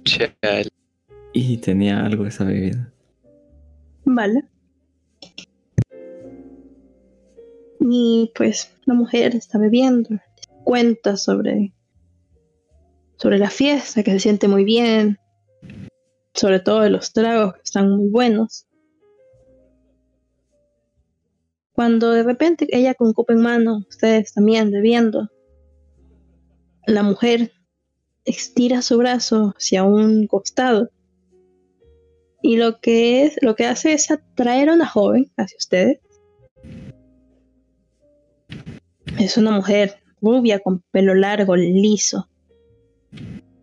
Chale. 0.05 0.69
Y 1.33 1.57
tenía 1.59 2.05
algo 2.05 2.27
esa 2.27 2.45
bebida. 2.45 2.93
Vale. 4.05 4.45
Y 7.79 8.33
pues 8.35 8.75
la 8.85 8.95
mujer 8.95 9.35
está 9.37 9.59
bebiendo, 9.59 10.11
cuenta 10.65 11.17
sobre, 11.17 11.73
sobre 13.23 13.39
la 13.39 13.51
fiesta, 13.51 14.03
que 14.03 14.11
se 14.11 14.19
siente 14.19 14.49
muy 14.49 14.65
bien, 14.65 15.17
sobre 16.35 16.59
todo 16.59 16.81
de 16.81 16.91
los 16.91 17.13
tragos 17.13 17.55
que 17.55 17.61
están 17.63 17.89
muy 17.89 18.09
buenos. 18.09 18.67
Cuando 21.71 22.11
de 22.11 22.25
repente 22.25 22.67
ella 22.73 22.95
con 22.95 23.13
copa 23.13 23.33
en 23.33 23.43
mano, 23.43 23.85
ustedes 23.89 24.35
también 24.35 24.73
bebiendo, 24.73 25.31
la 26.85 27.05
mujer 27.05 27.53
estira 28.25 28.83
su 28.83 28.99
brazo 28.99 29.55
hacia 29.57 29.85
un 29.85 30.27
costado 30.27 30.91
y 32.43 32.57
lo 32.57 32.81
que 32.81 33.23
es, 33.25 33.37
lo 33.41 33.55
que 33.55 33.67
hace 33.67 33.93
es 33.93 34.11
atraer 34.11 34.69
a 34.69 34.75
una 34.75 34.89
joven 34.89 35.31
hacia 35.37 35.57
ustedes. 35.59 36.01
Es 39.21 39.37
una 39.37 39.53
mujer 39.53 40.03
rubia 40.21 40.59
con 40.59 40.83
pelo 40.91 41.15
largo, 41.15 41.55
liso. 41.55 42.29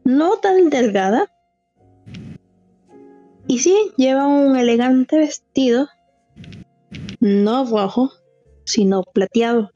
No 0.10 0.38
tan 0.38 0.72
delgada. 0.72 1.31
Y 3.45 3.60
sí, 3.60 3.91
lleva 3.95 4.26
un 4.26 4.57
elegante 4.57 5.19
vestido. 5.19 5.88
No 7.19 7.64
rojo, 7.65 8.10
sino 8.64 9.03
plateado. 9.03 9.69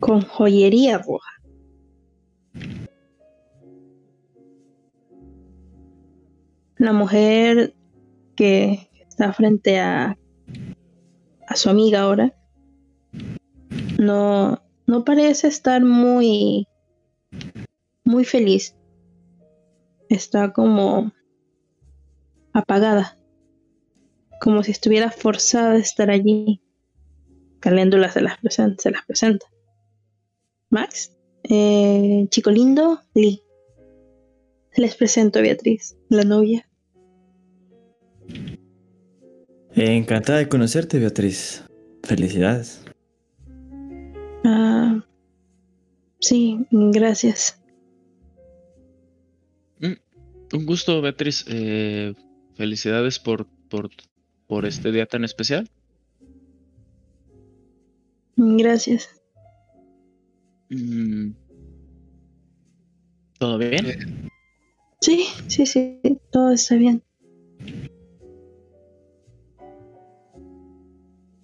Con 0.00 0.22
joyería 0.22 0.96
roja. 0.96 1.30
La 6.78 6.94
mujer 6.94 7.74
que 8.34 8.88
está 9.06 9.34
frente 9.34 9.78
a, 9.78 10.16
a 11.46 11.56
su 11.56 11.68
amiga 11.68 12.00
ahora 12.00 12.34
no, 13.98 14.62
no 14.86 15.04
parece 15.04 15.48
estar 15.48 15.84
muy, 15.84 16.66
muy 18.04 18.24
feliz. 18.24 18.76
Está 20.08 20.52
como 20.52 21.12
apagada, 22.52 23.18
como 24.40 24.62
si 24.62 24.70
estuviera 24.70 25.10
forzada 25.10 25.72
a 25.72 25.78
estar 25.78 26.10
allí. 26.10 26.60
Caléndula 27.60 28.10
se 28.10 28.20
las 28.20 28.38
presenta. 28.38 28.82
Se 28.82 28.90
las 28.90 29.04
presenta. 29.06 29.46
Max, 30.70 31.16
eh, 31.44 32.26
chico 32.30 32.50
lindo, 32.50 33.00
Lee. 33.14 33.42
Les 34.76 34.94
presento 34.96 35.38
a 35.38 35.42
Beatriz, 35.42 35.96
la 36.08 36.24
novia. 36.24 36.68
Encantada 39.74 40.38
de 40.38 40.48
conocerte, 40.48 40.98
Beatriz. 40.98 41.64
Felicidades. 42.02 42.84
Ah, 44.44 45.04
Sí, 46.24 46.58
gracias. 46.70 47.62
Un 50.52 50.66
gusto, 50.66 51.00
Beatriz. 51.00 51.44
Eh, 51.48 52.14
felicidades 52.54 53.18
por, 53.18 53.46
por, 53.68 53.90
por 54.46 54.66
este 54.66 54.92
día 54.92 55.06
tan 55.06 55.24
especial. 55.24 55.68
Gracias. 58.36 59.08
Mm. 60.70 61.30
¿Todo 63.38 63.58
bien? 63.58 64.30
Sí, 65.00 65.26
sí, 65.48 65.66
sí, 65.66 66.00
todo 66.30 66.52
está 66.52 66.76
bien. 66.76 67.02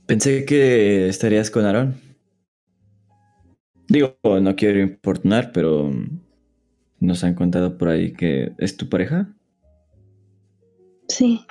Pensé 0.07 0.45
que 0.45 1.09
estarías 1.09 1.51
con 1.51 1.65
Aaron. 1.65 1.95
Digo, 3.89 4.17
no 4.23 4.57
quiero 4.57 4.81
importunar, 4.81 5.53
pero 5.53 5.93
nos 7.01 7.25
han 7.25 7.35
contado 7.35 7.79
por 7.79 7.89
ahí 7.89 8.13
que 8.13 8.53
es 8.59 8.77
tu 8.77 8.89
pareja. 8.89 9.29
Sí. 11.09 11.45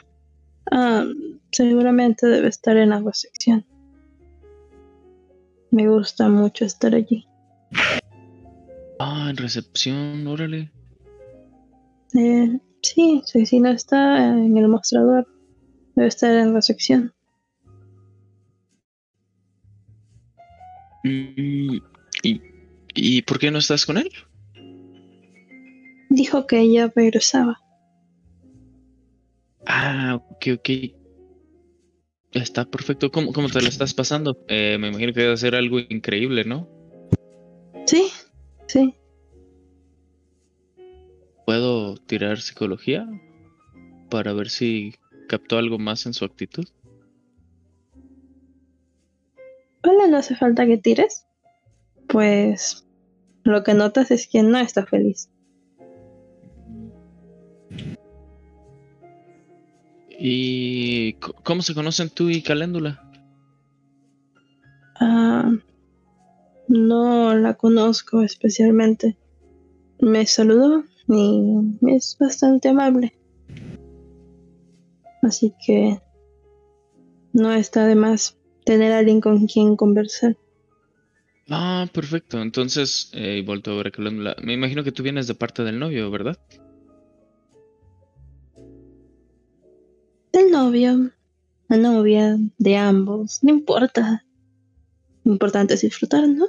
Ah, 0.71 1.05
seguramente 1.51 2.27
debe 2.27 2.47
estar 2.47 2.77
en 2.77 2.89
la 2.89 3.03
sección. 3.13 3.65
Me 5.71 5.87
gusta 5.89 6.29
mucho 6.29 6.65
estar 6.65 6.93
allí. 6.95 7.27
Ah, 8.99 9.27
en 9.29 9.37
recepción, 9.37 10.25
órale. 10.27 10.71
Eh, 12.13 12.59
sí, 12.81 13.21
sí, 13.25 13.45
si 13.45 13.59
no 13.59 13.69
está 13.69 14.29
en 14.29 14.57
el 14.57 14.67
mostrador, 14.67 15.27
debe 15.95 16.07
estar 16.07 16.31
en 16.31 16.53
la 16.53 16.61
sección. 16.61 17.13
Mm, 21.03 21.77
¿Y, 22.23 22.41
¿Y 22.93 23.21
por 23.23 23.39
qué 23.39 23.51
no 23.51 23.59
estás 23.59 23.85
con 23.85 23.97
él? 23.97 24.11
Dijo 26.19 26.47
que 26.47 26.59
ella 26.59 26.91
regresaba. 26.93 27.61
Ah, 29.65 30.21
ok, 30.21 30.47
ok. 30.55 30.69
Está 32.33 32.65
perfecto. 32.65 33.09
¿Cómo, 33.09 33.31
cómo 33.31 33.47
te 33.47 33.61
lo 33.61 33.69
estás 33.69 33.93
pasando? 33.93 34.37
Eh, 34.49 34.77
me 34.77 34.89
imagino 34.89 35.13
que 35.13 35.21
debe 35.21 35.37
ser 35.37 35.55
algo 35.55 35.79
increíble, 35.79 36.43
¿no? 36.43 36.67
Sí, 37.85 38.09
sí. 38.67 38.95
¿Puedo 41.45 41.95
tirar 41.95 42.41
psicología 42.41 43.07
para 44.09 44.33
ver 44.33 44.49
si 44.49 44.95
captó 45.29 45.57
algo 45.57 45.79
más 45.79 46.05
en 46.05 46.13
su 46.13 46.25
actitud? 46.25 46.67
Hola, 49.85 50.07
no 50.09 50.17
hace 50.17 50.35
falta 50.35 50.65
que 50.65 50.77
tires. 50.77 51.25
Pues 52.09 52.85
lo 53.45 53.63
que 53.63 53.73
notas 53.73 54.11
es 54.11 54.27
que 54.27 54.43
no 54.43 54.59
está 54.59 54.85
feliz. 54.85 55.29
¿Y 60.21 61.13
cómo 61.43 61.61
se 61.61 61.73
conocen 61.73 62.09
tú 62.09 62.29
y 62.29 62.41
Caléndula? 62.41 63.01
Ah, 64.99 65.49
no 66.67 67.33
la 67.35 67.53
conozco 67.53 68.21
especialmente. 68.21 69.17
Me 70.01 70.25
saludó 70.25 70.83
y 71.07 71.53
es 71.87 72.17
bastante 72.19 72.67
amable. 72.67 73.13
Así 75.21 75.53
que 75.65 76.01
no 77.31 77.53
está 77.53 77.85
de 77.85 77.95
más 77.95 78.37
tener 78.65 78.91
a 78.91 78.99
alguien 78.99 79.21
con 79.21 79.47
quien 79.47 79.77
conversar. 79.77 80.35
Ah, 81.49 81.87
perfecto. 81.93 82.41
Entonces, 82.41 83.09
eh, 83.13 83.37
y 83.37 83.41
vuelto 83.41 83.71
a 83.71 83.77
ver 83.77 83.87
a 83.87 83.91
Caléndula. 83.91 84.35
Me 84.41 84.53
imagino 84.53 84.83
que 84.83 84.91
tú 84.91 85.01
vienes 85.01 85.27
de 85.27 85.35
parte 85.35 85.63
del 85.63 85.79
novio, 85.79 86.11
¿verdad? 86.11 86.37
Del 90.39 90.51
novio, 90.51 91.11
la 91.67 91.75
novia, 91.75 92.37
de 92.57 92.77
ambos, 92.77 93.43
no 93.43 93.49
importa. 93.49 94.23
Lo 95.25 95.33
importante 95.33 95.73
es 95.73 95.81
disfrutar, 95.81 96.29
¿no? 96.29 96.45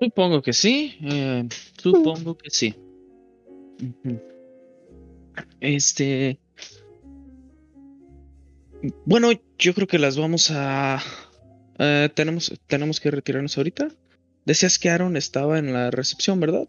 Supongo 0.00 0.40
que 0.40 0.54
sí. 0.54 0.96
eh, 1.02 1.46
supongo 1.76 2.38
que 2.38 2.48
sí. 2.48 2.74
Este. 5.60 6.40
Bueno, 9.04 9.28
yo 9.58 9.74
creo 9.74 9.86
que 9.86 9.98
las 9.98 10.16
vamos 10.16 10.50
a. 10.50 11.02
eh, 11.78 12.08
tenemos, 12.14 12.50
tenemos 12.66 12.98
que 12.98 13.10
retirarnos 13.10 13.58
ahorita. 13.58 13.88
Decías 14.46 14.78
que 14.78 14.88
Aaron 14.88 15.18
estaba 15.18 15.58
en 15.58 15.74
la 15.74 15.90
recepción, 15.90 16.40
¿verdad? 16.40 16.66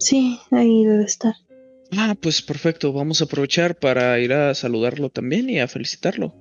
Sí, 0.00 0.40
ahí 0.50 0.84
debe 0.84 1.04
estar. 1.04 1.36
Ah, 1.92 2.16
pues 2.20 2.42
perfecto. 2.42 2.92
Vamos 2.92 3.20
a 3.20 3.24
aprovechar 3.24 3.78
para 3.78 4.18
ir 4.18 4.32
a 4.32 4.54
saludarlo 4.54 5.10
también 5.10 5.48
y 5.50 5.60
a 5.60 5.68
felicitarlo. 5.68 6.34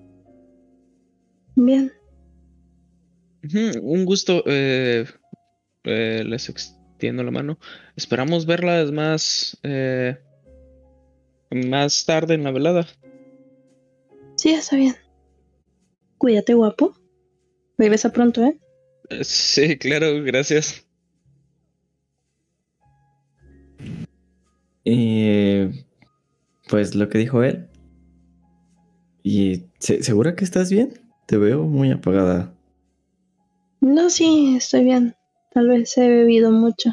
Bien, 1.56 1.92
Un 3.82 4.06
gusto. 4.06 4.44
eh, 4.48 5.06
eh, 5.84 6.24
les 6.26 6.50
extiendo 6.50 7.24
la 7.24 7.32
mano. 7.32 7.60
Esperamos 7.96 8.46
verlas 8.46 8.92
más. 8.92 9.58
eh, 9.64 10.18
más 11.52 12.06
tarde 12.06 12.34
en 12.34 12.44
la 12.44 12.52
velada. 12.52 12.88
sí, 14.36 14.52
está 14.52 14.76
bien. 14.76 14.96
Cuídate, 16.18 16.54
guapo. 16.54 16.96
Regresa 17.78 18.12
pronto. 18.12 18.42
Eh, 19.10 19.24
Sí, 19.24 19.78
claro, 19.78 20.24
gracias. 20.24 20.85
Y 24.86 25.86
pues 26.70 26.95
lo 26.95 27.10
que 27.10 27.18
dijo 27.18 27.44
él. 27.44 27.68
¿Y 29.24 29.66
se- 29.80 30.03
segura 30.03 30.36
que 30.36 30.44
estás 30.45 30.70
bien? 30.70 30.94
Te 31.26 31.38
veo 31.38 31.64
muy 31.64 31.91
apagada. 31.91 32.53
No, 33.82 34.10
sí, 34.10 34.56
estoy 34.57 34.84
bien. 34.84 35.16
Tal 35.52 35.68
vez 35.68 35.98
he 35.98 36.07
bebido 36.07 36.52
mucho. 36.52 36.91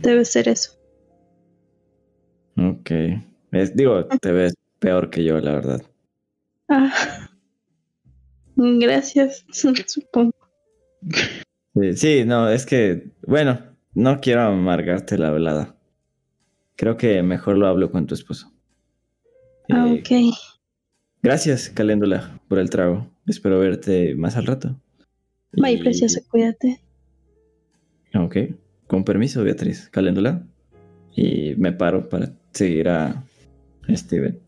Debe 0.00 0.24
ser 0.24 0.48
eso. 0.48 0.72
Ok. 2.56 2.90
Es- 3.52 3.74
digo, 3.76 4.04
te 4.20 4.32
ves 4.32 4.54
peor 4.80 5.10
que 5.10 5.22
yo, 5.24 5.38
la 5.40 5.52
verdad. 5.52 5.82
Ah. 6.68 6.92
Gracias, 8.56 9.44
supongo. 9.86 10.34
Sí, 11.74 11.92
sí, 11.94 12.24
no, 12.26 12.48
es 12.50 12.66
que, 12.66 13.12
bueno, 13.26 13.60
no 13.94 14.20
quiero 14.20 14.42
amargarte 14.42 15.16
la 15.16 15.30
velada. 15.30 15.77
Creo 16.78 16.96
que 16.96 17.20
mejor 17.24 17.58
lo 17.58 17.66
hablo 17.66 17.90
con 17.90 18.06
tu 18.06 18.14
esposo. 18.14 18.52
Ah, 19.68 19.88
Eh, 19.88 19.98
ok. 20.00 20.34
Gracias, 21.22 21.70
Caléndula, 21.70 22.40
por 22.48 22.60
el 22.60 22.70
trago. 22.70 23.10
Espero 23.26 23.58
verte 23.58 24.14
más 24.14 24.36
al 24.36 24.46
rato. 24.46 24.80
Bye, 25.52 25.72
Y- 25.72 25.78
preciosa, 25.82 26.20
cuídate. 26.30 26.80
Ok, 28.14 28.36
con 28.86 29.02
permiso, 29.04 29.42
Beatriz. 29.42 29.88
Caléndula. 29.90 30.46
Y 31.16 31.56
me 31.56 31.72
paro 31.72 32.08
para 32.08 32.32
seguir 32.52 32.88
a 32.88 33.24
Steven. 33.88 34.38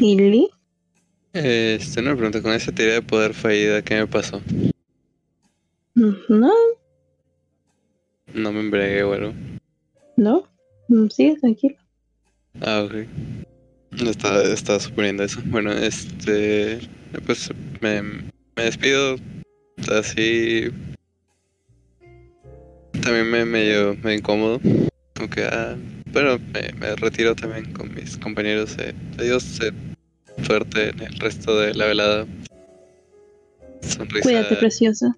¿Y 0.00 0.16
Lee? 0.16 0.48
Este, 1.32 2.00
una 2.00 2.14
pregunta, 2.14 2.40
con 2.40 2.52
esa 2.52 2.72
teoría 2.72 2.94
de 2.94 3.02
poder 3.02 3.34
fallida, 3.34 3.82
¿qué 3.82 3.96
me 3.96 4.06
pasó? 4.06 4.40
No, 5.96 6.14
No 8.34 8.52
me 8.52 8.60
embregué 8.60 9.02
o 9.02 9.12
algo. 9.14 9.32
no. 10.16 10.46
Mm, 10.88 11.08
Sigue 11.08 11.36
tranquilo. 11.40 11.76
Ah, 12.60 12.82
ok. 12.86 12.94
No 14.02 14.10
estaba, 14.10 14.42
estaba 14.44 14.78
suponiendo 14.78 15.24
eso. 15.24 15.40
Bueno, 15.46 15.72
este. 15.72 16.78
Pues 17.24 17.50
me, 17.80 18.02
me 18.02 18.62
despido. 18.62 19.16
Así. 19.90 20.68
También 23.02 23.30
me 23.30 23.44
medio, 23.44 23.96
medio 23.96 24.18
incómodo. 24.18 24.60
Aunque, 25.18 25.44
ah, 25.44 25.76
bueno, 26.12 26.38
me, 26.52 26.72
me 26.78 26.94
retiro 26.96 27.34
también 27.34 27.72
con 27.72 27.92
mis 27.94 28.16
compañeros. 28.18 28.76
eh. 28.78 28.94
Adiós, 29.18 29.58
eh, 29.62 29.72
suerte 30.44 30.90
en 30.90 31.00
el 31.00 31.18
resto 31.18 31.58
de 31.58 31.74
la 31.74 31.86
velada. 31.86 32.26
Sonrisa, 33.80 34.22
Cuídate, 34.22 34.56
preciosa. 34.56 35.16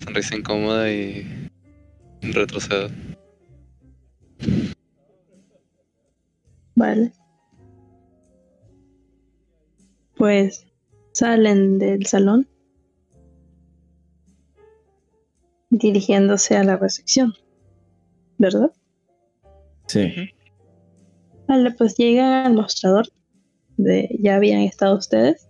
Sonrisa 0.00 0.36
incómoda 0.36 0.90
y 0.90 1.50
retrocedo. 2.22 2.88
Vale. 6.74 7.12
Pues 10.16 10.66
salen 11.12 11.78
del 11.78 12.06
salón 12.06 12.48
dirigiéndose 15.70 16.56
a 16.56 16.64
la 16.64 16.76
recepción, 16.76 17.34
¿verdad? 18.38 18.72
Sí. 19.86 20.30
Vale, 21.48 21.70
pues 21.72 21.96
llegan 21.96 22.46
al 22.46 22.54
mostrador 22.54 23.08
de 23.76 24.08
ya 24.20 24.36
habían 24.36 24.60
estado 24.62 24.96
ustedes 24.96 25.46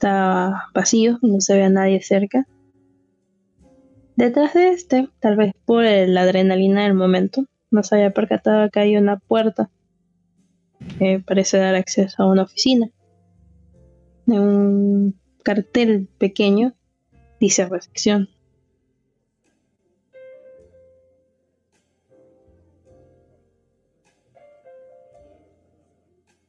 Está 0.00 0.70
vacío, 0.72 1.18
no 1.20 1.42
se 1.42 1.56
ve 1.56 1.64
a 1.64 1.68
nadie 1.68 2.00
cerca. 2.00 2.46
Detrás 4.20 4.52
de 4.52 4.68
este, 4.68 5.08
tal 5.18 5.34
vez 5.34 5.54
por 5.64 5.82
la 5.82 6.20
adrenalina 6.20 6.82
del 6.84 6.92
momento, 6.92 7.46
no 7.70 7.82
se 7.82 7.94
había 7.94 8.10
percatado 8.10 8.68
que 8.68 8.78
hay 8.78 8.98
una 8.98 9.16
puerta 9.18 9.70
que 10.98 11.22
parece 11.26 11.56
dar 11.56 11.74
acceso 11.74 12.22
a 12.22 12.30
una 12.30 12.42
oficina. 12.42 12.90
De 14.26 14.38
un 14.38 15.18
cartel 15.42 16.06
pequeño 16.18 16.74
dice 17.40 17.66
recepción. 17.66 18.28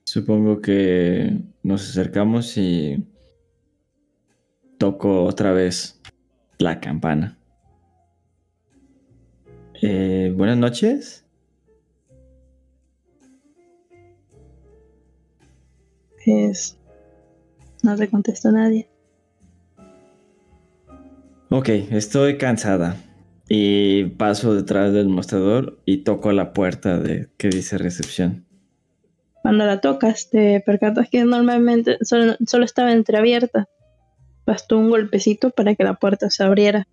Supongo 0.03 0.59
que 0.59 1.39
nos 1.63 1.89
acercamos 1.89 2.57
y 2.57 3.07
toco 4.77 5.23
otra 5.23 5.53
vez 5.53 6.01
la 6.57 6.81
campana. 6.81 7.37
Eh, 9.81 10.31
buenas 10.35 10.57
noches. 10.57 11.25
Pues 16.23 16.77
no 17.81 17.97
se 17.97 18.09
contestó 18.09 18.51
nadie. 18.51 18.87
Ok, 21.49 21.69
estoy 21.69 22.37
cansada. 22.37 22.95
Y 23.49 24.05
paso 24.05 24.53
detrás 24.53 24.93
del 24.93 25.09
mostrador 25.09 25.79
y 25.83 26.03
toco 26.03 26.31
la 26.31 26.53
puerta 26.53 26.99
de 26.99 27.27
que 27.37 27.49
dice 27.49 27.77
recepción. 27.77 28.45
Cuando 29.41 29.65
la 29.65 29.81
tocas, 29.81 30.29
te 30.29 30.61
percatas 30.61 31.09
que 31.09 31.25
normalmente 31.25 31.97
solo, 32.01 32.35
solo 32.45 32.65
estaba 32.65 32.93
entreabierta. 32.93 33.67
Bastó 34.45 34.77
un 34.77 34.91
golpecito 34.91 35.49
para 35.49 35.75
que 35.75 35.83
la 35.83 35.95
puerta 35.95 36.29
se 36.29 36.43
abriera. 36.43 36.87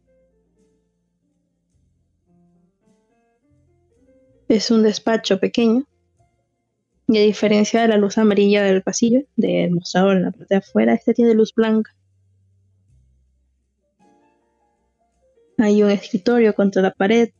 Es 4.49 4.71
un 4.71 4.83
despacho 4.83 5.39
pequeño. 5.39 5.85
Y 7.07 7.19
a 7.19 7.23
diferencia 7.23 7.83
de 7.83 7.89
la 7.89 7.99
luz 7.99 8.17
amarilla 8.19 8.63
del 8.63 8.83
pasillo, 8.83 9.21
del 9.37 9.71
mostrador 9.73 10.17
en 10.17 10.23
la 10.25 10.31
parte 10.31 10.55
de 10.55 10.59
afuera, 10.59 10.95
este 10.95 11.15
tiene 11.15 11.35
luz 11.35 11.55
blanca. 11.55 11.95
Hay 15.59 15.83
un 15.83 15.91
escritorio 15.91 16.55
contra 16.55 16.83
la 16.83 16.93
pared. 16.93 17.31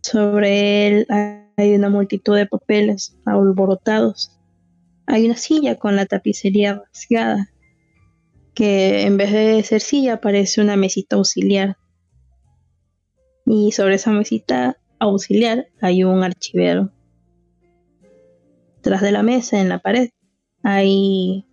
Sobre 0.00 0.88
él 0.88 1.06
hay 1.56 1.74
una 1.74 1.88
multitud 1.88 2.36
de 2.36 2.46
papeles 2.46 3.16
alborotados. 3.24 4.36
Hay 5.06 5.26
una 5.26 5.36
silla 5.36 5.76
con 5.78 5.96
la 5.96 6.06
tapicería 6.06 6.82
rasgada, 6.86 7.50
que 8.54 9.02
en 9.02 9.16
vez 9.16 9.32
de 9.32 9.62
ser 9.62 9.80
silla 9.80 10.20
parece 10.20 10.60
una 10.60 10.76
mesita 10.76 11.16
auxiliar. 11.16 11.76
Y 13.44 13.72
sobre 13.72 13.96
esa 13.96 14.10
mesita 14.10 14.78
auxiliar 14.98 15.66
hay 15.80 16.04
un 16.04 16.22
archivero. 16.22 16.90
Tras 18.80 19.00
de 19.00 19.12
la 19.12 19.22
mesa, 19.22 19.60
en 19.60 19.68
la 19.68 19.78
pared, 19.78 20.10
hay 20.62 21.46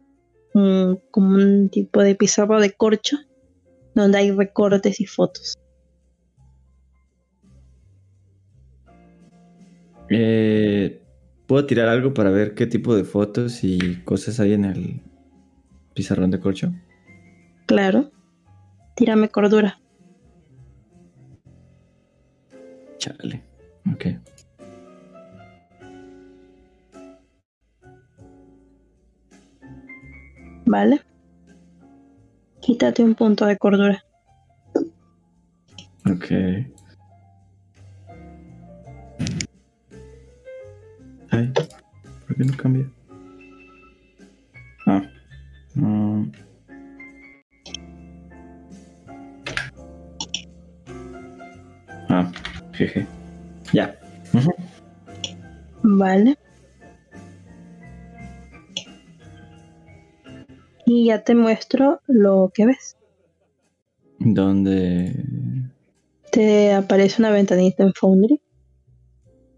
un, 0.54 1.00
como 1.12 1.36
un 1.36 1.70
tipo 1.70 2.02
de 2.02 2.16
pizarra 2.16 2.60
de 2.60 2.72
corcho 2.72 3.18
donde 3.96 4.18
hay 4.18 4.32
recortes 4.32 5.00
y 5.00 5.06
fotos. 5.06 5.58
Eh, 10.10 11.02
¿Puedo 11.48 11.66
tirar 11.66 11.88
algo 11.88 12.14
para 12.14 12.30
ver 12.30 12.54
qué 12.54 12.68
tipo 12.68 12.96
de 12.96 13.04
fotos 13.04 13.64
y 13.64 14.04
cosas 14.04 14.40
hay 14.40 14.54
en 14.54 14.66
el 14.66 15.02
pizarrón 15.94 16.32
de 16.32 16.40
corcho? 16.40 16.74
Claro. 17.66 18.12
Tírame 18.96 19.30
cordura. 19.30 19.81
Chale. 23.02 23.42
Ok. 23.92 24.06
¿Vale? 30.68 31.02
Quítate 32.62 33.04
un 33.04 33.16
punto 33.16 33.48
de 33.48 33.58
cordura. 33.58 34.04
Ok. 36.06 36.28
Ay, 41.32 41.52
¿por 42.28 42.36
qué 42.38 42.44
no 42.46 42.56
cambia? 42.56 42.86
Ah. 44.86 45.02
Ah, 52.10 52.32
jeje. 52.88 53.08
Ya. 53.74 53.96
Vale. 55.84 56.38
Y 60.86 61.06
ya 61.06 61.24
te 61.24 61.36
muestro 61.36 62.02
lo 62.08 62.52
que 62.54 62.66
ves. 62.66 62.98
¿Dónde? 64.20 65.16
Te 66.32 66.74
aparece 66.74 67.22
una 67.22 67.32
ventanita 67.32 67.84
en 67.84 67.94
Foundry. 67.94 68.42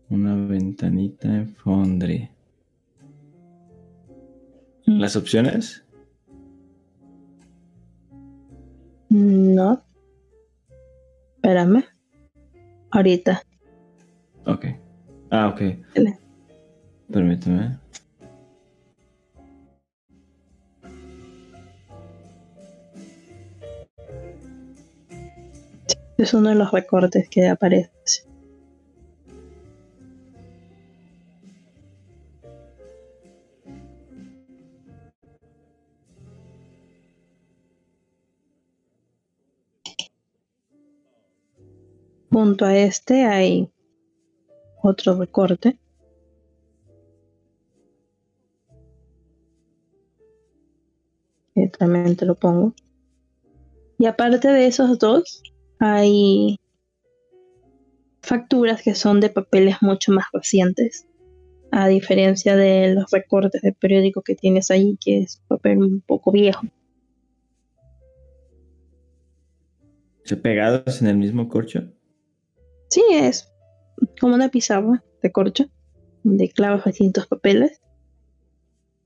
Una 0.09 0.35
ventanita 0.35 1.27
en 1.27 1.55
Foundry. 1.55 2.29
¿Las 4.85 5.15
opciones? 5.15 5.83
No. 9.09 9.81
Espérame. 11.35 11.92
Ahorita. 12.93 13.41
Ok. 14.45 14.65
Ah, 15.31 15.47
ok. 15.47 15.61
Dale. 15.95 16.19
Permíteme. 17.11 17.79
Es 26.19 26.35
uno 26.35 26.49
de 26.49 26.55
los 26.55 26.71
recortes 26.71 27.27
que 27.29 27.47
aparece. 27.47 27.91
Junto 42.53 42.65
a 42.65 42.77
este 42.77 43.25
hay 43.25 43.67
otro 44.83 45.17
recorte. 45.17 45.79
Que 51.55 51.67
también 51.79 52.15
te 52.15 52.27
lo 52.27 52.35
pongo. 52.35 52.75
Y 53.97 54.05
aparte 54.05 54.49
de 54.49 54.67
esos 54.67 54.99
dos, 54.99 55.41
hay 55.79 56.59
facturas 58.21 58.83
que 58.83 58.93
son 58.93 59.19
de 59.19 59.29
papeles 59.29 59.77
mucho 59.81 60.11
más 60.11 60.25
recientes, 60.31 61.07
a 61.71 61.87
diferencia 61.87 62.55
de 62.55 62.93
los 62.93 63.09
recortes 63.09 63.63
de 63.63 63.73
periódico 63.73 64.21
que 64.21 64.35
tienes 64.35 64.69
ahí, 64.69 64.95
que 65.03 65.23
es 65.23 65.41
papel 65.47 65.79
un 65.79 66.01
poco 66.01 66.31
viejo. 66.31 66.67
¿Se 70.23 70.37
pegados 70.37 71.01
en 71.01 71.07
el 71.07 71.17
mismo 71.17 71.49
corcho? 71.49 71.91
Sí, 72.93 73.03
es 73.09 73.51
como 74.21 74.35
una 74.35 74.49
pizarra 74.49 75.03
de 75.23 75.31
corcho, 75.31 75.65
donde 76.21 76.49
clavas 76.49 76.85
distintos 76.85 77.25
papeles. 77.25 77.81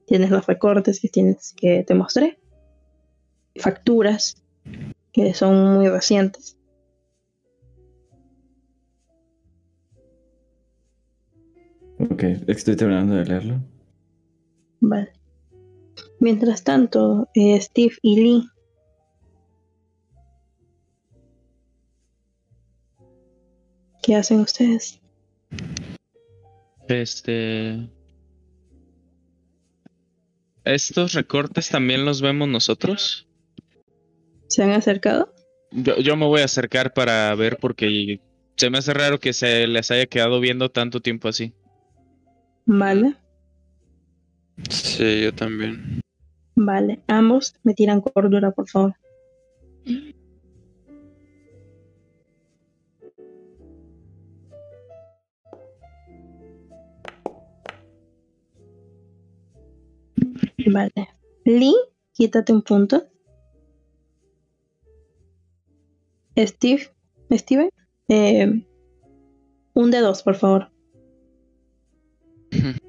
Tienes 0.06 0.30
los 0.30 0.46
recortes 0.46 1.00
que 1.00 1.08
tienes 1.08 1.54
que 1.56 1.86
te 1.88 1.94
mostré, 1.94 2.38
facturas 3.56 4.44
que 5.14 5.34
son 5.34 5.76
muy 5.76 5.88
recientes. 5.88 6.60
Ok, 11.98 12.24
estoy 12.48 12.76
terminando 12.76 13.16
de 13.16 13.24
leerlo. 13.24 13.64
Vale. 14.82 15.14
Mientras 16.20 16.66
tanto, 16.66 17.30
eh, 17.34 17.58
Steve 17.62 17.96
y 18.02 18.20
Lee 18.20 18.50
¿Qué 24.08 24.16
hacen 24.16 24.40
ustedes? 24.40 25.02
Este. 26.88 27.90
¿Estos 30.64 31.12
recortes 31.12 31.68
también 31.68 32.06
los 32.06 32.22
vemos 32.22 32.48
nosotros? 32.48 33.28
¿Se 34.48 34.64
han 34.64 34.72
acercado? 34.72 35.36
Yo, 35.72 35.98
yo 35.98 36.16
me 36.16 36.26
voy 36.26 36.40
a 36.40 36.46
acercar 36.46 36.94
para 36.94 37.36
ver 37.36 37.58
porque 37.58 38.22
se 38.56 38.70
me 38.70 38.78
hace 38.78 38.94
raro 38.94 39.20
que 39.20 39.34
se 39.34 39.68
les 39.68 39.92
haya 39.92 40.06
quedado 40.06 40.40
viendo 40.40 40.72
tanto 40.72 41.02
tiempo 41.02 41.28
así. 41.28 41.54
Vale. 42.66 43.14
Sí, 44.70 45.24
yo 45.24 45.34
también. 45.34 46.00
Vale, 46.56 47.02
ambos 47.08 47.56
me 47.64 47.74
tiran 47.74 48.00
cordura, 48.00 48.52
por 48.52 48.70
favor. 48.70 48.96
Vale. 60.66 60.92
Lee, 61.46 61.76
quítate 62.14 62.52
un 62.52 62.62
punto. 62.62 63.08
Steve, 66.36 66.92
Steven, 67.32 67.70
eh, 68.10 68.64
un 69.74 69.92
de 69.92 70.00
dos, 70.00 70.24
por 70.24 70.36
favor. 70.36 70.72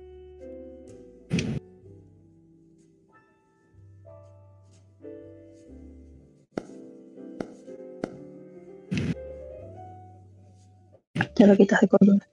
Te 11.35 11.47
lo 11.47 11.57
quitas 11.57 11.81
de 11.81 11.89
cordura. 11.89 12.29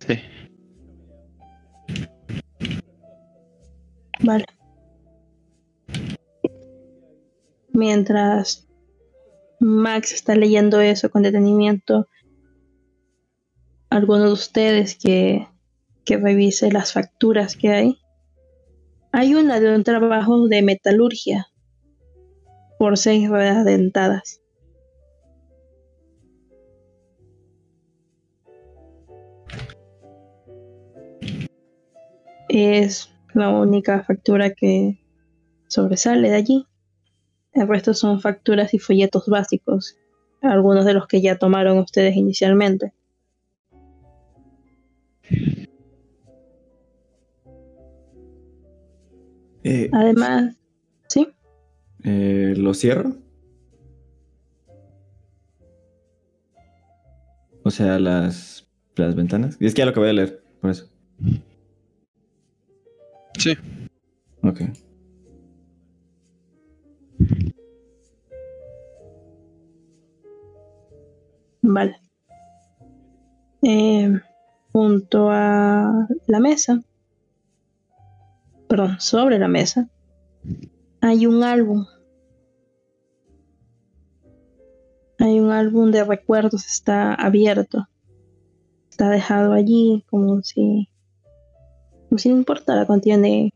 Sí. 0.00 0.18
Vale. 4.22 4.44
Mientras 7.80 8.68
Max 9.58 10.12
está 10.12 10.34
leyendo 10.34 10.82
eso 10.82 11.08
con 11.10 11.22
detenimiento, 11.22 12.08
alguno 13.88 14.26
de 14.26 14.32
ustedes 14.32 14.96
que, 14.96 15.48
que 16.04 16.18
revise 16.18 16.70
las 16.70 16.92
facturas 16.92 17.56
que 17.56 17.70
hay. 17.70 17.98
Hay 19.12 19.34
una 19.34 19.60
de 19.60 19.74
un 19.74 19.82
trabajo 19.82 20.46
de 20.46 20.60
metalurgia 20.60 21.48
por 22.78 22.98
seis 22.98 23.26
ruedas 23.30 23.64
dentadas. 23.64 24.42
Es 32.50 33.08
la 33.32 33.48
única 33.48 34.04
factura 34.04 34.50
que 34.50 35.02
sobresale 35.66 36.28
de 36.28 36.36
allí. 36.36 36.69
El 37.52 37.68
resto 37.68 37.94
son 37.94 38.20
facturas 38.20 38.74
y 38.74 38.78
folletos 38.78 39.26
básicos, 39.26 39.96
algunos 40.40 40.84
de 40.84 40.94
los 40.94 41.06
que 41.06 41.20
ya 41.20 41.36
tomaron 41.36 41.78
ustedes 41.78 42.16
inicialmente. 42.16 42.92
Eh, 49.62 49.90
Además, 49.92 50.56
¿sí? 51.08 51.28
eh, 52.04 52.54
¿Lo 52.56 52.72
cierro? 52.72 53.16
O 57.62 57.70
sea, 57.70 57.98
las, 57.98 58.66
las 58.96 59.14
ventanas. 59.14 59.56
Y 59.60 59.66
es 59.66 59.74
que 59.74 59.80
ya 59.80 59.84
lo 59.84 59.90
acabé 59.90 60.08
de 60.08 60.12
leer, 60.14 60.42
por 60.60 60.70
eso. 60.70 60.88
Sí. 63.38 63.56
Ok. 64.42 64.62
Eh, 73.62 74.20
junto 74.72 75.30
a 75.30 76.06
la 76.26 76.40
mesa, 76.40 76.82
perdón, 78.68 79.00
sobre 79.00 79.38
la 79.38 79.48
mesa, 79.48 79.88
hay 81.00 81.26
un 81.26 81.42
álbum. 81.42 81.86
Hay 85.18 85.38
un 85.38 85.50
álbum 85.50 85.90
de 85.90 86.04
recuerdos, 86.04 86.66
está 86.66 87.14
abierto. 87.14 87.86
Está 88.90 89.10
dejado 89.10 89.52
allí 89.52 90.04
como 90.08 90.42
si, 90.42 90.88
como 92.08 92.18
si 92.18 92.28
no 92.30 92.36
importara, 92.36 92.86
contiene 92.86 93.52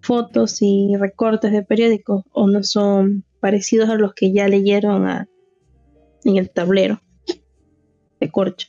fotos 0.00 0.58
y 0.60 0.96
recortes 0.96 1.52
de 1.52 1.62
periódicos 1.62 2.24
o 2.32 2.48
no 2.48 2.62
son 2.62 3.24
parecidos 3.40 3.88
a 3.88 3.94
los 3.94 4.14
que 4.14 4.32
ya 4.32 4.48
leyeron 4.48 5.06
a- 5.06 5.28
en 6.24 6.36
el 6.36 6.50
tablero 6.50 7.00
de 8.22 8.30
corcho. 8.30 8.68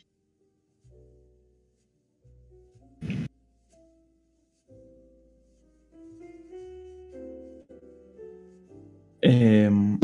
Em, 9.21 9.99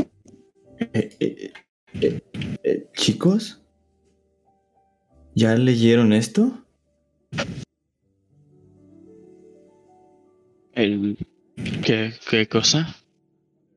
eh, 0.94 1.10
eh, 1.20 1.52
eh, 2.00 2.20
eh, 2.64 2.86
Chicos, 2.94 3.60
¿ya 5.34 5.54
leyeron 5.56 6.12
esto? 6.12 6.64
El, 10.72 11.18
¿qué, 11.84 12.12
¿Qué 12.30 12.48
cosa? 12.48 12.96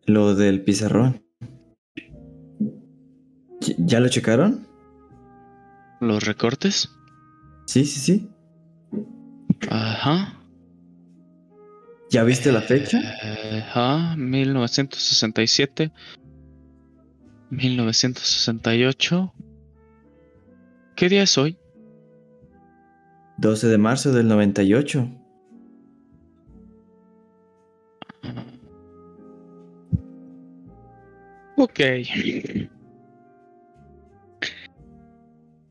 Lo 0.06 0.36
del 0.36 0.62
pizarrón. 0.64 1.24
¿Ya- 3.60 3.76
¿Ya 3.78 4.00
lo 4.00 4.08
checaron? 4.10 4.68
¿Los 6.04 6.26
recortes? 6.26 6.92
Sí, 7.66 7.86
sí, 7.86 8.00
sí. 8.00 8.30
Ajá. 9.70 10.38
¿Ya 12.10 12.24
viste 12.24 12.52
la 12.52 12.62
fecha? 12.62 13.00
Ajá, 13.58 14.16
1967. 14.18 15.92
1968. 17.50 19.34
¿Qué 20.96 21.10
día 21.10 21.24
es 21.24 21.38
hoy? 21.38 21.58
12 23.38 23.68
de 23.68 23.78
marzo 23.78 24.12
del 24.12 24.28
98. 24.28 25.10
Ok. 31.58 31.80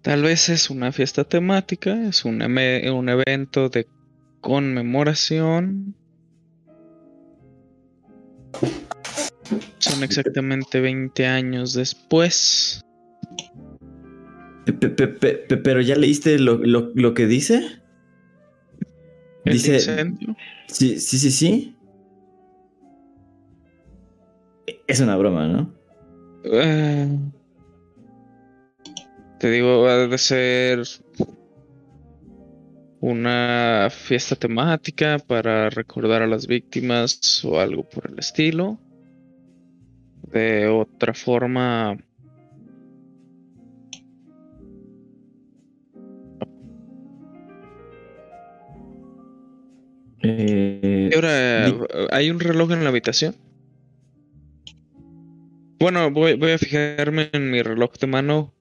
Tal 0.02 0.22
vez 0.22 0.48
es 0.48 0.68
una 0.70 0.90
fiesta 0.92 1.24
temática, 1.24 1.94
es 2.08 2.24
un, 2.24 2.42
un 2.42 3.08
evento 3.08 3.68
de 3.68 3.86
conmemoración. 4.40 5.94
Son 9.78 10.02
exactamente 10.02 10.80
20 10.80 11.26
años 11.26 11.74
después. 11.74 12.80
Pe- 14.64 14.72
pe- 14.72 14.88
pe- 14.90 15.08
pe- 15.08 15.34
pe- 15.34 15.56
¿Pero 15.56 15.80
ya 15.80 15.96
leíste 15.96 16.38
lo, 16.38 16.58
lo- 16.58 16.90
lo 16.94 17.14
que 17.14 17.26
dice? 17.26 17.62
El 19.44 19.52
Dice- 19.54 19.74
incendio. 19.74 20.36
Sí, 20.66 20.98
sí, 21.00 21.18
sí, 21.18 21.30
sí. 21.30 21.76
Es 24.86 25.00
una 25.00 25.16
broma, 25.16 25.46
¿no? 25.48 25.72
Eh, 26.44 27.08
te 29.42 29.50
digo, 29.50 29.88
ha 29.88 30.06
de 30.06 30.18
ser 30.18 30.82
una 33.00 33.88
fiesta 33.90 34.36
temática 34.36 35.18
para 35.18 35.68
recordar 35.68 36.22
a 36.22 36.28
las 36.28 36.46
víctimas 36.46 37.44
o 37.44 37.58
algo 37.58 37.82
por 37.82 38.08
el 38.08 38.20
estilo. 38.20 38.78
De 40.32 40.68
otra 40.68 41.12
forma, 41.12 41.98
Eh, 50.20 51.08
¿qué 51.10 51.18
hora- 51.18 51.66
di- 51.66 51.74
¿hay 52.12 52.30
un 52.30 52.38
reloj 52.38 52.70
en 52.70 52.84
la 52.84 52.90
habitación? 52.90 53.34
Bueno, 55.80 56.12
voy, 56.12 56.34
voy 56.34 56.52
a 56.52 56.58
fijarme 56.58 57.28
en 57.32 57.50
mi 57.50 57.60
reloj 57.60 57.94
de 58.00 58.06
mano. 58.06 58.54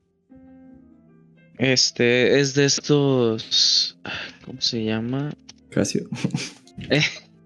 Este 1.61 2.39
es 2.39 2.55
de 2.55 2.65
estos. 2.65 3.95
¿Cómo 4.43 4.59
se 4.59 4.83
llama? 4.83 5.31
Casio. 5.69 6.09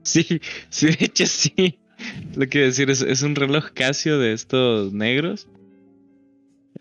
Sí, 0.03 0.39
sí, 0.69 0.85
de 0.85 0.97
hecho 1.05 1.25
sí. 1.25 1.79
Lo 2.35 2.47
que 2.47 2.59
decir 2.59 2.91
es, 2.91 3.01
es 3.01 3.23
un 3.23 3.35
reloj 3.35 3.71
Casio 3.73 4.19
de 4.19 4.33
estos 4.33 4.93
negros. 4.93 5.47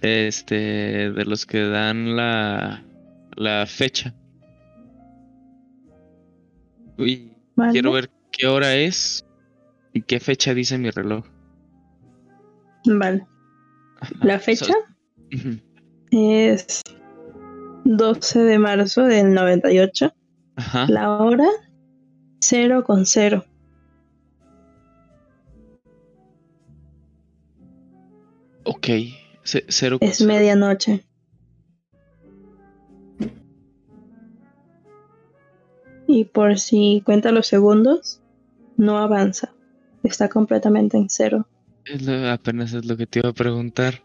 Este, 0.02 1.10
de 1.10 1.24
los 1.24 1.46
que 1.46 1.62
dan 1.62 2.16
la, 2.16 2.84
la 3.34 3.64
fecha. 3.66 4.14
Uy, 6.98 7.32
¿vale? 7.56 7.72
quiero 7.72 7.92
ver 7.92 8.10
qué 8.30 8.46
hora 8.46 8.76
es 8.76 9.24
y 9.94 10.02
qué 10.02 10.20
fecha 10.20 10.52
dice 10.52 10.76
mi 10.76 10.90
reloj. 10.90 11.24
Vale. 12.84 13.26
La 14.20 14.38
fecha 14.38 14.74
es 16.10 16.82
12 17.84 18.40
de 18.40 18.58
marzo 18.58 19.04
del 19.04 19.34
98. 19.34 20.12
Ajá. 20.56 20.86
La 20.88 21.10
hora 21.16 21.48
0 22.40 22.84
con 22.84 23.06
0. 23.06 23.44
Ok, 28.66 28.88
cero 29.44 29.98
Es 30.00 30.22
medianoche. 30.22 31.04
Y 36.06 36.24
por 36.24 36.58
si 36.58 37.02
cuenta 37.04 37.32
los 37.32 37.46
segundos, 37.46 38.20
no 38.76 38.98
avanza. 38.98 39.52
Está 40.02 40.28
completamente 40.28 40.96
en 40.96 41.08
cero. 41.08 41.46
Apenas 42.30 42.72
es 42.72 42.84
lo 42.84 42.96
que 42.96 43.06
te 43.06 43.20
iba 43.20 43.30
a 43.30 43.34
preguntar. 43.34 44.02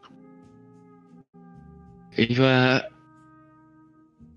Iba 2.17 2.83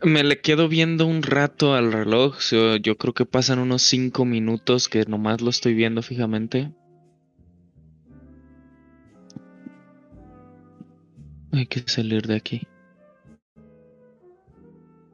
me 0.04 0.24
le 0.24 0.40
quedo 0.40 0.68
viendo 0.68 1.06
un 1.06 1.22
rato 1.22 1.74
al 1.74 1.92
reloj. 1.92 2.38
Yo 2.82 2.96
creo 2.96 3.14
que 3.14 3.24
pasan 3.24 3.60
unos 3.60 3.82
cinco 3.82 4.24
minutos 4.24 4.88
que 4.88 5.04
nomás 5.04 5.40
lo 5.40 5.50
estoy 5.50 5.74
viendo 5.74 6.02
fijamente. 6.02 6.72
Hay 11.52 11.66
que 11.66 11.80
salir 11.86 12.26
de 12.26 12.34
aquí. 12.34 12.66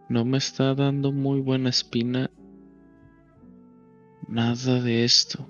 No 0.08 0.24
me 0.24 0.38
está 0.38 0.74
dando 0.74 1.12
muy 1.12 1.40
buena 1.40 1.68
espina. 1.68 2.30
Nada 4.26 4.80
de 4.80 5.04
esto. 5.04 5.46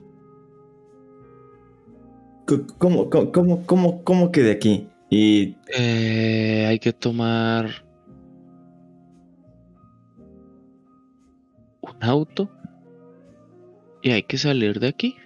¿Cómo, 2.79 3.09
cómo, 3.09 3.31
cómo, 3.31 3.67
cómo, 3.67 4.03
cómo 4.03 4.33
que 4.33 4.43
de 4.43 4.51
aquí? 4.51 4.89
Y 5.11 5.57
Eh, 5.77 6.67
hay 6.67 6.79
que 6.81 6.93
tomar 6.93 7.88
un 11.95 12.05
auto 12.05 12.51
y 14.03 14.11
hay 14.11 14.23
que 14.23 14.39
salir 14.39 14.79
de 14.81 14.89
aquí. 14.89 15.17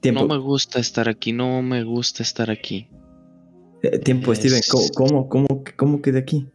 tiempo, 0.00 0.22
No 0.22 0.28
me 0.28 0.38
gusta 0.38 0.80
estar 0.80 1.08
aquí, 1.08 1.32
no 1.32 1.62
me 1.62 1.84
gusta 1.84 2.22
estar 2.22 2.50
aquí. 2.50 2.88
eh, 3.82 3.98
tiempo, 4.00 4.34
Steven, 4.34 4.58
Es- 4.58 4.68
¿cómo, 4.68 4.88
cómo, 4.94 5.28
cómo, 5.28 5.64
que- 5.64 5.72
cómo 5.76 6.02
que 6.02 6.10
de 6.12 6.18
aquí? 6.18 6.48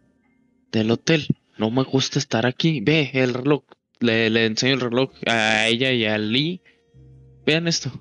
Del 0.72 0.92
hotel, 0.92 1.28
no 1.58 1.72
me 1.72 1.84
gusta 1.84 2.20
estar 2.20 2.46
aquí. 2.46 2.82
Ve 2.82 3.12
el 3.14 3.34
reloj, 3.34 3.64
le, 4.00 4.30
le 4.30 4.46
enseño 4.46 4.74
el 4.74 4.82
reloj 4.82 5.12
a 5.28 5.68
ella 5.68 5.92
y 5.94 6.04
a 6.06 6.18
Lee. 6.18 6.62
Vean 7.46 7.68
esto. 7.68 7.92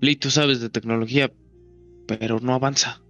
Lee, 0.00 0.16
tú 0.16 0.30
sabes 0.30 0.60
de 0.60 0.70
tecnología, 0.70 1.30
pero 2.06 2.38
no 2.40 2.54
avanza. 2.54 3.02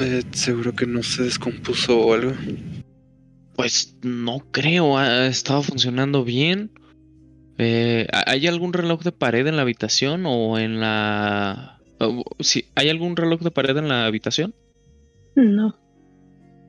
Eh, 0.00 0.22
seguro 0.32 0.72
que 0.74 0.86
no 0.86 1.02
se 1.02 1.24
descompuso 1.24 1.98
o 2.00 2.14
algo. 2.14 2.32
Pues 3.56 3.96
no 4.02 4.40
creo, 4.50 4.98
ha 4.98 5.26
estado 5.26 5.62
funcionando 5.62 6.24
bien. 6.24 6.70
Eh, 7.58 8.06
¿ha- 8.12 8.24
¿Hay 8.32 8.46
algún 8.46 8.72
reloj 8.72 9.02
de 9.02 9.12
pared 9.12 9.46
en 9.46 9.56
la 9.56 9.62
habitación 9.62 10.24
o 10.26 10.58
en 10.58 10.80
la... 10.80 11.78
sí, 12.40 12.64
¿Hay 12.74 12.88
algún 12.88 13.16
reloj 13.16 13.40
de 13.42 13.50
pared 13.52 13.76
en 13.76 13.88
la 13.88 14.06
habitación? 14.06 14.54
No. 15.36 15.76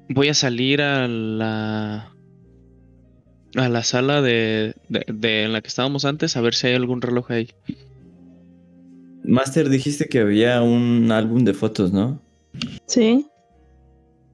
Voy 0.10 0.30
a 0.30 0.36
salir 0.36 0.82
a 0.84 1.08
la... 1.08 2.12
a 3.56 3.70
la 3.70 3.84
sala 3.84 4.22
de, 4.22 4.76
de, 4.90 5.06
de 5.08 5.44
en 5.46 5.54
la 5.54 5.62
que 5.62 5.70
estábamos 5.70 6.06
antes 6.06 6.38
a 6.38 6.42
ver 6.42 6.54
si 6.54 6.68
hay 6.68 6.76
algún 6.76 7.02
reloj 7.02 7.32
ahí. 7.32 7.50
Master, 9.24 9.70
dijiste 9.70 10.06
que 10.08 10.20
había 10.20 10.62
un 10.62 11.12
álbum 11.12 11.44
de 11.46 11.56
fotos, 11.56 11.92
¿no? 11.92 12.22
Sí. 12.86 13.26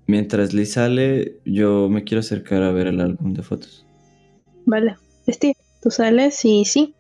Mientras 0.08 0.54
Lee 0.54 0.66
sale, 0.66 1.40
yo 1.46 1.90
me 1.90 2.04
quiero 2.04 2.20
acercar 2.20 2.64
a 2.64 2.72
ver 2.72 2.88
el 2.88 3.00
álbum 3.00 3.34
de 3.34 3.44
fotos. 3.44 3.86
Vale. 4.66 4.96
Steve, 5.28 5.56
tú 5.82 5.92
sales 5.92 6.44
y 6.46 6.66
sí. 6.66 6.96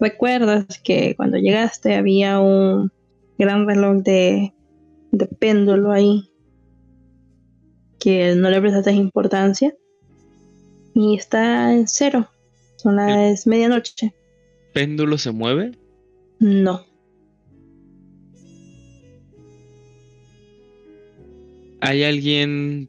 Recuerdas 0.00 0.66
que 0.82 1.14
cuando 1.16 1.38
llegaste 1.38 1.94
había 1.94 2.40
un 2.40 2.92
gran 3.38 3.66
reloj 3.66 4.02
de, 4.02 4.52
de 5.12 5.26
péndulo 5.26 5.92
ahí 5.92 6.30
que 7.98 8.34
no 8.34 8.50
le 8.50 8.60
prestaste 8.60 8.92
importancia 8.92 9.74
y 10.94 11.16
está 11.16 11.72
en 11.72 11.88
cero. 11.88 12.28
Son 12.76 12.96
las 12.96 13.46
medianoche. 13.46 14.14
¿Péndulo 14.74 15.16
se 15.16 15.30
mueve? 15.32 15.72
No. 16.38 16.84
¿Hay 21.84 22.02
alguien 22.02 22.88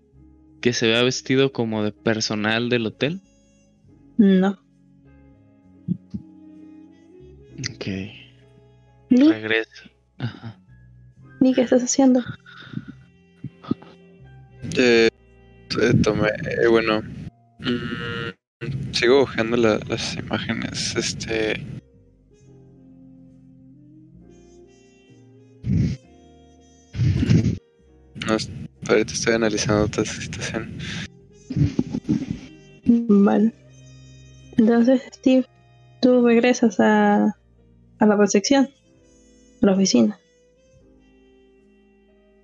que 0.61 0.71
se 0.71 0.87
vea 0.87 1.03
vestido 1.03 1.51
como 1.51 1.83
de 1.83 1.91
personal 1.91 2.69
del 2.69 2.85
hotel? 2.87 3.19
No. 4.17 4.57
Ok. 7.75 7.87
Ajá. 10.17 10.59
Lee, 11.41 11.53
¿qué 11.53 11.61
estás 11.61 11.83
haciendo? 11.83 12.23
Eh, 14.77 15.09
eh, 15.81 15.93
tomé, 16.01 16.29
eh, 16.63 16.67
bueno, 16.67 17.01
mm, 17.59 18.93
sigo 18.93 19.19
buscando 19.19 19.57
la- 19.57 19.79
las 19.89 20.15
imágenes, 20.15 20.95
este... 20.95 21.61
No, 28.25 28.37
ahorita 28.87 29.13
estoy 29.13 29.33
analizando 29.33 29.87
toda 29.87 30.03
esta 30.03 30.21
situación. 30.21 30.77
Vale. 32.85 33.53
Entonces, 34.57 35.01
Steve, 35.13 35.45
tú 36.01 36.25
regresas 36.25 36.79
a, 36.79 37.35
a 37.99 38.05
la 38.05 38.15
recepción, 38.15 38.69
a 39.61 39.65
la 39.65 39.73
oficina. 39.73 40.19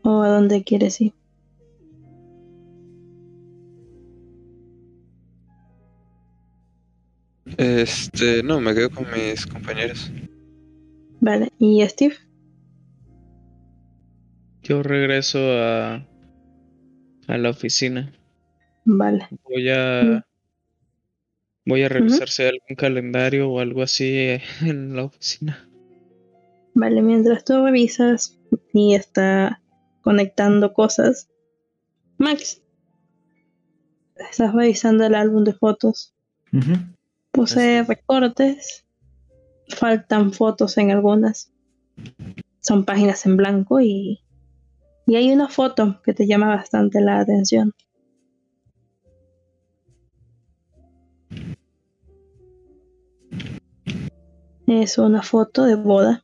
¿O 0.04 0.22
a 0.22 0.30
dónde 0.30 0.64
quieres 0.64 1.00
ir? 1.00 1.14
Este, 7.58 8.44
no, 8.44 8.60
me 8.62 8.74
quedo 8.74 8.90
con 8.90 9.06
mis 9.12 9.46
compañeros. 9.46 10.12
Vale. 11.20 11.52
¿Y 11.60 11.86
Steve? 11.88 12.16
Yo 14.64 14.84
regreso 14.84 15.40
a, 15.40 16.06
a 17.32 17.38
la 17.38 17.50
oficina. 17.50 18.12
Vale. 18.84 19.28
Voy 19.44 19.70
a 19.70 20.26
voy 21.66 21.84
a 21.84 21.90
revisar 21.90 22.30
si 22.30 22.44
hay 22.44 22.50
algún 22.50 22.76
calendario 22.76 23.50
o 23.50 23.60
algo 23.60 23.82
así 23.82 24.18
eh, 24.18 24.42
en 24.62 24.96
la 24.96 25.06
oficina. 25.06 25.68
Vale, 26.74 27.02
mientras 27.02 27.44
tú 27.44 27.64
revisas 27.64 28.40
y 28.74 28.96
está 28.96 29.62
conectando 30.02 30.74
cosas, 30.74 31.30
Max, 32.18 32.62
estás 34.30 34.54
revisando 34.54 35.06
el 35.06 35.16
álbum 35.16 35.44
de 35.44 35.54
fotos. 35.54 36.14
Ujú. 36.54 36.74
Posee 37.32 37.80
Así 37.80 37.82
es. 37.82 37.88
recortes, 37.88 38.86
faltan 39.70 40.34
fotos 40.34 40.78
en 40.78 40.92
algunas. 40.92 41.52
Son 42.62 42.86
páginas 42.86 43.26
en 43.26 43.38
blanco 43.38 43.80
y, 43.82 44.22
y 45.08 45.16
hay 45.16 45.32
una 45.32 45.50
foto 45.50 46.02
que 46.04 46.14
te 46.14 46.28
llama 46.28 46.48
bastante 46.48 47.02
la 47.02 47.20
atención. 47.20 47.74
Es 54.68 54.98
una 54.98 55.22
foto 55.22 55.66
de 55.66 55.76
boda. 55.76 56.24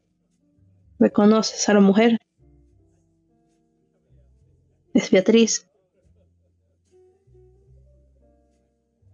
Reconoces 1.00 1.68
a 1.68 1.74
la 1.74 1.82
mujer. 1.82 2.18
Es 4.94 5.12
Beatriz. 5.12 5.68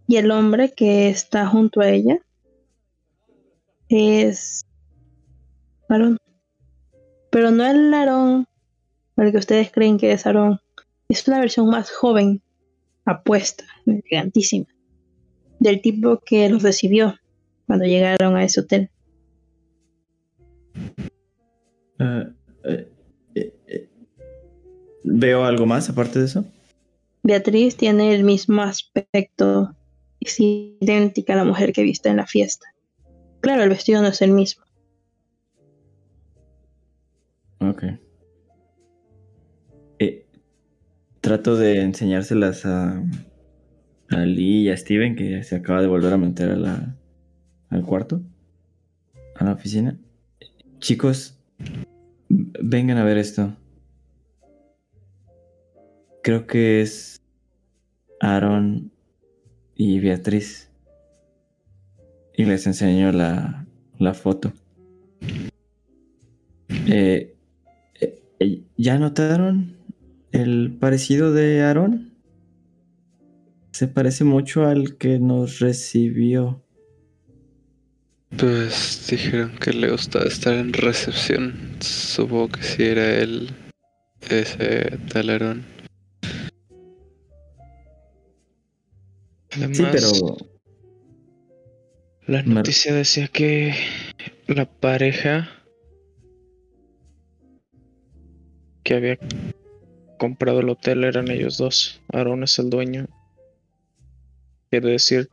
Y 0.07 0.17
el 0.17 0.29
hombre 0.29 0.71
que 0.73 1.09
está 1.09 1.47
junto 1.47 1.81
a 1.81 1.89
ella 1.89 2.19
es 3.89 4.65
Aarón. 5.89 6.17
Pero 7.31 7.49
no 7.49 7.65
el 7.65 7.91
Aarón 7.91 8.47
el 9.17 9.31
que 9.31 9.37
ustedes 9.37 9.71
creen 9.71 9.97
que 9.97 10.11
es 10.11 10.25
Aarón. 10.25 10.59
Es 11.09 11.27
una 11.27 11.39
versión 11.39 11.69
más 11.69 11.91
joven, 11.91 12.41
apuesta, 13.05 13.65
elegantísima, 13.85 14.65
del 15.59 15.81
tipo 15.81 16.19
que 16.25 16.49
los 16.49 16.63
recibió 16.63 17.15
cuando 17.67 17.85
llegaron 17.85 18.35
a 18.35 18.43
ese 18.43 18.61
hotel. 18.61 18.89
Ah, 21.99 22.25
eh, 22.63 22.91
eh, 23.35 23.53
eh. 23.67 23.89
¿Veo 25.03 25.43
algo 25.45 25.65
más 25.65 25.89
aparte 25.89 26.19
de 26.19 26.25
eso? 26.25 26.45
Beatriz 27.21 27.77
tiene 27.77 28.13
el 28.13 28.23
mismo 28.23 28.61
aspecto, 28.61 29.75
es 30.19 30.39
idéntica 30.39 31.33
a 31.33 31.37
la 31.37 31.45
mujer 31.45 31.71
que 31.71 31.83
viste 31.83 32.09
en 32.09 32.17
la 32.17 32.27
fiesta. 32.27 32.67
Claro, 33.39 33.63
el 33.63 33.69
vestido 33.69 34.01
no 34.01 34.07
es 34.07 34.21
el 34.21 34.31
mismo. 34.31 34.63
Ok. 37.59 37.83
Trato 41.23 41.55
de 41.55 41.81
enseñárselas 41.81 42.65
a, 42.65 43.01
a 44.09 44.17
Lee 44.25 44.63
y 44.63 44.69
a 44.69 44.75
Steven, 44.75 45.15
que 45.15 45.41
se 45.43 45.55
acaba 45.55 45.81
de 45.81 45.87
volver 45.87 46.11
a 46.11 46.17
meter 46.17 46.51
a 46.51 46.57
la, 46.57 46.95
al 47.69 47.83
cuarto, 47.83 48.21
a 49.35 49.45
la 49.45 49.53
oficina. 49.53 49.97
Chicos, 50.79 51.39
Vengan 52.29 52.97
a 52.97 53.03
ver 53.03 53.17
esto. 53.17 53.55
Creo 56.23 56.47
que 56.47 56.81
es 56.81 57.21
Aaron 58.19 58.91
y 59.75 59.99
Beatriz. 59.99 60.71
Y 62.35 62.45
les 62.45 62.65
enseño 62.65 63.11
la, 63.11 63.67
la 63.99 64.13
foto. 64.13 64.51
Eh, 66.87 67.35
eh, 68.01 68.23
eh, 68.39 68.63
¿Ya 68.77 68.97
notaron 68.97 69.77
el 70.33 70.75
parecido 70.79 71.31
de 71.31 71.61
Aaron? 71.61 72.11
Se 73.71 73.87
parece 73.87 74.23
mucho 74.23 74.65
al 74.65 74.97
que 74.97 75.19
nos 75.19 75.59
recibió. 75.59 76.61
Pues 78.37 79.07
dijeron 79.09 79.55
que 79.59 79.73
le 79.73 79.91
gustaba 79.91 80.25
estar 80.25 80.53
en 80.55 80.73
recepción. 80.73 81.77
Supongo 81.79 82.49
que 82.49 82.63
si 82.63 82.83
era 82.83 83.15
él, 83.15 83.51
ese 84.29 84.97
talarón. 85.11 85.65
Además, 89.51 89.77
Sí, 89.77 89.85
pero 89.91 90.37
la 92.25 92.41
noticia 92.41 92.93
decía 92.93 93.27
que 93.27 93.75
la 94.47 94.65
pareja 94.65 95.49
que 98.83 98.95
había 98.95 99.19
comprado 100.23 100.61
el 100.61 100.69
hotel 100.69 101.03
eran 101.03 101.29
ellos 101.29 101.57
dos. 101.57 102.01
Aaron 102.13 102.43
es 102.43 102.57
el 102.57 102.69
dueño. 102.69 103.07
Quiere 104.69 104.91
decir 104.91 105.29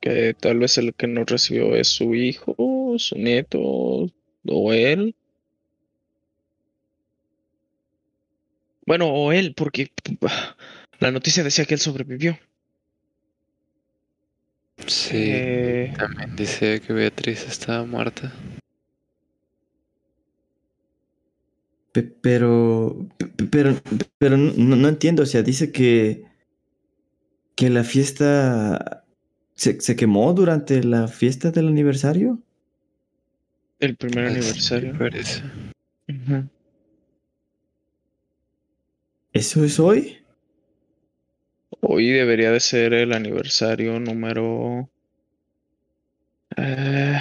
que 0.00 0.32
tal 0.32 0.58
vez 0.60 0.78
el 0.78 0.94
que 0.94 1.06
nos 1.06 1.26
recibió 1.26 1.76
es 1.76 1.88
su 1.88 2.14
hijo, 2.14 2.54
su 2.96 3.16
nieto 3.18 3.60
o 3.60 4.72
él. 4.72 5.14
Bueno, 8.86 9.08
o 9.12 9.30
él, 9.30 9.52
porque 9.54 9.92
la 11.00 11.10
noticia 11.10 11.44
decía 11.44 11.66
que 11.66 11.74
él 11.74 11.80
sobrevivió. 11.80 12.38
Sí, 14.86 15.18
Eh, 15.32 15.92
también 15.98 16.34
dice 16.34 16.80
que 16.80 16.94
Beatriz 16.94 17.46
estaba 17.46 17.84
muerta. 17.84 18.32
Pe- 18.32 18.60
Pero, 21.92 23.08
pe- 23.18 23.26
pero, 23.50 23.74
pero 24.18 24.36
no, 24.36 24.76
no 24.76 24.88
entiendo, 24.88 25.22
o 25.24 25.26
sea, 25.26 25.42
dice 25.42 25.72
que, 25.72 26.24
que 27.56 27.70
la 27.70 27.84
fiesta 27.84 29.04
se, 29.54 29.80
se 29.80 29.96
quemó 29.96 30.32
durante 30.32 30.82
la 30.84 31.08
fiesta 31.08 31.50
del 31.50 31.68
aniversario. 31.68 32.40
el 33.80 33.96
primer 33.96 34.26
Así 34.26 34.36
aniversario. 34.38 34.96
Parece. 34.98 35.42
¿Eso 39.32 39.64
es 39.64 39.80
hoy? 39.80 40.18
Hoy 41.80 42.08
debería 42.10 42.52
de 42.52 42.60
ser 42.60 42.94
el 42.94 43.12
aniversario 43.12 43.98
número... 43.98 44.88
eh, 46.56 47.20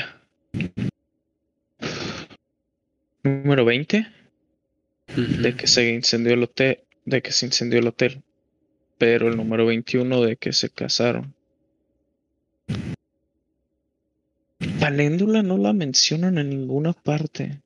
número 3.24 3.64
20 3.66 4.06
de 5.16 5.56
que 5.56 5.68
se 5.68 5.94
incendió 5.94 6.34
el 6.34 6.44
hotel, 6.44 6.80
de 7.06 7.22
que 7.22 7.32
se 7.32 7.46
incendió 7.46 7.80
el 7.80 7.88
hotel, 7.88 8.24
pero 8.98 9.28
el 9.28 9.38
número 9.38 9.66
21 9.66 10.22
de 10.22 10.38
que 10.38 10.54
se 10.54 10.70
casaron. 10.70 11.34
Paléndula 14.80 15.44
no 15.44 15.58
la 15.58 15.74
mencionan 15.74 16.38
en 16.38 16.50
ninguna 16.50 16.94
parte. 16.94 17.62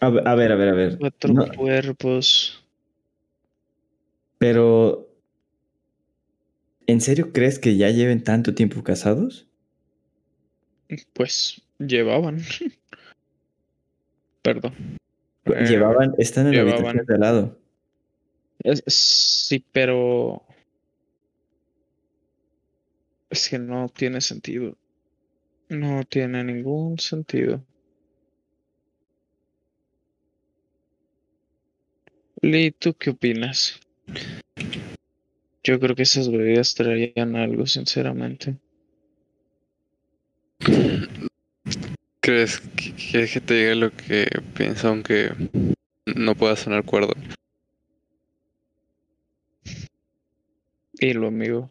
A, 0.00 0.10
ver, 0.10 0.26
a 0.28 0.34
ver, 0.34 0.52
a 0.52 0.56
ver, 0.56 0.68
a 0.68 0.72
ver. 0.72 0.98
Cuatro 0.98 1.32
No, 1.32 1.46
cuerpos. 1.48 2.64
pero, 4.38 5.08
¿en 6.86 7.00
serio 7.00 7.32
crees 7.32 7.58
que 7.58 7.76
ya 7.76 7.90
lleven 7.90 8.22
tanto 8.22 8.54
tiempo 8.54 8.84
casados? 8.84 9.48
Pues 11.12 11.60
llevaban. 11.88 12.38
Perdón. 14.42 14.74
Eh, 15.44 15.64
Llevaban, 15.66 16.14
están 16.18 16.46
en 16.48 16.56
la 16.56 16.64
llevaban. 16.64 16.84
habitación 16.86 17.06
de 17.06 17.14
al 17.14 17.20
lado. 17.20 17.58
Es- 18.64 18.82
sí, 18.86 19.64
pero 19.72 20.42
es 23.30 23.48
que 23.48 23.58
no 23.58 23.88
tiene 23.88 24.20
sentido. 24.20 24.76
No 25.68 26.02
tiene 26.04 26.44
ningún 26.44 26.98
sentido. 26.98 27.64
Lee, 32.40 32.72
¿tú 32.72 32.94
qué 32.94 33.10
opinas? 33.10 33.80
Yo 35.64 35.78
creo 35.78 35.94
que 35.94 36.02
esas 36.02 36.28
bebidas 36.30 36.74
traían 36.74 37.36
algo, 37.36 37.66
sinceramente. 37.66 38.56
¿Crees 42.22 42.60
que 42.60 43.40
te 43.40 43.54
diga 43.54 43.74
lo 43.74 43.90
que 43.90 44.26
pienso 44.54 44.88
aunque 44.88 45.32
no 46.06 46.34
pueda 46.34 46.56
sonar 46.56 46.84
cuerdo? 46.84 47.12
Y 50.94 51.12
lo 51.12 51.26
amigo. 51.26 51.70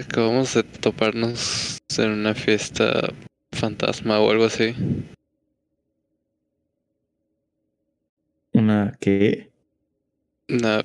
Acabamos 0.00 0.54
de 0.54 0.62
toparnos 0.62 1.78
en 1.98 2.10
una 2.10 2.34
fiesta 2.34 3.12
fantasma 3.52 4.20
o 4.20 4.30
algo 4.30 4.44
así. 4.44 4.74
¿Una 8.52 8.96
qué? 9.00 9.50
Una, 10.50 10.84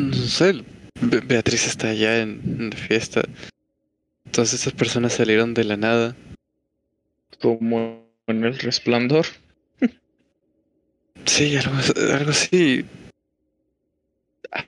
no 0.00 0.14
sé, 0.14 0.64
Be- 1.00 1.20
Beatriz 1.20 1.66
está 1.66 1.90
allá 1.90 2.20
en, 2.22 2.40
en 2.44 2.70
la 2.70 2.76
fiesta. 2.76 3.22
Todas 4.30 4.52
esas 4.52 4.74
personas 4.74 5.14
salieron 5.14 5.54
de 5.54 5.64
la 5.64 5.76
nada. 5.78 6.14
Como 7.40 8.08
en 8.26 8.44
el 8.44 8.58
resplandor. 8.58 9.26
Sí, 11.26 11.56
algo, 11.56 11.72
algo 12.14 12.30
así. 12.30 12.84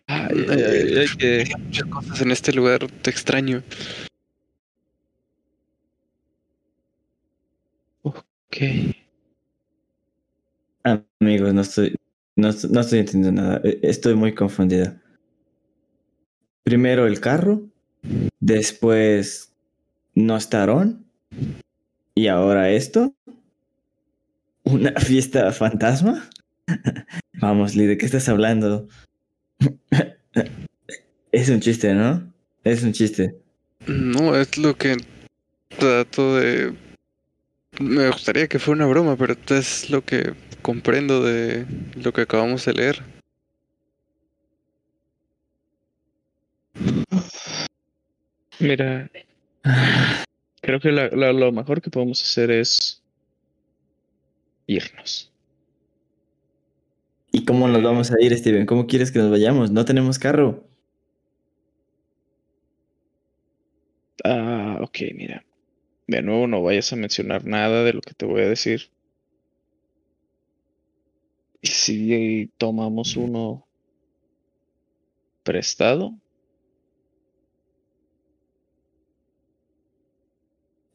Ay, 0.06 0.46
ay, 0.48 0.62
ay, 0.62 0.96
hay 0.98 1.06
que- 1.18 1.44
Hay 1.54 1.62
muchas 1.62 1.84
cosas 1.88 2.20
en 2.22 2.30
este 2.30 2.52
lugar 2.52 2.86
te 3.02 3.10
extraño. 3.10 3.62
Ok. 8.02 8.56
Amigos, 10.84 11.52
no 11.52 11.60
estoy, 11.62 11.96
no, 12.36 12.48
no 12.70 12.80
estoy 12.80 12.98
entendiendo 13.00 13.42
nada. 13.42 13.60
E- 13.64 13.80
Estoy 13.82 14.14
muy 14.14 14.34
confundida. 14.34 15.00
Primero 16.62 17.06
el 17.06 17.20
carro, 17.20 17.62
después 18.40 19.52
no 20.14 20.36
está 20.36 20.60
Aarón, 20.60 21.04
y 22.16 22.26
ahora 22.28 22.70
esto. 22.70 23.14
¿Una 24.64 24.90
fiesta 25.00 25.52
fantasma? 25.52 26.28
Vamos, 27.34 27.76
Lee, 27.76 27.86
¿de 27.86 27.98
qué 27.98 28.06
estás 28.06 28.28
hablando? 28.28 28.88
Es 31.32 31.50
un 31.50 31.60
chiste, 31.60 31.92
¿no? 31.92 32.32
Es 32.64 32.82
un 32.82 32.92
chiste. 32.92 33.36
No, 33.86 34.34
es 34.34 34.56
lo 34.56 34.74
que 34.74 34.96
trato 35.76 36.36
de... 36.36 36.74
Me 37.78 38.08
gustaría 38.08 38.48
que 38.48 38.58
fuera 38.58 38.84
una 38.84 38.90
broma, 38.90 39.16
pero 39.16 39.36
es 39.50 39.90
lo 39.90 40.02
que 40.02 40.32
comprendo 40.62 41.22
de 41.22 41.66
lo 41.94 42.14
que 42.14 42.22
acabamos 42.22 42.64
de 42.64 42.72
leer. 42.72 43.02
Mira, 48.60 49.10
creo 50.66 50.80
que 50.80 50.90
la- 50.90 51.08
la- 51.08 51.32
lo 51.32 51.52
mejor 51.52 51.80
que 51.80 51.90
podemos 51.90 52.20
hacer 52.22 52.50
es 52.50 53.00
irnos. 54.66 55.32
¿Y 57.30 57.44
cómo 57.44 57.68
nos 57.68 57.82
vamos 57.82 58.10
a 58.10 58.14
ir, 58.20 58.36
Steven? 58.36 58.66
¿Cómo 58.66 58.86
quieres 58.88 59.12
que 59.12 59.20
nos 59.20 59.30
vayamos? 59.30 59.70
No 59.70 59.84
tenemos 59.84 60.18
carro. 60.18 60.64
Ah, 64.24 64.78
ok, 64.82 64.98
mira. 65.14 65.44
De 66.08 66.20
nuevo, 66.22 66.48
no 66.48 66.62
vayas 66.62 66.92
a 66.92 66.96
mencionar 66.96 67.44
nada 67.44 67.84
de 67.84 67.92
lo 67.92 68.00
que 68.00 68.14
te 68.14 68.26
voy 68.26 68.42
a 68.42 68.48
decir. 68.48 68.90
¿Y 71.60 71.68
si 71.68 72.50
tomamos 72.58 73.16
uno 73.16 73.66
prestado? 75.44 76.14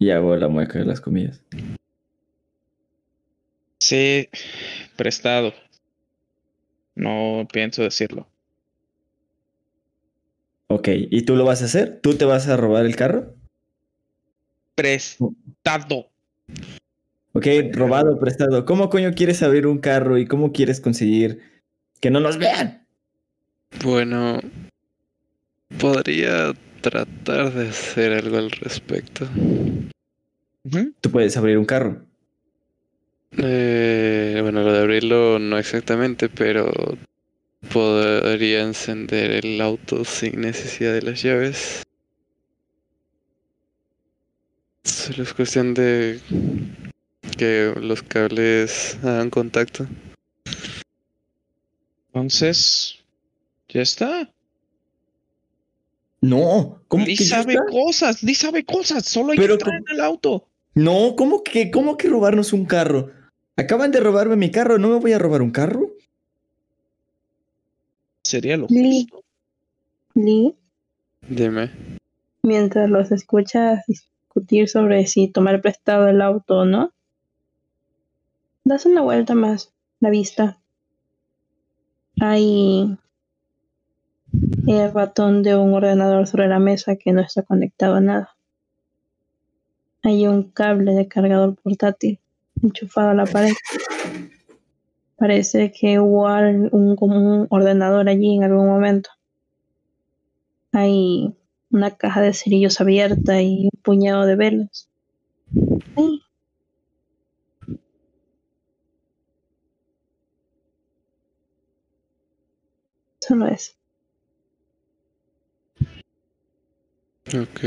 Y 0.01 0.09
hago 0.09 0.35
la 0.35 0.47
mueca 0.47 0.79
de 0.79 0.85
las 0.85 0.99
comidas. 0.99 1.43
Sí, 3.77 4.29
prestado. 4.95 5.53
No 6.95 7.47
pienso 7.53 7.83
decirlo. 7.83 8.27
Ok, 10.69 10.87
¿y 10.91 11.21
tú 11.21 11.35
lo 11.35 11.45
vas 11.45 11.61
a 11.61 11.65
hacer? 11.65 11.99
¿Tú 12.01 12.15
te 12.15 12.25
vas 12.25 12.47
a 12.47 12.57
robar 12.57 12.87
el 12.87 12.95
carro? 12.95 13.35
prestado. 14.73 16.09
Ok, 17.33 17.45
robado, 17.71 18.19
prestado. 18.19 18.65
¿Cómo 18.65 18.89
coño 18.89 19.13
quieres 19.13 19.43
abrir 19.43 19.67
un 19.67 19.77
carro 19.77 20.17
y 20.17 20.25
cómo 20.25 20.51
quieres 20.51 20.81
conseguir 20.81 21.61
que 21.99 22.09
no 22.09 22.19
nos 22.19 22.39
vean? 22.39 22.87
Bueno, 23.83 24.39
podría 25.79 26.55
tratar 26.81 27.53
de 27.53 27.69
hacer 27.69 28.13
algo 28.13 28.37
al 28.37 28.51
respecto. 28.51 29.27
Tú 31.01 31.11
puedes 31.11 31.37
abrir 31.37 31.57
un 31.57 31.65
carro. 31.65 32.01
Eh, 33.37 34.39
bueno, 34.41 34.63
lo 34.63 34.73
de 34.73 34.79
abrirlo 34.79 35.39
no 35.39 35.57
exactamente, 35.57 36.27
pero 36.29 36.71
podría 37.71 38.61
encender 38.61 39.45
el 39.45 39.61
auto 39.61 40.03
sin 40.03 40.41
necesidad 40.41 40.93
de 40.93 41.01
las 41.01 41.21
llaves. 41.21 41.83
Solo 44.83 45.23
es 45.23 45.33
cuestión 45.33 45.73
de 45.73 46.19
que 47.37 47.73
los 47.79 48.03
cables 48.03 48.97
hagan 49.03 49.29
contacto. 49.29 49.87
Entonces, 52.07 52.99
ya 53.69 53.81
está. 53.81 54.29
No, 56.21 56.83
¿cómo 56.87 57.05
Lee 57.05 57.15
que 57.17 57.23
sabe 57.25 57.53
está? 57.53 57.65
cosas, 57.65 58.21
Lee 58.23 58.35
sabe 58.35 58.63
cosas. 58.63 59.05
Solo 59.05 59.31
hay 59.31 59.37
Pero 59.37 59.57
que 59.57 59.63
entrar 59.63 59.81
en 59.81 59.95
el 59.95 60.01
auto. 60.01 60.47
No, 60.75 61.15
¿cómo 61.17 61.43
que, 61.43 61.71
cómo 61.71 61.97
que 61.97 62.07
robarnos 62.09 62.53
un 62.53 62.65
carro? 62.65 63.11
Acaban 63.57 63.91
de 63.91 63.99
robarme 63.99 64.35
mi 64.35 64.51
carro, 64.51 64.77
¿no 64.77 64.89
me 64.89 64.95
voy 64.99 65.13
a 65.13 65.19
robar 65.19 65.41
un 65.41 65.51
carro? 65.51 65.91
Sería 68.23 68.55
lo 68.55 68.67
Lee. 68.69 69.07
justo. 69.09 69.23
Lee, 70.13 70.55
Dime. 71.27 71.71
mientras 72.43 72.89
los 72.89 73.11
escuchas 73.11 73.83
discutir 73.87 74.67
sobre 74.69 75.07
si 75.07 75.27
tomar 75.27 75.61
prestado 75.61 76.07
el 76.07 76.21
auto 76.21 76.59
o 76.59 76.65
no, 76.65 76.91
das 78.63 78.85
una 78.85 79.01
vuelta 79.01 79.35
más 79.35 79.73
la 79.99 80.09
vista. 80.09 80.59
Hay 82.19 82.97
el 84.73 84.93
ratón 84.93 85.43
de 85.43 85.55
un 85.55 85.73
ordenador 85.73 86.27
sobre 86.27 86.47
la 86.47 86.59
mesa 86.59 86.95
que 86.95 87.11
no 87.11 87.21
está 87.21 87.43
conectado 87.43 87.95
a 87.95 88.01
nada. 88.01 88.35
Hay 90.03 90.27
un 90.27 90.51
cable 90.51 90.93
de 90.93 91.07
cargador 91.07 91.55
portátil 91.55 92.19
enchufado 92.61 93.09
a 93.09 93.13
la 93.13 93.25
pared. 93.25 93.53
Parece 95.17 95.71
que 95.71 95.99
hubo 95.99 96.25
un, 96.25 96.97
un 96.99 97.47
ordenador 97.49 98.09
allí 98.09 98.35
en 98.35 98.43
algún 98.43 98.67
momento. 98.67 99.09
Hay 100.71 101.35
una 101.69 101.91
caja 101.91 102.21
de 102.21 102.33
cerillos 102.33 102.81
abierta 102.81 103.41
y 103.41 103.65
un 103.65 103.81
puñado 103.83 104.25
de 104.25 104.35
velas. 104.35 104.89
Solo 113.19 113.47
eso. 113.47 113.80
Ok. 117.33 117.63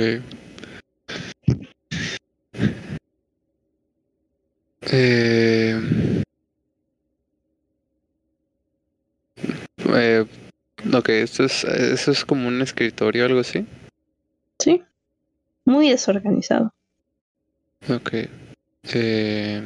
Eh, 4.83 5.81
eh, 9.95 10.27
ok, 10.93 11.09
esto 11.09 11.45
es, 11.45 11.65
eso 11.65 12.11
es 12.11 12.25
como 12.25 12.49
un 12.49 12.61
escritorio 12.61 13.23
o 13.23 13.27
algo 13.27 13.41
así. 13.41 13.67
Sí. 14.59 14.83
Muy 15.65 15.89
desorganizado. 15.89 16.75
Ok. 17.89 18.13
Eh, 18.93 19.63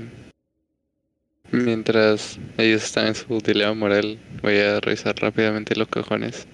mientras 1.50 2.38
ellos 2.56 2.84
están 2.84 3.08
en 3.08 3.14
su 3.16 3.38
dilema 3.40 3.74
moral, 3.74 4.20
voy 4.42 4.58
a 4.58 4.78
revisar 4.80 5.16
rápidamente 5.16 5.74
los 5.74 5.88
cajones. 5.88 6.46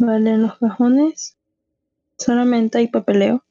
Vale, 0.00 0.30
en 0.30 0.42
los 0.44 0.56
cajones 0.56 1.36
solamente 2.16 2.78
hay 2.78 2.88
papeleo. 2.88 3.44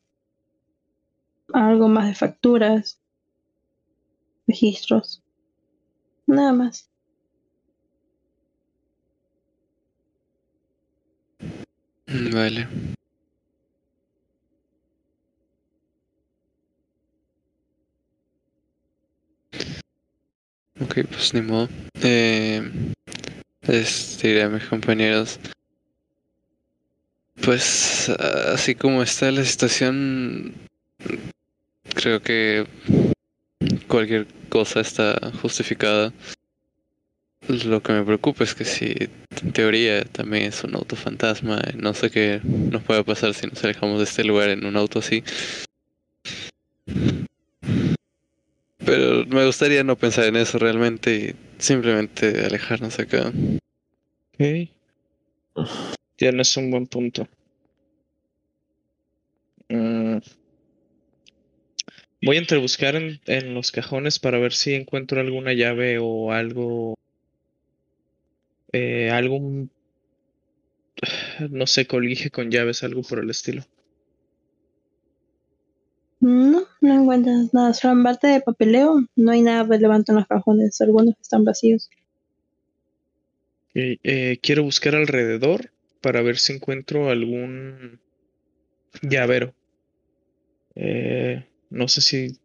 Algo 1.54 1.88
más 1.88 2.08
de 2.08 2.16
facturas. 2.16 3.00
Registros. 4.48 5.22
Nada 6.26 6.52
más. 6.54 6.90
Mm, 12.08 12.34
Vale. 12.34 12.68
Ok, 20.82 21.02
pues 21.12 21.32
ni 21.36 21.42
modo. 21.42 21.70
Eh, 22.02 22.94
a 24.42 24.50
mis 24.50 24.66
compañeros. 24.66 25.40
Pues 27.44 28.10
así 28.10 28.76
como 28.76 29.02
está 29.02 29.32
la 29.32 29.44
situación, 29.44 30.54
creo 31.96 32.22
que 32.22 32.68
cualquier 33.88 34.28
cosa 34.50 34.82
está 34.82 35.18
justificada. 35.42 36.14
Lo 37.48 37.82
que 37.82 37.94
me 37.94 38.04
preocupa 38.04 38.44
es 38.44 38.54
que 38.54 38.66
si 38.66 39.10
en 39.42 39.52
teoría 39.54 40.04
también 40.06 40.44
es 40.44 40.64
un 40.64 40.76
auto 40.76 40.96
fantasma, 40.96 41.60
no 41.76 41.94
sé 41.94 42.12
qué 42.12 42.42
nos 42.44 42.84
puede 42.84 43.04
pasar 43.04 43.34
si 43.34 43.48
nos 43.48 43.64
alejamos 43.64 43.98
de 43.98 44.04
este 44.04 44.24
lugar 44.24 44.50
en 44.50 44.66
un 44.66 44.78
auto 44.78 45.00
así. 45.00 45.24
Pero 48.86 49.26
me 49.26 49.46
gustaría 49.46 49.84
no 49.84 49.96
pensar 49.96 50.26
en 50.26 50.36
eso 50.36 50.60
realmente 50.60 51.16
y 51.16 51.36
simplemente 51.62 52.46
alejarnos 52.46 53.00
acá. 53.00 53.32
Ok. 54.34 54.70
Tienes 56.20 56.58
un 56.58 56.70
buen 56.70 56.86
punto. 56.86 57.30
Mm. 59.70 60.18
Voy 62.22 62.36
a 62.36 62.40
entrebuscar 62.40 62.98
en, 62.98 63.22
en 63.26 63.54
los 63.54 63.72
cajones 63.72 64.20
para 64.20 64.38
ver 64.38 64.52
si 64.52 64.74
encuentro 64.74 65.22
alguna 65.22 65.54
llave 65.54 65.98
o 65.98 66.34
algo. 66.34 66.96
Eh, 68.74 69.10
algún. 69.10 69.72
No 71.50 71.66
sé, 71.66 71.88
colige 71.88 72.30
con 72.32 72.52
llaves, 72.52 72.84
algo 72.84 73.02
por 73.02 73.20
el 73.20 73.30
estilo. 73.30 73.64
No, 76.20 76.64
no 76.82 77.02
encuentras 77.02 77.54
nada. 77.54 77.74
Solo 77.74 77.94
en 77.94 78.04
parte 78.04 78.28
de 78.28 78.42
papeleo 78.42 79.06
no 79.16 79.32
hay 79.32 79.42
nada 79.42 79.64
relevante 79.64 80.12
en 80.12 80.18
los 80.18 80.28
cajones. 80.28 80.82
Algunos 80.82 81.16
están 81.22 81.46
vacíos. 81.46 81.90
Eh, 83.74 84.38
quiero 84.42 84.64
buscar 84.64 84.96
alrededor 84.96 85.72
para 86.02 86.22
ver 86.22 86.38
si 86.38 86.54
encuentro 86.54 87.10
algún 87.10 88.00
llavero. 89.02 89.54
Eh, 90.76 91.46
no 91.70 91.88
sé 91.88 92.02
si 92.02 92.38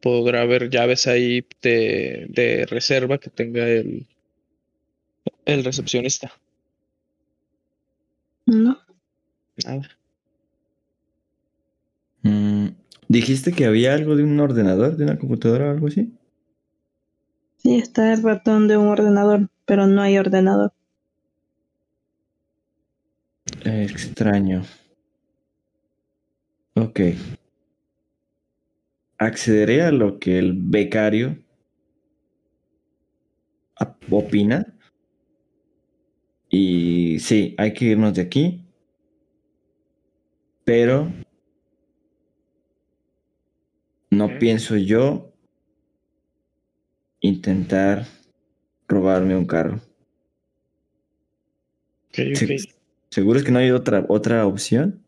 podrá 0.00 0.42
haber 0.42 0.70
llaves 0.70 1.06
ahí 1.06 1.44
de, 1.62 2.26
de 2.30 2.66
reserva 2.66 3.18
que 3.18 3.30
tenga 3.30 3.68
el, 3.68 4.06
el 5.44 5.64
recepcionista. 5.64 6.32
No. 8.46 8.78
Nada. 9.64 9.88
Mm, 12.22 12.68
¿Dijiste 13.08 13.52
que 13.52 13.66
había 13.66 13.94
algo 13.94 14.16
de 14.16 14.22
un 14.22 14.38
ordenador, 14.40 14.96
de 14.96 15.04
una 15.04 15.18
computadora 15.18 15.68
o 15.68 15.70
algo 15.70 15.88
así? 15.88 16.12
Sí, 17.56 17.76
está 17.76 18.12
el 18.12 18.22
ratón 18.22 18.68
de 18.68 18.76
un 18.76 18.88
ordenador, 18.88 19.50
pero 19.66 19.86
no 19.86 20.00
hay 20.02 20.18
ordenador. 20.18 20.72
Extraño. 23.64 24.62
Ok. 26.74 27.00
Accederé 29.18 29.82
a 29.82 29.90
lo 29.90 30.18
que 30.18 30.38
el 30.38 30.52
becario 30.54 31.38
opina. 34.10 34.74
Y 36.50 37.18
sí, 37.20 37.54
hay 37.58 37.74
que 37.74 37.86
irnos 37.86 38.14
de 38.14 38.22
aquí. 38.22 38.64
Pero 40.64 41.10
no 44.10 44.38
pienso 44.38 44.76
yo 44.76 45.32
intentar 47.20 48.06
robarme 48.86 49.36
un 49.36 49.46
carro. 49.46 49.80
¿Seguro 53.18 53.40
es 53.40 53.44
que 53.44 53.50
no 53.50 53.58
hay 53.58 53.72
otra, 53.72 54.04
otra 54.06 54.46
opción? 54.46 55.02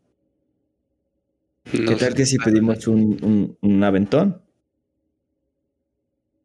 No 1.71 1.91
¿Qué 1.91 1.95
tal 1.95 2.09
sé. 2.09 2.15
que 2.15 2.25
si 2.25 2.37
pedimos 2.37 2.85
un, 2.85 3.17
un, 3.23 3.57
un 3.61 3.83
aventón? 3.85 4.41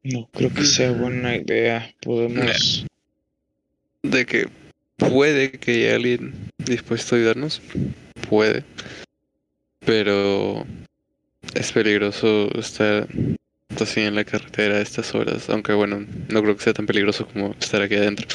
No 0.04 0.28
creo 0.32 0.54
que 0.54 0.62
sea 0.62 0.92
buena 0.92 1.34
idea. 1.34 1.92
Podemos. 2.02 2.86
De 4.04 4.26
que 4.26 4.48
puede 4.96 5.50
que 5.50 5.72
haya 5.72 5.96
alguien 5.96 6.34
dispuesto 6.58 7.16
a 7.16 7.18
ayudarnos. 7.18 7.60
Puede. 8.28 8.62
Pero 9.80 10.64
es 11.52 11.72
peligroso 11.72 12.48
estar 12.56 13.08
así 13.80 14.02
en 14.02 14.14
la 14.14 14.24
carretera 14.24 14.76
a 14.76 14.82
estas 14.82 15.12
horas. 15.16 15.50
Aunque 15.50 15.72
bueno, 15.72 16.06
no 16.28 16.42
creo 16.42 16.56
que 16.56 16.62
sea 16.62 16.74
tan 16.74 16.86
peligroso 16.86 17.26
como 17.26 17.56
estar 17.58 17.82
aquí 17.82 17.96
adentro. 17.96 18.28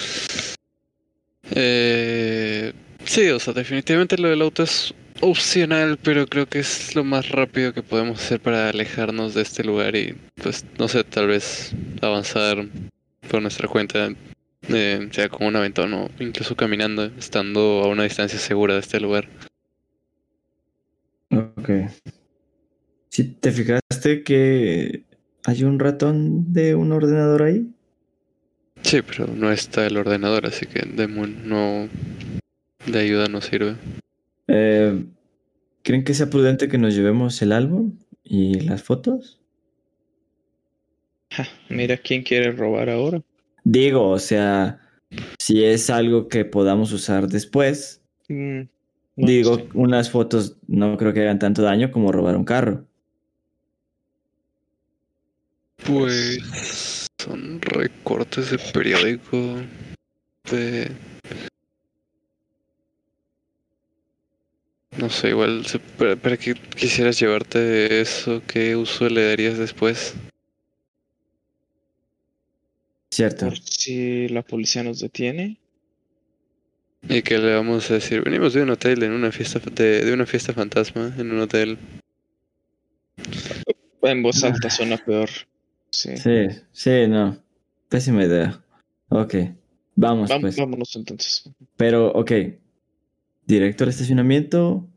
Eh, 1.51 2.73
sí, 3.11 3.29
o 3.29 3.39
sea, 3.39 3.53
definitivamente 3.53 4.17
lo 4.17 4.29
del 4.29 4.41
auto 4.41 4.63
es 4.63 4.93
opcional, 5.19 5.99
pero 6.01 6.25
creo 6.27 6.45
que 6.45 6.59
es 6.59 6.95
lo 6.95 7.03
más 7.03 7.29
rápido 7.29 7.73
que 7.73 7.83
podemos 7.83 8.19
hacer 8.19 8.39
para 8.39 8.69
alejarnos 8.69 9.33
de 9.33 9.41
este 9.41 9.65
lugar 9.65 9.97
y 9.97 10.15
pues 10.41 10.65
no 10.79 10.87
sé, 10.87 11.03
tal 11.03 11.27
vez 11.27 11.73
avanzar 12.01 12.65
por 13.29 13.41
nuestra 13.41 13.67
cuenta, 13.67 14.09
eh, 14.69 15.09
sea 15.11 15.27
con 15.27 15.47
un 15.47 15.57
aventón 15.57 15.93
o 15.93 16.09
incluso 16.19 16.55
caminando, 16.55 17.03
estando 17.17 17.81
a 17.83 17.87
una 17.89 18.03
distancia 18.03 18.39
segura 18.39 18.75
de 18.75 18.79
este 18.79 19.01
lugar. 19.01 19.27
Ok. 21.31 21.69
Si 23.09 23.25
te 23.25 23.51
fijaste 23.51 24.23
que 24.23 25.03
hay 25.43 25.63
un 25.65 25.79
ratón 25.79 26.53
de 26.53 26.75
un 26.75 26.93
ordenador 26.93 27.43
ahí. 27.43 27.67
Sí, 28.83 29.01
pero 29.01 29.27
no 29.27 29.51
está 29.51 29.85
el 29.85 29.97
ordenador, 29.97 30.45
así 30.45 30.65
que 30.65 30.87
Demon 30.87 31.49
no 31.49 31.89
de 32.85 32.99
ayuda 32.99 33.27
no 33.27 33.41
sirve. 33.41 33.75
Eh, 34.47 35.05
¿Creen 35.83 36.03
que 36.03 36.13
sea 36.13 36.29
prudente 36.29 36.67
que 36.67 36.77
nos 36.77 36.95
llevemos 36.95 37.41
el 37.41 37.51
álbum 37.51 37.97
y 38.23 38.59
las 38.61 38.83
fotos? 38.83 39.39
Ja, 41.31 41.47
mira 41.69 41.97
quién 41.97 42.23
quiere 42.23 42.51
robar 42.51 42.89
ahora. 42.89 43.21
Digo, 43.63 44.09
o 44.09 44.19
sea, 44.19 44.79
si 45.39 45.63
es 45.63 45.89
algo 45.89 46.27
que 46.27 46.45
podamos 46.45 46.91
usar 46.91 47.27
después, 47.27 48.01
Mm, 48.31 48.61
no 49.17 49.27
digo, 49.27 49.67
unas 49.73 50.09
fotos 50.09 50.57
no 50.67 50.95
creo 50.97 51.13
que 51.13 51.21
hagan 51.21 51.39
tanto 51.39 51.61
daño 51.61 51.91
como 51.91 52.11
robar 52.11 52.37
un 52.37 52.45
carro. 52.45 52.85
Pues 55.85 57.07
son 57.19 57.59
recortes 57.61 58.51
de 58.51 58.59
periódico 58.71 59.37
de 60.49 60.91
no 64.97 65.09
sé, 65.09 65.29
igual 65.29 65.63
para, 65.97 66.15
para 66.15 66.37
que 66.37 66.53
quisieras 66.53 67.19
llevarte 67.19 68.01
eso, 68.01 68.41
¿qué 68.47 68.75
uso 68.75 69.07
le 69.09 69.25
darías 69.29 69.57
después? 69.57 70.13
Cierto. 73.11 73.47
Por 73.47 73.57
si 73.59 74.27
la 74.29 74.41
policía 74.41 74.83
nos 74.83 74.99
detiene. 74.99 75.57
¿Y 77.09 77.21
qué 77.23 77.37
le 77.39 77.55
vamos 77.55 77.89
a 77.89 77.95
decir? 77.95 78.21
Venimos 78.21 78.53
de 78.53 78.61
un 78.63 78.69
hotel 78.69 79.03
en 79.03 79.11
una 79.11 79.31
fiesta 79.31 79.59
de, 79.59 80.05
de 80.05 80.13
una 80.13 80.25
fiesta 80.25 80.53
fantasma 80.53 81.13
en 81.17 81.31
un 81.31 81.39
hotel. 81.39 81.77
En 84.03 84.23
voz 84.23 84.43
alta 84.43 84.69
suena 84.69 84.97
peor. 84.97 85.29
Sí. 85.89 86.15
Sí, 86.17 86.47
sí, 86.71 87.07
no. 87.07 87.37
Pésima 87.89 88.23
idea. 88.23 88.63
Ok. 89.09 89.35
Vamos, 89.95 90.29
Vam- 90.29 90.41
pues. 90.41 90.55
Vámonos 90.55 90.95
entonces. 90.95 91.49
Pero, 91.75 92.11
ok. 92.13 92.31
Directo 93.51 93.83
al 93.83 93.89
estacionamiento. 93.89 94.87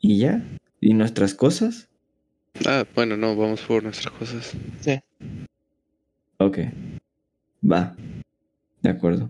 Y 0.00 0.18
ya. 0.18 0.44
¿Y 0.80 0.94
nuestras 0.94 1.34
cosas? 1.34 1.88
Ah, 2.64 2.84
bueno, 2.94 3.16
no, 3.16 3.34
vamos 3.34 3.62
por 3.62 3.82
nuestras 3.82 4.14
cosas. 4.14 4.52
Ok. 6.38 6.58
Va. 7.68 7.96
De 8.80 8.90
acuerdo. 8.90 9.28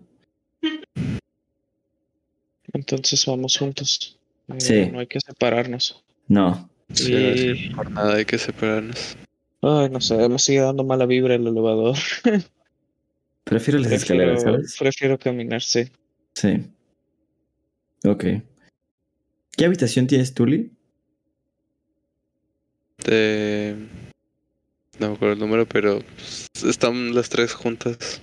Entonces 2.75 3.25
vamos 3.25 3.57
juntos. 3.57 4.19
Eh, 4.49 4.61
Sí. 4.61 4.91
No 4.93 4.99
hay 4.99 5.07
que 5.07 5.19
separarnos. 5.21 6.05
No. 6.29 6.69
Sí, 6.93 7.15
Y- 7.15 7.71
por 7.75 7.91
nada 7.91 8.17
hay 8.17 8.27
que 8.27 8.37
separarnos. 8.37 9.17
Ay, 9.63 9.89
no 9.89 10.03
sé, 10.03 10.29
me 10.29 10.39
sigue 10.39 10.61
dando 10.61 10.85
mala 10.85 11.07
vibra 11.07 11.35
el 11.37 11.47
elevador. 11.47 11.97
Prefiero 13.45 13.79
las 13.81 13.93
escaleras, 13.93 14.43
Prefiero, 14.43 14.59
¿sabes? 14.59 14.77
prefiero 14.79 15.19
caminar, 15.19 15.63
sí. 15.63 15.85
Sí. 16.35 16.63
Ok. 18.05 18.25
¿Qué 19.57 19.65
habitación 19.65 20.07
tienes, 20.07 20.35
Tuli? 20.35 20.73
De... 23.05 23.77
No 24.99 25.09
me 25.09 25.15
acuerdo 25.15 25.35
el 25.35 25.41
número, 25.41 25.67
pero 25.67 26.01
están 26.65 27.15
las 27.15 27.29
tres 27.29 27.53
juntas. 27.55 28.21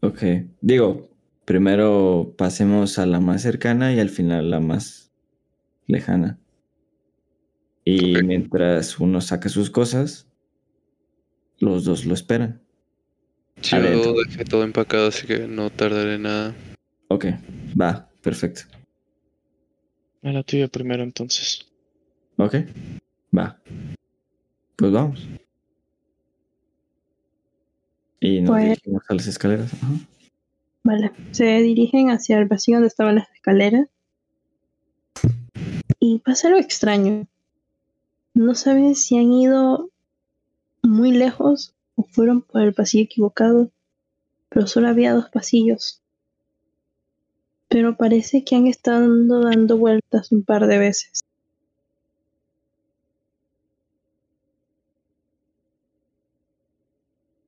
Ok. 0.00 0.22
Digo, 0.60 1.08
primero 1.44 2.34
pasemos 2.36 2.98
a 2.98 3.06
la 3.06 3.20
más 3.20 3.42
cercana 3.42 3.94
y 3.94 4.00
al 4.00 4.10
final 4.10 4.50
la 4.50 4.60
más 4.60 5.12
lejana. 5.86 6.38
Y 7.84 8.20
mientras 8.24 8.98
uno 8.98 9.20
saca 9.20 9.48
sus 9.48 9.70
cosas, 9.70 10.28
los 11.60 11.84
dos 11.84 12.04
lo 12.04 12.14
esperan. 12.14 12.60
Yo 13.62 14.14
dejé 14.24 14.44
todo 14.44 14.64
empacado, 14.64 15.06
así 15.06 15.26
que 15.26 15.46
no 15.46 15.70
tardaré 15.70 16.18
nada. 16.18 16.54
Ok, 17.08 17.26
va, 17.80 18.10
perfecto. 18.20 18.62
A 20.22 20.32
la 20.32 20.42
tuya 20.42 20.68
primero 20.68 21.02
entonces. 21.02 21.66
Ok, 22.36 22.54
va. 23.36 23.58
Pues 24.76 24.92
vamos. 24.92 25.26
Y 28.20 28.40
nos 28.40 28.50
Pues- 28.50 28.64
dirigimos 28.64 29.02
a 29.08 29.14
las 29.14 29.26
escaleras. 29.26 29.74
Ajá. 29.74 29.92
Vale, 30.82 31.12
se 31.32 31.44
dirigen 31.62 32.10
hacia 32.10 32.38
el 32.38 32.46
vacío 32.46 32.76
donde 32.76 32.88
estaban 32.88 33.16
las 33.16 33.28
escaleras. 33.34 33.88
Y 35.98 36.18
pasa 36.20 36.48
algo 36.48 36.60
extraño. 36.60 37.26
No 38.34 38.54
saben 38.54 38.94
si 38.94 39.16
han 39.18 39.32
ido 39.32 39.90
muy 40.82 41.10
lejos 41.12 41.74
o 41.96 42.04
fueron 42.04 42.42
por 42.42 42.62
el 42.62 42.74
pasillo 42.74 43.04
equivocado, 43.04 43.70
pero 44.48 44.66
solo 44.66 44.88
había 44.88 45.12
dos 45.14 45.28
pasillos. 45.30 46.02
Pero 47.68 47.96
parece 47.96 48.44
que 48.44 48.56
han 48.56 48.66
estado 48.66 49.08
dando 49.42 49.76
vueltas 49.76 50.32
un 50.32 50.44
par 50.44 50.66
de 50.66 50.78
veces. 50.78 51.20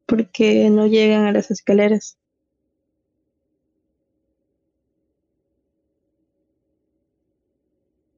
Porque 0.07 0.71
no 0.71 0.87
llegan 0.87 1.25
a 1.25 1.33
las 1.33 1.51
escaleras. 1.51 2.17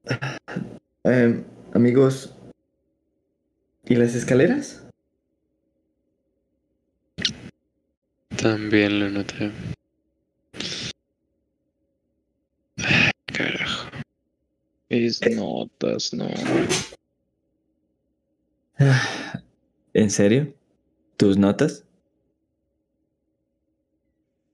Em, 1.03 1.43
amigos, 1.73 2.35
¿y 3.85 3.95
las 3.95 4.13
escaleras? 4.13 4.85
También 8.41 8.99
lo 8.99 9.09
noté. 9.09 9.51
Ay, 12.77 13.11
Carajo. 13.33 13.89
Mis 14.91 15.21
notas, 15.35 16.13
no. 16.13 16.27
¿En 19.93 20.09
serio? 20.09 20.53
¿Tus 21.17 21.37
notas? 21.37 21.85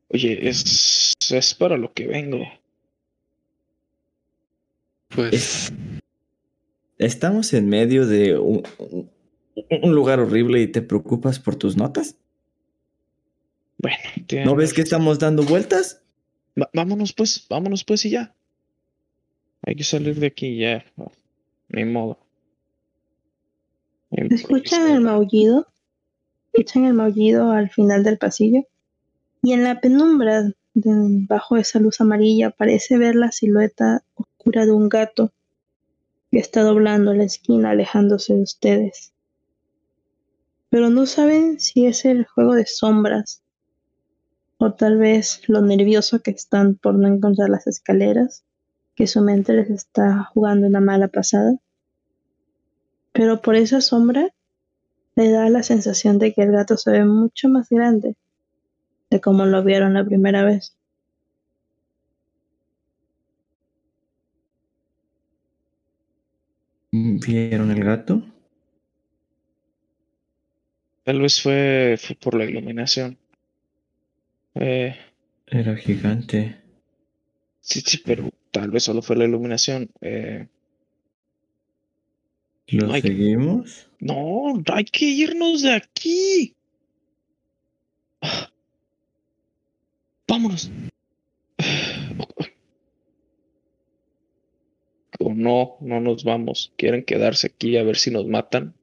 Oye, 0.10 0.48
es, 0.48 1.14
es 1.32 1.54
para 1.54 1.78
lo 1.78 1.92
que 1.94 2.08
vengo. 2.08 2.40
Pues 5.10 5.72
Estamos 6.98 7.54
en 7.54 7.70
medio 7.70 8.06
de 8.08 8.38
un, 8.38 8.64
un- 8.80 9.12
un 9.84 9.92
lugar 9.96 10.20
horrible 10.20 10.62
y 10.62 10.68
te 10.68 10.82
preocupas 10.82 11.40
por 11.40 11.56
tus 11.56 11.76
notas. 11.78 12.16
Bueno, 13.78 13.98
¿No 14.46 14.56
ves 14.56 14.74
que 14.74 14.82
estamos 14.82 15.20
dando 15.20 15.44
vueltas? 15.44 16.02
Va- 16.60 16.70
vámonos 16.74 17.14
pues, 17.14 17.46
vámonos 17.50 17.84
pues 17.84 18.06
y 18.06 18.10
ya. 18.12 18.36
Hay 19.68 19.76
que 19.76 19.84
salir 19.84 20.18
de 20.18 20.28
aquí 20.28 20.58
ya. 20.58 20.86
No, 20.96 21.12
ni 21.68 21.84
modo. 21.84 22.18
¿Escuchan 24.12 24.90
el 24.90 25.02
maullido? 25.02 25.68
Escuchan 26.54 26.86
el 26.86 26.94
maullido 26.94 27.52
al 27.52 27.70
final 27.70 28.02
del 28.06 28.18
pasillo. 28.18 28.66
Y 29.44 29.52
en 29.52 29.66
la 29.66 29.82
penumbra, 29.82 30.54
debajo 30.74 31.56
de 31.56 31.62
esa 31.62 31.80
luz 31.80 32.00
amarilla, 32.00 32.50
parece 32.50 32.98
ver 32.98 33.16
la 33.16 33.34
silueta 33.34 34.06
oscura 34.16 34.66
de 34.66 34.72
un 34.72 34.88
gato 34.88 35.34
que 36.32 36.40
está 36.40 36.64
doblando 36.64 37.14
la 37.14 37.26
esquina, 37.26 37.72
alejándose 37.72 38.36
de 38.36 38.44
ustedes. 38.44 39.12
Pero 40.70 40.90
no 40.90 41.06
saben 41.06 41.60
si 41.60 41.88
es 41.88 42.06
el 42.06 42.26
juego 42.26 42.54
de 42.54 42.66
sombras 42.66 43.42
o 44.60 44.72
tal 44.72 44.98
vez 44.98 45.42
lo 45.48 45.60
nervioso 45.60 46.22
que 46.22 46.32
están 46.32 46.76
por 46.76 46.96
no 46.96 47.10
encontrar 47.10 47.50
las 47.50 47.68
escaleras, 47.68 48.46
que 48.98 49.08
su 49.08 49.22
mente 49.22 49.54
les 49.54 49.70
está 49.70 50.26
jugando 50.34 50.68
una 50.68 50.82
mala 50.82 51.08
pasada. 51.08 51.56
Pero 53.12 53.42
por 53.42 53.56
esa 53.58 53.82
sombra 53.82 54.34
le 55.16 55.32
da 55.32 55.50
la 55.50 55.64
sensación 55.64 56.20
de 56.20 56.34
que 56.34 56.44
el 56.44 56.52
gato 56.52 56.78
se 56.78 56.92
ve 56.92 57.06
mucho 57.06 57.50
más 57.50 57.70
grande 57.70 58.16
de 59.10 59.22
como 59.22 59.46
lo 59.46 59.64
vieron 59.64 59.96
la 59.96 60.06
primera 60.06 60.46
vez. 60.46 60.78
¿Vieron 66.92 67.72
el 67.72 67.82
gato? 67.86 68.22
Tal 71.04 71.20
vez 71.22 71.42
fue, 71.42 71.98
fue 72.00 72.16
por 72.18 72.36
la 72.36 72.46
iluminación. 72.46 73.18
Eh, 74.56 74.94
Era 75.46 75.78
gigante. 75.78 76.58
Sí, 77.62 77.82
sí, 77.82 78.00
pero 78.06 78.32
tal 78.60 78.72
vez 78.72 78.84
solo 78.84 79.02
fue 79.02 79.16
la 79.16 79.26
iluminación. 79.26 79.92
Eh, 80.02 80.48
¿Lo 82.68 82.92
Ay. 82.92 83.02
seguimos? 83.02 83.88
no, 84.00 84.62
hay 84.74 84.86
que 84.86 85.06
irnos 85.06 85.62
de 85.62 85.74
aquí. 85.74 86.56
Ah. 88.22 88.52
Vámonos. 90.28 90.72
O 95.20 95.34
no, 95.34 95.78
no 95.82 96.00
nos 96.00 96.24
vamos. 96.24 96.72
Quieren 96.78 97.04
quedarse 97.04 97.48
aquí 97.48 97.76
a 97.76 97.82
ver 97.82 97.98
si 97.98 98.12
nos 98.12 98.28
matan. 98.28 98.76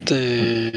Este, 0.00 0.72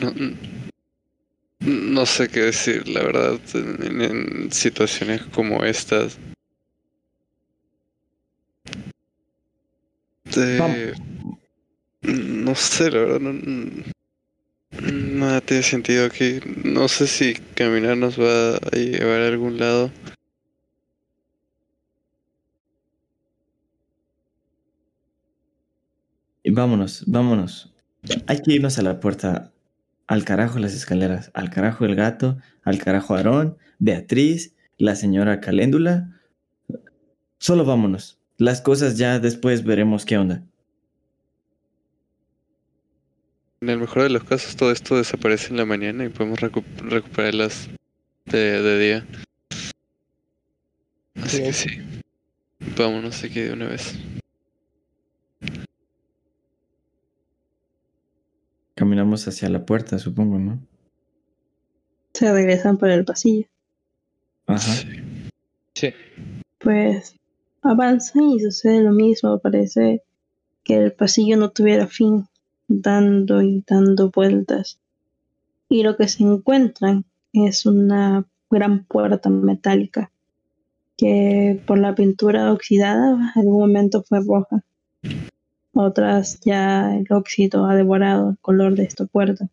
No, 0.00 0.12
no 1.60 2.06
sé 2.06 2.28
qué 2.28 2.40
decir, 2.40 2.88
la 2.88 3.02
verdad, 3.02 3.38
en, 3.54 4.00
en 4.00 4.52
situaciones 4.52 5.22
como 5.24 5.64
estas. 5.64 6.18
No 12.02 12.54
sé, 12.54 12.90
la 12.90 13.00
verdad, 13.00 13.20
no, 13.20 13.84
nada 14.80 15.40
tiene 15.40 15.62
sentido 15.62 16.06
aquí. 16.06 16.40
No 16.64 16.88
sé 16.88 17.06
si 17.06 17.34
caminar 17.54 17.96
nos 17.96 18.18
va 18.18 18.56
a 18.56 18.70
llevar 18.76 19.22
a 19.22 19.28
algún 19.28 19.58
lado. 19.58 19.90
Vámonos, 26.46 27.04
vámonos. 27.06 27.72
Hay 28.26 28.40
que 28.40 28.54
irnos 28.54 28.78
a 28.78 28.82
la 28.82 29.00
puerta. 29.00 29.52
Al 30.06 30.24
carajo 30.24 30.58
las 30.58 30.74
escaleras. 30.74 31.30
Al 31.34 31.50
carajo 31.50 31.84
el 31.84 31.94
gato. 31.96 32.38
Al 32.62 32.78
carajo 32.78 33.14
Aarón. 33.14 33.58
Beatriz. 33.78 34.54
La 34.78 34.94
señora 34.94 35.40
Caléndula. 35.40 36.10
Solo 37.38 37.64
vámonos. 37.64 38.18
Las 38.38 38.60
cosas 38.60 38.98
ya 38.98 39.18
después 39.18 39.64
veremos 39.64 40.04
qué 40.04 40.18
onda. 40.18 40.42
En 43.62 43.70
el 43.70 43.78
mejor 43.78 44.02
de 44.02 44.10
los 44.10 44.24
casos, 44.24 44.54
todo 44.54 44.70
esto 44.70 44.96
desaparece 44.96 45.48
en 45.48 45.56
la 45.56 45.64
mañana 45.64 46.04
y 46.04 46.10
podemos 46.10 46.38
recu- 46.40 46.64
recuperarlas 46.78 47.70
de, 48.26 48.62
de 48.62 48.78
día. 48.78 49.06
Así 51.22 51.38
que 51.42 51.52
sí. 51.54 51.70
Vámonos 52.76 53.24
aquí 53.24 53.40
de 53.40 53.52
una 53.54 53.66
vez. 53.68 53.94
Caminamos 58.76 59.26
hacia 59.26 59.48
la 59.48 59.64
puerta, 59.64 59.98
supongo, 59.98 60.38
¿no? 60.38 60.60
Se 62.12 62.30
regresan 62.30 62.76
por 62.76 62.90
el 62.90 63.06
pasillo. 63.06 63.46
Ajá. 64.46 64.72
Sí. 65.74 65.94
Pues 66.58 67.16
avanzan 67.62 68.24
y 68.24 68.38
sucede 68.38 68.82
lo 68.82 68.92
mismo. 68.92 69.38
Parece 69.38 70.02
que 70.62 70.76
el 70.76 70.92
pasillo 70.92 71.38
no 71.38 71.52
tuviera 71.52 71.86
fin, 71.86 72.28
dando 72.68 73.40
y 73.40 73.64
dando 73.66 74.10
vueltas. 74.10 74.78
Y 75.70 75.82
lo 75.82 75.96
que 75.96 76.06
se 76.08 76.22
encuentran 76.22 77.06
es 77.32 77.64
una 77.64 78.26
gran 78.50 78.84
puerta 78.84 79.30
metálica 79.30 80.12
que 80.98 81.62
por 81.66 81.78
la 81.78 81.94
pintura 81.94 82.52
oxidada 82.52 83.32
en 83.34 83.40
algún 83.40 83.60
momento 83.60 84.02
fue 84.02 84.20
roja. 84.20 84.62
Otras 85.78 86.40
ya 86.40 86.96
el 86.96 87.06
óxido 87.10 87.66
ha 87.66 87.74
devorado 87.74 88.30
el 88.30 88.38
color 88.38 88.76
de 88.76 88.84
esta 88.84 89.04
puerta. 89.04 89.50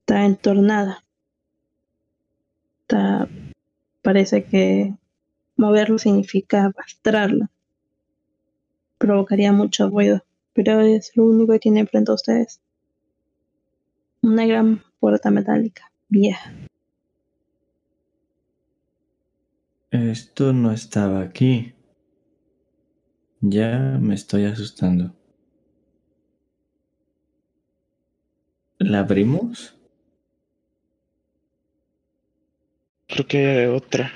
Está 0.00 0.24
entornada. 0.24 1.04
Parece 4.00 4.44
que 4.44 4.94
moverlo 5.58 5.98
significa 5.98 6.64
arrastrarla. 6.64 7.50
Provocaría 8.96 9.52
mucho 9.52 9.90
ruido, 9.90 10.24
pero 10.54 10.80
es 10.80 11.12
lo 11.16 11.24
único 11.26 11.52
que 11.52 11.58
tiene 11.58 11.86
frente 11.86 12.12
a 12.12 12.14
ustedes. 12.14 12.62
Una 14.22 14.46
gran 14.46 14.82
puerta 14.98 15.30
metálica, 15.30 15.92
vieja. 16.08 16.50
Esto 19.90 20.54
no 20.54 20.72
estaba 20.72 21.20
aquí. 21.20 21.75
Ya 23.48 23.78
me 24.00 24.14
estoy 24.14 24.44
asustando. 24.44 25.14
¿La 28.78 29.00
abrimos? 29.00 29.74
Creo 33.06 33.26
que 33.26 33.38
hay 33.46 33.66
otra. 33.66 34.12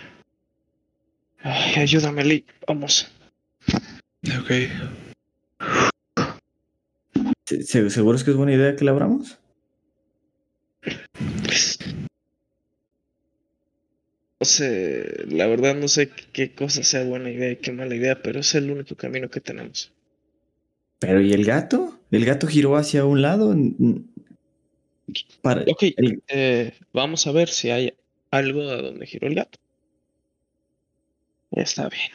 Ay, 1.43 1.75
ayúdame, 1.77 2.25
Lee. 2.25 2.45
Vamos. 2.67 3.09
Ok. 4.41 4.51
¿Se- 7.47 7.63
se- 7.63 7.91
¿Seguros 7.91 8.25
que 8.25 8.33
es 8.33 8.37
buena 8.37 8.53
idea 8.53 8.75
que 8.75 8.85
la 8.85 8.91
abramos? 8.91 9.39
No 14.41 14.47
sé, 14.47 15.27
la 15.29 15.47
verdad 15.47 15.75
no 15.75 15.87
sé 15.87 16.09
qué 16.33 16.55
cosa 16.55 16.83
sea 16.83 17.05
buena 17.05 17.31
idea 17.31 17.51
y 17.53 17.57
qué 17.57 17.73
mala 17.73 17.95
idea, 17.95 18.23
pero 18.23 18.41
es 18.41 18.55
el 18.55 18.71
único 18.71 18.95
camino 18.95 19.29
que 19.29 19.41
tenemos. 19.43 19.93
Pero 20.99 21.21
¿y 21.21 21.33
el 21.35 21.45
gato? 21.45 21.99
El 22.11 22.25
gato 22.25 22.47
giró 22.47 22.77
hacia 22.77 23.05
un 23.05 23.21
lado. 23.21 23.55
Para, 25.43 25.63
Ok, 25.63 25.83
el- 25.97 26.23
eh, 26.29 26.73
vamos 26.93 27.27
a 27.27 27.33
ver 27.33 27.49
si 27.51 27.71
hay 27.71 27.93
algo 28.31 28.63
a 28.63 28.77
donde 28.81 29.07
giró 29.07 29.29
el 29.29 29.35
gato. 29.35 29.59
Está 31.51 31.89
bien. 31.91 32.11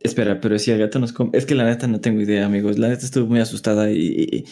Espera, 0.00 0.40
pero 0.40 0.58
si 0.58 0.70
el 0.72 0.78
gato 0.80 0.98
nos 0.98 1.12
come. 1.12 1.30
Es 1.34 1.46
que 1.46 1.54
la 1.54 1.64
neta 1.64 1.86
no 1.86 2.00
tengo 2.00 2.20
idea, 2.20 2.44
amigos. 2.44 2.78
La 2.78 2.88
neta 2.88 3.04
estuve 3.04 3.24
muy 3.28 3.38
asustada 3.40 3.90
y, 3.90 3.96
y, 3.98 4.44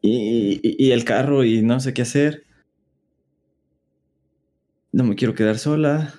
y- 0.00 0.60
y- 0.62 0.86
y 0.86 0.90
el 0.92 1.04
carro 1.04 1.44
y 1.44 1.60
no 1.62 1.80
sé 1.80 1.92
qué 1.92 2.02
hacer. 2.02 2.44
No 4.92 5.04
me 5.04 5.14
quiero 5.14 5.34
quedar 5.34 5.58
sola. 5.58 6.14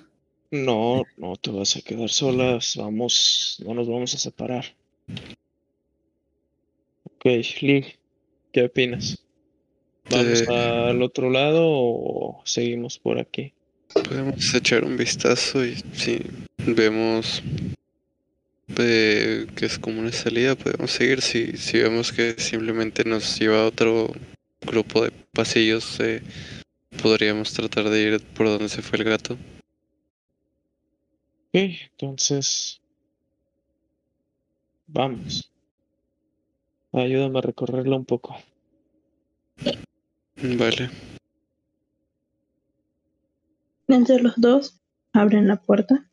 No, 0.50 1.04
no 1.16 1.36
te 1.36 1.50
vas 1.50 1.76
a 1.76 1.80
quedar 1.82 2.08
solas. 2.08 2.74
Vamos, 2.76 3.60
no 3.64 3.74
nos 3.74 3.88
vamos 3.88 4.14
a 4.14 4.18
separar. 4.18 4.64
Ok, 7.04 7.24
Lee, 7.60 7.84
¿qué 8.52 8.64
opinas? 8.64 9.18
¿Vamos 10.08 10.42
Eh. 10.42 10.46
al 10.48 11.02
otro 11.02 11.30
lado 11.30 11.62
o 11.66 12.42
seguimos 12.44 12.98
por 12.98 13.18
aquí? 13.18 13.52
Podemos 13.92 14.54
echar 14.54 14.84
un 14.84 14.96
vistazo 14.96 15.64
y 15.64 15.76
si 15.92 16.20
vemos 16.66 17.42
eh, 18.78 19.46
que 19.56 19.66
es 19.66 19.78
como 19.78 20.00
una 20.00 20.12
salida, 20.12 20.54
podemos 20.54 20.90
seguir. 20.92 21.20
Si, 21.20 21.56
si 21.56 21.78
vemos 21.78 22.12
que 22.12 22.34
simplemente 22.38 23.04
nos 23.04 23.38
lleva 23.38 23.62
a 23.62 23.66
otro 23.66 24.12
grupo 24.62 25.04
de 25.04 25.10
pasillos, 25.32 25.98
eh, 26.00 26.22
podríamos 27.02 27.52
tratar 27.52 27.88
de 27.88 28.00
ir 28.00 28.24
por 28.34 28.46
donde 28.46 28.68
se 28.68 28.82
fue 28.82 28.98
el 28.98 29.04
gato. 29.04 29.34
Ok, 31.48 31.60
entonces 31.98 32.80
vamos. 34.86 35.50
Ayúdame 36.92 37.38
a 37.38 37.42
recorrerla 37.42 37.96
un 37.96 38.04
poco. 38.04 38.36
Vale. 40.36 40.90
Entre 43.88 44.20
los 44.22 44.34
dos 44.36 44.80
abren 45.12 45.48
la 45.48 45.56
puerta. 45.56 46.04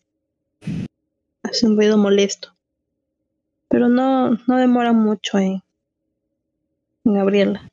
Hace 1.43 1.65
un 1.65 1.77
ruido 1.77 1.97
molesto. 1.97 2.55
Pero 3.69 3.89
no, 3.89 4.31
no 4.31 4.57
demora 4.57 4.93
mucho 4.93 5.37
en, 5.37 5.61
en 7.05 7.17
abrirla. 7.17 7.69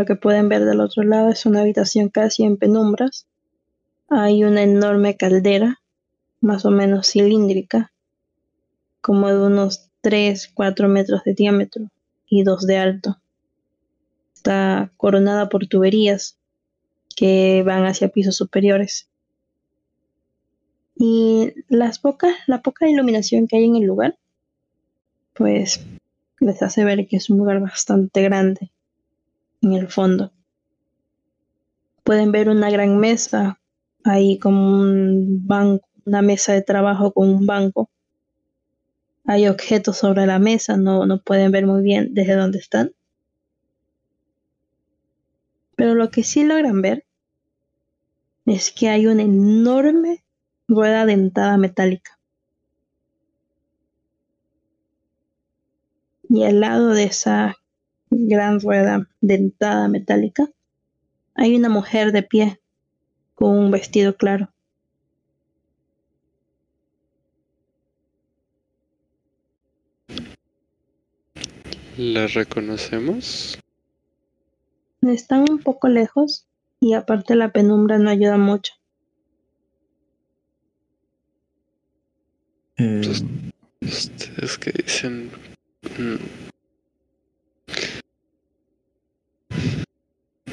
Lo 0.00 0.06
que 0.06 0.16
pueden 0.16 0.48
ver 0.48 0.64
del 0.64 0.80
otro 0.80 1.02
lado 1.02 1.28
es 1.28 1.44
una 1.44 1.60
habitación 1.60 2.08
casi 2.08 2.42
en 2.42 2.56
penumbras. 2.56 3.26
Hay 4.08 4.44
una 4.44 4.62
enorme 4.62 5.18
caldera, 5.18 5.82
más 6.40 6.64
o 6.64 6.70
menos 6.70 7.10
cilíndrica, 7.10 7.92
como 9.02 9.28
de 9.28 9.36
unos 9.36 9.90
3, 10.00 10.52
4 10.54 10.88
metros 10.88 11.22
de 11.24 11.34
diámetro 11.34 11.90
y 12.26 12.44
2 12.44 12.66
de 12.66 12.78
alto. 12.78 13.18
Está 14.34 14.90
coronada 14.96 15.50
por 15.50 15.66
tuberías 15.66 16.38
que 17.14 17.62
van 17.62 17.84
hacia 17.84 18.08
pisos 18.08 18.36
superiores. 18.36 19.06
Y 20.96 21.52
las 21.68 21.98
pocas, 21.98 22.34
la 22.46 22.62
poca 22.62 22.88
iluminación 22.88 23.46
que 23.46 23.58
hay 23.58 23.66
en 23.66 23.76
el 23.76 23.82
lugar, 23.82 24.16
pues 25.34 25.84
les 26.38 26.62
hace 26.62 26.86
ver 26.86 27.06
que 27.06 27.18
es 27.18 27.28
un 27.28 27.36
lugar 27.36 27.60
bastante 27.60 28.22
grande 28.22 28.70
en 29.62 29.72
el 29.72 29.88
fondo. 29.88 30.32
pueden 32.04 32.32
ver 32.32 32.48
una 32.48 32.70
gran 32.70 32.98
mesa, 32.98 33.60
ahí 34.04 34.38
como 34.38 34.80
un 34.80 35.46
banco, 35.46 35.88
una 36.04 36.22
mesa 36.22 36.52
de 36.52 36.62
trabajo 36.62 37.12
con 37.12 37.28
un 37.28 37.46
banco. 37.46 37.90
Hay 39.24 39.46
objetos 39.48 39.98
sobre 39.98 40.26
la 40.26 40.38
mesa, 40.38 40.76
no, 40.76 41.06
no 41.06 41.22
pueden 41.22 41.52
ver 41.52 41.66
muy 41.66 41.82
bien 41.82 42.12
desde 42.12 42.34
dónde 42.34 42.58
están. 42.58 42.92
Pero 45.76 45.94
lo 45.94 46.10
que 46.10 46.24
sí 46.24 46.44
logran 46.44 46.82
ver 46.82 47.06
es 48.46 48.72
que 48.72 48.88
hay 48.88 49.06
una 49.06 49.22
enorme 49.22 50.24
rueda 50.66 51.06
dentada 51.06 51.56
metálica. 51.56 52.18
Y 56.28 56.44
al 56.44 56.60
lado 56.60 56.88
de 56.90 57.04
esa 57.04 57.56
gran 58.10 58.60
rueda 58.60 59.08
dentada 59.20 59.88
metálica 59.88 60.48
hay 61.34 61.56
una 61.56 61.68
mujer 61.68 62.12
de 62.12 62.22
pie 62.22 62.60
con 63.34 63.56
un 63.56 63.70
vestido 63.70 64.16
claro. 64.16 64.52
¿La 71.96 72.26
reconocemos? 72.26 73.58
Están 75.02 75.44
un 75.50 75.58
poco 75.58 75.88
lejos 75.88 76.46
y 76.80 76.94
aparte 76.94 77.34
la 77.36 77.52
penumbra 77.52 77.98
no 77.98 78.10
ayuda 78.10 78.36
mucho. 78.36 78.74
Eh, 82.76 83.00
Ustedes 83.80 84.58
que 84.58 84.72
dicen... 84.72 85.30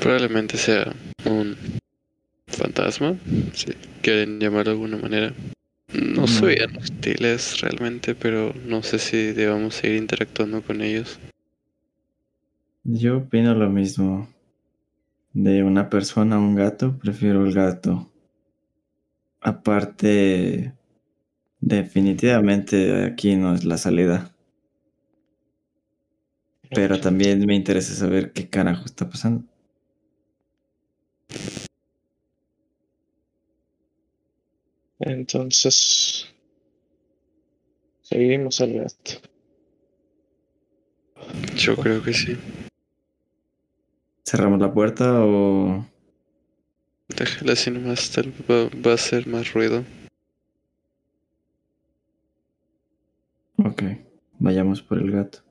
Probablemente 0.01 0.57
sea 0.57 0.93
un 1.25 1.55
fantasma, 2.47 3.15
si 3.53 3.73
quieren 4.01 4.39
llamarlo 4.39 4.71
de 4.71 4.71
alguna 4.71 4.97
manera. 4.97 5.33
No 5.93 6.25
No. 6.27 6.41
veían 6.41 6.75
hostiles 6.77 7.61
realmente, 7.61 8.13
pero 8.13 8.53
no 8.65 8.83
sé 8.83 8.99
si 8.99 9.31
debamos 9.33 9.75
seguir 9.75 9.97
interactuando 9.97 10.61
con 10.61 10.81
ellos. 10.81 11.19
yo 12.83 13.17
opino 13.17 13.53
lo 13.53 13.69
mismo. 13.69 14.27
De 15.33 15.61
una 15.63 15.89
persona 15.89 16.37
a 16.37 16.39
un 16.39 16.55
gato, 16.55 16.97
prefiero 16.97 17.45
el 17.45 17.53
gato. 17.53 18.09
Aparte, 19.41 20.73
definitivamente 21.59 23.03
aquí 23.05 23.35
no 23.35 23.53
es 23.53 23.63
la 23.65 23.77
salida. 23.77 24.33
Pero 26.73 26.99
también 26.99 27.45
me 27.45 27.55
interesa 27.55 27.93
saber 27.93 28.33
qué 28.33 28.49
carajo 28.49 28.85
está 28.85 29.09
pasando. 29.09 29.43
Entonces, 34.99 36.33
seguimos 38.01 38.59
al 38.61 38.73
gato. 38.73 39.11
Yo 41.55 41.75
creo 41.75 42.03
que 42.03 42.13
sí. 42.13 42.37
¿Cerramos 44.25 44.59
la 44.59 44.73
puerta 44.73 45.23
o...? 45.23 45.85
Déjala 47.07 47.53
así 47.53 47.71
nomás, 47.71 48.11
tal 48.11 48.33
va, 48.49 48.69
va 48.85 48.91
a 48.91 48.95
hacer 48.95 49.27
más 49.27 49.53
ruido. 49.53 49.83
Ok, 53.57 53.83
vayamos 54.39 54.81
por 54.81 54.97
el 54.99 55.11
gato. 55.11 55.46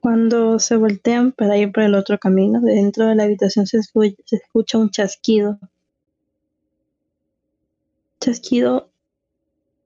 Cuando 0.00 0.60
se 0.60 0.76
voltean 0.76 1.32
para 1.32 1.58
ir 1.58 1.72
por 1.72 1.82
el 1.82 1.96
otro 1.96 2.18
camino, 2.18 2.60
de 2.60 2.74
dentro 2.74 3.06
de 3.08 3.16
la 3.16 3.24
habitación 3.24 3.66
se, 3.66 3.78
escu- 3.78 4.16
se 4.24 4.36
escucha 4.36 4.78
un 4.78 4.90
chasquido. 4.90 5.58
Chasquido 8.20 8.90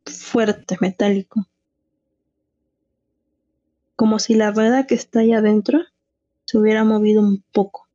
fuerte, 0.04 0.76
metálico. 0.82 1.46
Como 3.94 4.18
si 4.18 4.34
la 4.34 4.50
rueda 4.50 4.88
que 4.88 4.96
está 4.96 5.20
ahí 5.20 5.32
adentro 5.32 5.78
se 6.46 6.58
hubiera 6.58 6.84
movido 6.84 7.20
un 7.22 7.44
poco. 7.52 7.88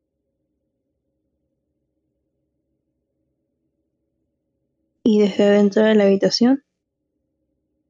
Y 5.05 5.19
desde 5.21 5.49
dentro 5.51 5.83
de 5.83 5.95
la 5.95 6.03
habitación 6.03 6.65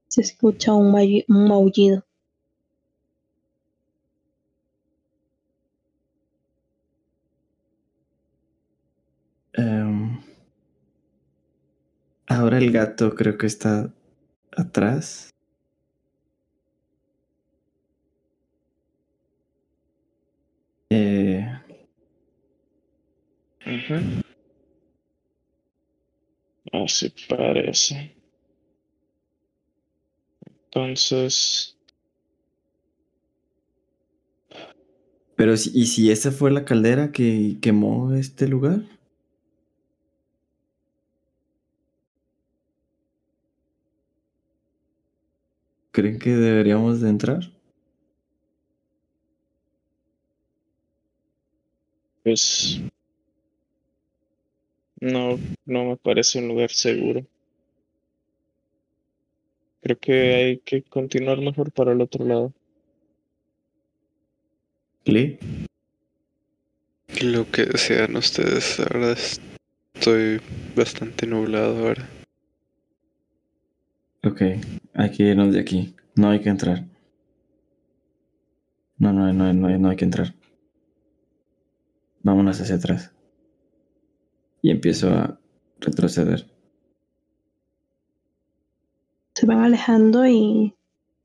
se 0.07 0.21
escucha 0.21 0.73
un 0.73 0.91
maullido. 1.27 2.04
Ahora 12.35 12.57
el 12.57 12.71
gato 12.71 13.15
creo 13.15 13.37
que 13.37 13.47
está 13.47 13.93
atrás. 14.55 15.31
Eh. 20.89 21.47
Así 26.71 27.13
parece. 27.27 28.15
Entonces, 30.65 31.75
pero 35.35 35.57
si, 35.57 35.71
¿y 35.73 35.85
si 35.87 36.11
esa 36.11 36.31
fue 36.31 36.51
la 36.51 36.65
caldera 36.65 37.11
que 37.11 37.57
quemó 37.61 38.13
este 38.13 38.47
lugar? 38.47 38.81
¿Creen 45.95 46.19
que 46.19 46.31
deberíamos 46.31 46.99
de 46.99 47.09
entrar? 47.09 47.39
pues 52.21 52.81
no, 54.99 55.39
no 55.65 55.85
me 55.85 55.95
parece 55.95 56.39
un 56.39 56.49
lugar 56.49 56.69
seguro. 56.71 57.25
Creo 59.81 59.97
que 59.97 60.33
hay 60.33 60.57
que 60.57 60.81
continuar 60.83 61.39
mejor 61.39 61.71
para 61.71 61.93
el 61.93 62.01
otro 62.01 62.25
lado. 62.25 62.51
Lee, 65.05 65.39
Lo 67.21 67.49
que 67.49 67.67
desean 67.67 68.17
ustedes, 68.17 68.79
la 68.79 68.85
verdad 68.91 69.17
estoy 69.93 70.41
bastante 70.75 71.25
nublado 71.25 71.87
ahora. 71.87 72.09
ok, 74.23 74.41
hay 74.95 75.11
que 75.11 75.23
irnos 75.23 75.53
de 75.53 75.59
aquí. 75.59 75.95
No 76.15 76.29
hay 76.29 76.41
que 76.41 76.49
entrar. 76.49 76.85
No, 78.97 79.11
no, 79.13 79.31
no, 79.33 79.53
no, 79.53 79.77
no 79.77 79.89
hay 79.89 79.95
que 79.95 80.05
entrar. 80.05 80.33
Vámonos 82.23 82.59
hacia 82.61 82.75
atrás. 82.75 83.11
Y 84.61 84.71
empiezo 84.71 85.09
a 85.09 85.39
retroceder. 85.79 86.47
se 89.35 89.45
van 89.45 89.59
alejando 89.59 90.25
y 90.25 90.75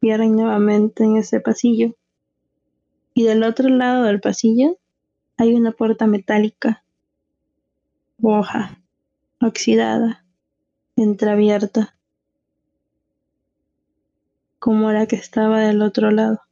pierden 0.00 0.34
nuevamente 0.34 1.04
en 1.04 1.16
ese 1.16 1.38
pasillo. 1.40 1.94
Y 3.14 3.22
del 3.22 3.44
otro 3.44 3.68
lado 3.68 4.02
del 4.04 4.20
pasillo 4.20 4.78
hay 5.36 5.54
una 5.54 5.70
puerta 5.70 6.06
metálica, 6.08 6.84
roja, 8.18 8.82
oxidada, 9.40 10.26
entreabierta, 10.96 11.96
como 14.60 14.92
la 14.92 15.06
que 15.06 15.16
estaba 15.16 15.60
del 15.60 15.82
otro 15.82 16.10
lado. 16.10 16.42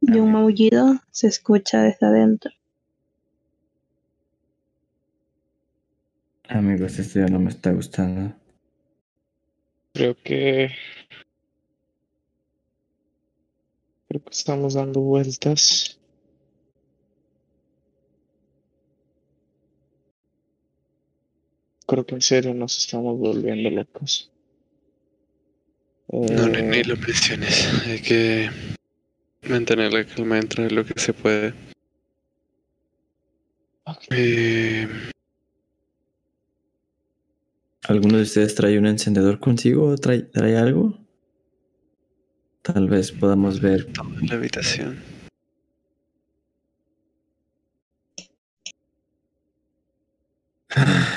Y 0.00 0.18
un 0.18 0.32
maullido 0.32 1.00
se 1.10 1.26
escucha 1.26 1.82
desde 1.82 2.06
adentro. 2.06 2.52
Amigos, 6.48 6.98
esto 6.98 7.18
ya 7.18 7.26
no 7.26 7.38
me 7.38 7.50
está 7.50 7.72
gustando. 7.72 8.34
Creo 9.94 10.16
que 10.22 10.70
creo 14.08 14.22
que 14.22 14.30
estamos 14.30 14.74
dando 14.74 15.00
vueltas. 15.00 15.98
Creo 21.92 22.06
que 22.06 22.14
en 22.14 22.22
serio 22.22 22.54
nos 22.54 22.78
estamos 22.78 23.18
volviendo 23.18 23.68
locos. 23.68 24.30
No, 26.08 26.48
ni, 26.48 26.62
ni 26.62 26.78
Eh, 26.78 26.84
lo 26.86 26.96
menciones. 26.96 27.68
Hay 27.86 28.00
que 28.00 28.48
mantener 29.46 29.92
la 29.92 30.02
calma 30.06 30.36
dentro 30.36 30.64
de 30.64 30.70
lo 30.70 30.86
que 30.86 30.98
se 30.98 31.12
puede. 31.12 31.52
ok. 33.84 34.04
Eh, 34.08 34.88
¿Alguno 37.82 38.16
de 38.16 38.22
ustedes 38.22 38.54
trae 38.54 38.78
un 38.78 38.86
encendedor 38.86 39.38
consigo 39.38 39.88
o 39.88 39.98
trae, 39.98 40.22
trae 40.22 40.56
algo? 40.56 40.98
Tal 42.62 42.88
vez 42.88 43.12
podamos 43.12 43.60
ver. 43.60 43.86
La 44.22 44.36
habitación. 44.36 44.98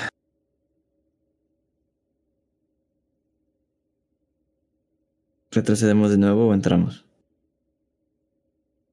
¿Retrocedemos 5.56 6.12
de 6.12 6.18
nuevo 6.18 6.50
o 6.50 6.54
entramos? 6.54 7.06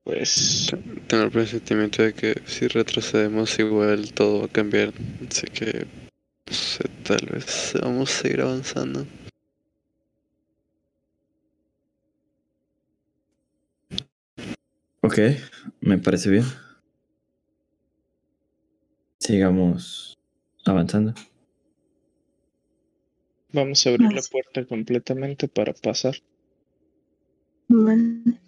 Pues 0.04 0.72
Tengo 1.08 1.24
el 1.24 1.32
presentimiento 1.32 2.04
de 2.04 2.14
que 2.14 2.40
si 2.46 2.68
retrocedemos 2.68 3.58
igual 3.58 4.12
todo 4.12 4.42
va 4.42 4.46
a 4.46 4.48
cambiar. 4.48 4.92
Así 5.28 5.48
que, 5.48 5.88
no 6.46 6.54
sé, 6.54 6.84
tal 7.02 7.26
vez 7.32 7.74
vamos 7.82 8.12
a 8.12 8.22
seguir 8.22 8.42
avanzando. 8.42 9.04
Ok, 15.00 15.18
me 15.80 15.98
parece 15.98 16.30
bien. 16.30 16.44
Sigamos 19.18 20.16
avanzando. 20.64 21.12
vamos 23.52 23.84
a 23.84 23.90
abrir 23.90 24.12
la 24.12 24.22
puerta 24.30 24.64
completamente 24.64 25.48
para 25.48 25.72
pasar. 25.72 26.14
Vale. 27.74 28.38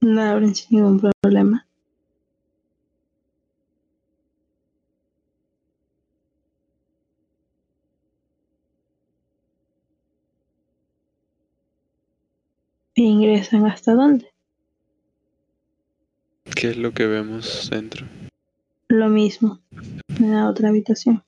La 0.00 0.32
abren 0.32 0.54
sin 0.54 0.76
ningún 0.76 1.00
problema. 1.00 1.66
E 12.94 13.00
ingresan 13.00 13.64
hasta 13.64 13.94
dónde? 13.94 14.30
¿Qué 16.54 16.68
es 16.68 16.76
lo 16.76 16.92
que 16.92 17.06
vemos 17.06 17.70
dentro? 17.70 18.06
Lo 18.88 19.08
mismo, 19.08 19.62
en 20.18 20.32
la 20.34 20.50
otra 20.50 20.68
habitación. 20.68 21.24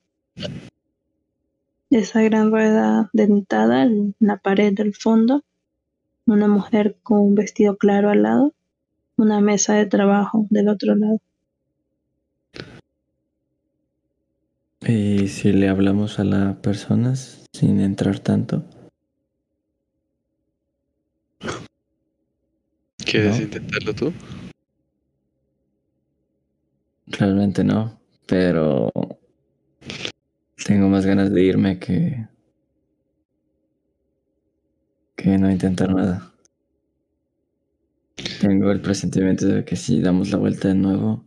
Esa 1.89 2.21
gran 2.21 2.51
rueda 2.51 3.09
dentada 3.13 3.83
en 3.83 4.13
la 4.19 4.37
pared 4.37 4.73
del 4.73 4.93
fondo, 4.93 5.43
una 6.25 6.47
mujer 6.47 6.97
con 7.01 7.19
un 7.21 7.35
vestido 7.35 7.77
claro 7.77 8.09
al 8.09 8.23
lado, 8.23 8.53
una 9.15 9.39
mesa 9.39 9.73
de 9.73 9.85
trabajo 9.85 10.47
del 10.49 10.67
otro 10.67 10.95
lado. 10.95 11.21
Y 14.81 15.27
si 15.29 15.53
le 15.53 15.69
hablamos 15.69 16.19
a 16.19 16.23
las 16.23 16.57
personas 16.57 17.45
sin 17.53 17.79
entrar 17.79 18.19
tanto. 18.19 18.63
¿Quieres 22.97 23.37
No. 23.37 23.43
intentarlo 23.43 23.93
tú? 23.93 24.13
Realmente 27.07 27.63
no, 27.63 27.97
pero 28.27 28.91
tengo 30.67 30.89
más 30.89 31.05
ganas 31.05 31.31
de 31.31 31.43
irme 31.43 31.79
que 31.79 32.27
que 35.15 35.37
no 35.37 35.49
intentar 35.49 35.95
nada. 35.95 36.33
Tengo 38.41 38.69
el 38.71 38.81
presentimiento 38.81 39.47
de 39.47 39.63
que 39.63 39.77
si 39.77 40.01
damos 40.01 40.29
la 40.29 40.37
vuelta 40.37 40.67
de 40.67 40.75
nuevo, 40.75 41.23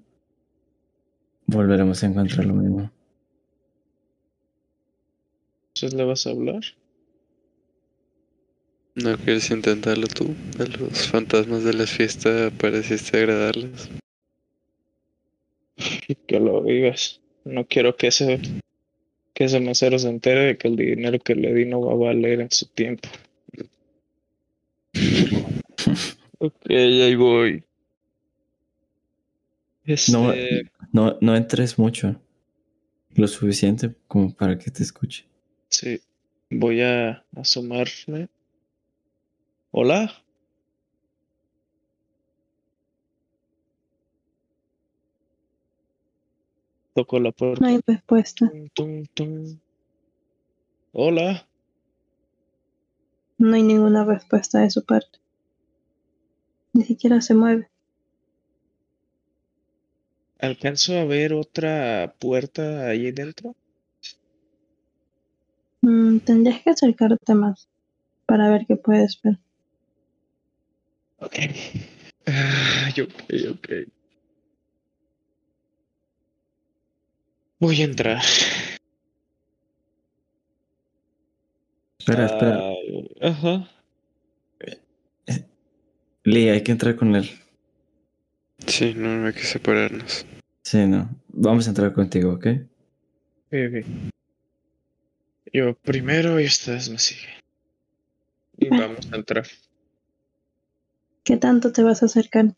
volveremos 1.46 2.02
a 2.02 2.06
encontrar 2.06 2.44
lo 2.44 2.54
mismo. 2.54 2.92
Entonces 5.74 5.94
le 5.94 6.04
vas 6.04 6.26
a 6.26 6.30
hablar. 6.30 6.60
¿No 8.94 9.16
quieres 9.16 9.50
intentarlo 9.50 10.06
tú? 10.06 10.34
A 10.58 10.64
los 10.64 11.08
fantasmas 11.08 11.64
de 11.64 11.72
la 11.72 11.86
fiesta 11.86 12.50
pareciste 12.58 13.16
agradarles. 13.16 13.88
Que 16.26 16.38
lo 16.38 16.62
digas. 16.62 17.22
No 17.44 17.66
quiero 17.66 17.96
que 17.96 18.08
ese, 18.08 18.40
que 19.40 19.46
ese 19.46 19.58
mesero 19.58 19.98
se 19.98 20.10
entere 20.10 20.40
de 20.40 20.58
que 20.58 20.68
el 20.68 20.76
dinero 20.76 21.18
que 21.18 21.34
le 21.34 21.54
di 21.54 21.64
no 21.64 21.80
va 21.80 21.94
a 21.94 21.96
valer 21.96 22.42
en 22.42 22.50
su 22.50 22.66
tiempo. 22.66 23.08
ok, 26.38 26.66
ahí 26.68 27.14
voy. 27.14 27.64
Este, 29.86 30.12
No, 30.12 30.34
no, 30.92 31.16
no 31.22 31.34
entres 31.34 31.78
mucho. 31.78 32.20
Lo 33.14 33.26
suficiente 33.26 33.94
como 34.06 34.30
para 34.34 34.58
que 34.58 34.70
te 34.70 34.82
escuche. 34.82 35.24
sí, 35.70 35.98
voy 36.50 36.82
a 36.82 37.24
asomarme. 37.34 38.28
Hola. 39.70 40.19
Toco 46.94 47.20
la 47.20 47.32
puerta. 47.32 47.60
No 47.60 47.68
hay 47.68 47.80
respuesta. 47.86 48.50
Tum, 48.50 48.68
tum, 48.74 49.06
tum. 49.14 49.58
Hola. 50.92 51.46
No 53.38 53.54
hay 53.54 53.62
ninguna 53.62 54.04
respuesta 54.04 54.60
de 54.60 54.70
su 54.70 54.84
parte. 54.84 55.18
Ni 56.72 56.84
siquiera 56.84 57.20
se 57.20 57.34
mueve. 57.34 57.68
¿Alcanzo 60.38 60.98
a 60.98 61.04
ver 61.04 61.34
otra 61.34 62.14
puerta 62.18 62.86
ahí 62.88 63.12
dentro? 63.12 63.54
Mm, 65.82 66.18
tendrías 66.18 66.62
que 66.62 66.70
acercarte 66.70 67.34
más 67.34 67.68
para 68.26 68.50
ver 68.50 68.66
qué 68.66 68.76
puedes 68.76 69.20
ver. 69.22 69.38
Ok. 71.18 71.36
Ay, 72.26 73.00
ok, 73.00 73.12
ok. 73.52 73.68
Voy 77.60 77.82
a 77.82 77.84
entrar. 77.84 78.22
Espera, 81.98 82.24
espera. 82.24 82.58
Ah, 82.58 83.28
Ajá. 83.28 83.70
Lee, 86.24 86.48
hay 86.48 86.62
que 86.62 86.72
entrar 86.72 86.97
con 86.97 87.14
él. 87.14 87.30
Sí, 88.66 88.94
no, 88.97 89.16
no 89.18 89.26
hay 89.26 89.34
que 89.34 89.42
separarnos. 89.42 90.24
Sí, 90.62 90.86
no. 90.86 91.10
Vamos 91.28 91.66
a 91.66 91.70
entrar 91.70 91.92
contigo, 91.92 92.32
¿ok? 92.32 92.47
Ok, 93.47 93.55
ok. 93.68 93.86
Yo 95.52 95.74
primero 95.74 96.40
y 96.40 96.47
ustedes 96.47 96.89
me 96.89 96.98
siguen. 96.98 97.30
Y 98.56 98.68
vamos 98.70 99.06
a 99.12 99.16
entrar. 99.16 99.47
¿Qué 101.24 101.36
tanto 101.36 101.72
te 101.72 101.82
vas 101.82 102.02
a 102.02 102.06
acercar? 102.06 102.55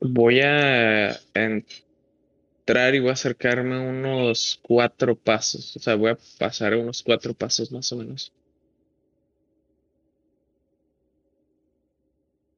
Voy 0.00 0.40
a 0.40 1.12
entrar 1.34 2.94
y 2.94 3.00
voy 3.00 3.10
a 3.10 3.12
acercarme 3.12 3.78
unos 3.78 4.58
cuatro 4.62 5.14
pasos. 5.16 5.76
O 5.76 5.80
sea, 5.80 5.94
voy 5.96 6.10
a 6.12 6.18
pasar 6.38 6.74
unos 6.74 7.02
cuatro 7.02 7.34
pasos 7.34 7.70
más 7.72 7.92
o 7.92 7.96
menos. 7.96 8.32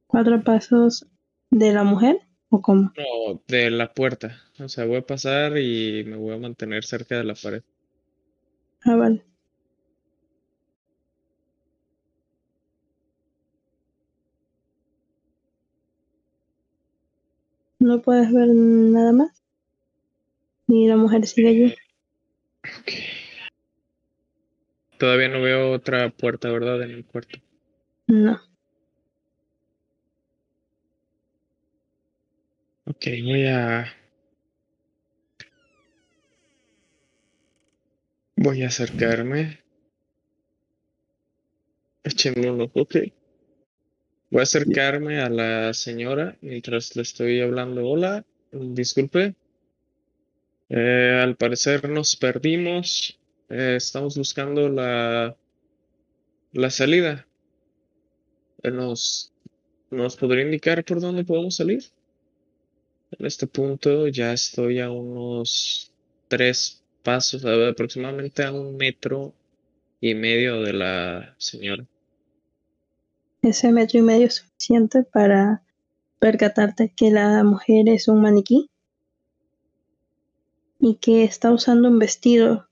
¿Cuatro 0.06 0.44
pasos 0.44 1.06
de 1.50 1.72
la 1.72 1.82
mujer 1.84 2.20
o 2.50 2.62
cómo? 2.62 2.92
No, 2.96 3.42
de 3.48 3.70
la 3.70 3.92
puerta. 3.92 4.40
O 4.58 4.68
sea, 4.68 4.84
voy 4.84 4.98
a 4.98 5.06
pasar 5.06 5.58
y 5.58 6.04
me 6.04 6.16
voy 6.16 6.34
a 6.34 6.38
mantener 6.38 6.84
cerca 6.84 7.16
de 7.16 7.24
la 7.24 7.34
pared. 7.34 7.62
Ah, 8.84 8.96
vale. 8.96 9.24
¿No 17.92 18.00
puedes 18.00 18.32
ver 18.32 18.48
nada 18.48 19.12
más? 19.12 19.44
Ni 20.66 20.88
la 20.88 20.96
mujer 20.96 21.26
sigue 21.26 21.48
allí. 21.48 21.74
Ok. 22.64 22.92
Todavía 24.98 25.28
no 25.28 25.42
veo 25.42 25.72
otra 25.72 26.08
puerta, 26.08 26.50
¿verdad? 26.50 26.80
En 26.84 26.92
el 26.92 27.04
cuarto. 27.04 27.38
No. 28.06 28.40
Ok, 32.86 33.08
voy 33.24 33.46
a... 33.46 33.92
Voy 38.36 38.62
a 38.62 38.68
acercarme. 38.68 39.58
Échenme 42.04 42.50
un 42.50 42.62
ojo, 42.62 42.80
ok. 42.80 42.96
Voy 44.32 44.40
a 44.40 44.44
acercarme 44.44 45.20
a 45.20 45.28
la 45.28 45.74
señora 45.74 46.38
mientras 46.40 46.96
le 46.96 47.02
estoy 47.02 47.42
hablando. 47.42 47.86
Hola, 47.86 48.24
disculpe. 48.50 49.34
Eh, 50.70 51.20
al 51.22 51.36
parecer 51.36 51.86
nos 51.90 52.16
perdimos. 52.16 53.20
Eh, 53.50 53.74
estamos 53.76 54.16
buscando 54.16 54.70
la, 54.70 55.36
la 56.52 56.70
salida. 56.70 57.26
Eh, 58.62 58.70
¿Nos, 58.70 59.34
¿Nos 59.90 60.16
podría 60.16 60.44
indicar 60.44 60.82
por 60.82 60.98
dónde 60.98 61.24
podemos 61.24 61.56
salir? 61.56 61.84
En 63.18 63.26
este 63.26 63.46
punto 63.46 64.08
ya 64.08 64.32
estoy 64.32 64.80
a 64.80 64.90
unos 64.90 65.92
tres 66.28 66.82
pasos, 67.02 67.44
aproximadamente 67.44 68.42
a 68.44 68.52
un 68.52 68.78
metro 68.78 69.34
y 70.00 70.14
medio 70.14 70.62
de 70.62 70.72
la 70.72 71.34
señora. 71.36 71.84
Ese 73.42 73.72
metro 73.72 73.98
y 73.98 74.02
medio 74.02 74.28
es 74.28 74.36
suficiente 74.36 75.02
para 75.02 75.64
percatarte 76.20 76.92
que 76.94 77.10
la 77.10 77.42
mujer 77.42 77.88
es 77.88 78.06
un 78.06 78.22
maniquí 78.22 78.70
y 80.78 80.94
que 80.96 81.24
está 81.24 81.50
usando 81.50 81.88
un 81.88 81.98
vestido, 81.98 82.68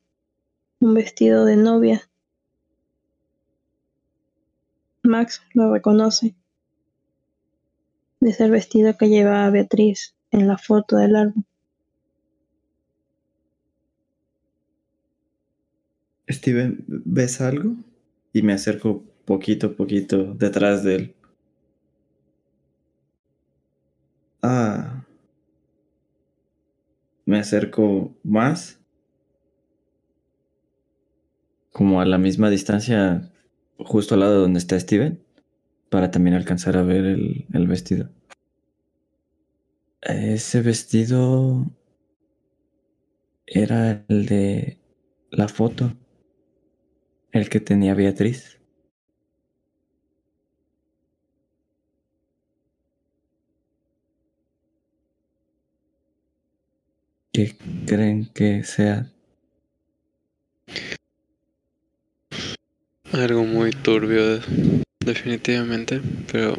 un 0.79 0.95
vestido 0.95 1.45
de 1.45 1.57
novia. 1.57 2.09
Max 5.03 5.43
lo 5.55 5.73
reconoce. 5.73 6.37
Es 8.21 8.39
el 8.39 8.53
vestido 8.53 8.97
que 8.97 9.09
lleva 9.09 9.51
Beatriz 9.51 10.15
en 10.31 10.47
la 10.47 10.57
foto 10.57 10.97
del 10.97 11.17
álbum. 11.17 11.43
Steven, 16.29 16.85
¿ves 16.87 17.41
algo? 17.41 17.75
Y 18.33 18.43
me 18.43 18.53
acerco 18.53 19.10
poquito 19.31 19.69
a 19.69 19.77
poquito 19.77 20.35
detrás 20.35 20.83
de 20.83 20.95
él. 20.97 21.15
Ah. 24.43 25.07
Me 27.27 27.39
acerco 27.39 28.13
más. 28.25 28.81
Como 31.71 32.01
a 32.01 32.07
la 32.07 32.19
misma 32.19 32.51
distancia, 32.51 33.31
justo 33.79 34.15
al 34.15 34.21
lado 34.21 34.35
de 34.35 34.41
donde 34.41 34.59
está 34.59 34.81
Steven, 34.81 35.23
para 35.91 36.11
también 36.11 36.35
alcanzar 36.35 36.77
a 36.77 36.83
ver 36.83 37.05
el, 37.05 37.47
el 37.53 37.69
vestido. 37.69 38.11
Ese 40.01 40.61
vestido 40.61 41.71
era 43.47 44.05
el 44.09 44.27
de 44.27 44.81
la 45.31 45.47
foto, 45.47 45.93
el 47.31 47.49
que 47.49 47.61
tenía 47.61 47.95
Beatriz. 47.95 48.60
¿Qué 57.33 57.57
creen 57.87 58.27
que 58.35 58.65
sea? 58.65 59.07
Algo 63.13 63.45
muy 63.45 63.71
turbio, 63.71 64.41
definitivamente, 64.99 66.01
pero 66.31 66.57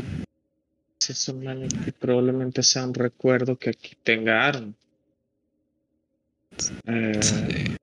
Si 0.99 1.11
es 1.11 1.27
un 1.29 1.43
maniquí, 1.43 1.91
probablemente 1.91 2.63
sea 2.63 2.85
un 2.85 2.93
recuerdo 2.93 3.57
que 3.57 3.71
aquí 3.71 3.97
tenga 4.01 4.45
Aaron. 4.45 4.75
Eh, 6.85 7.19
sí, 7.21 7.75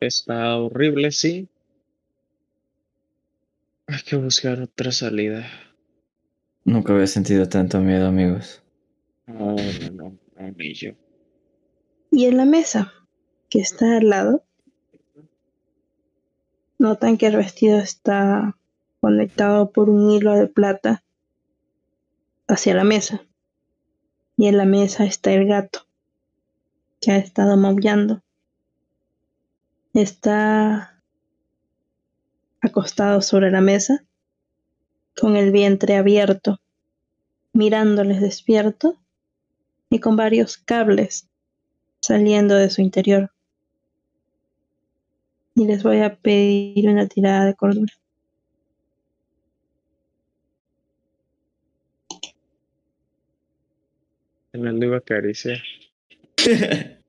está 0.00 0.56
horrible, 0.56 1.10
sí. 1.12 1.48
Hay 3.86 4.02
que 4.02 4.16
buscar 4.16 4.60
otra 4.62 4.92
salida. 4.92 5.46
Nunca 6.64 6.92
había 6.94 7.06
sentido 7.06 7.48
tanto 7.48 7.80
miedo, 7.80 8.06
amigos. 8.06 8.62
No, 9.26 9.56
no, 9.56 9.90
no, 9.92 10.18
no, 10.38 10.50
ni 10.56 10.74
yo. 10.74 10.92
Y 12.12 12.26
en 12.26 12.36
la 12.36 12.44
mesa 12.44 12.92
que 13.48 13.60
está 13.60 13.96
al 13.98 14.08
lado, 14.08 14.42
notan 16.76 17.16
que 17.16 17.26
el 17.26 17.36
vestido 17.36 17.78
está 17.78 18.56
conectado 19.00 19.70
por 19.70 19.88
un 19.88 20.10
hilo 20.10 20.34
de 20.34 20.48
plata 20.48 21.04
hacia 22.48 22.74
la 22.74 22.82
mesa. 22.82 23.22
Y 24.36 24.48
en 24.48 24.56
la 24.56 24.64
mesa 24.64 25.04
está 25.04 25.32
el 25.32 25.46
gato 25.46 25.86
que 27.00 27.12
ha 27.12 27.16
estado 27.16 27.56
maullando. 27.56 28.22
Está 29.94 31.00
acostado 32.60 33.22
sobre 33.22 33.52
la 33.52 33.60
mesa 33.60 34.04
con 35.18 35.36
el 35.36 35.52
vientre 35.52 35.96
abierto, 35.96 36.60
mirándoles 37.52 38.20
despierto 38.20 38.98
y 39.90 40.00
con 40.00 40.16
varios 40.16 40.56
cables 40.56 41.29
saliendo 42.00 42.56
de 42.56 42.70
su 42.70 42.82
interior. 42.82 43.30
Y 45.54 45.66
les 45.66 45.82
voy 45.82 45.98
a 46.00 46.16
pedir 46.16 46.88
una 46.88 47.06
tirada 47.06 47.46
de 47.46 47.54
cordura. 47.54 47.92
Fernando 54.52 54.86
iba 54.86 54.96
a 54.96 54.98
acariciar. 54.98 55.58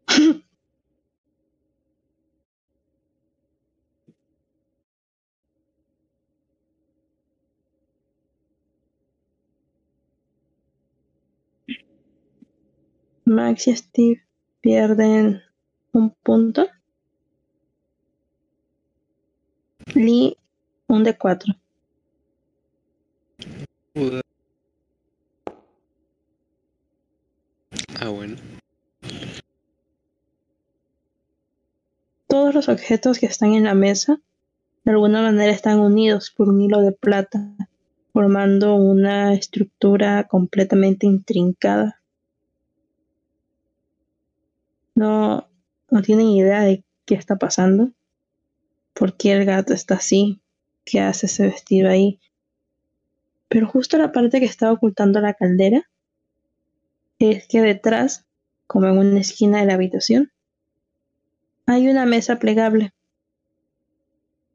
Max 13.26 13.68
y 13.68 13.76
Steve 13.76 14.31
pierden 14.62 15.42
un 15.92 16.12
punto. 16.24 16.68
Lee 19.94 20.38
un 20.88 21.04
de 21.04 21.18
cuatro. 21.18 21.54
Ah, 28.00 28.10
bueno. 28.10 28.38
Todos 32.28 32.56
los 32.56 32.70
objetos 32.70 33.20
que 33.20 33.26
están 33.26 33.54
en 33.54 33.66
la 33.66 33.76
mesa 33.76 34.22
de 34.84 34.92
alguna 34.92 35.22
manera 35.22 35.52
están 35.52 35.80
unidos 35.80 36.32
por 36.36 36.50
un 36.50 36.62
hilo 36.62 36.82
de 36.82 36.92
plata, 36.92 37.40
formando 38.14 38.76
una 38.76 39.34
estructura 39.34 40.28
completamente 40.28 41.06
intrincada. 41.06 42.01
No, 45.02 45.50
no 45.90 46.04
tienen 46.04 46.28
idea 46.28 46.62
de 46.62 46.84
qué 47.08 47.16
está 47.16 47.36
pasando, 47.36 47.90
por 48.94 49.18
qué 49.18 49.32
el 49.32 49.46
gato 49.46 49.74
está 49.74 49.96
así, 49.96 50.44
qué 50.86 51.00
hace 51.00 51.26
ese 51.26 51.48
vestido 51.48 51.90
ahí. 51.90 52.20
Pero 53.48 53.68
justo 53.68 53.98
la 53.98 54.12
parte 54.12 54.40
que 54.40 54.46
está 54.46 54.72
ocultando 54.72 55.20
la 55.20 55.34
caldera 55.34 55.90
es 57.18 57.48
que 57.48 57.62
detrás, 57.62 58.28
como 58.68 58.90
en 58.90 59.00
una 59.00 59.22
esquina 59.22 59.62
de 59.62 59.66
la 59.66 59.74
habitación, 59.74 60.32
hay 61.66 61.88
una 61.88 62.06
mesa 62.06 62.38
plegable. 62.38 62.94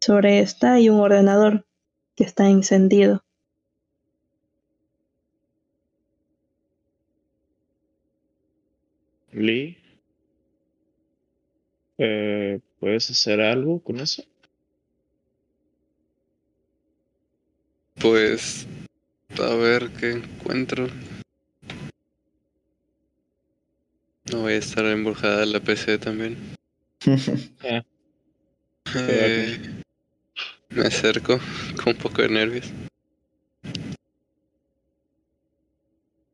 Sobre 0.00 0.38
esta 0.38 0.74
hay 0.74 0.90
un 0.90 1.00
ordenador 1.00 1.66
que 2.14 2.22
está 2.22 2.48
encendido. 2.48 3.24
Lee, 9.32 9.76
eh, 11.98 12.60
¿puedes 12.80 13.10
hacer 13.10 13.40
algo 13.40 13.80
con 13.80 14.00
eso? 14.00 14.22
Pues 18.00 18.66
a 19.42 19.54
ver 19.54 19.90
qué 19.98 20.10
encuentro. 20.12 20.88
No 24.32 24.40
voy 24.40 24.54
a 24.54 24.56
estar 24.56 24.84
embrujada 24.86 25.46
la 25.46 25.60
PC 25.60 25.98
también. 25.98 26.36
Ah, 27.64 27.82
Eh, 29.08 29.58
me 30.70 30.82
acerco 30.82 31.40
con 31.82 31.94
un 31.94 32.00
poco 32.00 32.22
de 32.22 32.28
nervios. 32.28 32.72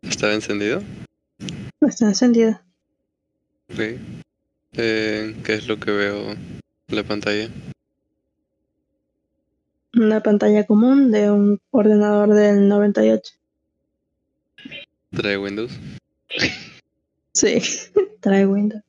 ¿Estaba 0.02 0.34
encendido? 0.34 0.82
Está 1.80 2.06
encendido. 2.06 2.60
Ok. 3.70 4.21
Eh, 4.74 5.36
¿Qué 5.44 5.54
es 5.54 5.68
lo 5.68 5.78
que 5.78 5.90
veo 5.90 6.30
en 6.30 6.60
la 6.88 7.04
pantalla? 7.04 7.50
Una 9.94 10.22
pantalla 10.22 10.64
común 10.64 11.10
de 11.10 11.30
un 11.30 11.60
ordenador 11.70 12.32
del 12.32 12.68
98. 12.68 13.34
¿Trae 15.10 15.36
Windows? 15.36 15.72
Sí, 17.34 17.58
trae 18.20 18.46
Windows. 18.46 18.82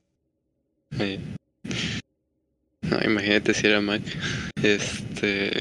Ahí. 0.98 1.20
No, 2.84 3.04
imagínate 3.04 3.54
si 3.54 3.68
era 3.68 3.82
Mac. 3.82 4.02
Este. 4.62 5.52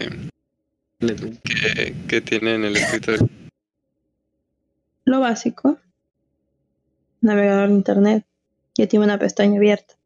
¿Qué, 1.01 1.97
qué 2.07 2.21
tiene 2.21 2.55
en 2.55 2.65
el 2.65 2.77
escritorio? 2.77 3.29
Lo 5.05 5.19
básico. 5.19 5.81
Navegador 7.21 7.71
de 7.71 7.75
internet. 7.75 8.25
Que 8.73 8.87
tiene 8.87 9.05
una 9.05 9.19
pestaña 9.19 9.57
abierta. 9.57 9.97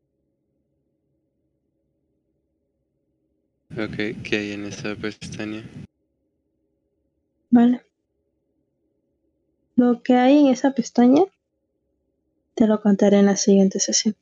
Ok, 3.76 4.22
¿qué 4.22 4.36
hay 4.38 4.52
en 4.52 4.64
esa 4.64 4.94
pestaña? 4.94 5.62
Vale. 7.50 7.82
Lo 9.76 10.02
que 10.02 10.14
hay 10.14 10.38
en 10.38 10.46
esa 10.48 10.72
pestaña 10.72 11.22
Te 12.54 12.66
lo 12.66 12.80
contaré 12.80 13.18
en 13.18 13.26
la 13.26 13.36
siguiente 13.36 13.78
sesión. 13.80 14.14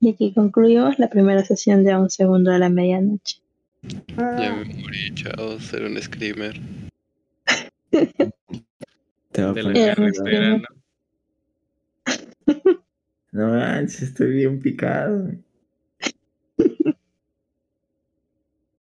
Y 0.00 0.10
aquí 0.10 0.32
concluimos 0.32 0.98
la 0.98 1.10
primera 1.10 1.44
sesión 1.44 1.84
de 1.84 1.92
a 1.92 1.98
un 1.98 2.08
segundo 2.10 2.50
de 2.50 2.58
la 2.58 2.68
medianoche. 2.70 3.40
Ya 4.16 4.54
me 4.54 4.64
morí, 4.74 5.14
chao, 5.14 5.58
ser 5.60 5.84
un 5.84 6.00
screamer. 6.00 6.58
Te 9.32 9.42
va 9.42 9.50
a 9.50 9.52
De 9.52 9.62
la 9.62 9.94
poner- 9.94 10.62
¿no? 13.36 13.48
Manches, 13.50 14.02
estoy 14.02 14.32
bien 14.32 14.60
picado. 14.60 15.30